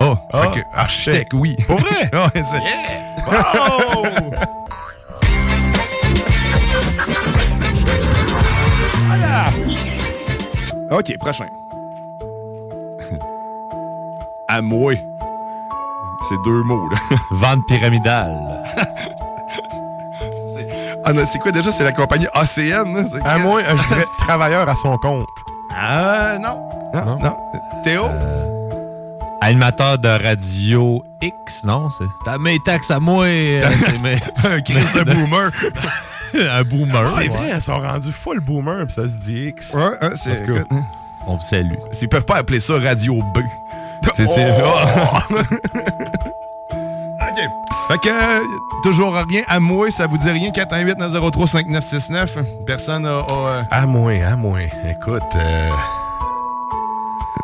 A. 0.00 0.14
A, 0.32 0.48
OK, 0.48 0.64
architecte, 0.72 1.32
oui. 1.34 1.56
Pour 1.66 1.80
vrai? 1.80 2.10
Oh! 3.26 4.02
Voilà! 9.06 9.44
OK, 10.90 11.16
prochain. 11.18 11.46
À 14.48 14.60
moi. 14.62 14.94
C'est 16.28 16.36
deux 16.44 16.62
mots, 16.62 16.88
là. 16.88 16.96
Vente 17.30 17.66
pyramidale. 17.66 18.62
Ah 21.04 21.12
non, 21.12 21.22
c'est 21.30 21.38
quoi 21.38 21.52
déjà? 21.52 21.70
C'est 21.72 21.84
la 21.84 21.92
compagnie 21.92 22.26
ACN? 22.32 23.06
À 23.24 23.38
moi, 23.38 23.60
euh, 23.60 23.76
je 23.76 23.88
dirais 23.88 24.04
travailleur 24.18 24.68
à 24.68 24.76
son 24.76 24.96
compte. 24.98 25.26
Ah, 25.76 26.38
non. 26.40 26.68
Non, 26.94 27.04
Non. 27.04 27.18
non. 27.18 27.36
Théo? 27.82 28.04
Animateur 29.40 29.98
de 29.98 30.08
radio 30.08 31.02
X, 31.20 31.64
non? 31.64 31.90
C'est 31.90 32.04
T'as 32.24 32.38
mes 32.38 32.58
taxes 32.64 32.90
à 32.90 32.98
moi. 33.00 33.26
euh, 33.26 33.68
mes- 34.02 34.48
un 34.48 34.60
crise 34.62 34.92
de 34.94 35.02
boomer. 35.04 35.50
un 36.52 36.62
boomer. 36.62 37.06
C'est 37.06 37.20
ouais. 37.20 37.28
vrai, 37.28 37.48
elles 37.52 37.60
sont 37.60 37.78
rendues 37.78 38.12
full 38.12 38.40
boomer, 38.40 38.86
puis 38.86 38.94
ça 38.94 39.06
se 39.06 39.18
dit 39.18 39.48
X. 39.48 39.74
Ouais, 39.74 39.82
hein, 40.00 40.12
c'est... 40.16 40.40
Hein. 40.48 40.64
On 41.26 41.34
vous 41.36 41.42
salue. 41.42 41.74
Ils 42.00 42.08
peuvent 42.08 42.24
pas 42.24 42.36
appeler 42.36 42.60
ça 42.60 42.74
Radio 42.78 43.16
B. 43.34 43.38
C'est, 44.16 44.24
c'est- 44.26 44.54
Oh! 44.64 46.28
OK. 47.36 47.50
Fait 47.88 47.98
que, 47.98 48.82
toujours 48.82 49.14
rien 49.14 49.42
à 49.48 49.58
moi, 49.60 49.90
ça 49.90 50.06
vous 50.06 50.16
dit 50.18 50.30
rien, 50.30 50.50
418-903-5969. 50.50 52.28
Personne 52.66 53.06
a... 53.06 53.18
a, 53.18 53.22
euh, 53.48 53.62
À 53.70 53.86
moi, 53.86 54.12
à 54.24 54.36
moi. 54.36 54.58
Écoute, 54.88 55.22
euh, 55.36 55.68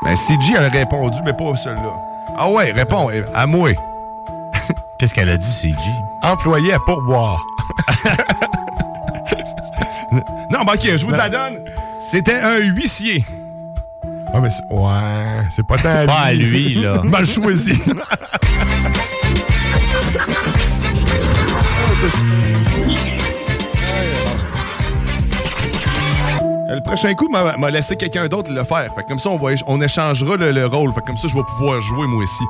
Ben, 0.05 0.17
CG 0.17 0.57
a 0.57 0.69
répondu, 0.69 1.19
mais 1.25 1.33
pas 1.33 1.55
celui-là. 1.57 1.95
Ah 2.39 2.49
ouais, 2.49 2.71
réponds, 2.73 3.11
euh, 3.11 3.23
à 3.35 3.47
moi. 3.47 3.71
Qu'est-ce 4.99 5.13
qu'elle 5.15 5.29
a 5.31 5.37
dit, 5.37 5.51
CG? 5.51 5.75
employé 6.23 6.73
à 6.73 6.79
pourboire. 6.79 7.45
Non, 10.51 10.65
ben 10.65 10.73
OK, 10.75 10.81
je 10.97 11.05
vous 11.05 11.13
la 11.13 11.29
donne. 11.29 11.59
C'était 12.11 12.35
un 12.41 12.57
huissier. 12.59 13.25
Ah, 14.35 14.41
mais 14.41 14.51
c'est- 14.51 14.65
ouais, 14.69 15.45
c'est 15.49 15.65
pas 15.65 15.77
tant 15.77 16.05
Pas 16.07 16.13
à 16.25 16.33
lui, 16.33 16.75
là. 16.75 17.01
Mal 17.05 17.25
choisi. 17.25 17.81
Le 26.73 26.81
prochain 26.83 27.15
coup, 27.15 27.29
m'a 27.29 27.71
laissé 27.71 27.97
quelqu'un 27.97 28.29
d'autre 28.29 28.53
le 28.53 28.63
faire. 28.63 28.87
Fait 28.95 29.03
que 29.03 29.09
comme 29.09 29.19
ça, 29.19 29.29
on, 29.31 29.37
va, 29.39 29.51
éch- 29.53 29.65
on 29.67 29.81
échangera 29.81 30.37
le, 30.37 30.53
le 30.53 30.67
rôle. 30.67 30.93
Fait 30.93 31.01
que 31.01 31.07
comme 31.07 31.17
ça, 31.17 31.27
je 31.29 31.35
vais 31.35 31.43
pouvoir 31.43 31.81
jouer 31.81 32.07
moi 32.07 32.23
aussi. 32.23 32.45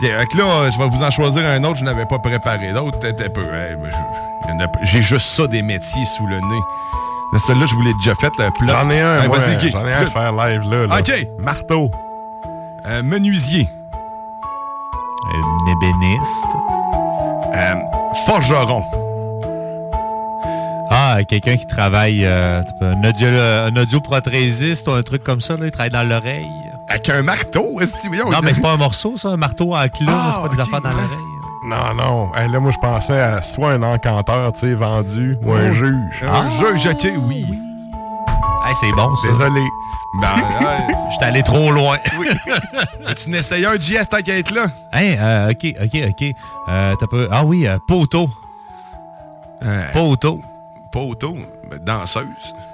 Fait 0.00 0.08
que 0.30 0.38
là, 0.38 0.70
je 0.70 0.78
vais 0.78 0.88
vous 0.88 1.02
en 1.02 1.10
choisir 1.10 1.44
un 1.44 1.62
autre. 1.64 1.76
Je 1.76 1.84
n'avais 1.84 2.06
pas 2.06 2.18
préparé 2.20 2.72
d'autres. 2.72 2.98
T'étais 3.00 3.28
peu. 3.28 3.42
Hey. 3.42 3.76
J'ai 4.84 5.02
juste 5.02 5.26
ça 5.26 5.46
des 5.48 5.62
métiers 5.62 6.04
sous 6.16 6.26
le 6.26 6.36
nez. 6.36 6.60
Celui-là, 7.48 7.66
je 7.66 7.74
vous 7.74 7.82
l'ai 7.82 7.94
déjà 7.94 8.14
fait. 8.14 8.30
J'en 8.64 8.90
ai 8.90 9.00
un, 9.00 9.26
moi, 9.26 9.38
j'en 9.40 9.86
ai 9.86 9.92
un 9.92 10.02
à 10.02 10.06
faire 10.06 10.32
live, 10.32 10.62
là. 10.70 10.86
là. 10.86 10.98
OK. 11.00 11.12
Marteau. 11.40 11.90
Euh, 12.86 13.02
menuisier. 13.02 13.68
Un 15.32 15.72
ébéniste. 15.72 16.46
Euh, 17.54 17.74
forgeron. 18.26 18.82
Ah, 20.90 21.18
quelqu'un 21.28 21.56
qui 21.56 21.66
travaille, 21.66 22.24
euh, 22.24 22.62
un, 22.80 23.08
audio, 23.08 23.28
un 23.28 23.76
audioprothésiste 23.76 24.86
ou 24.88 24.92
un 24.92 25.02
truc 25.02 25.22
comme 25.24 25.40
ça, 25.40 25.56
là, 25.56 25.66
il 25.66 25.70
travaille 25.70 25.90
dans 25.90 26.02
l'oreille. 26.08 26.46
Avec 26.88 27.08
un 27.08 27.22
marteau, 27.22 27.80
est-ce 27.80 27.92
que 27.94 28.30
Non, 28.30 28.40
mais 28.42 28.54
c'est 28.54 28.60
pas 28.60 28.72
un 28.72 28.76
morceau, 28.76 29.16
ça, 29.16 29.28
un 29.30 29.36
marteau 29.36 29.74
en 29.74 29.88
clou, 29.88 30.06
Ah, 30.08 30.32
c'est 30.34 30.42
pas 30.48 30.54
des 30.54 30.60
ok. 30.60 30.66
affaires 30.68 30.80
dans 30.82 30.90
l'oreille. 30.90 31.18
Non, 31.66 31.94
non. 31.96 32.34
Hey, 32.36 32.48
là, 32.50 32.60
moi, 32.60 32.70
je 32.70 32.78
pensais 32.78 33.18
à 33.20 33.40
soit 33.40 33.72
un 33.72 33.82
encanteur, 33.82 34.52
tu 34.52 34.60
sais, 34.60 34.74
vendu, 34.74 35.36
ou 35.44 35.52
un 35.52 35.70
Oh. 35.70 35.72
juge. 35.72 36.24
Un 36.30 36.48
juge, 36.48 36.86
ok, 36.86 37.08
oui. 37.26 37.46
Hey, 38.66 38.74
c'est 38.80 38.92
bon, 38.92 39.14
ça. 39.16 39.28
Désolé. 39.28 39.62
Ben, 40.20 40.28
ouais. 40.60 40.94
J'étais 41.12 41.24
allé 41.26 41.42
trop 41.42 41.70
loin. 41.72 41.98
Oui. 42.18 42.28
tu 43.22 43.30
n'essayes 43.30 43.66
un 43.66 43.74
JS 43.76 44.06
tant 44.08 44.18
qu'à 44.22 44.38
être 44.38 44.52
là? 44.52 44.66
Hey, 44.92 45.16
euh, 45.20 45.50
ok, 45.50 45.74
ok, 45.82 46.00
ok. 46.10 46.34
Euh, 46.68 46.94
t'as. 46.98 47.06
Ah 47.30 47.44
oui, 47.44 47.66
euh, 47.66 47.78
poteau. 47.86 48.28
Euh, 49.64 49.82
Poteau. 49.92 50.40
Poteau, 50.92 51.36
ben, 51.70 51.78
danseuse. 51.82 52.24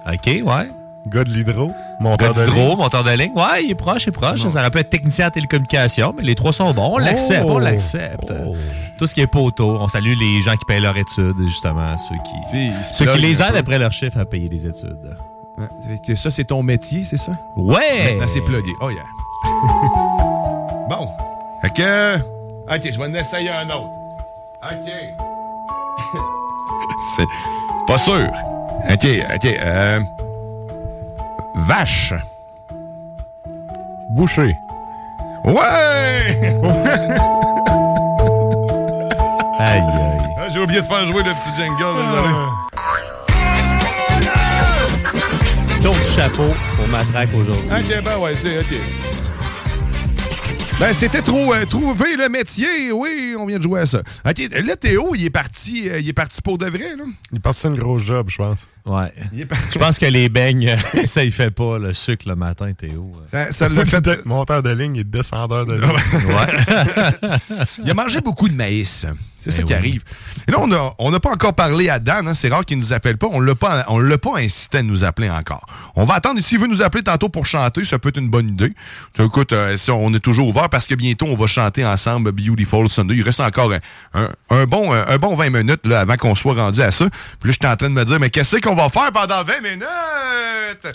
Ok, 0.06 0.26
ouais. 0.26 0.70
Gars 1.06 1.24
de 1.24 1.30
l'hydro. 1.30 1.72
Monteur 2.00 2.34
de 2.34 2.42
ligne. 2.42 2.76
monteur 2.76 3.04
de 3.04 3.10
ligne. 3.10 3.32
Ouais, 3.34 3.64
il 3.64 3.70
est 3.70 3.74
proche, 3.74 4.04
il 4.04 4.08
est 4.10 4.12
proche. 4.12 4.46
Ça 4.46 4.60
aurait 4.60 4.70
pu 4.70 4.78
être 4.78 4.90
technicien 4.90 5.28
en 5.28 5.30
télécommunication, 5.30 6.12
mais 6.14 6.22
les 6.22 6.34
trois 6.34 6.52
sont 6.52 6.72
bons. 6.74 6.94
On 6.94 6.98
l'accepte, 6.98 7.42
on 7.44 7.54
Oh. 7.54 7.58
l'accepte. 7.58 8.30
Oh. 8.46 8.54
Tout 8.98 9.06
ce 9.06 9.14
qui 9.14 9.22
est 9.22 9.26
poteau. 9.26 9.78
On 9.80 9.88
salue 9.88 10.12
les 10.18 10.42
gens 10.42 10.56
qui 10.56 10.64
payent 10.66 10.80
leurs 10.80 10.96
études, 10.98 11.36
justement. 11.46 11.96
Ceux 11.96 12.16
qui, 12.16 12.50
Puis, 12.50 12.66
il 12.78 12.84
se 12.84 12.94
ceux 12.94 13.06
qui 13.12 13.18
les 13.18 13.40
un 13.40 13.46
aident 13.46 13.52
peu. 13.52 13.58
après 13.60 13.78
leur 13.78 13.92
chiffre 13.92 14.18
à 14.18 14.26
payer 14.26 14.48
les 14.50 14.66
études. 14.66 15.16
Ouais, 15.60 16.16
ça, 16.16 16.30
c'est 16.30 16.44
ton 16.44 16.62
métier, 16.62 17.04
c'est 17.04 17.18
ça? 17.18 17.32
Ouais! 17.56 18.12
Maintenant, 18.12 18.26
c'est 18.26 18.40
plugué. 18.40 18.72
Oh, 18.80 18.90
yeah. 18.90 19.04
bon. 20.88 21.08
Fait 21.60 21.70
que... 21.70 22.16
OK, 22.16 22.90
je 22.90 22.98
vais 22.98 23.04
en 23.04 23.14
essayer 23.14 23.50
un 23.50 23.68
autre. 23.68 23.90
OK. 24.62 24.90
c'est 27.16 27.26
pas 27.86 27.98
sûr. 27.98 28.30
OK, 28.90 29.06
OK. 29.34 29.46
Euh... 29.60 30.00
Vache. 31.66 32.14
Boucher. 34.10 34.54
Ouais! 35.44 36.56
Aïe, 39.60 39.78
aïe. 39.78 40.18
Ah, 40.38 40.48
J'ai 40.48 40.60
oublié 40.60 40.80
de 40.80 40.86
faire 40.86 41.04
jouer 41.04 41.22
le 41.22 41.30
petit 41.30 41.54
jingle. 41.56 42.59
D'autres 45.82 46.06
chapeaux 46.14 46.52
pour 46.76 46.88
Matraque 46.88 47.30
aujourd'hui. 47.34 47.64
Ok, 47.70 48.04
ben 48.04 48.18
ouais, 48.18 48.34
c'est 48.34 48.58
ok. 48.58 48.80
Ben, 50.78 50.94
c'était 50.94 51.20
trop 51.20 51.52
euh, 51.54 51.66
trouver 51.66 52.16
le 52.16 52.28
métier. 52.30 52.90
Oui, 52.92 53.34
on 53.38 53.44
vient 53.46 53.58
de 53.58 53.62
jouer 53.62 53.80
à 53.80 53.86
ça. 53.86 54.02
OK, 54.26 54.38
là, 54.64 54.76
Théo, 54.76 55.14
il 55.14 55.26
est 55.26 55.30
parti, 55.30 55.88
euh, 55.90 56.00
il 56.00 56.08
est 56.08 56.12
parti 56.14 56.40
pour 56.40 56.56
de 56.56 56.66
vrai, 56.66 56.96
là. 56.96 57.04
Il 57.32 57.36
est 57.36 57.40
parti 57.40 57.60
sur 57.60 57.70
une 57.70 57.76
grosse 57.78 58.02
job, 58.02 58.26
je 58.30 58.36
pense. 58.38 58.68
Ouais. 58.86 59.12
Je 59.72 59.78
pense 59.78 59.98
que 59.98 60.06
les 60.06 60.28
beignes, 60.30 60.74
ça 61.06 61.22
y 61.22 61.30
fait 61.30 61.50
pas 61.50 61.78
le 61.78 61.92
sucre 61.92 62.26
le 62.28 62.34
matin, 62.34 62.72
Théo. 62.72 63.12
Ça, 63.30 63.52
ça 63.52 63.68
l'a 63.68 63.84
fait. 63.84 64.00
De- 64.00 64.22
monteur 64.24 64.62
de 64.62 64.70
ligne 64.70 64.96
et 64.96 65.04
descendeur 65.04 65.66
de 65.66 65.74
ligne. 65.74 67.38
il 67.84 67.90
a 67.90 67.94
mangé 67.94 68.20
beaucoup 68.22 68.48
de 68.48 68.54
maïs. 68.54 69.06
C'est 69.42 69.50
ça 69.50 69.58
Ben 69.62 69.64
qui 69.66 69.72
oui. 69.72 69.78
arrive. 69.78 70.04
Et 70.48 70.52
là, 70.52 70.58
on 70.60 70.66
n'a 70.66 70.92
on 70.98 71.12
a 71.14 71.20
pas 71.20 71.30
encore 71.30 71.54
parlé 71.54 71.88
à 71.88 71.98
Dan. 71.98 72.28
hein. 72.28 72.34
C'est 72.34 72.48
rare 72.48 72.64
qu'il 72.64 72.78
nous 72.78 72.92
appelle 72.92 73.16
pas. 73.16 73.26
On 73.30 73.40
l'a 73.40 73.54
pas, 73.54 73.84
on 73.88 73.98
l'a 73.98 74.18
pas 74.18 74.38
incité 74.38 74.78
à 74.78 74.82
nous 74.82 75.02
appeler 75.04 75.30
encore. 75.30 75.64
On 75.96 76.04
va 76.04 76.14
attendre. 76.14 76.40
S'il 76.42 76.58
veut 76.58 76.66
nous 76.66 76.82
appeler 76.82 77.02
tantôt 77.02 77.28
pour 77.28 77.46
chanter, 77.46 77.84
ça 77.84 77.98
peut 77.98 78.10
être 78.10 78.18
une 78.18 78.28
bonne 78.28 78.48
idée. 78.50 78.72
Tu- 79.14 79.22
Écoute, 79.22 79.52
euh, 79.52 79.76
ça, 79.76 79.94
on 79.94 80.12
est 80.14 80.20
toujours 80.20 80.48
ouvert 80.48 80.68
parce 80.68 80.86
que 80.86 80.94
bientôt, 80.94 81.26
on 81.26 81.36
va 81.36 81.46
chanter 81.46 81.84
ensemble 81.86 82.32
Beautiful 82.32 82.88
Sunday. 82.88 83.14
Il 83.16 83.22
reste 83.22 83.40
encore 83.40 83.72
un, 83.72 83.78
un- 84.14 84.30
un 84.50 84.64
bon, 84.66 84.92
un, 84.92 85.16
bon 85.18 85.34
20 85.36 85.50
minutes 85.50 85.86
là, 85.86 86.00
avant 86.00 86.16
qu'on 86.16 86.34
soit 86.34 86.54
rendu 86.54 86.82
à 86.82 86.90
ça. 86.90 87.06
Puis 87.40 87.48
là, 87.48 87.52
j'étais 87.52 87.66
en 87.68 87.76
train 87.76 87.88
de 87.88 87.94
me 87.94 88.04
dire, 88.04 88.18
mais 88.20 88.30
qu'est-ce 88.30 88.56
qu'on 88.56 88.74
va 88.74 88.88
faire 88.88 89.10
pendant 89.12 89.42
20 89.44 89.60
minutes? 89.62 89.86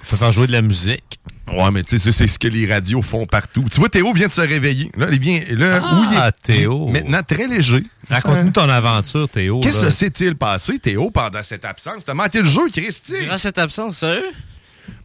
Ça 0.03 0.17
faire 0.17 0.31
jouer 0.31 0.47
de 0.47 0.51
la 0.51 0.61
musique. 0.61 1.19
Ouais, 1.51 1.69
mais 1.71 1.83
tu 1.83 1.99
sais, 1.99 2.11
c'est 2.11 2.25
ce 2.27 2.39
que 2.39 2.47
les 2.47 2.71
radios 2.71 3.01
font 3.03 3.25
partout. 3.27 3.65
Tu 3.71 3.79
vois, 3.79 3.87
Théo 3.87 4.11
vient 4.13 4.27
de 4.27 4.31
se 4.31 4.41
réveiller. 4.41 4.89
Là, 4.97 5.07
il 5.11 5.19
vient, 5.19 5.41
là 5.51 5.79
Ah, 5.83 5.95
où 5.95 6.03
il 6.11 6.17
est, 6.17 6.31
Théo. 6.43 6.87
il 6.89 6.97
est 6.97 7.01
Maintenant, 7.03 7.21
très 7.23 7.47
léger. 7.47 7.83
Raconte-nous 8.09 8.51
ton 8.51 8.67
aventure, 8.67 9.29
Théo. 9.29 9.59
Qu'est-ce 9.59 9.81
que 9.83 9.89
s'est-il 9.91 10.35
passé, 10.35 10.79
Théo, 10.79 11.11
pendant 11.11 11.43
cette 11.43 11.63
absence? 11.63 12.03
T'as 12.03 12.15
manqué 12.15 12.39
le 12.41 12.47
jeu, 12.49 12.67
Christy? 12.73 13.13
Durant 13.21 13.37
cette 13.37 13.59
absence, 13.59 13.97
sérieux? 13.97 14.31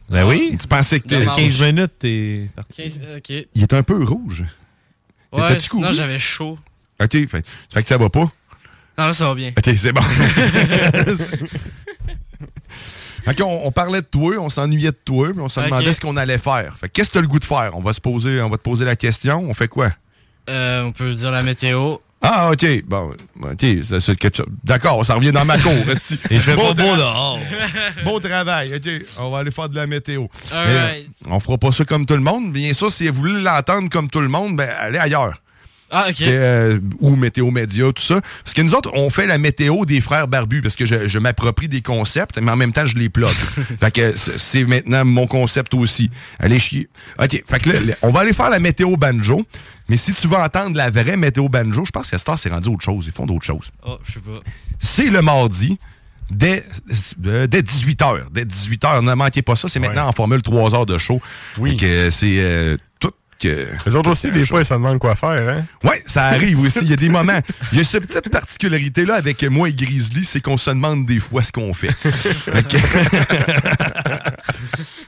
Ben 0.09 0.25
oui. 0.27 0.57
Tu 0.59 0.67
pensais 0.67 0.99
que 0.99 1.07
t'es... 1.07 1.19
Dommage. 1.19 1.35
15 1.37 1.61
minutes, 1.61 1.91
t'es 1.99 2.49
parti. 2.55 2.81
15, 2.83 2.97
ok. 3.17 3.29
Il 3.53 3.61
est 3.61 3.73
un 3.73 3.83
peu 3.83 4.03
rouge. 4.03 4.43
Ouais, 5.31 5.57
couru? 5.69 5.93
j'avais 5.93 6.19
chaud. 6.19 6.57
OK, 7.01 7.11
fait, 7.11 7.29
ça 7.29 7.43
fait 7.71 7.83
que 7.83 7.89
ça 7.89 7.97
va 7.97 8.09
pas. 8.09 8.29
Non, 8.97 9.05
là, 9.07 9.13
ça 9.13 9.25
va 9.27 9.35
bien. 9.35 9.53
OK, 9.57 9.73
c'est 9.77 9.93
bon. 9.93 10.01
OK, 13.27 13.41
on, 13.41 13.67
on 13.67 13.71
parlait 13.71 14.01
de 14.01 14.05
toi, 14.05 14.35
on 14.39 14.49
s'ennuyait 14.49 14.91
de 14.91 14.99
toi, 15.03 15.29
puis 15.31 15.41
on 15.41 15.49
se 15.49 15.59
demandait 15.59 15.93
ce 15.93 16.01
qu'on 16.01 16.17
allait 16.17 16.37
faire. 16.37 16.75
Fait 16.79 16.87
que 16.87 16.93
qu'est-ce 16.93 17.09
que 17.09 17.13
t'as 17.15 17.21
le 17.21 17.27
goût 17.27 17.39
de 17.39 17.45
faire? 17.45 17.71
On 17.73 17.81
va 17.81 17.93
se 17.93 18.01
poser, 18.01 18.41
on 18.41 18.49
va 18.49 18.57
te 18.57 18.63
poser 18.63 18.85
la 18.85 18.95
question. 18.95 19.43
On 19.47 19.53
fait 19.53 19.67
quoi? 19.67 19.89
Euh, 20.49 20.83
on 20.83 20.91
peut 20.91 21.13
dire 21.13 21.31
la 21.31 21.43
météo. 21.43 21.97
Ah, 22.23 22.51
OK. 22.51 22.83
Bon, 22.85 23.13
OK, 23.41 23.65
ça, 23.83 23.99
c'est 23.99 24.35
chose. 24.35 24.45
D'accord, 24.63 25.03
ça 25.03 25.15
revient 25.15 25.31
dans 25.31 25.43
ma 25.43 25.57
cour. 25.57 25.73
fait 25.95 26.55
pas 26.55 26.55
Bon 26.55 26.73
beau 26.73 26.95
dehors. 26.95 27.39
Bon 28.05 28.19
travail, 28.19 28.75
OK. 28.75 29.05
On 29.17 29.31
va 29.31 29.39
aller 29.39 29.49
faire 29.49 29.69
de 29.69 29.75
la 29.75 29.87
météo. 29.87 30.27
All 30.51 30.67
right. 30.67 31.07
On 31.27 31.39
fera 31.39 31.57
pas 31.57 31.71
ça 31.71 31.83
comme 31.83 32.05
tout 32.05 32.13
le 32.13 32.21
monde. 32.21 32.51
Bien 32.51 32.73
sûr, 32.73 32.91
si 32.91 33.07
vous 33.07 33.21
voulez 33.21 33.41
l'entendre 33.41 33.89
comme 33.89 34.07
tout 34.07 34.21
le 34.21 34.27
monde, 34.27 34.55
ben 34.55 34.69
allez 34.79 34.99
ailleurs. 34.99 35.40
Ah, 35.91 36.05
ok. 36.09 36.15
Que, 36.15 36.23
euh, 36.27 36.79
ou 37.01 37.15
Météo 37.15 37.51
Média, 37.51 37.91
tout 37.91 38.01
ça. 38.01 38.21
Parce 38.43 38.53
que 38.53 38.61
nous 38.61 38.73
autres, 38.73 38.91
on 38.93 39.09
fait 39.09 39.27
la 39.27 39.37
météo 39.37 39.85
des 39.85 39.99
frères 39.99 40.27
barbus 40.27 40.61
parce 40.61 40.75
que 40.75 40.85
je, 40.85 41.07
je 41.07 41.19
m'approprie 41.19 41.67
des 41.67 41.81
concepts, 41.81 42.39
mais 42.39 42.51
en 42.51 42.55
même 42.55 42.71
temps, 42.71 42.85
je 42.85 42.97
les 42.97 43.09
plug. 43.09 43.29
fait 43.79 43.91
que 43.91 44.15
c'est 44.15 44.63
maintenant 44.63 45.03
mon 45.03 45.27
concept 45.27 45.73
aussi. 45.73 46.09
Allez 46.39 46.59
chier. 46.59 46.87
OK. 47.19 47.43
Fait 47.45 47.59
que 47.59 47.69
là, 47.69 47.79
là, 47.81 47.93
on 48.01 48.11
va 48.11 48.21
aller 48.21 48.33
faire 48.33 48.49
la 48.49 48.59
météo 48.59 48.95
banjo. 48.95 49.45
Mais 49.89 49.97
si 49.97 50.13
tu 50.13 50.29
veux 50.29 50.37
entendre 50.37 50.77
la 50.77 50.89
vraie 50.89 51.17
météo 51.17 51.49
banjo, 51.49 51.83
je 51.85 51.91
pense 51.91 52.09
que 52.09 52.17
Star 52.17 52.39
s'est 52.39 52.49
rendu 52.49 52.69
autre 52.69 52.83
chose. 52.83 53.05
Ils 53.05 53.11
font 53.11 53.25
d'autres 53.25 53.45
choses. 53.45 53.69
Oh, 53.85 53.97
je 54.07 54.13
sais 54.13 54.19
pas. 54.21 54.39
C'est 54.79 55.09
le 55.09 55.21
mardi. 55.21 55.77
Dès, 56.29 56.63
euh, 57.25 57.45
dès 57.45 57.61
18h. 57.61 58.31
Dès 58.31 58.45
18h, 58.45 59.03
ne 59.03 59.13
manquez 59.13 59.41
pas 59.41 59.57
ça. 59.57 59.67
C'est 59.67 59.79
maintenant 59.79 60.07
en 60.07 60.13
formule 60.13 60.41
3 60.41 60.75
heures 60.75 60.85
de 60.85 60.97
show. 60.97 61.21
Oui. 61.57 61.77
C'est 62.09 62.37
euh, 62.37 62.77
que. 63.41 63.67
Les 63.85 63.95
autres 63.95 64.11
aussi, 64.11 64.31
des 64.31 64.45
fois, 64.45 64.61
ils 64.61 64.65
se 64.65 64.73
demandent 64.73 64.99
quoi 64.99 65.15
faire, 65.15 65.49
hein? 65.49 65.65
Oui, 65.83 65.95
ça 66.05 66.25
arrive 66.25 66.59
aussi. 66.59 66.79
Il 66.83 66.89
y 66.89 66.93
a 66.93 66.97
des 66.97 67.09
moments. 67.09 67.39
Il 67.71 67.77
y 67.77 67.81
a 67.81 67.83
cette 67.83 68.07
petite 68.07 68.29
particularité-là 68.29 69.15
avec 69.15 69.43
moi 69.43 69.69
et 69.69 69.73
Grizzly, 69.73 70.23
c'est 70.25 70.41
qu'on 70.41 70.57
se 70.57 70.69
demande 70.69 71.05
des 71.05 71.19
fois 71.19 71.43
ce 71.43 71.51
qu'on 71.51 71.73
fait. 71.73 71.91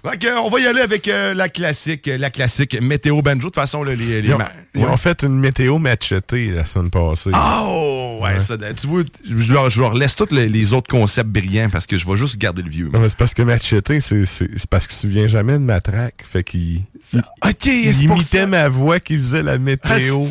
Fait 0.04 0.18
que, 0.20 0.40
on 0.44 0.50
va 0.50 0.60
y 0.60 0.66
aller 0.66 0.82
avec 0.82 1.08
euh, 1.08 1.34
la 1.34 1.50
classique, 1.50 2.08
la 2.08 2.30
classique 2.30 2.80
météo 2.82 3.22
banjo. 3.22 3.38
De 3.38 3.44
toute 3.44 3.56
façon, 3.56 3.84
là, 3.84 3.94
les, 3.96 4.22
les 4.22 4.30
Ils 4.30 4.34
ont, 4.34 4.40
ils 4.76 4.98
fait 4.98 5.24
une 5.24 5.40
météo 5.40 5.78
matchetée 5.78 6.48
la 6.48 6.66
semaine 6.66 6.90
passée. 6.90 7.32
Oh, 7.34 8.20
ouais, 8.22 8.40
ça, 8.40 8.58
tu 8.58 8.88
vois, 8.88 9.04
je 9.30 9.54
leur, 9.54 9.70
je 9.70 9.80
leur 9.82 9.94
laisse 9.94 10.16
tous 10.16 10.34
les, 10.34 10.50
les 10.50 10.74
autres 10.74 10.90
concepts 10.90 11.30
brillants 11.30 11.70
parce 11.70 11.86
que 11.86 11.98
je 11.98 12.08
vais 12.08 12.16
juste 12.16 12.38
garder 12.38 12.62
le 12.62 12.70
vieux. 12.70 12.90
Non, 12.92 13.00
mais 13.00 13.10
c'est 13.10 13.18
parce 13.18 13.34
que 13.34 13.42
Machete, 13.44 14.00
c'est 14.00 14.68
parce 14.70 14.88
qu'il 14.88 14.96
se 14.96 15.08
souvient 15.08 15.28
jamais 15.28 15.54
de 15.54 15.64
ma 15.64 15.82
track. 15.82 16.16
Fait 16.24 16.44
qu'il 16.44 16.82
il, 17.14 17.20
OK, 17.20 17.66
il 17.66 18.08
pour 18.08 18.23
imitait 18.24 18.48
ma 18.48 18.68
voix 18.70 19.00
qui 19.00 19.18
faisait 19.18 19.44
la 19.44 19.58
météo. 19.58 20.26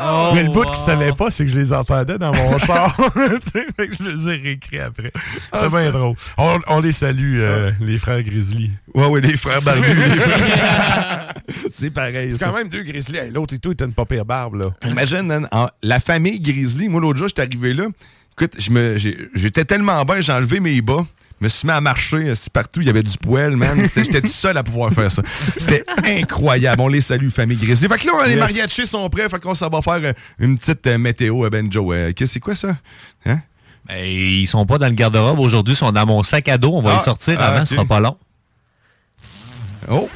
Oh, 0.00 0.30
mais 0.34 0.42
le 0.42 0.48
bout 0.50 0.60
wow. 0.60 0.64
qu'il 0.64 0.76
savait 0.76 1.12
pas, 1.12 1.30
c'est 1.30 1.44
que 1.44 1.52
je 1.52 1.58
les 1.58 1.72
entendais 1.72 2.18
dans 2.18 2.32
mon 2.34 2.58
char. 2.66 2.96
Tu 3.14 3.50
sais, 3.50 3.66
fait 3.76 3.88
que 3.88 3.94
je 3.94 4.08
les 4.10 4.28
ai 4.28 4.36
réécrits 4.42 4.80
après. 4.80 5.12
C'est 5.14 5.40
Ah, 5.52 5.68
bien 5.68 5.90
drôle. 5.90 6.16
On, 6.36 6.58
on 6.68 6.80
les 6.80 6.92
salue, 6.92 7.38
euh, 7.38 7.70
les 7.80 7.98
frères 7.98 8.22
Grizzly. 8.22 8.70
Ouais, 8.94 9.06
ouais, 9.06 9.20
les 9.20 9.36
frères 9.36 9.62
barbus. 9.62 9.82
frères- 9.94 11.34
c'est 11.70 11.90
pareil. 11.90 12.32
C'est 12.32 12.38
quand 12.40 12.52
même 12.52 12.68
deux 12.68 12.82
Grizzly. 12.82 13.18
Hey, 13.18 13.30
L'autre 13.30 13.54
et 13.54 13.58
tout, 13.58 13.72
il 13.78 13.84
une 13.84 13.92
pas 13.92 14.04
pire 14.04 14.24
barbe, 14.24 14.54
là. 14.56 14.66
Imagine, 14.90 15.46
en- 15.52 15.68
la 15.82 16.00
famille 16.00 16.40
Grizzly, 16.40 16.88
moi 16.88 17.00
l'autre 17.00 17.18
jour, 17.18 17.28
j'étais 17.28 17.42
arrivé 17.42 17.74
là. 17.74 17.84
Écoute, 18.40 18.54
je 18.58 18.70
j'étais 19.34 19.64
tellement 19.64 20.04
bien, 20.04 20.20
j'ai 20.20 20.32
enlevé 20.32 20.60
mes 20.60 20.80
bas. 20.80 21.06
Je 21.40 21.44
me 21.44 21.48
suis 21.48 21.66
mis 21.66 21.72
à 21.72 21.80
marcher 21.80 22.16
euh, 22.30 22.34
partout, 22.52 22.80
il 22.80 22.86
y 22.86 22.90
avait 22.90 23.02
du 23.02 23.16
poêle, 23.16 23.54
man. 23.56 23.78
J'étais 23.94 24.20
tout 24.20 24.26
seul 24.28 24.56
à 24.56 24.62
pouvoir 24.64 24.92
faire 24.92 25.10
ça. 25.12 25.22
C'était 25.56 25.84
incroyable. 26.04 26.82
On 26.82 26.88
les 26.88 27.00
salue, 27.00 27.28
famille 27.30 27.56
Grizzly. 27.56 27.86
Fait 27.88 27.98
que 27.98 28.06
là, 28.06 28.24
les 28.26 28.30
Yes. 28.32 28.40
mariachis 28.40 28.86
sont 28.88 29.08
prêts. 29.08 29.28
Fait 29.28 29.38
qu'on 29.40 29.54
s'en 29.54 29.68
va 29.68 29.80
faire 29.82 30.00
euh, 30.02 30.12
une 30.40 30.58
petite 30.58 30.84
euh, 30.88 30.98
météo 30.98 31.44
à 31.44 31.50
Benjo. 31.50 31.92
Euh, 31.92 32.12
qu'est- 32.12 32.26
c'est 32.26 32.40
quoi 32.40 32.54
ça? 32.56 32.76
Hein? 33.26 33.38
Ben, 33.86 34.04
ils 34.04 34.46
sont 34.48 34.66
pas 34.66 34.78
dans 34.78 34.88
le 34.88 34.92
garde-robe 34.94 35.38
aujourd'hui, 35.38 35.74
ils 35.74 35.76
sont 35.78 35.92
dans 35.92 36.04
mon 36.06 36.22
sac 36.22 36.48
à 36.48 36.58
dos. 36.58 36.72
On 36.74 36.82
va 36.82 36.94
Ah, 36.94 36.96
les 36.98 37.04
sortir 37.04 37.38
ah, 37.40 37.46
avant, 37.48 37.60
ok. 37.60 37.66
ce 37.68 37.74
sera 37.74 37.84
pas 37.86 38.00
long. 38.00 38.16
Oh! 39.90 40.08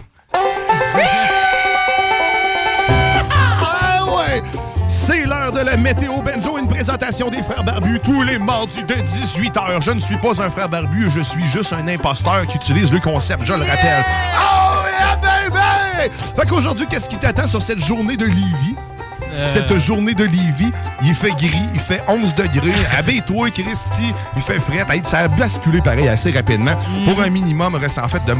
Ah 3.30 4.04
ouais! 4.04 4.42
C'est 4.88 5.24
l'heure 5.26 5.52
de 5.52 5.60
la 5.60 5.76
météo 5.76 6.20
Benjo, 6.22 6.58
présentation 6.86 7.30
des 7.30 7.42
frères 7.44 7.62
barbus 7.62 8.00
tous 8.02 8.22
les 8.24 8.38
mardis 8.40 8.82
de 8.82 8.94
18h. 8.94 9.80
Je 9.82 9.92
ne 9.92 10.00
suis 10.00 10.16
pas 10.16 10.42
un 10.42 10.50
frère 10.50 10.68
barbu, 10.68 11.08
je 11.14 11.20
suis 11.20 11.44
juste 11.46 11.72
un 11.72 11.86
imposteur 11.86 12.44
qui 12.48 12.56
utilise 12.56 12.90
le 12.90 12.98
concept, 12.98 13.44
je 13.44 13.52
le 13.52 13.60
rappelle. 13.60 14.04
Oh 14.36 14.80
yeah, 14.98 15.16
baby! 15.22 16.12
Fait 16.36 16.48
qu'aujourd'hui, 16.48 16.86
qu'est-ce 16.90 17.08
qui 17.08 17.18
t'attend 17.18 17.46
sur 17.46 17.62
cette 17.62 17.78
journée 17.78 18.16
de 18.16 18.24
Lévis? 18.26 18.74
Euh, 19.32 19.46
Cette 19.46 19.78
journée 19.78 20.14
de 20.14 20.24
Lévis, 20.24 20.72
il 21.04 21.14
fait 21.14 21.30
gris, 21.30 21.68
il 21.72 21.78
fait 21.80 22.02
11 22.08 22.34
degrés. 22.34 22.72
Habille-toi, 22.98 23.50
Christy, 23.50 24.12
il 24.36 24.42
fait 24.42 24.58
fret. 24.58 24.84
Hey, 24.90 25.02
ça 25.04 25.18
a 25.18 25.28
basculé 25.28 25.80
pareil 25.80 26.08
assez 26.08 26.32
rapidement. 26.32 26.72
Pour 27.04 27.22
un 27.22 27.30
minimum, 27.30 27.76
ressent- 27.76 28.02
en 28.04 28.08
fait, 28.08 28.24
de. 28.24 28.34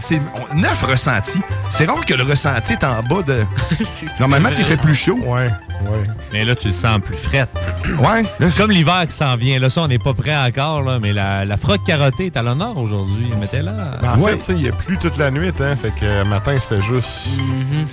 C'est 0.00 0.20
9 0.54 0.82
ressentis. 0.84 1.40
C'est 1.70 1.84
rare 1.84 2.04
que 2.04 2.14
le 2.14 2.22
ressenti 2.24 2.72
est 2.72 2.84
en 2.84 3.02
bas 3.02 3.22
de. 3.26 3.44
Normalement, 4.20 4.48
il 4.56 4.64
fait 4.64 4.76
plus 4.76 4.94
chaud. 4.94 5.18
Ouais, 5.24 5.46
ouais. 5.86 6.02
Mais 6.32 6.44
là, 6.44 6.54
tu 6.54 6.68
le 6.68 6.72
sens 6.72 6.98
plus 7.04 7.16
fret. 7.16 7.46
Ouais. 8.00 8.22
C'est 8.40 8.56
comme 8.56 8.70
l'hiver 8.70 9.02
qui 9.08 9.12
s'en 9.14 9.34
vient. 9.36 9.58
Là, 9.58 9.68
ça, 9.68 9.82
on 9.82 9.88
n'est 9.88 9.98
pas 9.98 10.14
prêt 10.14 10.34
encore, 10.36 10.82
là, 10.82 10.98
mais 11.02 11.12
la, 11.12 11.44
la 11.44 11.56
frotte 11.56 11.82
carottée 11.84 12.26
est 12.26 12.36
à 12.36 12.42
l'honneur 12.42 12.76
aujourd'hui. 12.78 13.28
Mettez-la. 13.40 13.72
Mais 14.00 14.08
en 14.08 14.18
Ouais. 14.18 14.32
fait, 14.32 14.38
tu 14.38 14.44
sais, 14.44 14.52
il 14.54 14.68
a 14.68 14.72
plu 14.72 14.96
toute 14.96 15.16
la 15.18 15.30
nuit, 15.30 15.48
hein. 15.60 15.74
Fait 15.76 15.90
que 15.90 16.04
euh, 16.04 16.24
matin, 16.24 16.56
c'était 16.60 16.80
juste 16.82 17.30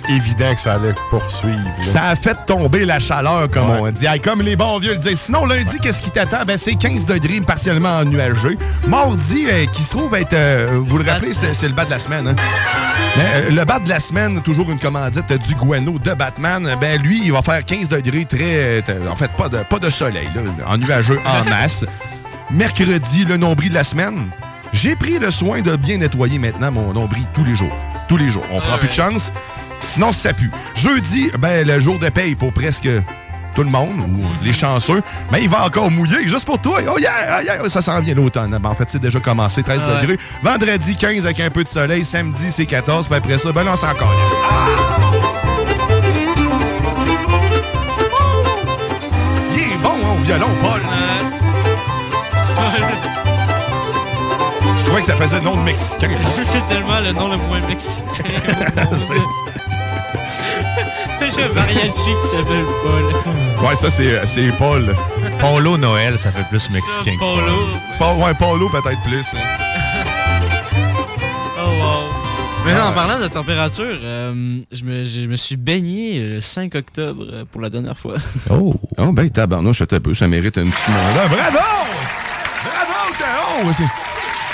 évident 0.08 0.54
que 0.54 0.60
ça 0.60 0.74
allait 0.74 0.94
poursuivre. 1.10 1.56
là. 1.58 1.84
Ça 1.84 2.04
a 2.04 2.16
fait 2.16 2.36
tomber 2.46 2.84
la 2.84 3.00
chaleur, 3.00 3.50
comme 3.50 3.68
Ouais. 3.70 3.78
on 3.80 3.90
dit. 3.90 4.06
Hey, 4.06 4.20
comme 4.20 4.40
les 4.40 4.56
bons 4.56 4.78
vieux 4.78 4.92
le 4.92 4.98
disent. 4.98 5.20
Sinon, 5.20 5.44
lundi, 5.44 5.78
qu'est-ce 5.82 6.00
qui 6.00 6.10
t'attend? 6.10 6.44
Ben, 6.46 6.56
c'est 6.56 6.74
15 6.76 7.04
degrés 7.06 7.40
partiellement 7.40 7.98
ennuagé. 7.98 8.56
Mardi, 8.86 9.46
euh, 9.50 9.66
qui 9.72 9.82
se 9.82 9.90
trouve 9.90 10.14
être, 10.14 10.32
euh, 10.32 10.78
vous 10.86 10.98
le 10.98 11.10
rappelez, 11.10 11.34
c'est 11.34 11.52
c'est 11.54 11.68
le 11.68 11.74
bas 11.74 11.84
de 11.84 11.90
la 11.90 11.97
semaine. 11.98 12.28
hein? 12.28 12.34
Ben, 13.16 13.24
euh, 13.34 13.50
le 13.50 13.64
bas 13.64 13.78
de 13.78 13.88
la 13.88 14.00
semaine, 14.00 14.40
toujours 14.42 14.70
une 14.70 14.78
commandite 14.78 15.32
du 15.32 15.54
Guano 15.54 15.98
de 15.98 16.14
Batman. 16.14 16.76
Ben, 16.80 17.00
lui, 17.00 17.20
il 17.24 17.32
va 17.32 17.42
faire 17.42 17.64
15 17.64 17.88
degrés 17.88 18.24
très... 18.24 18.82
euh, 18.88 19.10
en 19.10 19.16
fait, 19.16 19.30
pas 19.32 19.48
de, 19.48 19.58
pas 19.58 19.78
de 19.78 19.90
soleil, 19.90 20.28
là, 20.34 20.42
ennuageux 20.72 21.18
en 21.24 21.44
masse. 21.50 21.84
Mercredi, 22.50 23.24
le 23.24 23.36
nombril 23.36 23.70
de 23.70 23.74
la 23.74 23.84
semaine. 23.84 24.28
J'ai 24.72 24.96
pris 24.96 25.18
le 25.18 25.30
soin 25.30 25.60
de 25.62 25.76
bien 25.76 25.98
nettoyer 25.98 26.38
maintenant 26.38 26.70
mon 26.70 26.92
nombril 26.92 27.24
tous 27.34 27.44
les 27.44 27.54
jours. 27.54 27.74
Tous 28.08 28.16
les 28.16 28.30
jours. 28.30 28.44
On 28.52 28.60
prend 28.60 28.78
plus 28.78 28.88
de 28.88 28.92
chance. 28.92 29.32
Sinon, 29.80 30.12
ça 30.12 30.32
pue. 30.32 30.50
Jeudi, 30.74 31.30
ben, 31.38 31.66
le 31.66 31.78
jour 31.80 31.98
de 31.98 32.08
paye 32.08 32.34
pour 32.34 32.52
presque 32.52 32.88
tout 33.58 33.64
le 33.64 33.70
monde 33.70 33.98
ou 33.98 34.44
les 34.44 34.52
chanceux, 34.52 35.02
mais 35.32 35.42
il 35.42 35.48
va 35.48 35.66
encore 35.66 35.90
mouiller 35.90 36.28
juste 36.28 36.44
pour 36.44 36.60
toi. 36.60 36.78
Oh 36.88 36.96
yeah, 36.96 37.38
oh 37.40 37.42
yeah 37.44 37.58
oh, 37.64 37.68
ça 37.68 37.82
s'en 37.82 38.00
vient 38.00 38.14
l'automne. 38.14 38.56
Ben, 38.56 38.68
en 38.68 38.74
fait, 38.76 38.84
c'est 38.86 39.00
déjà 39.00 39.18
commencé, 39.18 39.64
13 39.64 39.80
ah 39.82 40.00
degrés. 40.00 40.16
Vendredi 40.44 40.94
15 40.94 41.24
avec 41.24 41.40
un 41.40 41.50
peu 41.50 41.64
de 41.64 41.68
soleil, 41.68 42.04
samedi 42.04 42.52
c'est 42.52 42.66
14, 42.66 43.08
ben 43.08 43.16
après 43.16 43.36
ça, 43.36 43.50
ben 43.50 43.64
là, 43.64 43.72
on 43.72 43.76
s'en 43.76 43.88
ah! 43.88 43.94
Il 49.56 49.58
est 49.58 49.82
bon 49.82 49.88
hein, 49.88 50.14
au 50.16 50.22
violon, 50.22 50.46
Paul. 50.60 50.80
Je 54.78 54.84
trouvais 54.84 55.00
que 55.00 55.06
ça 55.08 55.16
faisait 55.16 55.40
nom 55.40 55.56
de 55.56 55.62
Mexicain? 55.62 56.10
c'est 56.44 56.64
tellement 56.68 57.00
le 57.00 57.10
nom 57.10 57.26
le 57.26 57.38
moins 57.38 57.60
mexicain. 57.66 58.22
J'ai 61.34 61.44
un 61.44 61.54
mariachi 61.54 61.92
qui 61.92 62.26
s'appelle 62.28 62.64
Paul. 62.82 63.66
Ouais, 63.68 63.74
ça, 63.76 63.90
c'est 63.90 64.24
c'est 64.26 64.50
Paul. 64.58 64.94
Paulo 65.40 65.76
Noël, 65.76 66.18
ça 66.18 66.30
fait 66.32 66.44
plus 66.48 66.70
mexicain. 66.70 67.14
que 67.14 67.18
Paulo. 67.18 67.68
Paul, 67.98 68.16
ouais, 68.18 68.34
Paulo, 68.34 68.68
peut-être 68.70 69.00
plus. 69.02 69.24
hein. 69.34 69.38
Oh 71.60 71.68
wow. 71.70 72.02
Mais 72.64 72.72
non, 72.72 72.80
Ah 72.84 72.88
en 72.90 72.92
parlant 72.92 73.18
de 73.20 73.28
température, 73.28 73.84
euh, 74.02 74.60
je, 74.72 74.84
me, 74.84 75.04
je 75.04 75.20
me 75.22 75.36
suis 75.36 75.56
baigné 75.56 76.20
le 76.20 76.40
5 76.40 76.74
octobre 76.74 77.24
euh, 77.30 77.44
pour 77.50 77.60
la 77.60 77.70
dernière 77.70 77.96
fois. 77.98 78.16
Oh. 78.50 78.74
Oh, 78.96 79.12
ben, 79.12 79.28
tabarnouche, 79.30 79.82
un 79.82 80.00
peu. 80.00 80.14
Ça 80.14 80.26
mérite 80.28 80.58
un 80.58 80.64
petit 80.64 80.90
mandat. 80.90 81.26
Bravo! 81.28 81.58
Bravo, 82.64 83.14
Théo! 83.18 84.07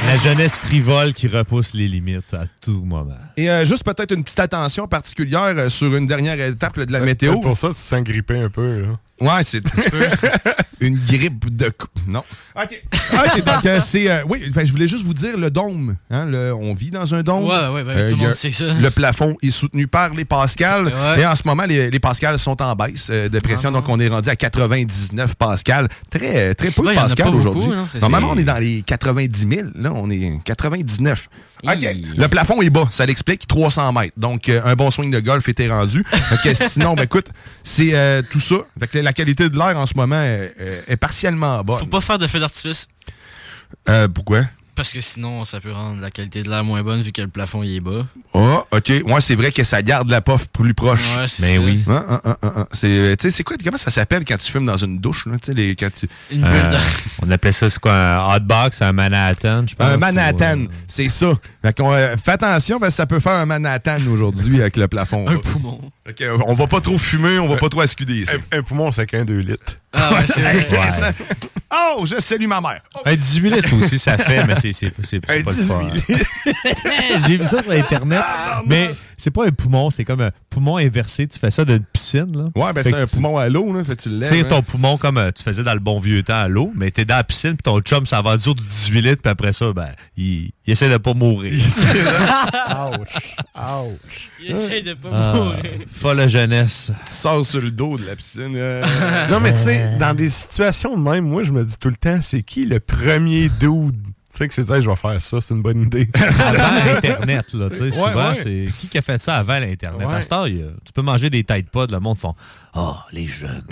La 0.07 0.19
jeunesse 0.19 0.57
frivole 0.57 1.15
qui 1.15 1.29
repousse 1.29 1.73
les 1.73 1.89
limites 1.89 2.35
à 2.35 2.45
tout 2.61 2.83
moment. 2.85 3.17
Et 3.37 3.49
euh, 3.49 3.65
juste 3.65 3.85
peut-être 3.85 4.13
une 4.13 4.23
petite 4.23 4.39
attention 4.39 4.87
particulière 4.87 5.55
euh, 5.57 5.69
sur 5.71 5.97
une 5.97 6.07
dernière 6.07 6.39
étape 6.41 6.77
là, 6.77 6.87
de 6.87 6.93
la 6.93 7.01
météo. 7.01 7.41
Pour 7.41 7.57
ça, 7.57 7.71
tu 7.71 8.03
grippé 8.03 8.39
un 8.39 8.51
peu. 8.51 8.83
Là. 8.83 8.89
Ouais, 9.21 9.43
c'est 9.45 9.63
une 10.81 10.97
grippe 10.99 11.55
de 11.55 11.69
cou- 11.71 11.87
Non. 12.09 12.23
OK. 12.57 12.83
OK, 13.13 13.45
donc 13.45 13.65
euh, 13.67 13.81
c'est. 13.85 14.11
euh, 14.11 14.23
oui, 14.29 14.51
ben, 14.53 14.67
je 14.67 14.73
voulais 14.73 14.89
juste 14.89 15.05
vous 15.05 15.15
dire 15.15 15.39
le 15.39 15.51
dôme. 15.51 15.97
Hein, 16.11 16.27
le- 16.27 16.53
on 16.53 16.75
vit 16.75 16.91
dans 16.91 17.15
un 17.15 17.23
dôme. 17.23 17.45
Ouais, 17.45 17.69
ouais, 17.69 17.85
ben, 17.85 17.91
Euh, 17.97 18.11
tout 18.11 18.17
le 18.17 18.23
monde 18.23 18.35
sait 18.35 18.51
ça. 18.51 18.73
Le 18.75 18.91
plafond 18.91 19.37
est 19.41 19.51
soutenu 19.51 19.87
par 19.87 20.11
les 20.15 20.25
pascals. 20.25 20.87
Ouais. 20.87 21.21
Et 21.21 21.27
en 21.27 21.35
ce 21.37 21.43
moment, 21.47 21.63
les, 21.65 21.91
les 21.91 22.01
pascals 22.01 22.39
sont 22.39 22.61
en 22.61 22.75
baisse 22.75 23.07
euh, 23.11 23.29
de 23.29 23.39
pression. 23.39 23.71
donc, 23.71 23.89
on 23.89 24.01
est 24.01 24.09
rendu 24.09 24.29
à 24.29 24.37
99 24.37 25.37
pascal. 25.37 25.89
Très, 26.11 26.55
très 26.55 26.71
peu 26.71 26.83
de 26.83 26.89
il 26.91 26.95
y 26.95 26.99
en 26.99 27.03
a 27.03 27.03
pascal 27.03 27.27
pas 27.27 27.31
beaucoup, 27.31 27.49
aujourd'hui. 27.59 27.73
hein, 27.73 27.85
Normalement, 28.01 28.31
on 28.33 28.37
est 28.39 28.45
dans 28.45 28.59
les 28.59 28.83
90 28.83 29.47
000. 29.49 29.69
Là, 29.77 29.93
on 29.95 30.11
est 30.11 30.33
99. 30.45 31.29
Le 31.65 32.27
plafond 32.27 32.61
est 32.63 32.71
bas, 32.71 32.87
ça 32.91 33.07
l'explique, 33.07 33.47
300 33.47 33.93
mètres. 33.93 34.15
Donc, 34.17 34.49
euh, 34.49 34.61
un 34.65 34.75
bon 34.75 34.91
swing 34.91 35.11
de 35.11 35.21
golf 35.21 35.49
était 35.49 35.69
rendu. 35.69 36.05
Sinon, 36.69 36.95
ben, 36.95 37.05
écoute, 37.05 37.29
c'est 37.63 37.95
euh, 37.95 38.23
tout 38.31 38.41
ça. 38.41 38.57
Fait 38.79 38.87
que 38.87 38.99
la 38.99 39.13
qualité 39.13 39.49
de 39.49 39.57
l'air 39.57 39.79
en 39.79 39.87
ce 39.87 39.95
moment 39.95 40.21
euh, 40.21 40.49
est 40.87 40.97
partiellement 40.97 41.63
bonne. 41.63 41.81
Faut 41.81 41.87
pas 41.87 42.01
faire 42.01 42.19
de 42.19 42.27
feu 42.27 42.41
d'artifice. 42.41 42.89
Euh, 43.89 44.09
pourquoi? 44.09 44.43
Parce 44.75 44.93
que 44.93 45.01
sinon, 45.01 45.45
ça 45.45 45.61
peut 45.61 45.73
rendre 45.73 46.01
la 46.01 46.11
qualité 46.11 46.43
de 46.43 46.51
l'air 46.51 46.65
moins 46.65 46.83
bonne 46.83 47.01
vu 47.01 47.13
que 47.13 47.23
le 47.23 47.29
plafond 47.29 47.63
il 47.63 47.77
est 47.77 47.81
bas. 47.81 48.07
Ah, 48.35 48.65
OK. 48.73 48.89
Ouais, 49.07 49.21
c'est 49.21 49.37
vrai 49.37 49.53
que 49.53 49.63
ça 49.63 49.83
garde 49.83 50.11
la 50.11 50.21
puff 50.21 50.49
plus 50.49 50.75
proche. 50.75 51.17
Ouais, 51.17 51.29
c'est 51.29 51.43
Mais 51.43 51.55
ça. 51.57 51.61
oui. 51.61 51.85
Ah, 51.89 52.21
ah, 52.25 52.37
ah. 52.43 52.67
C'est, 52.73 52.89
euh, 52.91 53.15
tu 53.17 53.29
sais, 53.29 53.37
c'est 53.37 53.45
quoi, 53.45 53.57
comment 53.63 53.79
ça 53.79 53.93
s'appelle 53.93 54.25
quand 54.25 54.37
tu 54.37 54.51
fumes 54.51 54.67
dans 54.67 54.77
une 54.77 54.99
douche, 54.99 55.27
là? 55.27 55.35
Tu 55.41 55.47
sais, 55.47 55.55
les, 55.55 55.77
quand 55.77 55.91
tu... 55.95 56.09
Euh, 56.33 56.79
on 57.23 57.31
appelait 57.31 57.53
ça, 57.53 57.71
c'est 57.71 57.79
quoi, 57.79 57.95
un 57.95 58.35
hotbox, 58.37 58.83
un 58.83 58.93
Manhattan, 58.93 59.65
je 59.69 59.77
pense. 59.77 59.87
Un 59.87 59.97
Manhattan, 59.97 60.65
c'est 60.89 61.09
ça. 61.09 61.33
Fait 61.63 61.77
qu'on, 61.77 61.93
euh, 61.93 62.17
fais 62.17 62.33
attention 62.33 62.81
parce 62.81 62.95
que 62.95 62.97
ça 62.97 63.07
peut 63.07 63.21
faire 63.21 63.35
un 63.35 63.47
Manhattan 63.47 63.99
aujourd'hui 64.11 64.61
avec 64.61 64.77
le 64.77 64.89
plafond. 64.89 65.29
Un 65.29 65.37
poumon. 65.37 65.81
Fait 66.05 66.21
euh, 66.25 66.37
on 66.47 66.55
va 66.55 66.67
pas 66.67 66.81
trop 66.81 66.99
fumer, 66.99 67.39
on 67.39 67.49
va 67.49 67.57
pas 67.57 67.69
trop 67.69 67.81
ascuder 67.81 68.25
ça. 68.25 68.33
Un, 68.53 68.59
un 68.59 68.63
poumon, 68.63 68.91
c'est 68.91 69.07
qu'un 69.07 69.25
2 69.25 69.35
litres. 69.35 69.77
Ah 69.95 70.13
ouais, 70.15 70.27
c'est 70.27 70.41
vrai. 70.41 71.15
Oh, 71.77 72.05
je 72.07 72.21
salue 72.21 72.47
ma 72.47 72.61
mère. 72.61 72.81
Un 73.05 73.17
18 73.17 73.51
litres 73.51 73.75
aussi, 73.77 73.99
ça 73.99 74.17
fait, 74.17 74.45
mais 74.47 74.55
c'est 74.57 75.21
pas 75.21 75.37
le 75.37 75.43
18 75.43 75.67
fun. 75.67 75.81
J'ai 77.27 77.37
vu 77.39 77.45
ça 77.45 77.63
sur 77.63 77.73
Internet, 77.73 78.23
mais 78.67 78.89
c'est 79.17 79.31
pas 79.31 79.47
un 79.47 79.51
poumon, 79.51 79.91
c'est 79.91 80.05
comme 80.05 80.21
un 80.21 80.31
poumon 80.51 80.77
inversé. 80.77 81.27
Tu 81.27 81.39
fais 81.39 81.51
ça 81.51 81.65
d'une 81.65 81.85
piscine. 81.85 82.27
Là. 82.37 82.45
Ouais, 82.55 82.73
ben 82.73 82.83
c'est 82.85 82.95
un 82.95 83.07
tu- 83.07 83.17
poumon 83.17 83.39
à 83.39 83.49
l'eau, 83.49 83.73
tu 83.83 83.89
le 83.91 83.97
Tu 83.97 84.09
lèves. 84.11 84.29
sais, 84.31 84.41
hein. 84.41 84.45
ton 84.45 84.63
poumon 84.63 84.97
comme 84.99 85.19
euh, 85.19 85.31
tu 85.33 85.43
faisais 85.43 85.63
dans 85.63 85.75
le 85.75 85.81
bon 85.81 85.99
vieux 85.99 86.23
temps 86.23 86.35
à 86.43 86.49
l'eau, 86.49 86.73
mais 86.77 86.91
t'es 86.91 87.05
dans 87.05 87.17
la 87.17 87.25
piscine, 87.25 87.53
puis 87.53 87.63
ton 87.65 87.81
chum 87.81 88.07
s'en 88.07 88.23
va 88.23 88.37
dur 88.37 88.55
du 88.55 88.63
18 88.63 89.01
litres, 89.03 89.23
puis 89.23 89.31
après 89.31 89.53
ça, 89.53 89.73
ben, 89.73 89.89
il, 90.17 90.53
il 90.67 90.73
essaie 90.73 90.89
de 90.89 90.97
pas 90.97 91.15
mourir. 91.15 91.53
Ouch. 92.99 93.37
Ouch. 93.55 94.31
Il 94.43 94.51
essaie 94.53 94.83
de 94.83 94.95
pas 94.95 95.09
Ah, 95.13 95.35
mourir. 95.35 95.63
folle 95.93 96.29
jeunesse. 96.29 96.91
Tu 97.07 97.13
sors 97.13 97.45
sur 97.45 97.61
le 97.61 97.71
dos 97.71 97.99
de 97.99 98.07
la 98.07 98.17
piscine. 98.17 98.55
euh. 98.57 98.85
non, 99.31 99.41
mais 99.41 99.53
tu 99.53 99.59
sais, 99.61 99.97
dans 99.99 100.15
des 100.15 100.31
situations 100.31 100.97
de 100.97 101.03
même, 101.03 101.25
moi, 101.29 101.43
je 101.45 101.53
me 101.53 101.65
dis 101.65 101.77
tout 101.79 101.89
le 101.91 101.97
temps, 101.97 102.19
c'est 102.23 102.43
qui 102.43 102.65
le 102.67 102.81
premier 102.81 103.49
dude? 103.49 103.97
Tu 104.33 104.39
sais 104.39 104.49
que 104.49 104.55
c'est 104.55 104.65
ça, 104.65 104.81
je 104.81 104.91
vais 104.91 104.97
faire 104.97 105.23
ça, 105.23 105.41
c'est 105.41 105.55
une 105.55 105.63
bonne 105.63 105.83
idée. 105.83 106.09
Avant 106.41 106.85
l'Internet, 106.85 107.53
là, 107.55 107.69
tu 107.71 107.77
sais, 107.77 107.83
Ouais, 107.85 107.91
souvent, 107.93 108.31
ouais. 108.31 108.35
c'est 108.35 108.67
qui 108.81 108.89
qui 108.89 108.99
a 108.99 109.03
fait 109.03 109.23
ça 109.23 109.37
avant 109.37 109.61
l'Internet? 109.61 110.09
Ouais. 110.09 110.13
À 110.13 110.41
a- 110.41 110.49
tu 110.49 110.93
peux 110.93 111.03
manger 111.03 111.31
des 111.31 111.45
têtes 111.45 111.71
pas, 111.71 111.87
le 111.89 112.01
monde 112.01 112.19
font 112.19 112.35
«Oh, 112.75 112.97
les 113.13 113.29
jeunes. 113.29 113.63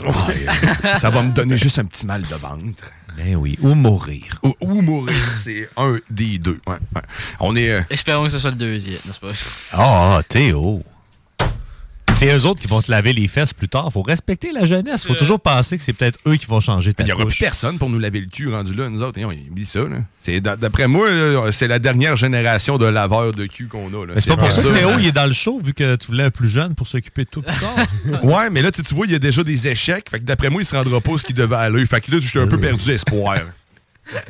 ça 1.01 1.11
va 1.11 1.23
me 1.23 1.33
donner 1.33 1.57
juste 1.57 1.81
un 1.81 1.85
petit 1.85 2.07
mal 2.07 2.23
de 2.23 2.35
ventre. 2.37 2.93
Ben 3.17 3.37
oui, 3.37 3.59
ou 3.61 3.75
mourir. 3.75 4.39
Ou, 4.43 4.55
ou 4.61 4.81
mourir, 4.83 5.15
c'est 5.37 5.69
un 5.77 5.99
des 6.11 6.39
deux. 6.39 6.61
Ouais, 6.67 6.77
ouais. 6.95 7.03
On 7.41 7.55
est. 7.57 7.71
euh, 7.71 7.81
Espérons 7.91 8.25
que 8.25 8.31
ce 8.31 8.39
soit 8.39 8.51
le 8.51 8.57
deuxième, 8.57 8.99
n'est-ce 9.07 9.21
pas? 9.21 9.33
Ah, 9.73 10.21
Théo. 10.29 10.83
C'est 12.23 12.33
eux 12.37 12.47
autres 12.47 12.61
qui 12.61 12.69
vont 12.69 12.81
te 12.81 12.89
laver 12.89 13.13
les 13.13 13.27
fesses 13.27 13.53
plus 13.53 13.69
tard. 13.69 13.91
Faut 13.93 14.03
respecter 14.03 14.53
la 14.53 14.65
jeunesse. 14.65 15.05
Faut 15.05 15.15
Euh. 15.15 15.17
toujours 15.17 15.41
penser 15.41 15.77
que 15.77 15.83
c'est 15.83 15.93
peut-être 15.93 16.21
eux 16.29 16.37
qui 16.37 16.47
vont 16.47 16.61
changer 16.61 16.95
ta 16.95 17.03
Il 17.03 17.07
n'y 17.07 17.13
aura 17.13 17.27
plus 17.27 17.37
personne 17.37 17.79
pour 17.79 17.91
nous 17.91 17.99
laver 17.99 18.21
le 18.21 18.27
cul 18.29 18.49
rendu 18.49 18.75
là, 18.75 18.89
nous 18.89 19.03
autres. 19.03 19.19
Et 19.19 19.25
on 19.25 19.31
oublie 19.33 19.67
ça. 19.67 19.81
D'après 20.57 20.87
moi, 20.87 21.09
c'est 21.51 21.67
la 21.67 21.81
dernière 21.81 22.15
génération 22.15 22.79
de 22.79 22.87
laveurs 22.87 23.33
de 23.33 23.45
cul 23.47 23.67
qu'on 23.67 23.89
a. 23.89 24.07
c'est 24.21 24.29
pas 24.29 24.37
pour 24.37 24.53
ça 24.53 24.63
que 24.63 24.69
Théo 24.69 24.91
il 25.01 25.07
est 25.09 25.13
dans 25.13 25.27
le 25.27 25.33
show, 25.33 25.59
vu 25.59 25.75
que 25.75 25.97
tu 25.97 26.07
voulais 26.07 26.23
un 26.25 26.31
plus 26.31 26.49
jeune 26.49 26.77
pour 26.77 26.87
s'occuper 26.87 27.25
de 27.25 27.29
tout 27.29 27.43
plus 27.43 27.59
tard. 27.59 28.23
Ouais, 28.23 28.51
mais 28.51 28.63
là, 28.63 28.71
tu 28.71 28.83
tu 28.85 28.95
vois, 28.95 29.07
il 29.07 29.13
y 29.13 29.17
a 29.17 29.19
déjà 29.19 29.43
des 29.43 29.67
échecs. 29.67 30.09
Fait 30.09 30.19
que 30.21 30.25
d'après 30.25 30.49
moi, 30.49 30.63
il 30.63 30.65
se 30.65 30.77
rendra 30.77 31.01
pas 31.01 31.17
ce 31.19 31.25
qu'il 31.25 31.35
devait 31.35 31.57
aller. 31.57 31.85
Fait 31.87 32.01
que 32.01 32.13
là, 32.13 32.19
je 32.21 32.29
suis 32.29 32.39
un 32.39 32.47
peu 32.47 32.59
perdu 32.59 32.89
espoir. 32.93 33.35
Moi, 34.13 34.21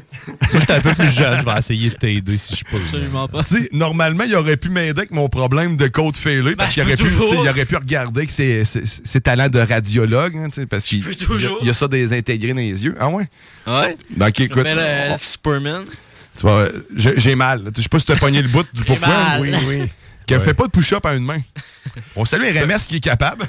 j'étais 0.61 0.73
un 0.74 0.81
peu 0.81 0.94
plus 0.94 1.11
jeune. 1.11 1.40
Je 1.40 1.44
vais 1.47 1.59
essayer 1.59 1.90
de 1.90 1.94
t'aider 1.94 2.36
si 2.39 2.55
je 2.57 2.65
peux. 2.65 2.77
Absolument 2.77 3.27
pas. 3.27 3.43
Normalement, 3.73 4.24
il 4.24 4.35
aurait 4.36 4.57
pu 4.57 4.69
m'aider 4.69 4.90
avec 5.01 5.11
mon 5.11 5.28
problème 5.28 5.77
de 5.77 5.89
côte 5.89 6.16
fêlée 6.16 6.55
parce 6.55 6.77
Ben, 6.77 6.85
qu'il 6.85 6.97
je 6.97 7.03
aurait, 7.05 7.11
pu, 7.11 7.36
il 7.43 7.49
aurait 7.49 7.65
pu 7.65 7.77
regarder 7.77 8.27
que 8.27 8.32
ses, 8.32 8.65
ses- 8.65 8.82
ses 8.85 9.20
talents 9.20 9.49
de 9.49 9.59
radiologue, 9.59 10.36
hein, 10.36 10.49
parce 10.69 10.85
qu'il 10.85 11.01
y 11.01 11.66
a- 11.66 11.70
y 11.70 11.74
ça 11.74 11.89
des 11.89 12.12
intégrés 12.16 12.51
dans 12.53 12.57
les 12.59 12.85
yeux. 12.85 12.94
Ah 13.01 13.09
ouais? 13.09 13.28
Ouais. 13.66 13.97
Ben, 14.11 14.31
Je 14.36 14.43
écoute. 14.44 14.59
m'appelle 14.59 14.78
euh, 14.78 15.11
on- 15.15 15.16
Superman. 15.16 15.85
tu 16.36 16.43
vois, 16.43 16.69
j'ai 16.94 17.35
mal. 17.35 17.70
Je 17.77 17.82
sais 17.82 17.89
pas 17.89 17.99
si 17.99 18.07
t'as 18.07 18.16
pogné 18.16 18.43
le 18.43 18.49
bout 18.49 18.66
du 18.73 18.85
pourquoi. 18.85 19.09
mal. 19.09 19.40
Oui, 19.40 19.55
oui. 19.66 19.82
Qu'elle 20.27 20.40
fait 20.40 20.55
pas 20.55 20.66
de 20.66 20.70
push-up 20.70 21.05
à 21.07 21.15
une 21.15 21.24
main. 21.24 21.40
On 22.15 22.24
salue 22.24 22.44
RMS 22.44 22.78
qui 22.86 22.97
est 22.97 23.01
capable. 23.01 23.44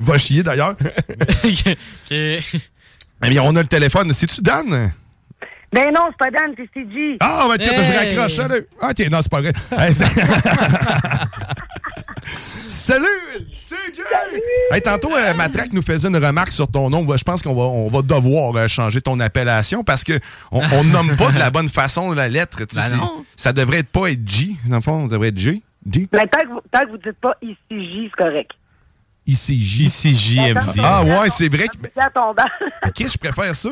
Va 0.00 0.16
chier 0.18 0.42
d'ailleurs. 0.42 0.76
Eh 3.24 3.28
bien, 3.30 3.42
on 3.42 3.54
a 3.56 3.60
le 3.62 3.66
téléphone. 3.68 4.12
C'est-tu 4.12 4.40
Dan? 4.42 4.92
Ben 5.72 5.86
non, 5.94 6.08
c'est 6.10 6.18
pas 6.18 6.30
Dan, 6.30 6.50
c'est 6.56 6.68
CG. 6.74 7.16
Ah, 7.20 7.46
ben, 7.48 7.56
tiens, 7.58 7.72
je 7.82 7.92
raccroche. 7.98 8.34
Salut. 8.34 8.66
Ah, 8.80 8.92
tiens, 8.94 9.08
non, 9.10 9.20
c'est 9.22 9.30
pas 9.30 9.40
vrai. 9.40 9.52
Hey, 9.78 9.94
c'est- 9.94 10.04
Salut, 12.68 13.06
CJ! 13.52 14.00
Hey, 14.70 14.80
tantôt, 14.82 15.14
euh, 15.16 15.34
Matraque 15.34 15.72
nous 15.72 15.82
faisait 15.82 16.08
une 16.08 16.16
remarque 16.16 16.50
sur 16.52 16.68
ton 16.68 16.88
nom. 16.90 17.06
Je 17.16 17.22
pense 17.24 17.42
qu'on 17.42 17.54
va, 17.54 17.62
on 17.62 17.88
va 17.88 18.02
devoir 18.02 18.54
euh, 18.56 18.66
changer 18.68 19.00
ton 19.00 19.18
appellation 19.20 19.82
parce 19.84 20.04
que 20.04 20.18
on, 20.50 20.60
on 20.72 20.84
nomme 20.92 21.16
pas 21.16 21.30
de 21.32 21.38
la 21.38 21.50
bonne 21.50 21.68
façon 21.68 22.12
la 22.12 22.28
lettre. 22.28 22.58
tu 22.66 22.74
sais, 22.74 22.80
Ben 22.80 22.88
c'est- 22.90 22.96
non. 22.96 23.24
Ça 23.36 23.52
devrait 23.52 23.78
être 23.78 23.88
pas 23.90 24.10
être 24.10 24.26
J, 24.26 24.56
dans 24.66 24.76
le 24.76 24.82
fond, 24.82 25.06
ça 25.06 25.12
devrait 25.12 25.28
être 25.28 25.38
J. 25.38 25.62
J? 25.90 26.08
Ben, 26.12 26.26
tant 26.28 26.40
que 26.40 26.48
vous, 26.52 26.60
tant 26.70 26.80
que 26.84 26.90
vous 26.90 26.98
dites 26.98 27.18
pas 27.20 27.34
ici 27.42 27.56
J, 27.70 28.10
c'est 28.10 28.22
correct. 28.24 28.50
ICJ. 29.26 29.80
ICJMC. 30.04 30.80
Ah 30.82 31.04
ouais, 31.04 31.30
c'est 31.30 31.48
vrai. 31.48 31.66
que-. 31.68 32.88
Ok, 32.88 33.06
je 33.12 33.18
préfère 33.18 33.54
ça. 33.54 33.70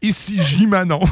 Ici 0.00 0.40
J 0.42 0.66
Manon. 0.66 1.00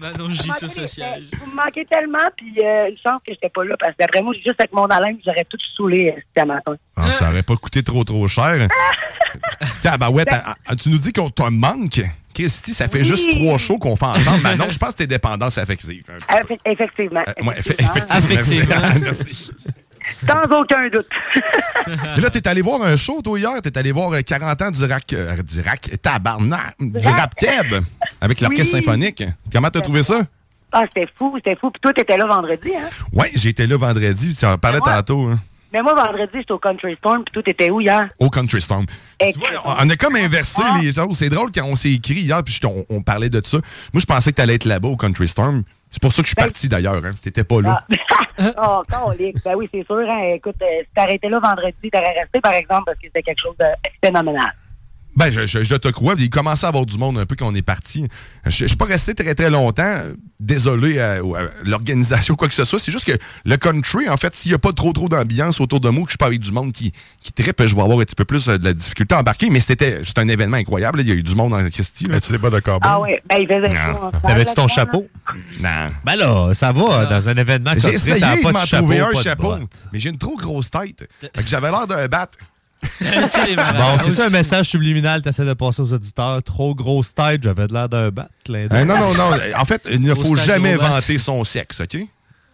Manon 0.00 0.32
J, 0.32 0.50
ça 0.52 0.68
siège. 0.86 1.24
Vous 1.38 1.50
me 1.50 1.56
manquez 1.56 1.84
tellement, 1.84 2.18
puis 2.36 2.54
euh, 2.64 2.88
une 2.90 2.96
chance 2.96 3.20
que 3.26 3.32
j'étais 3.32 3.48
pas 3.50 3.64
là, 3.64 3.74
parce 3.78 3.92
que 3.92 3.98
d'après 3.98 4.22
moi, 4.22 4.32
juste 4.34 4.58
avec 4.58 4.72
mon 4.72 4.86
haleine, 4.86 5.18
j'aurais 5.24 5.44
tout 5.48 5.58
saoulé 5.76 6.14
euh, 6.16 6.20
c'était 6.28 6.40
à 6.40 6.44
matin. 6.46 6.74
Ah, 6.96 7.08
ça 7.10 7.28
aurait 7.28 7.42
pas 7.42 7.56
coûté 7.56 7.82
trop 7.82 8.02
trop 8.04 8.26
cher. 8.28 8.68
Tiens, 9.82 9.96
bah 9.98 10.10
ouais, 10.10 10.24
t'as- 10.24 10.54
ah, 10.66 10.76
tu 10.76 10.88
nous 10.90 10.98
dis 10.98 11.12
qu'on 11.12 11.30
te 11.30 11.42
manque. 11.50 12.00
Christy, 12.32 12.72
ça 12.72 12.88
fait 12.88 12.98
Oui. 12.98 13.04
juste 13.04 13.28
trois 13.30 13.58
shows 13.58 13.78
qu'on 13.78 13.96
fait 13.96 14.06
ensemble. 14.06 14.42
Manon, 14.42 14.70
je 14.70 14.78
pense 14.78 14.90
que 14.92 14.98
t'es 14.98 15.06
dépendance 15.06 15.58
affective. 15.58 16.04
Effe- 16.28 16.58
effectivement. 16.64 17.22
Euh, 17.26 17.44
ouais, 17.44 17.54
effe- 17.60 17.74
effectivement. 17.78 18.18
effectivement. 18.18 18.76
Effectivement. 18.76 19.00
Merci. 19.02 19.50
Sans 20.26 20.42
aucun 20.58 20.86
doute. 20.92 21.06
Mais 22.16 22.22
là, 22.22 22.30
t'es 22.30 22.46
allé 22.48 22.62
voir 22.62 22.82
un 22.82 22.96
show, 22.96 23.20
toi, 23.22 23.38
hier? 23.38 23.60
T'es 23.62 23.76
allé 23.78 23.92
voir 23.92 24.12
euh, 24.12 24.20
40 24.22 24.62
ans 24.62 24.70
du 24.70 24.84
rack, 24.84 25.12
euh, 25.12 25.36
du 25.42 25.60
rack, 25.60 25.90
tabarnak, 26.02 26.74
du 26.78 27.06
rap 27.06 27.34
Keb 27.34 27.82
avec 28.20 28.40
l'orchestre 28.40 28.76
Oui. 28.76 28.82
symphonique. 28.84 29.24
Comment 29.52 29.70
t'as 29.70 29.80
trouvé 29.80 30.02
ça? 30.02 30.20
Ah, 30.72 30.82
c'était 30.86 31.08
fou, 31.18 31.32
c'était 31.36 31.56
fou. 31.56 31.70
Puis 31.70 31.80
toi, 31.80 31.92
t'étais 31.92 32.16
là 32.16 32.26
vendredi, 32.26 32.70
hein? 32.76 32.88
Ouais, 33.12 33.30
j'étais 33.34 33.66
là 33.66 33.76
vendredi. 33.76 34.34
Tu 34.36 34.44
en 34.46 34.56
parlais 34.56 34.78
moi- 34.78 34.92
tantôt. 34.94 35.24
hein, 35.26 35.38
Mais 35.72 35.82
moi, 35.82 35.94
vendredi, 35.94 36.30
j'étais 36.34 36.52
au 36.52 36.58
Country 36.58 36.96
Storm, 36.96 37.22
puis 37.24 37.32
toi, 37.32 37.42
t'étais 37.42 37.70
où 37.70 37.80
hier? 37.80 38.08
au 38.18 38.28
Country 38.28 38.60
Storm. 38.60 38.86
Tu 39.20 39.38
vois, 39.38 39.48
on 39.80 39.88
a 39.88 39.96
comme 39.96 40.16
inversé 40.16 40.62
Ah. 40.64 40.78
les 40.82 40.92
choses. 40.92 41.16
C'est 41.16 41.28
drôle 41.28 41.50
quand 41.52 41.64
on 41.64 41.76
s'est 41.76 41.92
écrit 41.92 42.20
hier, 42.20 42.42
puis 42.42 42.58
on, 42.64 42.84
on 42.88 43.02
parlait 43.02 43.28
de 43.30 43.40
ça. 43.44 43.58
Moi, 43.92 44.00
je 44.00 44.06
pensais 44.06 44.30
que 44.32 44.36
t'allais 44.36 44.54
être 44.56 44.64
là-bas 44.64 44.88
au 44.88 44.96
Country 44.96 45.28
Storm. 45.28 45.62
C'est 45.90 46.00
pour 46.02 46.12
ça 46.12 46.22
que 46.22 46.26
je 46.28 46.30
suis 46.30 46.36
Ben- 46.36 46.44
parti 46.44 46.68
d'ailleurs. 46.68 47.04
Hein. 47.04 47.12
T'étais 47.22 47.44
pas 47.44 47.60
là. 47.60 47.84
oh, 48.62 48.82
colique. 48.90 49.36
Ben 49.44 49.54
oui, 49.56 49.68
c'est 49.72 49.84
sûr. 49.84 49.98
Hein. 50.08 50.34
Écoute, 50.36 50.56
euh, 50.62 50.66
si 50.82 50.88
t'arrêtais 50.94 51.28
là 51.28 51.40
vendredi, 51.40 51.90
t'aurais 51.92 52.14
resté, 52.20 52.40
par 52.40 52.52
exemple, 52.54 52.84
parce 52.86 52.98
que 52.98 53.06
c'était 53.06 53.22
quelque 53.22 53.40
chose 53.42 53.56
de 53.58 53.66
phénoménal. 54.04 54.52
Ben, 55.16 55.30
je, 55.30 55.44
je- 55.44 55.64
je 55.64 55.74
te 55.74 55.88
crois. 55.88 56.14
Il 56.18 56.30
commençait 56.30 56.66
à 56.66 56.68
avoir 56.68 56.86
du 56.86 56.96
monde 56.96 57.18
un 57.18 57.26
peu 57.26 57.34
quand 57.36 57.48
on 57.48 57.54
est 57.54 57.62
parti. 57.62 58.06
Je, 58.46 58.50
je 58.50 58.66
suis 58.66 58.76
pas 58.76 58.84
resté 58.84 59.14
très, 59.14 59.34
très 59.34 59.50
longtemps. 59.50 60.02
Désolé 60.38 60.98
à, 61.00 61.14
à 61.16 61.20
l'organisation, 61.64 62.34
quoi 62.36 62.48
que 62.48 62.54
ce 62.54 62.64
soit. 62.64 62.78
C'est 62.78 62.92
juste 62.92 63.04
que 63.04 63.18
le 63.44 63.56
country, 63.56 64.08
en 64.08 64.16
fait, 64.16 64.34
s'il 64.34 64.52
y 64.52 64.54
a 64.54 64.58
pas 64.58 64.72
trop, 64.72 64.92
trop 64.92 65.08
d'ambiance 65.08 65.60
autour 65.60 65.80
de 65.80 65.88
moi, 65.90 66.04
que 66.04 66.08
je 66.08 66.12
suis 66.12 66.18
pas 66.18 66.26
avec 66.26 66.40
du 66.40 66.50
monde 66.52 66.72
qui, 66.72 66.92
qui 67.20 67.32
trippe, 67.32 67.62
je 67.66 67.74
vais 67.74 67.82
avoir 67.82 67.98
un 67.98 68.04
petit 68.04 68.14
peu 68.14 68.24
plus 68.24 68.48
euh, 68.48 68.56
de 68.56 68.64
la 68.64 68.72
difficulté 68.72 69.14
à 69.14 69.18
embarquer. 69.20 69.50
Mais 69.50 69.60
c'était 69.60 70.00
c'est 70.04 70.18
un 70.18 70.28
événement 70.28 70.56
incroyable. 70.56 70.98
là. 70.98 71.02
Il 71.02 71.08
y 71.08 71.12
a 71.12 71.14
eu 71.16 71.22
du 71.22 71.34
monde 71.34 71.52
en 71.52 71.68
Christie. 71.68 72.04
là. 72.04 72.20
tu 72.20 72.38
pas 72.38 72.50
de 72.50 72.60
carbone? 72.60 72.90
Ah 72.90 73.00
oui, 73.00 73.16
ben 73.28 73.36
il 73.40 73.46
faisait 73.46 73.68
T'avais-tu 74.22 74.54
ton 74.54 74.62
là, 74.62 74.68
chapeau? 74.68 75.08
Non. 75.60 75.88
Ben 76.04 76.16
là, 76.16 76.54
ça 76.54 76.72
va, 76.72 77.04
dans 77.06 77.28
un 77.28 77.34
événement 77.36 77.72
comme 77.72 77.80
J'ai 77.80 77.98
ça, 77.98 78.14
essayé 78.14 78.20
ça 78.20 78.34
pas 78.42 78.52
m'en 78.52 78.60
de 78.62 78.66
chapeau, 78.66 78.82
trouver 78.84 79.00
un 79.00 79.06
pas 79.08 79.12
de 79.18 79.22
chapeau, 79.22 79.54
mais 79.92 79.98
j'ai 79.98 80.08
une 80.10 80.18
trop 80.18 80.36
grosse 80.36 80.70
tête. 80.70 81.08
J'avais 81.46 81.70
l'air 81.70 81.86
d'un 81.86 82.06
bat. 82.06 82.30
Bon, 82.82 83.98
c'est-tu 84.04 84.20
un 84.22 84.30
message 84.30 84.66
subliminal 84.68 85.20
que 85.20 85.24
t'essaies 85.28 85.44
de 85.44 85.52
passer 85.54 85.82
aux 85.82 85.92
auditeurs? 85.92 86.42
Trop 86.42 86.74
grosse 86.74 87.14
tête, 87.14 87.42
j'avais 87.42 87.66
de 87.66 87.72
l'air 87.72 87.88
d'un 87.88 88.10
bat. 88.10 88.28
Euh, 88.48 88.84
non, 88.84 88.96
non, 88.98 89.14
non. 89.14 89.30
En 89.58 89.64
fait, 89.64 89.82
il 89.90 90.00
ne 90.00 90.14
faut 90.14 90.34
jamais 90.34 90.76
vanter 90.76 91.18
son 91.18 91.44
sexe, 91.44 91.80
OK? 91.80 92.00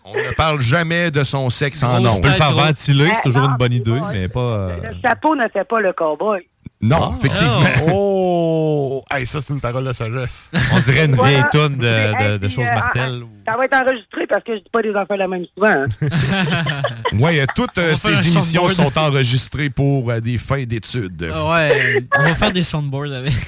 On 0.05 0.15
ne 0.17 0.33
parle 0.35 0.61
jamais 0.61 1.11
de 1.11 1.25
son 1.25 1.51
sexe 1.51 1.83
en 1.83 1.97
On 1.97 2.01
nom. 2.01 2.21
peut 2.21 2.29
le 2.29 2.35
faire 2.35 2.53
ventiler, 2.53 3.11
c'est 3.13 3.23
toujours 3.23 3.45
une 3.45 3.57
bonne 3.57 3.73
idée, 3.73 4.01
mais 4.13 4.29
pas... 4.29 4.41
euh, 4.41 4.77
Le 4.83 4.97
chapeau 5.05 5.35
ne 5.35 5.49
fait 5.53 5.65
pas 5.65 5.81
le 5.81 5.93
cowboy. 5.93 6.47
Non, 6.83 7.17
effectivement. 7.17 7.63
Oh! 7.91 9.03
Hey, 9.11 9.25
ça, 9.25 9.41
c'est 9.41 9.55
une 9.55 9.61
parole 9.61 9.85
de 9.87 9.93
sagesse. 9.93 10.51
On 10.73 10.79
dirait 10.81 11.07
une 11.07 11.15
Voilà. 11.15 11.31
vieille 11.31 11.45
toune 11.51 11.79
de, 11.79 12.49
choses 12.49 12.67
euh, 12.71 12.75
martelles. 12.75 13.23
ah, 13.47 13.53
Ça 13.53 13.57
va 13.59 13.65
être 13.65 13.77
enregistré 13.77 14.27
parce 14.27 14.45
que 14.45 14.53
je 14.55 14.59
dis 14.59 14.71
pas 14.71 14.83
des 14.83 14.95
affaires 14.95 15.17
la 15.17 15.27
même 15.27 15.45
souvent. 15.55 15.69
hein. 15.69 15.85
Oui, 17.13 17.41
toutes 17.55 17.79
euh, 17.79 17.95
ces 17.95 18.29
émissions 18.29 18.69
sont 18.69 18.97
enregistrées 18.99 19.71
pour 19.71 20.11
euh, 20.11 20.21
des 20.21 20.37
fins 20.37 20.65
d'études. 20.65 21.31
Ah 21.35 21.51
Ouais, 21.51 22.05
on 22.19 22.23
va 22.25 22.35
faire 22.35 22.53
des 22.53 22.63
soundboards 22.63 23.13
avec. 23.13 23.33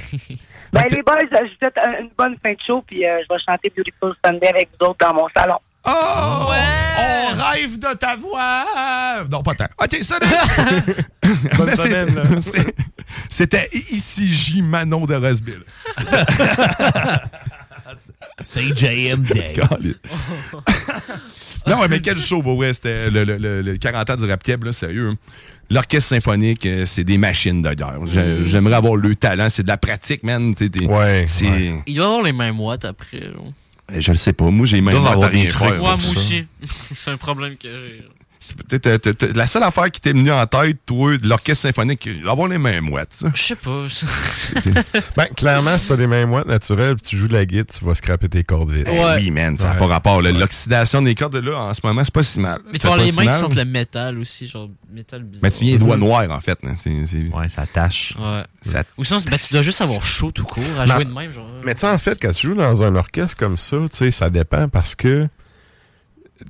Ben, 0.71 0.85
les 0.91 1.03
boys, 1.03 1.17
je 1.23 1.37
vous 1.45 1.49
souhaite 1.59 1.79
un- 1.79 2.03
une 2.03 2.11
bonne 2.17 2.37
fin 2.45 2.53
de 2.53 2.59
show, 2.67 2.85
puis 2.87 3.03
euh, 3.07 3.21
je 3.27 3.35
vais 3.35 3.41
chanter 3.49 3.73
Beautiful 3.75 4.13
Sunday 4.23 4.49
avec 4.49 4.69
vous 4.79 4.87
autres 4.89 4.99
dans 5.01 5.15
mon 5.15 5.27
salon. 5.35 5.57
Oh! 5.87 5.91
On 5.91 7.43
rêve 7.53 7.79
de 7.79 7.97
ta 7.97 8.17
voix! 8.17 8.65
Non, 9.31 9.43
pas 9.43 9.55
tant. 9.55 9.65
OK, 9.83 9.95
salut! 10.03 10.27
Bonne 11.57 11.75
semaine, 11.75 12.15
là. 12.15 12.23
C'était 13.29 13.69
ici 13.73 14.27
J. 14.29 14.63
Manon 14.63 15.07
de 15.07 15.15
Roseville. 15.15 15.63
C'est 18.43 18.77
JMD. 18.77 19.33
non, 21.67 21.81
ouais, 21.81 21.89
mais 21.89 22.01
quel 22.01 22.19
show, 22.19 22.43
pour 22.43 22.57
vrai. 22.57 22.73
C'était 22.73 23.11
le, 23.11 23.25
le- 23.25 23.37
le- 23.37 23.63
le 23.63 23.77
40 23.77 24.11
ans 24.11 24.17
du 24.17 24.25
rap 24.27 24.43
là, 24.65 24.73
sérieux. 24.73 25.15
L'orchestre 25.71 26.09
symphonique, 26.11 26.65
euh, 26.67 26.87
c'est 26.87 27.05
des 27.05 27.19
machines. 27.19 27.67
J'ai- 28.13 28.47
J'aimerais 28.47 28.77
avoir 28.77 28.97
le 28.97 29.15
talent. 29.17 29.49
C'est 29.51 29.63
de 29.65 29.69
la 29.69 29.77
pratique, 29.77 30.23
man. 30.23 30.55
T'es- 30.55 30.69
Ouais. 30.87 31.27
Il 31.87 31.95
doit 31.95 32.07
avoir 32.07 32.23
les 32.23 32.33
mêmes 32.33 32.59
watts 32.61 32.85
après. 32.85 33.21
là. 33.21 33.41
Eh, 33.95 34.01
Je 34.01 34.13
le 34.13 34.19
sais 34.19 34.33
pas. 34.33 34.45
Moi, 34.51 34.67
j'ai 34.67 34.81
même 34.81 34.95
doivent 34.95 35.19
pas 35.19 35.27
à 35.27 35.31
des 35.31 35.41
rien 35.43 35.51
faire. 35.51 35.79
Moi 35.79 35.97
ça. 36.01 36.11
aussi. 36.11 36.47
C'est 36.97 37.11
un 37.11 37.17
problème 37.17 37.57
que 37.57 37.69
j'ai. 37.77 38.05
C'est 38.41 38.57
peut-être 38.63 39.07
euh, 39.09 39.13
la 39.35 39.47
seule 39.47 39.63
affaire 39.65 39.91
qui 39.91 40.01
t'est 40.01 40.13
venue 40.13 40.31
en 40.33 40.47
tête, 40.47 40.79
toi, 40.87 41.17
de 41.17 41.27
l'orchestre 41.29 41.63
symphonique, 41.63 42.07
il 42.07 42.21
doit 42.23 42.33
avoir 42.33 42.49
les 42.49 42.59
mêmes 42.59 42.89
ça. 43.11 43.31
Je 43.35 43.43
sais 43.43 43.55
pas. 43.57 43.85
Ben, 45.17 45.27
clairement, 45.37 45.79
si 45.79 45.89
t'as 45.89 45.97
des 45.97 46.07
mains 46.07 46.27
moites 46.27 46.47
naturelles 46.47 46.97
tu 47.01 47.17
joues 47.17 47.29
de 47.29 47.33
la 47.35 47.45
guitare, 47.47 47.77
tu 47.79 47.85
vas 47.85 47.95
scraper 47.95 48.29
tes 48.29 48.45
cordes 48.45 48.71
vite. 48.71 48.87
Eh 48.91 49.01
Oui, 49.17 49.31
man, 49.31 49.57
ça 49.59 49.65
n'a 49.65 49.73
Ouais. 49.73 49.79
pas 49.79 49.87
rapport. 49.87 50.23
L'oxydation 50.23 51.03
des 51.03 51.15
cordes, 51.15 51.37
là, 51.37 51.59
en 51.59 51.75
ce 51.75 51.81
moment, 51.85 52.03
c'est 52.05 52.15
pas 52.15 52.23
si 52.23 52.41
mal. 52.41 52.61
Mais 52.67 52.73
tu 52.75 52.79
C'est 52.83 52.89
vas 52.89 52.95
avoir 52.95 52.99
pas 52.99 53.05
les 53.05 53.11
si 53.11 53.17
mains 53.17 53.23
qui 53.23 53.29
mal. 53.29 53.41
sentent 53.41 53.55
le 53.57 53.65
métal 53.65 54.19
aussi, 54.19 54.47
genre 54.49 54.69
métal 54.93 55.23
bizarre. 55.25 55.41
Mais 55.43 55.51
tu 55.51 55.65
viens 55.65 55.73
les 55.73 55.79
doigts 55.79 55.97
noirs, 55.97 56.31
en 56.31 56.41
fait. 56.41 56.59
c'est- 56.83 57.29
Ouais, 57.35 57.49
ça 57.49 57.67
tâche. 57.67 58.15
Ouais. 58.19 58.43
Ça- 58.71 58.85
Ou 58.97 59.05
sinon, 59.05 59.21
ben, 59.29 59.39
tu 59.39 59.53
dois 59.53 59.63
juste 59.63 59.81
avoir 59.81 60.03
chaud 60.05 60.31
tout 60.31 60.45
court 60.45 60.63
à 60.79 60.87
jouer 60.87 61.05
de 61.05 61.13
même. 61.15 61.33
Genre. 61.33 61.47
Mais 61.65 61.75
tu 61.75 61.81
sais, 61.81 61.89
en 61.89 61.99
fait, 61.99 62.19
quand 62.21 62.33
tu 62.33 62.47
joues 62.49 62.55
dans 62.55 62.83
un 62.83 62.95
orchestre 62.95 63.37
comme 63.37 63.57
ça, 63.57 63.77
tu 63.91 63.97
sais, 63.97 64.11
ça 64.11 64.31
dépend 64.31 64.69
parce 64.69 64.95
que, 64.95 65.29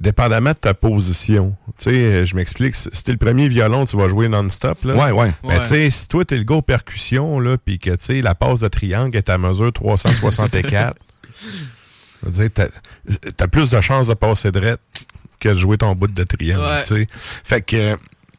dépendamment 0.00 0.50
de 0.52 0.56
ta 0.56 0.74
position, 0.74 1.56
tu 1.78 1.84
sais, 1.84 1.90
euh, 1.90 2.24
je 2.24 2.34
m'explique, 2.36 2.74
si 2.76 2.88
t'es 3.04 3.12
le 3.12 3.18
premier 3.18 3.48
violon, 3.48 3.84
tu 3.84 3.96
vas 3.96 4.08
jouer 4.08 4.28
non-stop, 4.28 4.84
là. 4.84 4.94
Ouais, 4.96 5.10
ouais. 5.12 5.32
Mais 5.44 5.60
tu 5.60 5.66
sais, 5.68 5.90
si 5.90 6.08
toi, 6.08 6.24
t'es 6.24 6.36
le 6.36 6.44
gars 6.44 6.56
aux 6.56 6.62
percussions, 6.62 7.40
là, 7.40 7.56
pis 7.58 7.78
que, 7.78 7.90
tu 7.90 7.96
sais, 7.98 8.20
la 8.22 8.34
passe 8.34 8.60
de 8.60 8.68
triangle 8.68 9.16
est 9.16 9.28
à 9.30 9.38
mesure 9.38 9.72
364, 9.72 10.96
je 12.22 12.26
veux 12.26 12.30
dire, 12.32 12.50
t'as 12.52 12.68
t'as 13.36 13.46
plus 13.48 13.70
de 13.70 13.80
chances 13.80 14.08
de 14.08 14.14
passer 14.14 14.50
drette 14.52 14.80
que 15.40 15.48
de 15.50 15.54
jouer 15.54 15.78
ton 15.78 15.94
bout 15.94 16.08
de 16.08 16.24
triangle, 16.24 16.64
Ouais. 16.64 16.80
tu 16.82 16.88
sais. 16.88 17.06
Fait 17.12 17.62
que, 17.62 17.96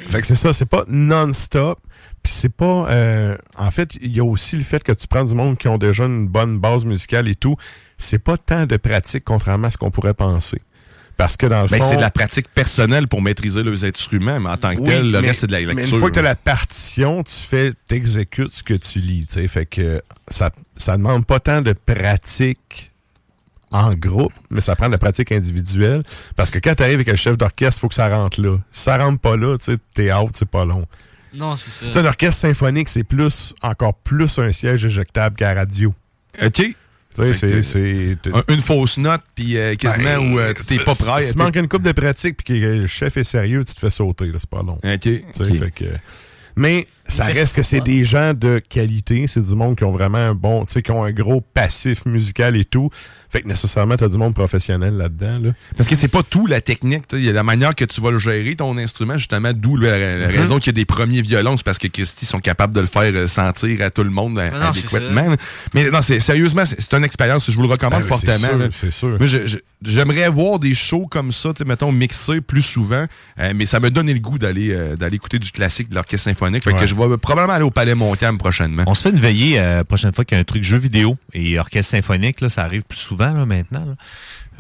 fait 0.08 0.22
que 0.22 0.28
c'est 0.28 0.36
ça, 0.36 0.54
c'est 0.54 0.66
pas 0.70 0.84
non-stop. 0.88 1.80
Puis 2.22 2.34
c'est 2.34 2.50
pas. 2.54 2.86
euh, 2.90 3.38
en 3.56 3.72
fait, 3.72 3.96
il 4.02 4.14
y 4.14 4.20
a 4.20 4.26
aussi 4.26 4.58
le 4.58 4.62
fait 4.64 4.84
que 4.84 4.92
tu 4.92 5.08
prends 5.08 5.24
du 5.24 5.34
monde 5.34 5.58
qui 5.58 5.70
ont 5.70 5.78
déjà 5.78 6.04
une 6.04 6.28
bonne 6.28 6.60
base 6.60 6.84
musicale 6.84 7.30
et 7.30 7.36
tout. 7.36 7.56
C'est 7.98 8.20
pas 8.20 8.36
tant 8.36 8.66
de 8.66 8.76
pratique, 8.76 9.24
contrairement 9.24 9.68
à 9.68 9.72
ce 9.72 9.78
qu'on 9.78 9.90
pourrait 9.90 10.14
penser. 10.14 10.62
Parce 11.20 11.36
que 11.36 11.48
dans 11.48 11.64
le 11.64 11.68
Ben, 11.68 11.80
fond. 11.82 11.90
c'est 11.90 11.98
de 11.98 12.02
la 12.02 12.12
pratique 12.12 12.48
personnelle 12.56 13.10
pour 13.10 13.22
maîtriser 13.22 13.62
leurs 13.62 13.84
instruments, 13.84 14.40
mais 14.40 14.50
en 14.52 14.56
tant 14.56 14.74
que 14.74 14.80
Oui, 14.80 14.86
tel, 14.88 15.12
le 15.12 15.20
mais- 15.20 15.28
reste, 15.28 15.42
c'est 15.42 15.48
de 15.48 15.52
la 15.52 15.60
lecture. 15.60 15.76
Mais 15.76 15.84
une 15.90 16.00
fois 16.00 16.08
que 16.08 16.14
tu 16.14 16.20
as 16.20 16.22
la 16.22 16.36
partition, 16.38 17.24
tu 17.24 17.34
fais, 17.34 17.74
t'exécutes 17.90 18.54
ce 18.54 18.64
que 18.64 18.74
tu 18.76 19.00
lis. 19.00 19.26
tu 19.28 19.34
sais. 19.34 19.48
Fait 19.50 19.66
que 19.66 20.02
ça, 20.30 20.50
ça 20.78 20.96
demande 20.96 21.26
pas 21.26 21.42
tant 21.42 21.62
de 21.62 21.74
pratique 21.74 22.94
en 23.70 23.94
groupe, 23.96 24.32
mais 24.50 24.62
ça 24.62 24.78
prend 24.78 24.88
de 24.88 24.94
la 24.94 24.98
pratique 24.98 25.34
individuelle. 25.34 26.04
Parce 26.38 26.50
que 26.52 26.58
quand 26.60 26.74
tu 26.74 26.84
arrives 26.84 26.96
avec 26.96 27.10
un 27.10 27.16
chef 27.18 27.38
d'orchestre, 27.38 27.80
il 27.80 27.82
faut 27.82 27.90
que 27.90 27.96
ça 27.96 28.08
rentre 28.08 28.42
là. 28.42 28.58
Si 28.72 28.84
ça 28.84 28.98
rentre 28.98 29.20
pas 29.20 29.36
là, 29.36 29.58
tu 29.58 29.66
sais, 29.66 29.78
t'es 29.94 30.14
out, 30.14 30.30
c'est 30.34 30.50
pas 30.50 30.64
long. 30.64 30.86
Non, 31.34 31.58
c'est 31.58 31.70
ça. 31.70 31.86
Tu 31.88 31.92
sais, 31.92 32.00
un 32.00 32.06
orchestre 32.06 32.40
symphonique, 32.40 32.88
c'est 32.88 33.04
plus, 33.04 33.54
encore 33.62 33.94
plus 33.94 34.40
un 34.40 34.54
siège 34.54 34.86
éjectable 34.86 35.36
qu'à 35.36 35.54
radio. 35.54 35.94
OK. 36.42 36.64
C'est- 37.34 37.62
c'est. 37.64 38.18
Un- 38.34 38.44
Une 38.54 38.62
fausse 38.62 38.98
note, 38.98 39.22
puis 39.36 39.58
euh, 39.58 39.76
quasiment 39.76 40.18
Ben, 40.22 40.34
où 40.34 40.40
euh, 40.40 40.54
t'es 40.54 40.78
pas 40.78 40.94
prêt. 40.96 41.22
Si 41.22 41.32
tu 41.34 41.38
manques 41.38 41.56
une 41.56 41.68
coupe 41.68 41.84
de 41.84 41.92
pratique 41.92 42.38
puis 42.44 42.60
que 42.62 42.66
le 42.66 42.88
chef 42.88 43.18
est 43.18 43.24
sérieux, 43.24 43.64
tu 43.64 43.74
te 43.74 43.80
fais 43.80 43.90
sauter, 43.90 44.26
là, 44.28 44.38
c'est 44.40 44.50
pas 44.50 44.64
long. 44.64 44.80
OK. 44.84 45.04
Fait 45.60 45.72
que- 45.72 45.86
Mais 46.56 46.88
ça 47.10 47.26
reste 47.26 47.56
que 47.56 47.64
c'est 47.64 47.82
des 47.82 48.04
gens 48.04 48.34
de 48.34 48.60
qualité, 48.70 49.28
c'est 49.28 49.42
du 49.42 49.56
monde 49.56 49.76
qui 49.76 49.84
ont 49.84 49.92
vraiment 49.92 50.18
un 50.20 50.34
bon, 50.36 50.66
tu 50.66 50.74
sais, 50.74 50.82
qui 50.82 50.92
ont 50.92 51.04
un 51.04 51.12
gros 51.12 51.42
passif 51.42 52.06
musical 52.06 52.56
et 52.56 52.66
tout. 52.66 52.90
Fait 53.32 53.42
que 53.42 53.48
nécessairement, 53.48 53.96
t'as 53.96 54.08
du 54.08 54.18
monde 54.18 54.34
professionnel 54.34 54.96
là-dedans, 54.96 55.40
là. 55.40 55.52
Parce 55.78 55.88
que 55.88 55.96
c'est 55.96 56.08
pas 56.08 56.24
tout 56.24 56.48
la 56.48 56.62
technique. 56.62 57.08
tu 57.08 57.16
sais. 57.18 57.22
Il 57.22 57.26
y 57.26 57.30
a 57.30 57.34
la 57.34 57.44
manière 57.44 57.76
que 57.76 57.86
tu 57.86 58.02
vas 58.02 58.10
le 58.10 58.18
gérer, 58.18 58.56
ton 58.56 58.76
instrument, 58.78 59.18
justement, 59.18 59.52
d'où 59.54 59.78
la, 59.78 60.18
la 60.18 60.28
Mhm. 60.30 60.36
raison 60.36 60.58
qu'il 60.58 60.68
y 60.68 60.70
a 60.70 60.74
des 60.74 60.86
premiers 60.86 61.22
violons. 61.22 61.56
C'est 61.58 61.64
parce 61.66 61.78
que 61.78 61.88
Christy 61.88 62.26
sont 62.26 62.40
capables 62.40 62.74
de 62.74 62.82
le 62.82 62.88
faire 62.88 63.12
euh, 63.14 63.28
sentir 63.28 63.82
à 63.84 63.90
tout 63.92 64.04
le 64.04 64.10
monde 64.10 64.40
euh, 64.40 64.50
Mais 64.52 64.60
non, 64.60 64.74
c'est 64.74 64.96
adéquatement. 64.96 65.36
Mais 65.76 65.92
non, 65.92 66.02
c'est, 66.02 66.20
sérieusement, 66.20 66.64
c'est, 66.66 66.94
une 66.94 67.04
expérience. 67.04 67.50
Je 67.52 67.56
vous 67.56 67.62
le 67.64 67.68
recommande 67.70 68.04
Ben 68.04 68.16
c'est 68.18 68.26
fortement. 68.40 68.64
sûr, 68.64 68.70
c'est 68.72 68.92
sûr. 68.92 69.18
Je- 69.26 69.58
j'aimerais 69.84 70.28
voir 70.30 70.58
des 70.58 70.74
shows 70.74 71.06
comme 71.06 71.32
ça, 71.32 71.50
tu 71.54 71.60
sais, 71.60 71.66
mettons, 71.66 71.92
mixés 71.92 72.42
plus 72.42 72.62
souvent. 72.64 73.06
euh, 73.40 73.54
mais 73.56 73.66
ça 73.68 73.80
me 73.80 73.90
donne 73.92 74.08
le 74.12 74.20
goût 74.20 74.38
d'aller, 74.40 74.72
euh, 74.72 74.96
d'aller 74.96 75.16
écouter 75.16 75.38
du 75.40 75.52
classique 75.52 75.90
de 75.90 75.96
l'orchestre 75.96 76.26
symphonique. 76.26 76.64
Fait 76.64 76.74
Ouais. 76.74 76.80
que 76.80 76.88
je 76.88 76.96
vais 77.08 77.18
probablement 77.18 77.54
aller 77.54 77.64
au 77.66 77.70
Palais 77.70 77.96
Montcalm 77.96 78.38
prochainement. 78.38 78.84
On 78.88 78.96
se 78.96 79.04
fait 79.04 79.10
une 79.12 79.20
veillée 79.20 79.60
euh, 79.60 79.84
prochaine 79.84 80.14
fois 80.14 80.26
qu'il 80.26 80.36
y 80.36 80.40
a 80.40 80.42
un 80.42 80.46
truc 80.46 80.64
jeu 80.64 80.78
vidéo 80.78 81.18
et 81.34 81.58
orchestre 81.60 81.92
symphonique, 81.92 82.42
là, 82.42 82.50
ça 82.50 82.64
arrive 82.64 82.84
plus 82.84 82.98
souvent 83.00 83.32
là, 83.34 83.46
maintenant. 83.46 83.86
là. 83.86 83.96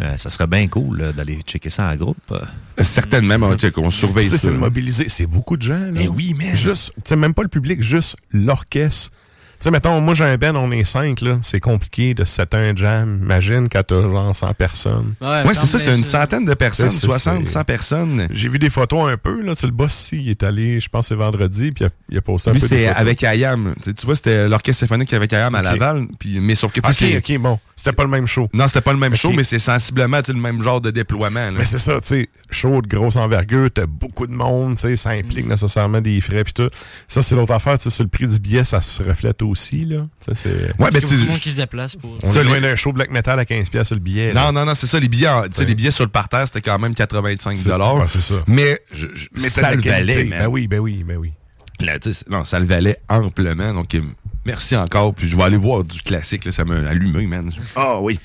Euh, 0.01 0.15
ça 0.17 0.29
serait 0.29 0.47
bien 0.47 0.65
cool 0.69 0.99
là, 0.99 1.11
d'aller 1.11 1.39
checker 1.45 1.69
ça 1.69 1.89
en 1.89 1.95
groupe. 1.97 2.33
Certainement, 2.77 3.37
mais 3.37 3.69
on, 3.77 3.89
surveille 3.91 4.25
Tu 4.25 4.31
sais, 4.31 4.37
ça. 4.37 4.47
c'est 4.47 4.53
mobiliser. 4.57 5.09
C'est 5.09 5.27
beaucoup 5.27 5.57
de 5.57 5.61
gens, 5.61 5.73
là. 5.73 5.91
Mais 5.91 6.07
oui, 6.07 6.33
mais- 6.37 6.55
Juste, 6.55 6.93
tu 6.95 7.01
sais, 7.05 7.15
même 7.17 7.33
pas 7.33 7.43
le 7.43 7.49
public, 7.49 7.81
juste 7.81 8.15
l'orchestre. 8.31 9.11
Tu 9.59 9.65
sais, 9.65 9.71
mettons, 9.71 9.99
moi 9.99 10.13
j'ai 10.13 10.23
un 10.23 10.37
band, 10.37 10.55
on 10.55 10.71
est 10.71 10.85
cinq, 10.85 11.19
là. 11.19 11.37
C'est 11.43 11.59
compliqué 11.59 12.13
de 12.13 12.23
setter 12.23 12.55
un 12.55 12.73
jam. 12.73 13.19
Imagine 13.21 13.67
quand 13.69 13.83
t'as 13.83 14.01
genre 14.01 14.33
100 14.33 14.53
personnes. 14.53 15.15
Ouais, 15.19 15.43
c'est 15.53 15.65
ça, 15.65 15.79
c'est 15.79 15.93
une 15.97 16.03
centaine 16.05 16.45
de 16.45 16.53
personnes, 16.53 16.89
C'est- 16.89 16.99
c'est- 17.01 17.07
60, 17.07 17.45
c'est- 17.45 17.51
100 17.53 17.63
personnes. 17.65 18.27
J'ai 18.31 18.47
vu 18.47 18.57
des 18.57 18.69
photos 18.69 19.11
un 19.11 19.17
peu, 19.17 19.41
là. 19.41 19.55
Tu 19.55 19.59
sais, 19.61 19.67
le 19.67 19.73
boss 19.73 19.93
ici, 19.99 20.21
il 20.23 20.29
est 20.29 20.43
allé, 20.43 20.79
je 20.79 20.87
pense, 20.87 21.07
c'est 21.07 21.15
vendredi, 21.15 21.71
puis 21.73 21.83
il 21.83 21.87
a, 21.87 21.89
il 22.09 22.17
a 22.17 22.21
posté 22.21 22.51
un 22.51 22.53
Lui, 22.53 22.61
peu 22.61 22.67
c'est 22.67 22.87
avec 22.87 23.21
Ayam. 23.23 23.75
Tu 23.83 24.05
vois, 24.05 24.15
c'était 24.15 24.47
l'orchestre 24.47 24.79
symphonique 24.79 25.11
avec 25.13 25.33
Ayam 25.33 25.53
à. 25.55 25.61
Laval. 25.61 26.07
Puis, 26.17 26.39
mais 26.39 26.55
sauf 26.55 26.71
que, 26.71 26.79
tu 26.79 26.89
Ok, 26.89 27.17
ok, 27.29 27.37
bon. 27.39 27.59
C'était 27.75 27.91
pas 27.93 28.03
le 28.03 28.09
même 28.09 28.27
show. 28.27 28.47
Non, 28.53 28.67
c'était 28.67 28.81
pas 28.81 28.93
le 28.93 28.99
même 28.99 29.15
show, 29.15 29.31
mais 29.33 29.43
c'est 29.43 29.59
sensiblement 29.59 30.19
le 30.25 30.33
même 30.35 30.63
genre 30.63 30.79
de 30.79 30.89
déploiement. 30.91 31.39
là. 31.51 31.51
Mais 31.57 31.65
c'est 31.65 31.79
ça, 31.79 31.99
tu 31.99 32.07
sais, 32.07 32.29
show 32.49 32.81
de 32.81 32.87
grosse 32.87 33.17
envergure, 33.17 33.69
t'as 33.73 33.85
beaucoup 33.87 34.25
de 34.25 34.31
monde, 34.33 34.75
tu 34.75 34.81
sais, 34.81 34.95
ça 34.95 35.09
implique 35.11 35.45
Mm. 35.45 35.49
nécessairement 35.49 35.99
des 36.01 36.21
frais 36.21 36.43
puis 36.45 36.53
tout. 36.53 36.69
Ça, 37.09 37.21
c'est 37.21 37.35
l'autre 37.35 37.51
affaire, 37.53 37.77
tu 37.77 37.83
sais, 37.83 37.89
sur 37.89 38.03
le 38.03 38.09
prix 38.09 38.25
du 38.27 38.39
billet, 38.39 38.63
ça 38.63 38.79
se 38.79 39.03
reflète 39.03 39.41
aussi, 39.49 39.85
là. 39.85 40.07
Sais, 40.19 40.31
c'est... 40.35 40.49
Ouais, 40.79 40.89
Parce 40.91 41.01
ben, 41.11 41.25
monde 41.27 41.39
qui 41.39 41.49
se 41.51 41.55
déplace 41.57 41.95
pour. 41.95 42.17
On 42.23 42.29
Ça, 42.29 42.41
est 42.41 42.43
loin 42.43 42.61
d'un 42.61 42.75
show 42.75 42.93
black 42.93 43.11
metal 43.11 43.39
à 43.39 43.43
15$ 43.43 43.69
piastres 43.69 43.93
le 43.95 43.99
billet. 43.99 44.31
là. 44.33 44.45
Non, 44.45 44.51
non, 44.59 44.65
non, 44.65 44.73
c'est 44.75 44.87
ça. 44.87 44.99
Les 44.99 45.09
billets, 45.09 45.27
en- 45.27 45.43
les 45.59 45.75
billets 45.75 45.91
sur 45.91 46.03
le 46.05 46.09
parterre, 46.09 46.45
c'était 46.47 46.61
quand 46.61 46.79
même 46.79 46.93
85 46.95 47.55
C'est- 47.57 47.71
ouais, 47.71 48.07
c'est 48.07 48.21
ça. 48.21 48.35
Mais, 48.47 48.79
je, 48.93 49.07
je- 49.13 49.27
Mais 49.35 49.41
t'as 49.43 49.49
ça 49.49 49.75
le 49.75 49.81
valait. 49.81 50.23
Ben 50.25 50.47
oui, 50.47 50.67
ben 50.67 50.79
oui, 50.79 51.03
ben 51.05 51.17
oui. 51.17 51.31
Là, 51.79 51.97
non, 52.29 52.43
ça 52.43 52.59
le 52.59 52.65
valait 52.65 52.97
amplement. 53.07 53.73
Donc, 53.73 53.95
euh, 53.95 54.01
merci 54.45 54.75
encore. 54.75 55.13
Puis, 55.15 55.29
je 55.29 55.37
vais 55.37 55.43
aller 55.43 55.57
voir 55.57 55.83
du 55.85 56.01
classique. 56.01 56.43
Là, 56.45 56.51
ça 56.51 56.65
m'a 56.65 56.75
allumé, 56.89 57.25
man. 57.25 57.51
Ah 57.75 57.99
oui. 58.01 58.19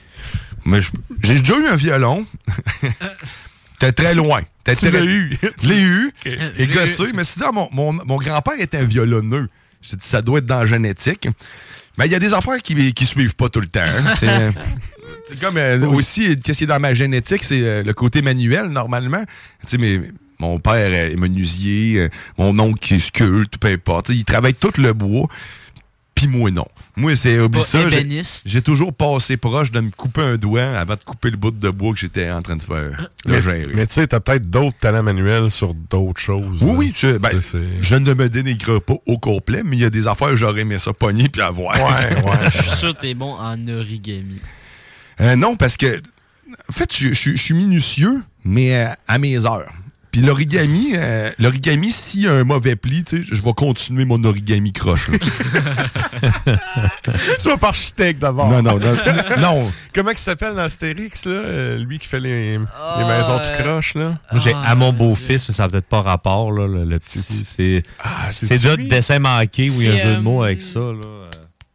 Mais 0.65 0.83
je- 0.83 0.91
j'ai 1.23 1.39
déjà 1.39 1.59
eu 1.59 1.67
un 1.67 1.77
violon. 1.77 2.27
T'es 3.79 3.93
très 3.93 4.15
loin. 4.15 4.41
T'es 4.63 4.75
Tu 4.77 4.87
très- 4.89 4.91
l'as 4.93 5.05
eu. 5.05 5.37
Je 5.63 5.69
l'ai 5.69 5.81
eu. 5.83 6.13
Et 6.59 6.67
gossé. 6.67 7.13
Mais 7.15 7.25
c'est 7.25 7.39
dire, 7.41 7.53
mon, 7.53 7.69
mon, 7.73 7.93
mon 7.93 8.17
grand-père 8.17 8.59
était 8.59 8.79
un 8.79 8.85
violonneux. 8.85 9.49
J'ai 9.89 9.97
dit, 9.97 10.07
ça 10.07 10.23
doit 10.23 10.39
être 10.39 10.47
dans 10.47 10.61
la 10.61 10.67
génétique. 10.67 11.29
Mais 11.97 12.07
il 12.07 12.13
y 12.13 12.15
a 12.15 12.19
des 12.19 12.35
affaires 12.35 12.61
qui, 12.61 12.93
qui 12.93 13.07
suivent 13.07 13.37
pas 13.37 13.49
tout 13.49 13.61
le 13.61 13.67
temps. 13.69 13.81
hein. 13.81 14.15
C'est, 14.19 15.39
comme 15.41 15.57
euh, 15.59 15.87
aussi, 15.87 16.37
qu'est-ce 16.41 16.59
qui 16.59 16.65
est 16.65 16.69
dans 16.69 16.81
ma 16.81 16.95
génétique, 16.95 17.45
c'est 17.45 17.63
euh, 17.63 17.83
le 17.83 17.93
côté 17.93 18.21
manuel, 18.23 18.67
normalement. 18.67 19.23
Tu 19.63 19.69
sais, 19.69 19.79
mais 19.79 20.01
mon 20.41 20.59
père 20.59 20.93
est 20.93 21.15
menuisier, 21.17 22.01
euh, 22.01 22.09
mon 22.37 22.59
oncle 22.59 22.81
qui 22.81 22.99
sculpte, 22.99 23.59
peu 23.59 23.69
importe. 23.69 24.09
Il 24.09 24.25
travaille 24.25 24.55
tout 24.55 24.73
le 24.79 24.93
bois. 24.93 25.29
Puis 26.27 26.39
moi, 26.39 26.51
non. 26.51 26.67
Moi, 26.97 27.17
c'est 27.17 27.39
j'ai- 28.47 28.63
toujours 28.63 28.93
passé 28.95 29.37
proche 29.37 29.71
de 29.71 29.81
me 29.81 29.91
couper 29.91 30.23
un 30.23 30.37
doigt 30.37 30.63
avant 30.79 30.95
de 30.95 31.01
couper 31.01 31.31
le 31.31 31.37
bout 31.37 31.51
de 31.51 31.71
bois 31.71 31.93
que 31.93 31.99
j'étais 31.99 32.31
en 32.31 32.41
train 32.43 32.57
de 32.57 32.63
faire. 32.63 33.11
de 33.27 33.31
Mais, 33.31 33.43
gérer. 33.43 33.67
mais 33.75 33.87
tu 33.87 33.95
sais, 33.95 34.07
t'as 34.07 34.21
peut-être 34.21 34.49
d'autres 34.49 34.79
talents 34.79 35.03
manuels 35.03 35.51
sur 35.51 35.75
d'autres 35.75 36.21
choses. 36.21 36.59
Oui, 36.63 36.69
là. 36.69 36.75
oui, 36.79 36.93
tu 36.93 36.99
sais, 37.01 37.19
ben, 37.19 37.39
je 37.83 37.97
ne 37.97 38.15
me 38.15 38.29
dénigre 38.29 38.81
pas 38.81 38.95
au 39.07 39.19
complet, 39.19 39.63
mais 39.65 39.77
il 39.77 39.81
y 39.81 39.85
a 39.85 39.91
des 39.91 40.07
affaires 40.07 40.29
que 40.29 40.37
j'aurais 40.37 40.61
aimé 40.63 40.79
ça 40.79 40.93
pogner 40.93 41.29
puis 41.29 41.43
avoir. 41.43 41.77
Ouais, 41.77 42.23
ouais. 42.23 42.51
Je 42.51 42.63
suis 42.63 42.77
sûr 42.79 42.95
que 42.97 43.01
t'es 43.03 43.15
bon 43.15 43.33
en 43.35 43.69
origami. 43.69 44.41
Euh, 45.21 45.37
non, 45.37 45.57
parce 45.57 45.77
que, 45.77 45.99
en 46.69 46.73
fait, 46.73 46.95
je, 46.97 47.09
je- 47.13 47.31
je 47.33 47.43
suis 47.43 47.55
minutieux, 47.55 48.23
mais 48.45 48.77
euh, 48.77 48.89
à 49.09 49.19
mes 49.19 49.45
heures. 49.47 49.71
Puis 50.15 50.23
l'origami, 50.23 50.93
euh, 50.95 51.29
l'origami, 51.41 51.91
s'il 51.91 52.21
y 52.21 52.29
a 52.29 52.33
un 52.35 52.45
mauvais 52.45 52.77
pli, 52.77 53.03
tu 53.03 53.25
sais, 53.25 53.29
je 53.35 53.43
vais 53.43 53.53
continuer 53.53 54.05
mon 54.05 54.23
origami 54.23 54.73
croche. 54.73 55.09
là. 55.09 55.19
Sois 57.37 57.57
pas 57.57 57.69
architecte 57.71 58.21
d'abord. 58.21 58.49
non, 58.49 58.63
non, 58.63 58.79
non, 58.79 58.95
non. 59.41 59.67
Comment 59.93 60.11
il 60.13 60.17
s'appelle 60.17 60.55
dans 60.55 60.63
Astérix, 60.63 61.27
là? 61.27 61.33
Euh, 61.33 61.79
lui 61.79 61.99
qui 61.99 62.07
fait 62.07 62.21
les, 62.21 62.59
les 62.59 62.65
Ah, 62.81 63.05
maisons 63.09 63.39
tout 63.41 63.61
croches, 63.63 63.95
là? 63.95 64.17
Moi, 64.31 64.41
J'ai 64.41 64.53
Ah, 64.55 64.71
à 64.71 64.75
mon 64.77 64.93
beau-fils, 64.93 65.49
mais 65.49 65.55
ça 65.55 65.65
n'a 65.65 65.69
peut-être 65.71 65.89
pas 65.89 66.01
rapport, 66.03 66.53
là, 66.53 66.69
le, 66.69 66.85
le 66.85 66.99
petit. 67.01 67.19
C'est 67.19 67.83
Ah, 68.01 68.29
c'est 68.31 68.63
d'autres 68.63 68.83
lui? 68.83 68.89
dessins 68.89 69.19
manqués 69.19 69.69
où 69.69 69.81
il 69.83 69.89
y 69.89 69.91
a 69.91 69.95
un 69.95 69.97
jeu 69.97 70.15
de 70.17 70.21
mots 70.21 70.43
euh, 70.43 70.47
avec 70.47 70.61
ça. 70.61 70.79
Là. 70.79 71.01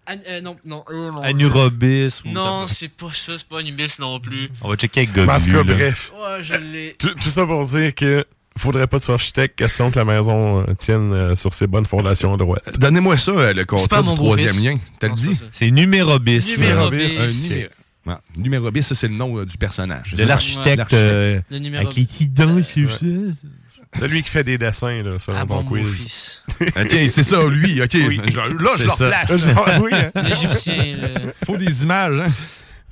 An- 0.09 0.21
euh, 0.27 0.41
non, 0.41 0.57
non. 0.65 0.83
euh, 0.89 1.11
mon- 1.11 1.21
Anurobis. 1.21 2.21
ou- 2.25 2.29
Non, 2.31 2.65
c'est 2.67 2.87
pas 2.89 3.07
ça, 3.13 3.33
c'est 3.37 3.47
pas 3.47 3.59
Anubis 3.59 3.95
non 3.99 4.19
plus. 4.19 4.49
On 4.61 4.69
va 4.69 4.75
checker 4.75 5.01
avec 5.01 5.13
Gobu. 5.13 5.29
en 5.29 5.39
tout 5.39 5.51
cas, 5.51 5.63
bref. 5.63 6.11
Ouais, 6.15 6.41
je 6.43 6.53
l'ai. 6.55 6.95
Tout, 6.97 7.13
tout 7.21 7.29
ça 7.29 7.45
pour 7.45 7.63
dire 7.65 7.93
que 7.93 8.25
faudrait 8.57 8.87
pas 8.87 8.99
sois 8.99 9.13
architecte, 9.13 9.57
question 9.57 9.89
que 9.91 9.97
la 9.99 10.05
maison 10.05 10.61
euh, 10.67 10.73
tienne 10.77 11.13
euh, 11.13 11.35
sur 11.35 11.53
ses 11.53 11.67
bonnes 11.67 11.85
fondations 11.85 12.35
droites. 12.37 12.77
Donnez-moi 12.79 13.17
ça, 13.17 13.53
le 13.53 13.63
contrat 13.65 13.87
pas 13.87 14.01
du 14.01 14.09
mon 14.09 14.15
troisième 14.15 14.61
lien. 14.63 14.77
T'as 14.99 15.07
le 15.07 15.13
Non, 15.13 15.19
dit? 15.19 15.39
C'est 15.51 15.71
Numérobis. 15.71 16.55
Numérobis. 18.35 18.83
Ça, 18.83 18.95
c'est 18.95 19.07
le 19.07 19.13
nom 19.13 19.37
euh, 19.37 19.45
du 19.45 19.57
personnage. 19.57 20.13
De 20.15 20.23
l'architecte 20.23 20.93
euh, 20.93 21.39
à 21.77 21.85
qui 21.85 22.07
qui 22.07 22.27
danse. 22.27 22.75
C'est 23.91 24.07
lui 24.07 24.21
qui 24.21 24.29
fait 24.29 24.43
des 24.43 24.57
dessins, 24.57 25.01
là, 25.03 25.17
selon 25.17 25.37
Ah 25.41 25.45
ton 25.47 25.63
bon, 25.63 25.63
quiz. 25.63 26.43
Ah, 26.75 26.85
tiens, 26.87 27.07
c'est 27.11 27.23
ça, 27.23 27.43
lui. 27.45 27.81
OK. 27.81 27.89
Oui. 27.93 28.21
Je- 28.25 28.37
là, 28.37 28.69
je 28.77 28.77
C'est 28.77 28.83
le 28.83 28.89
ça. 28.89 29.05
replace. 29.05 29.79
Oui, 29.81 29.89
hein? 29.93 30.11
L'Égyptien, 30.23 30.83
le- 31.01 31.33
faut 31.45 31.57
des 31.57 31.83
images. 31.83 32.21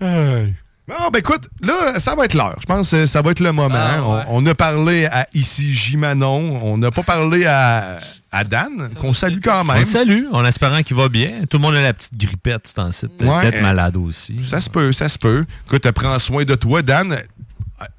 Hein? 0.02 0.48
Bon, 0.88 1.10
ben 1.12 1.20
écoute, 1.20 1.50
là, 1.62 2.00
ça 2.00 2.16
va 2.16 2.26
être 2.26 2.34
l'heure. 2.34 2.56
Je 2.62 2.66
pense 2.66 2.92
que 2.92 3.06
ça 3.06 3.22
va 3.22 3.32
être 3.32 3.42
le 3.42 3.52
moment. 3.52 3.76
Ah, 3.78 4.02
ouais. 4.02 4.24
on, 4.30 4.44
on 4.44 4.46
a 4.46 4.56
parlé 4.56 5.06
à 5.06 5.28
ici 5.34 5.74
J. 5.74 5.98
Manon. 5.98 6.60
On 6.64 6.78
n'a 6.78 6.92
pas 6.92 7.04
parlé 7.04 7.46
à, 7.46 8.00
à 8.32 8.44
Dan, 8.46 8.90
qu'on 9.00 9.12
salue 9.14 9.40
quand 9.44 9.62
On 9.62 9.66
même. 9.66 9.80
le 9.80 9.86
salue, 9.86 10.24
en 10.32 10.46
espérant 10.46 10.82
qu'il 10.84 10.96
va 10.96 11.10
bien. 11.10 11.42
Tout 11.50 11.58
le 11.58 11.62
monde 11.64 11.76
a 11.76 11.82
la 11.82 11.94
petite 11.94 12.16
grippette, 12.18 12.62
c'est 12.68 12.80
en 12.80 12.92
site. 12.94 13.18
Peut-être 13.18 13.62
malade 13.62 13.98
aussi. 13.98 14.38
Ça 14.44 14.62
se 14.62 14.70
peut, 14.70 14.94
ça 14.94 15.10
se 15.10 15.20
peut. 15.20 15.46
Écoute, 15.68 15.92
prends 15.92 16.18
soin 16.20 16.46
de 16.46 16.56
toi, 16.56 16.82
Dan. 16.82 17.20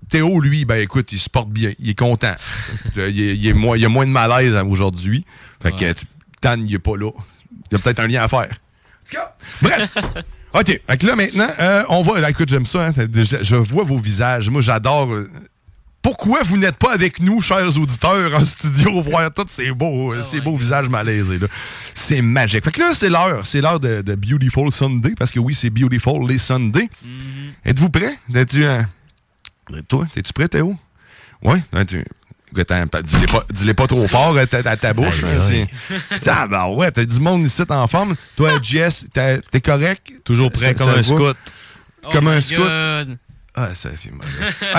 Théo, 0.09 0.41
lui, 0.41 0.65
ben 0.65 0.77
écoute, 0.81 1.13
il 1.13 1.19
se 1.19 1.29
porte 1.31 1.51
bien. 1.51 1.73
Il 1.79 1.91
est 1.91 1.99
content. 1.99 2.35
Il, 2.97 3.19
il 3.19 3.47
est 3.47 3.53
moins, 3.53 3.77
il 3.77 3.83
y 3.83 3.87
a 3.87 3.89
moins 3.89 4.07
de 4.07 4.11
malaise 4.11 4.55
aujourd'hui. 4.69 5.25
Fait 5.63 5.71
que 5.73 5.93
t- 5.93 6.07
Dan, 6.43 6.67
il 6.67 6.75
est 6.75 6.79
pas 6.79 6.97
là. 6.97 7.11
Il 7.71 7.73
y 7.73 7.75
a 7.77 7.79
peut-être 7.79 8.01
un 8.01 8.07
lien 8.07 8.23
à 8.23 8.29
faire. 8.29 8.49
En 8.49 9.05
tout 9.09 9.13
cas, 9.17 9.37
bref. 9.63 9.91
OK. 10.55 10.81
Fait 10.87 10.97
que 10.99 11.07
là, 11.07 11.15
maintenant, 11.17 11.49
euh, 11.61 11.83
on 11.91 12.03
va. 12.03 12.21
là, 12.21 12.31
écoute, 12.31 12.49
j'aime 12.49 12.67
ça. 12.67 12.87
hein. 12.89 12.93
je, 12.97 13.37
je 13.43 13.57
vois 13.57 13.85
vos 13.85 13.99
visages. 13.99 14.49
Moi, 14.49 14.61
j'adore. 14.63 15.13
euh, 15.13 15.29
Pourquoi 16.01 16.43
vous 16.43 16.57
n'êtes 16.57 16.77
pas 16.77 16.93
avec 16.93 17.21
nous, 17.21 17.41
chers 17.41 17.77
auditeurs, 17.77 18.35
en 18.41 18.45
studio, 18.45 19.03
voir 19.03 19.33
tous 19.35 19.47
ces 19.49 19.71
beaux, 19.73 20.15
euh, 20.15 20.23
ces 20.23 20.41
beaux 20.41 20.57
visages 20.57 20.89
malaisés? 20.89 21.39
C'est 21.95 22.23
magique. 22.23 22.65
Fait 22.65 22.71
que 22.73 22.81
là, 22.81 22.93
c'est 22.95 23.11
l'heure. 23.11 23.47
C'est 23.47 23.61
l'heure 23.61 23.81
de, 23.81 24.01
de 24.01 24.15
Beautiful 24.15 24.73
Sunday, 24.73 25.15
parce 25.19 25.31
que 25.33 25.41
oui, 25.41 25.55
c'est 25.55 25.71
Beautiful 25.71 26.27
les 26.29 26.39
Sundays. 26.39 26.89
Êtes-vous 27.65 27.91
prêts? 27.91 28.17
Toi, 29.89 30.07
t'es-tu 30.13 30.33
prêt, 30.33 30.49
Théo? 30.49 30.77
Oui? 31.43 31.61
Tu... 31.87 32.05
Hein, 32.71 32.87
pas- 32.87 33.03
Dis-les 33.03 33.27
pas, 33.27 33.45
pas 33.75 33.87
trop 33.87 34.09
fort 34.09 34.37
à 34.39 34.47
ta, 34.47 34.59
à 34.59 34.77
ta 34.77 34.95
bouche. 34.95 35.23
Hein, 35.25 35.39
c'est- 35.41 35.69
Ah, 36.27 36.47
ben 36.47 36.67
ouais, 36.69 36.91
t'as 36.91 37.05
du 37.05 37.21
monde 37.21 37.43
ici 37.45 37.63
en 37.69 37.87
forme. 37.87 38.17
Toi, 38.37 38.53
Jess, 38.63 39.07
t'es 39.13 39.61
correct? 39.61 40.11
Toujours 40.25 40.51
prêt 40.51 40.75
comme 40.75 40.89
un 40.89 41.03
scout. 41.03 41.37
Comme 42.11 42.27
Oh 42.29 42.31
un 42.31 42.41
scout? 42.41 42.67
Ah, 43.55 43.75
ça, 43.75 43.91
c'est 43.97 44.11
mauvais. 44.13 44.29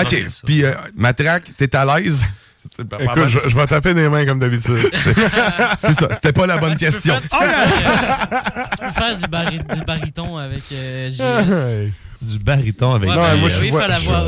OK. 0.02 0.26
Puis, 0.44 0.64
euh, 0.64 0.72
Matraque, 0.96 1.50
t'es 1.56 1.74
à 1.76 1.84
l'aise? 1.84 2.24
Écoute, 2.78 3.16
mal. 3.16 3.26
je, 3.28 3.38
je 3.48 3.56
vais 3.56 3.66
taper 3.66 3.94
des 3.94 4.08
mains 4.08 4.26
comme 4.26 4.38
d'habitude. 4.38 4.76
C'est 4.92 5.92
ça, 5.94 6.08
c'était 6.12 6.32
pas 6.32 6.46
la 6.46 6.58
bonne 6.58 6.76
question. 6.76 7.14
Tu 7.22 7.28
peux 7.28 7.46
faire, 7.46 8.68
tu 8.72 8.78
peux 8.84 8.92
faire 8.92 9.16
du, 9.16 9.26
bari- 9.28 9.58
du 9.60 9.84
baryton 9.86 10.36
avec 10.36 10.62
euh. 10.72 11.88
Du 12.22 12.38
baryton 12.38 12.92
avec 12.94 13.08
Ouais, 13.08 13.16
Non, 13.16 13.22
ben, 13.22 13.36
moi, 13.38 13.48
oui, 13.48 13.54
je 13.60 13.64
je- 13.66 13.70
voix 13.70 13.82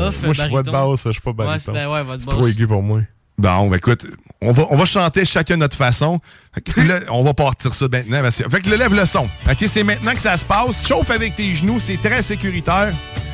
off, 0.07 0.23
moi, 0.23 0.33
je 0.33 0.43
vois 0.47 0.63
de 0.63 0.71
basse, 0.71 1.03
je 1.05 1.11
suis 1.11 1.21
pas 1.21 1.31
Ouais, 1.31 1.59
c'est- 1.59 1.71
ben 1.71 1.87
ouais, 1.87 2.01
c'est 2.17 2.27
trop 2.29 2.47
aigu 2.47 2.65
pour 2.67 2.81
moi. 2.81 3.01
Bon, 3.37 3.67
ben 3.67 3.77
écoute, 3.77 4.05
on 4.41 4.51
va, 4.51 4.65
on 4.69 4.77
va 4.77 4.85
chanter 4.85 5.25
chacun 5.25 5.57
notre 5.57 5.75
façon. 5.77 6.19
Là, 6.77 6.99
on 7.11 7.23
va 7.23 7.33
partir 7.33 7.73
ça 7.73 7.85
maintenant. 7.91 8.21
que- 8.21 8.31
Fait 8.49 8.61
que 8.61 8.69
lève 8.69 8.93
le 8.93 9.05
son. 9.05 9.25
OK, 9.49 9.65
c'est 9.67 9.83
maintenant 9.83 10.13
que 10.13 10.19
ça 10.19 10.37
se 10.37 10.45
passe. 10.45 10.87
Chauffe 10.87 11.09
avec 11.09 11.35
tes 11.35 11.53
genoux, 11.55 11.79
c'est 11.79 11.97
très 12.01 12.21
sécuritaire. 12.21 12.91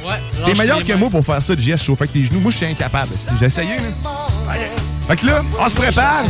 Ouais, 0.08 0.14
T'es 0.46 0.54
meilleur 0.58 0.84
que 0.86 0.94
moi 0.94 1.10
pour 1.10 1.26
faire 1.26 1.42
ça, 1.42 1.54
JS, 1.56 1.78
chauffer 1.84 2.04
avec 2.04 2.14
tes 2.14 2.26
genoux. 2.26 2.40
Moi, 2.40 2.52
je 2.52 2.58
suis 2.58 2.66
incapable. 2.66 3.10
J'ai 3.40 3.46
essayé, 3.46 3.76
là. 3.76 4.54
Fait 5.08 5.16
que 5.18 5.26
là, 5.26 5.42
on 5.60 5.70
se 5.70 5.76
prépare. 5.76 6.24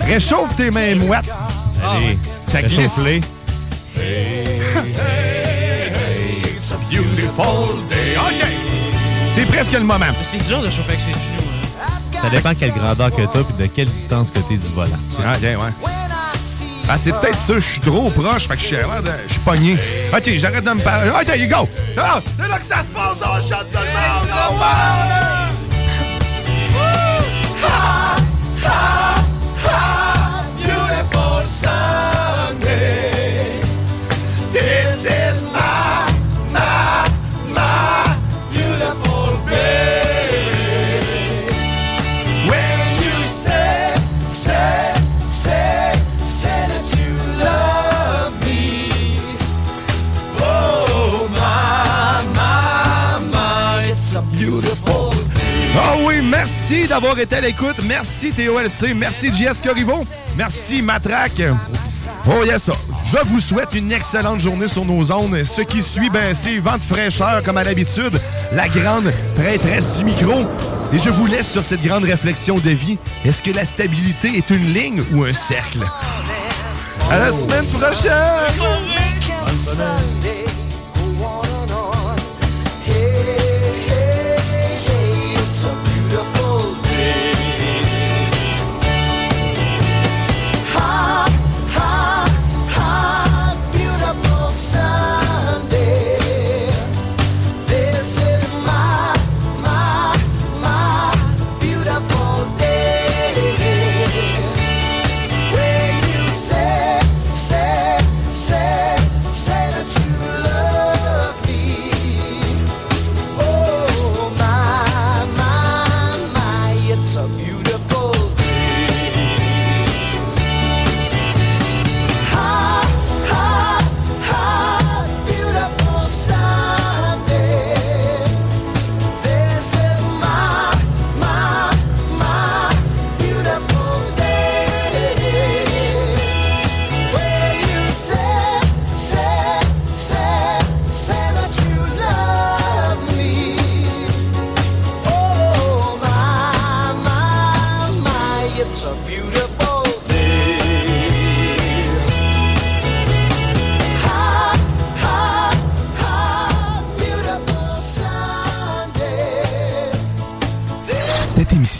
Réchauffe 0.00 0.56
tes 0.56 0.70
mains 0.72 0.94
moites. 0.96 1.30
Ah, 1.82 1.92
Allez, 1.92 2.04
ouais. 2.06 2.18
Ça 2.48 2.62
glisse. 2.62 2.76
réchauffe-les. 2.76 3.20
It's 3.96 4.98
a 4.98 5.43
beautiful 7.02 7.84
day. 7.88 8.16
OK. 8.16 8.46
C'est 9.34 9.46
presque 9.46 9.72
le 9.72 9.80
moment. 9.80 10.06
Mais 10.10 10.14
c'est 10.30 10.46
dur 10.46 10.62
de 10.62 10.70
chauffer 10.70 10.92
avec 10.92 11.00
ses 11.00 11.12
genoux. 11.12 11.42
hein. 11.82 12.20
Ça 12.22 12.30
dépend 12.30 12.54
quelle 12.54 12.72
grandeur 12.72 13.10
que 13.10 13.22
t'as 13.22 13.40
et 13.40 13.62
de 13.62 13.66
quelle 13.66 13.88
distance 13.88 14.30
que 14.30 14.38
t'es 14.40 14.56
du 14.56 14.66
volant. 14.68 14.90
Ah, 15.26 15.34
tiens, 15.38 15.56
ouais. 15.58 15.90
Ah, 16.88 16.96
c'est 16.98 17.12
peut-être 17.12 17.40
ça, 17.40 17.54
je 17.54 17.60
suis 17.60 17.80
trop 17.80 18.10
proche, 18.10 18.46
fait 18.46 18.56
que 18.56 18.60
je 18.60 18.66
suis 18.66 18.76
je 19.26 19.32
suis 19.32 19.40
pogné. 19.40 19.76
Ok, 20.14 20.30
j'arrête 20.36 20.64
de 20.64 20.70
me 20.70 20.80
parler. 20.80 21.10
Ok, 21.10 21.34
you 21.38 21.48
go! 21.48 21.66
Ah, 21.96 22.20
c'est 22.38 22.48
là 22.48 22.58
que 22.58 22.64
ça 22.64 22.82
se 22.82 22.88
passe, 22.88 23.20
on 23.22 23.40
chante 23.40 23.70
tout 23.72 23.78
le 23.78 23.84
monde, 23.86 25.13
d'avoir 56.94 57.18
été 57.18 57.34
à 57.34 57.40
l'écoute. 57.40 57.80
Merci 57.88 58.30
TOLC. 58.30 58.94
Merci 58.94 59.32
JS 59.32 59.60
Corriveau. 59.64 60.04
Merci 60.36 60.80
Matraque. 60.80 61.42
Oh 62.28 62.44
yes, 62.44 62.70
je 63.04 63.16
vous 63.26 63.40
souhaite 63.40 63.70
une 63.74 63.90
excellente 63.90 64.38
journée 64.38 64.68
sur 64.68 64.84
nos 64.84 65.10
ondes. 65.10 65.42
Ce 65.42 65.62
qui 65.62 65.82
suit, 65.82 66.08
ben, 66.08 66.32
c'est 66.40 66.58
vent 66.58 66.76
de 66.76 66.82
fraîcheur 66.82 67.42
comme 67.42 67.56
à 67.56 67.64
l'habitude, 67.64 68.20
la 68.52 68.68
grande 68.68 69.12
prêtresse 69.34 69.88
du 69.98 70.04
micro. 70.04 70.46
Et 70.92 70.98
je 70.98 71.10
vous 71.10 71.26
laisse 71.26 71.50
sur 71.50 71.64
cette 71.64 71.82
grande 71.82 72.04
réflexion 72.04 72.58
de 72.58 72.70
vie. 72.70 72.96
Est-ce 73.24 73.42
que 73.42 73.50
la 73.50 73.64
stabilité 73.64 74.28
est 74.36 74.50
une 74.50 74.72
ligne 74.72 75.02
ou 75.14 75.24
un 75.24 75.32
cercle? 75.32 75.80
À 77.10 77.18
la 77.18 77.32
semaine 77.32 77.66
prochaine! 77.72 78.54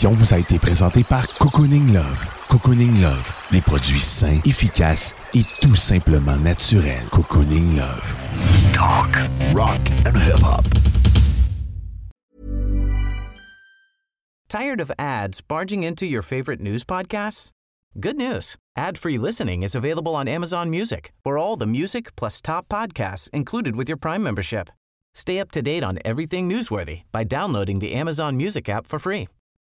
Émission 0.05 0.25
vous 0.25 0.33
a 0.35 0.39
été 0.39 0.59
présentée 0.59 1.03
par 1.03 1.27
Cocooning 1.39 1.93
Love. 1.93 2.25
Cocooning 2.47 3.01
Love, 3.01 3.31
des 3.51 3.61
produits 3.61 3.99
sains, 3.99 4.39
efficaces 4.45 5.15
et 5.33 5.43
tout 5.61 5.75
simplement 5.75 6.37
naturels. 6.37 7.07
Cocooning 7.11 7.75
Love. 7.75 8.15
Talk, 8.73 9.15
rock 9.53 9.79
and 10.05 10.15
hip-hop. 10.15 10.63
Tired 14.47 14.79
of 14.79 14.91
ads 14.99 15.41
barging 15.41 15.83
into 15.83 16.05
your 16.05 16.21
favorite 16.21 16.61
news 16.61 16.83
podcasts? 16.83 17.49
Good 17.99 18.17
news. 18.17 18.57
Ad-free 18.77 19.17
listening 19.17 19.63
is 19.63 19.75
available 19.75 20.15
on 20.15 20.27
Amazon 20.27 20.69
Music 20.69 21.13
for 21.23 21.37
all 21.37 21.55
the 21.57 21.65
music 21.65 22.15
plus 22.15 22.41
top 22.41 22.67
podcasts 22.69 23.29
included 23.31 23.75
with 23.75 23.89
your 23.89 23.97
Prime 23.97 24.21
membership. 24.21 24.69
Stay 25.15 25.39
up 25.39 25.51
to 25.51 25.61
date 25.61 25.83
on 25.83 25.97
everything 26.05 26.47
newsworthy 26.47 27.03
by 27.11 27.23
downloading 27.23 27.79
the 27.79 27.93
Amazon 27.93 28.37
Music 28.37 28.69
app 28.69 28.85
for 28.85 28.99
free 28.99 29.27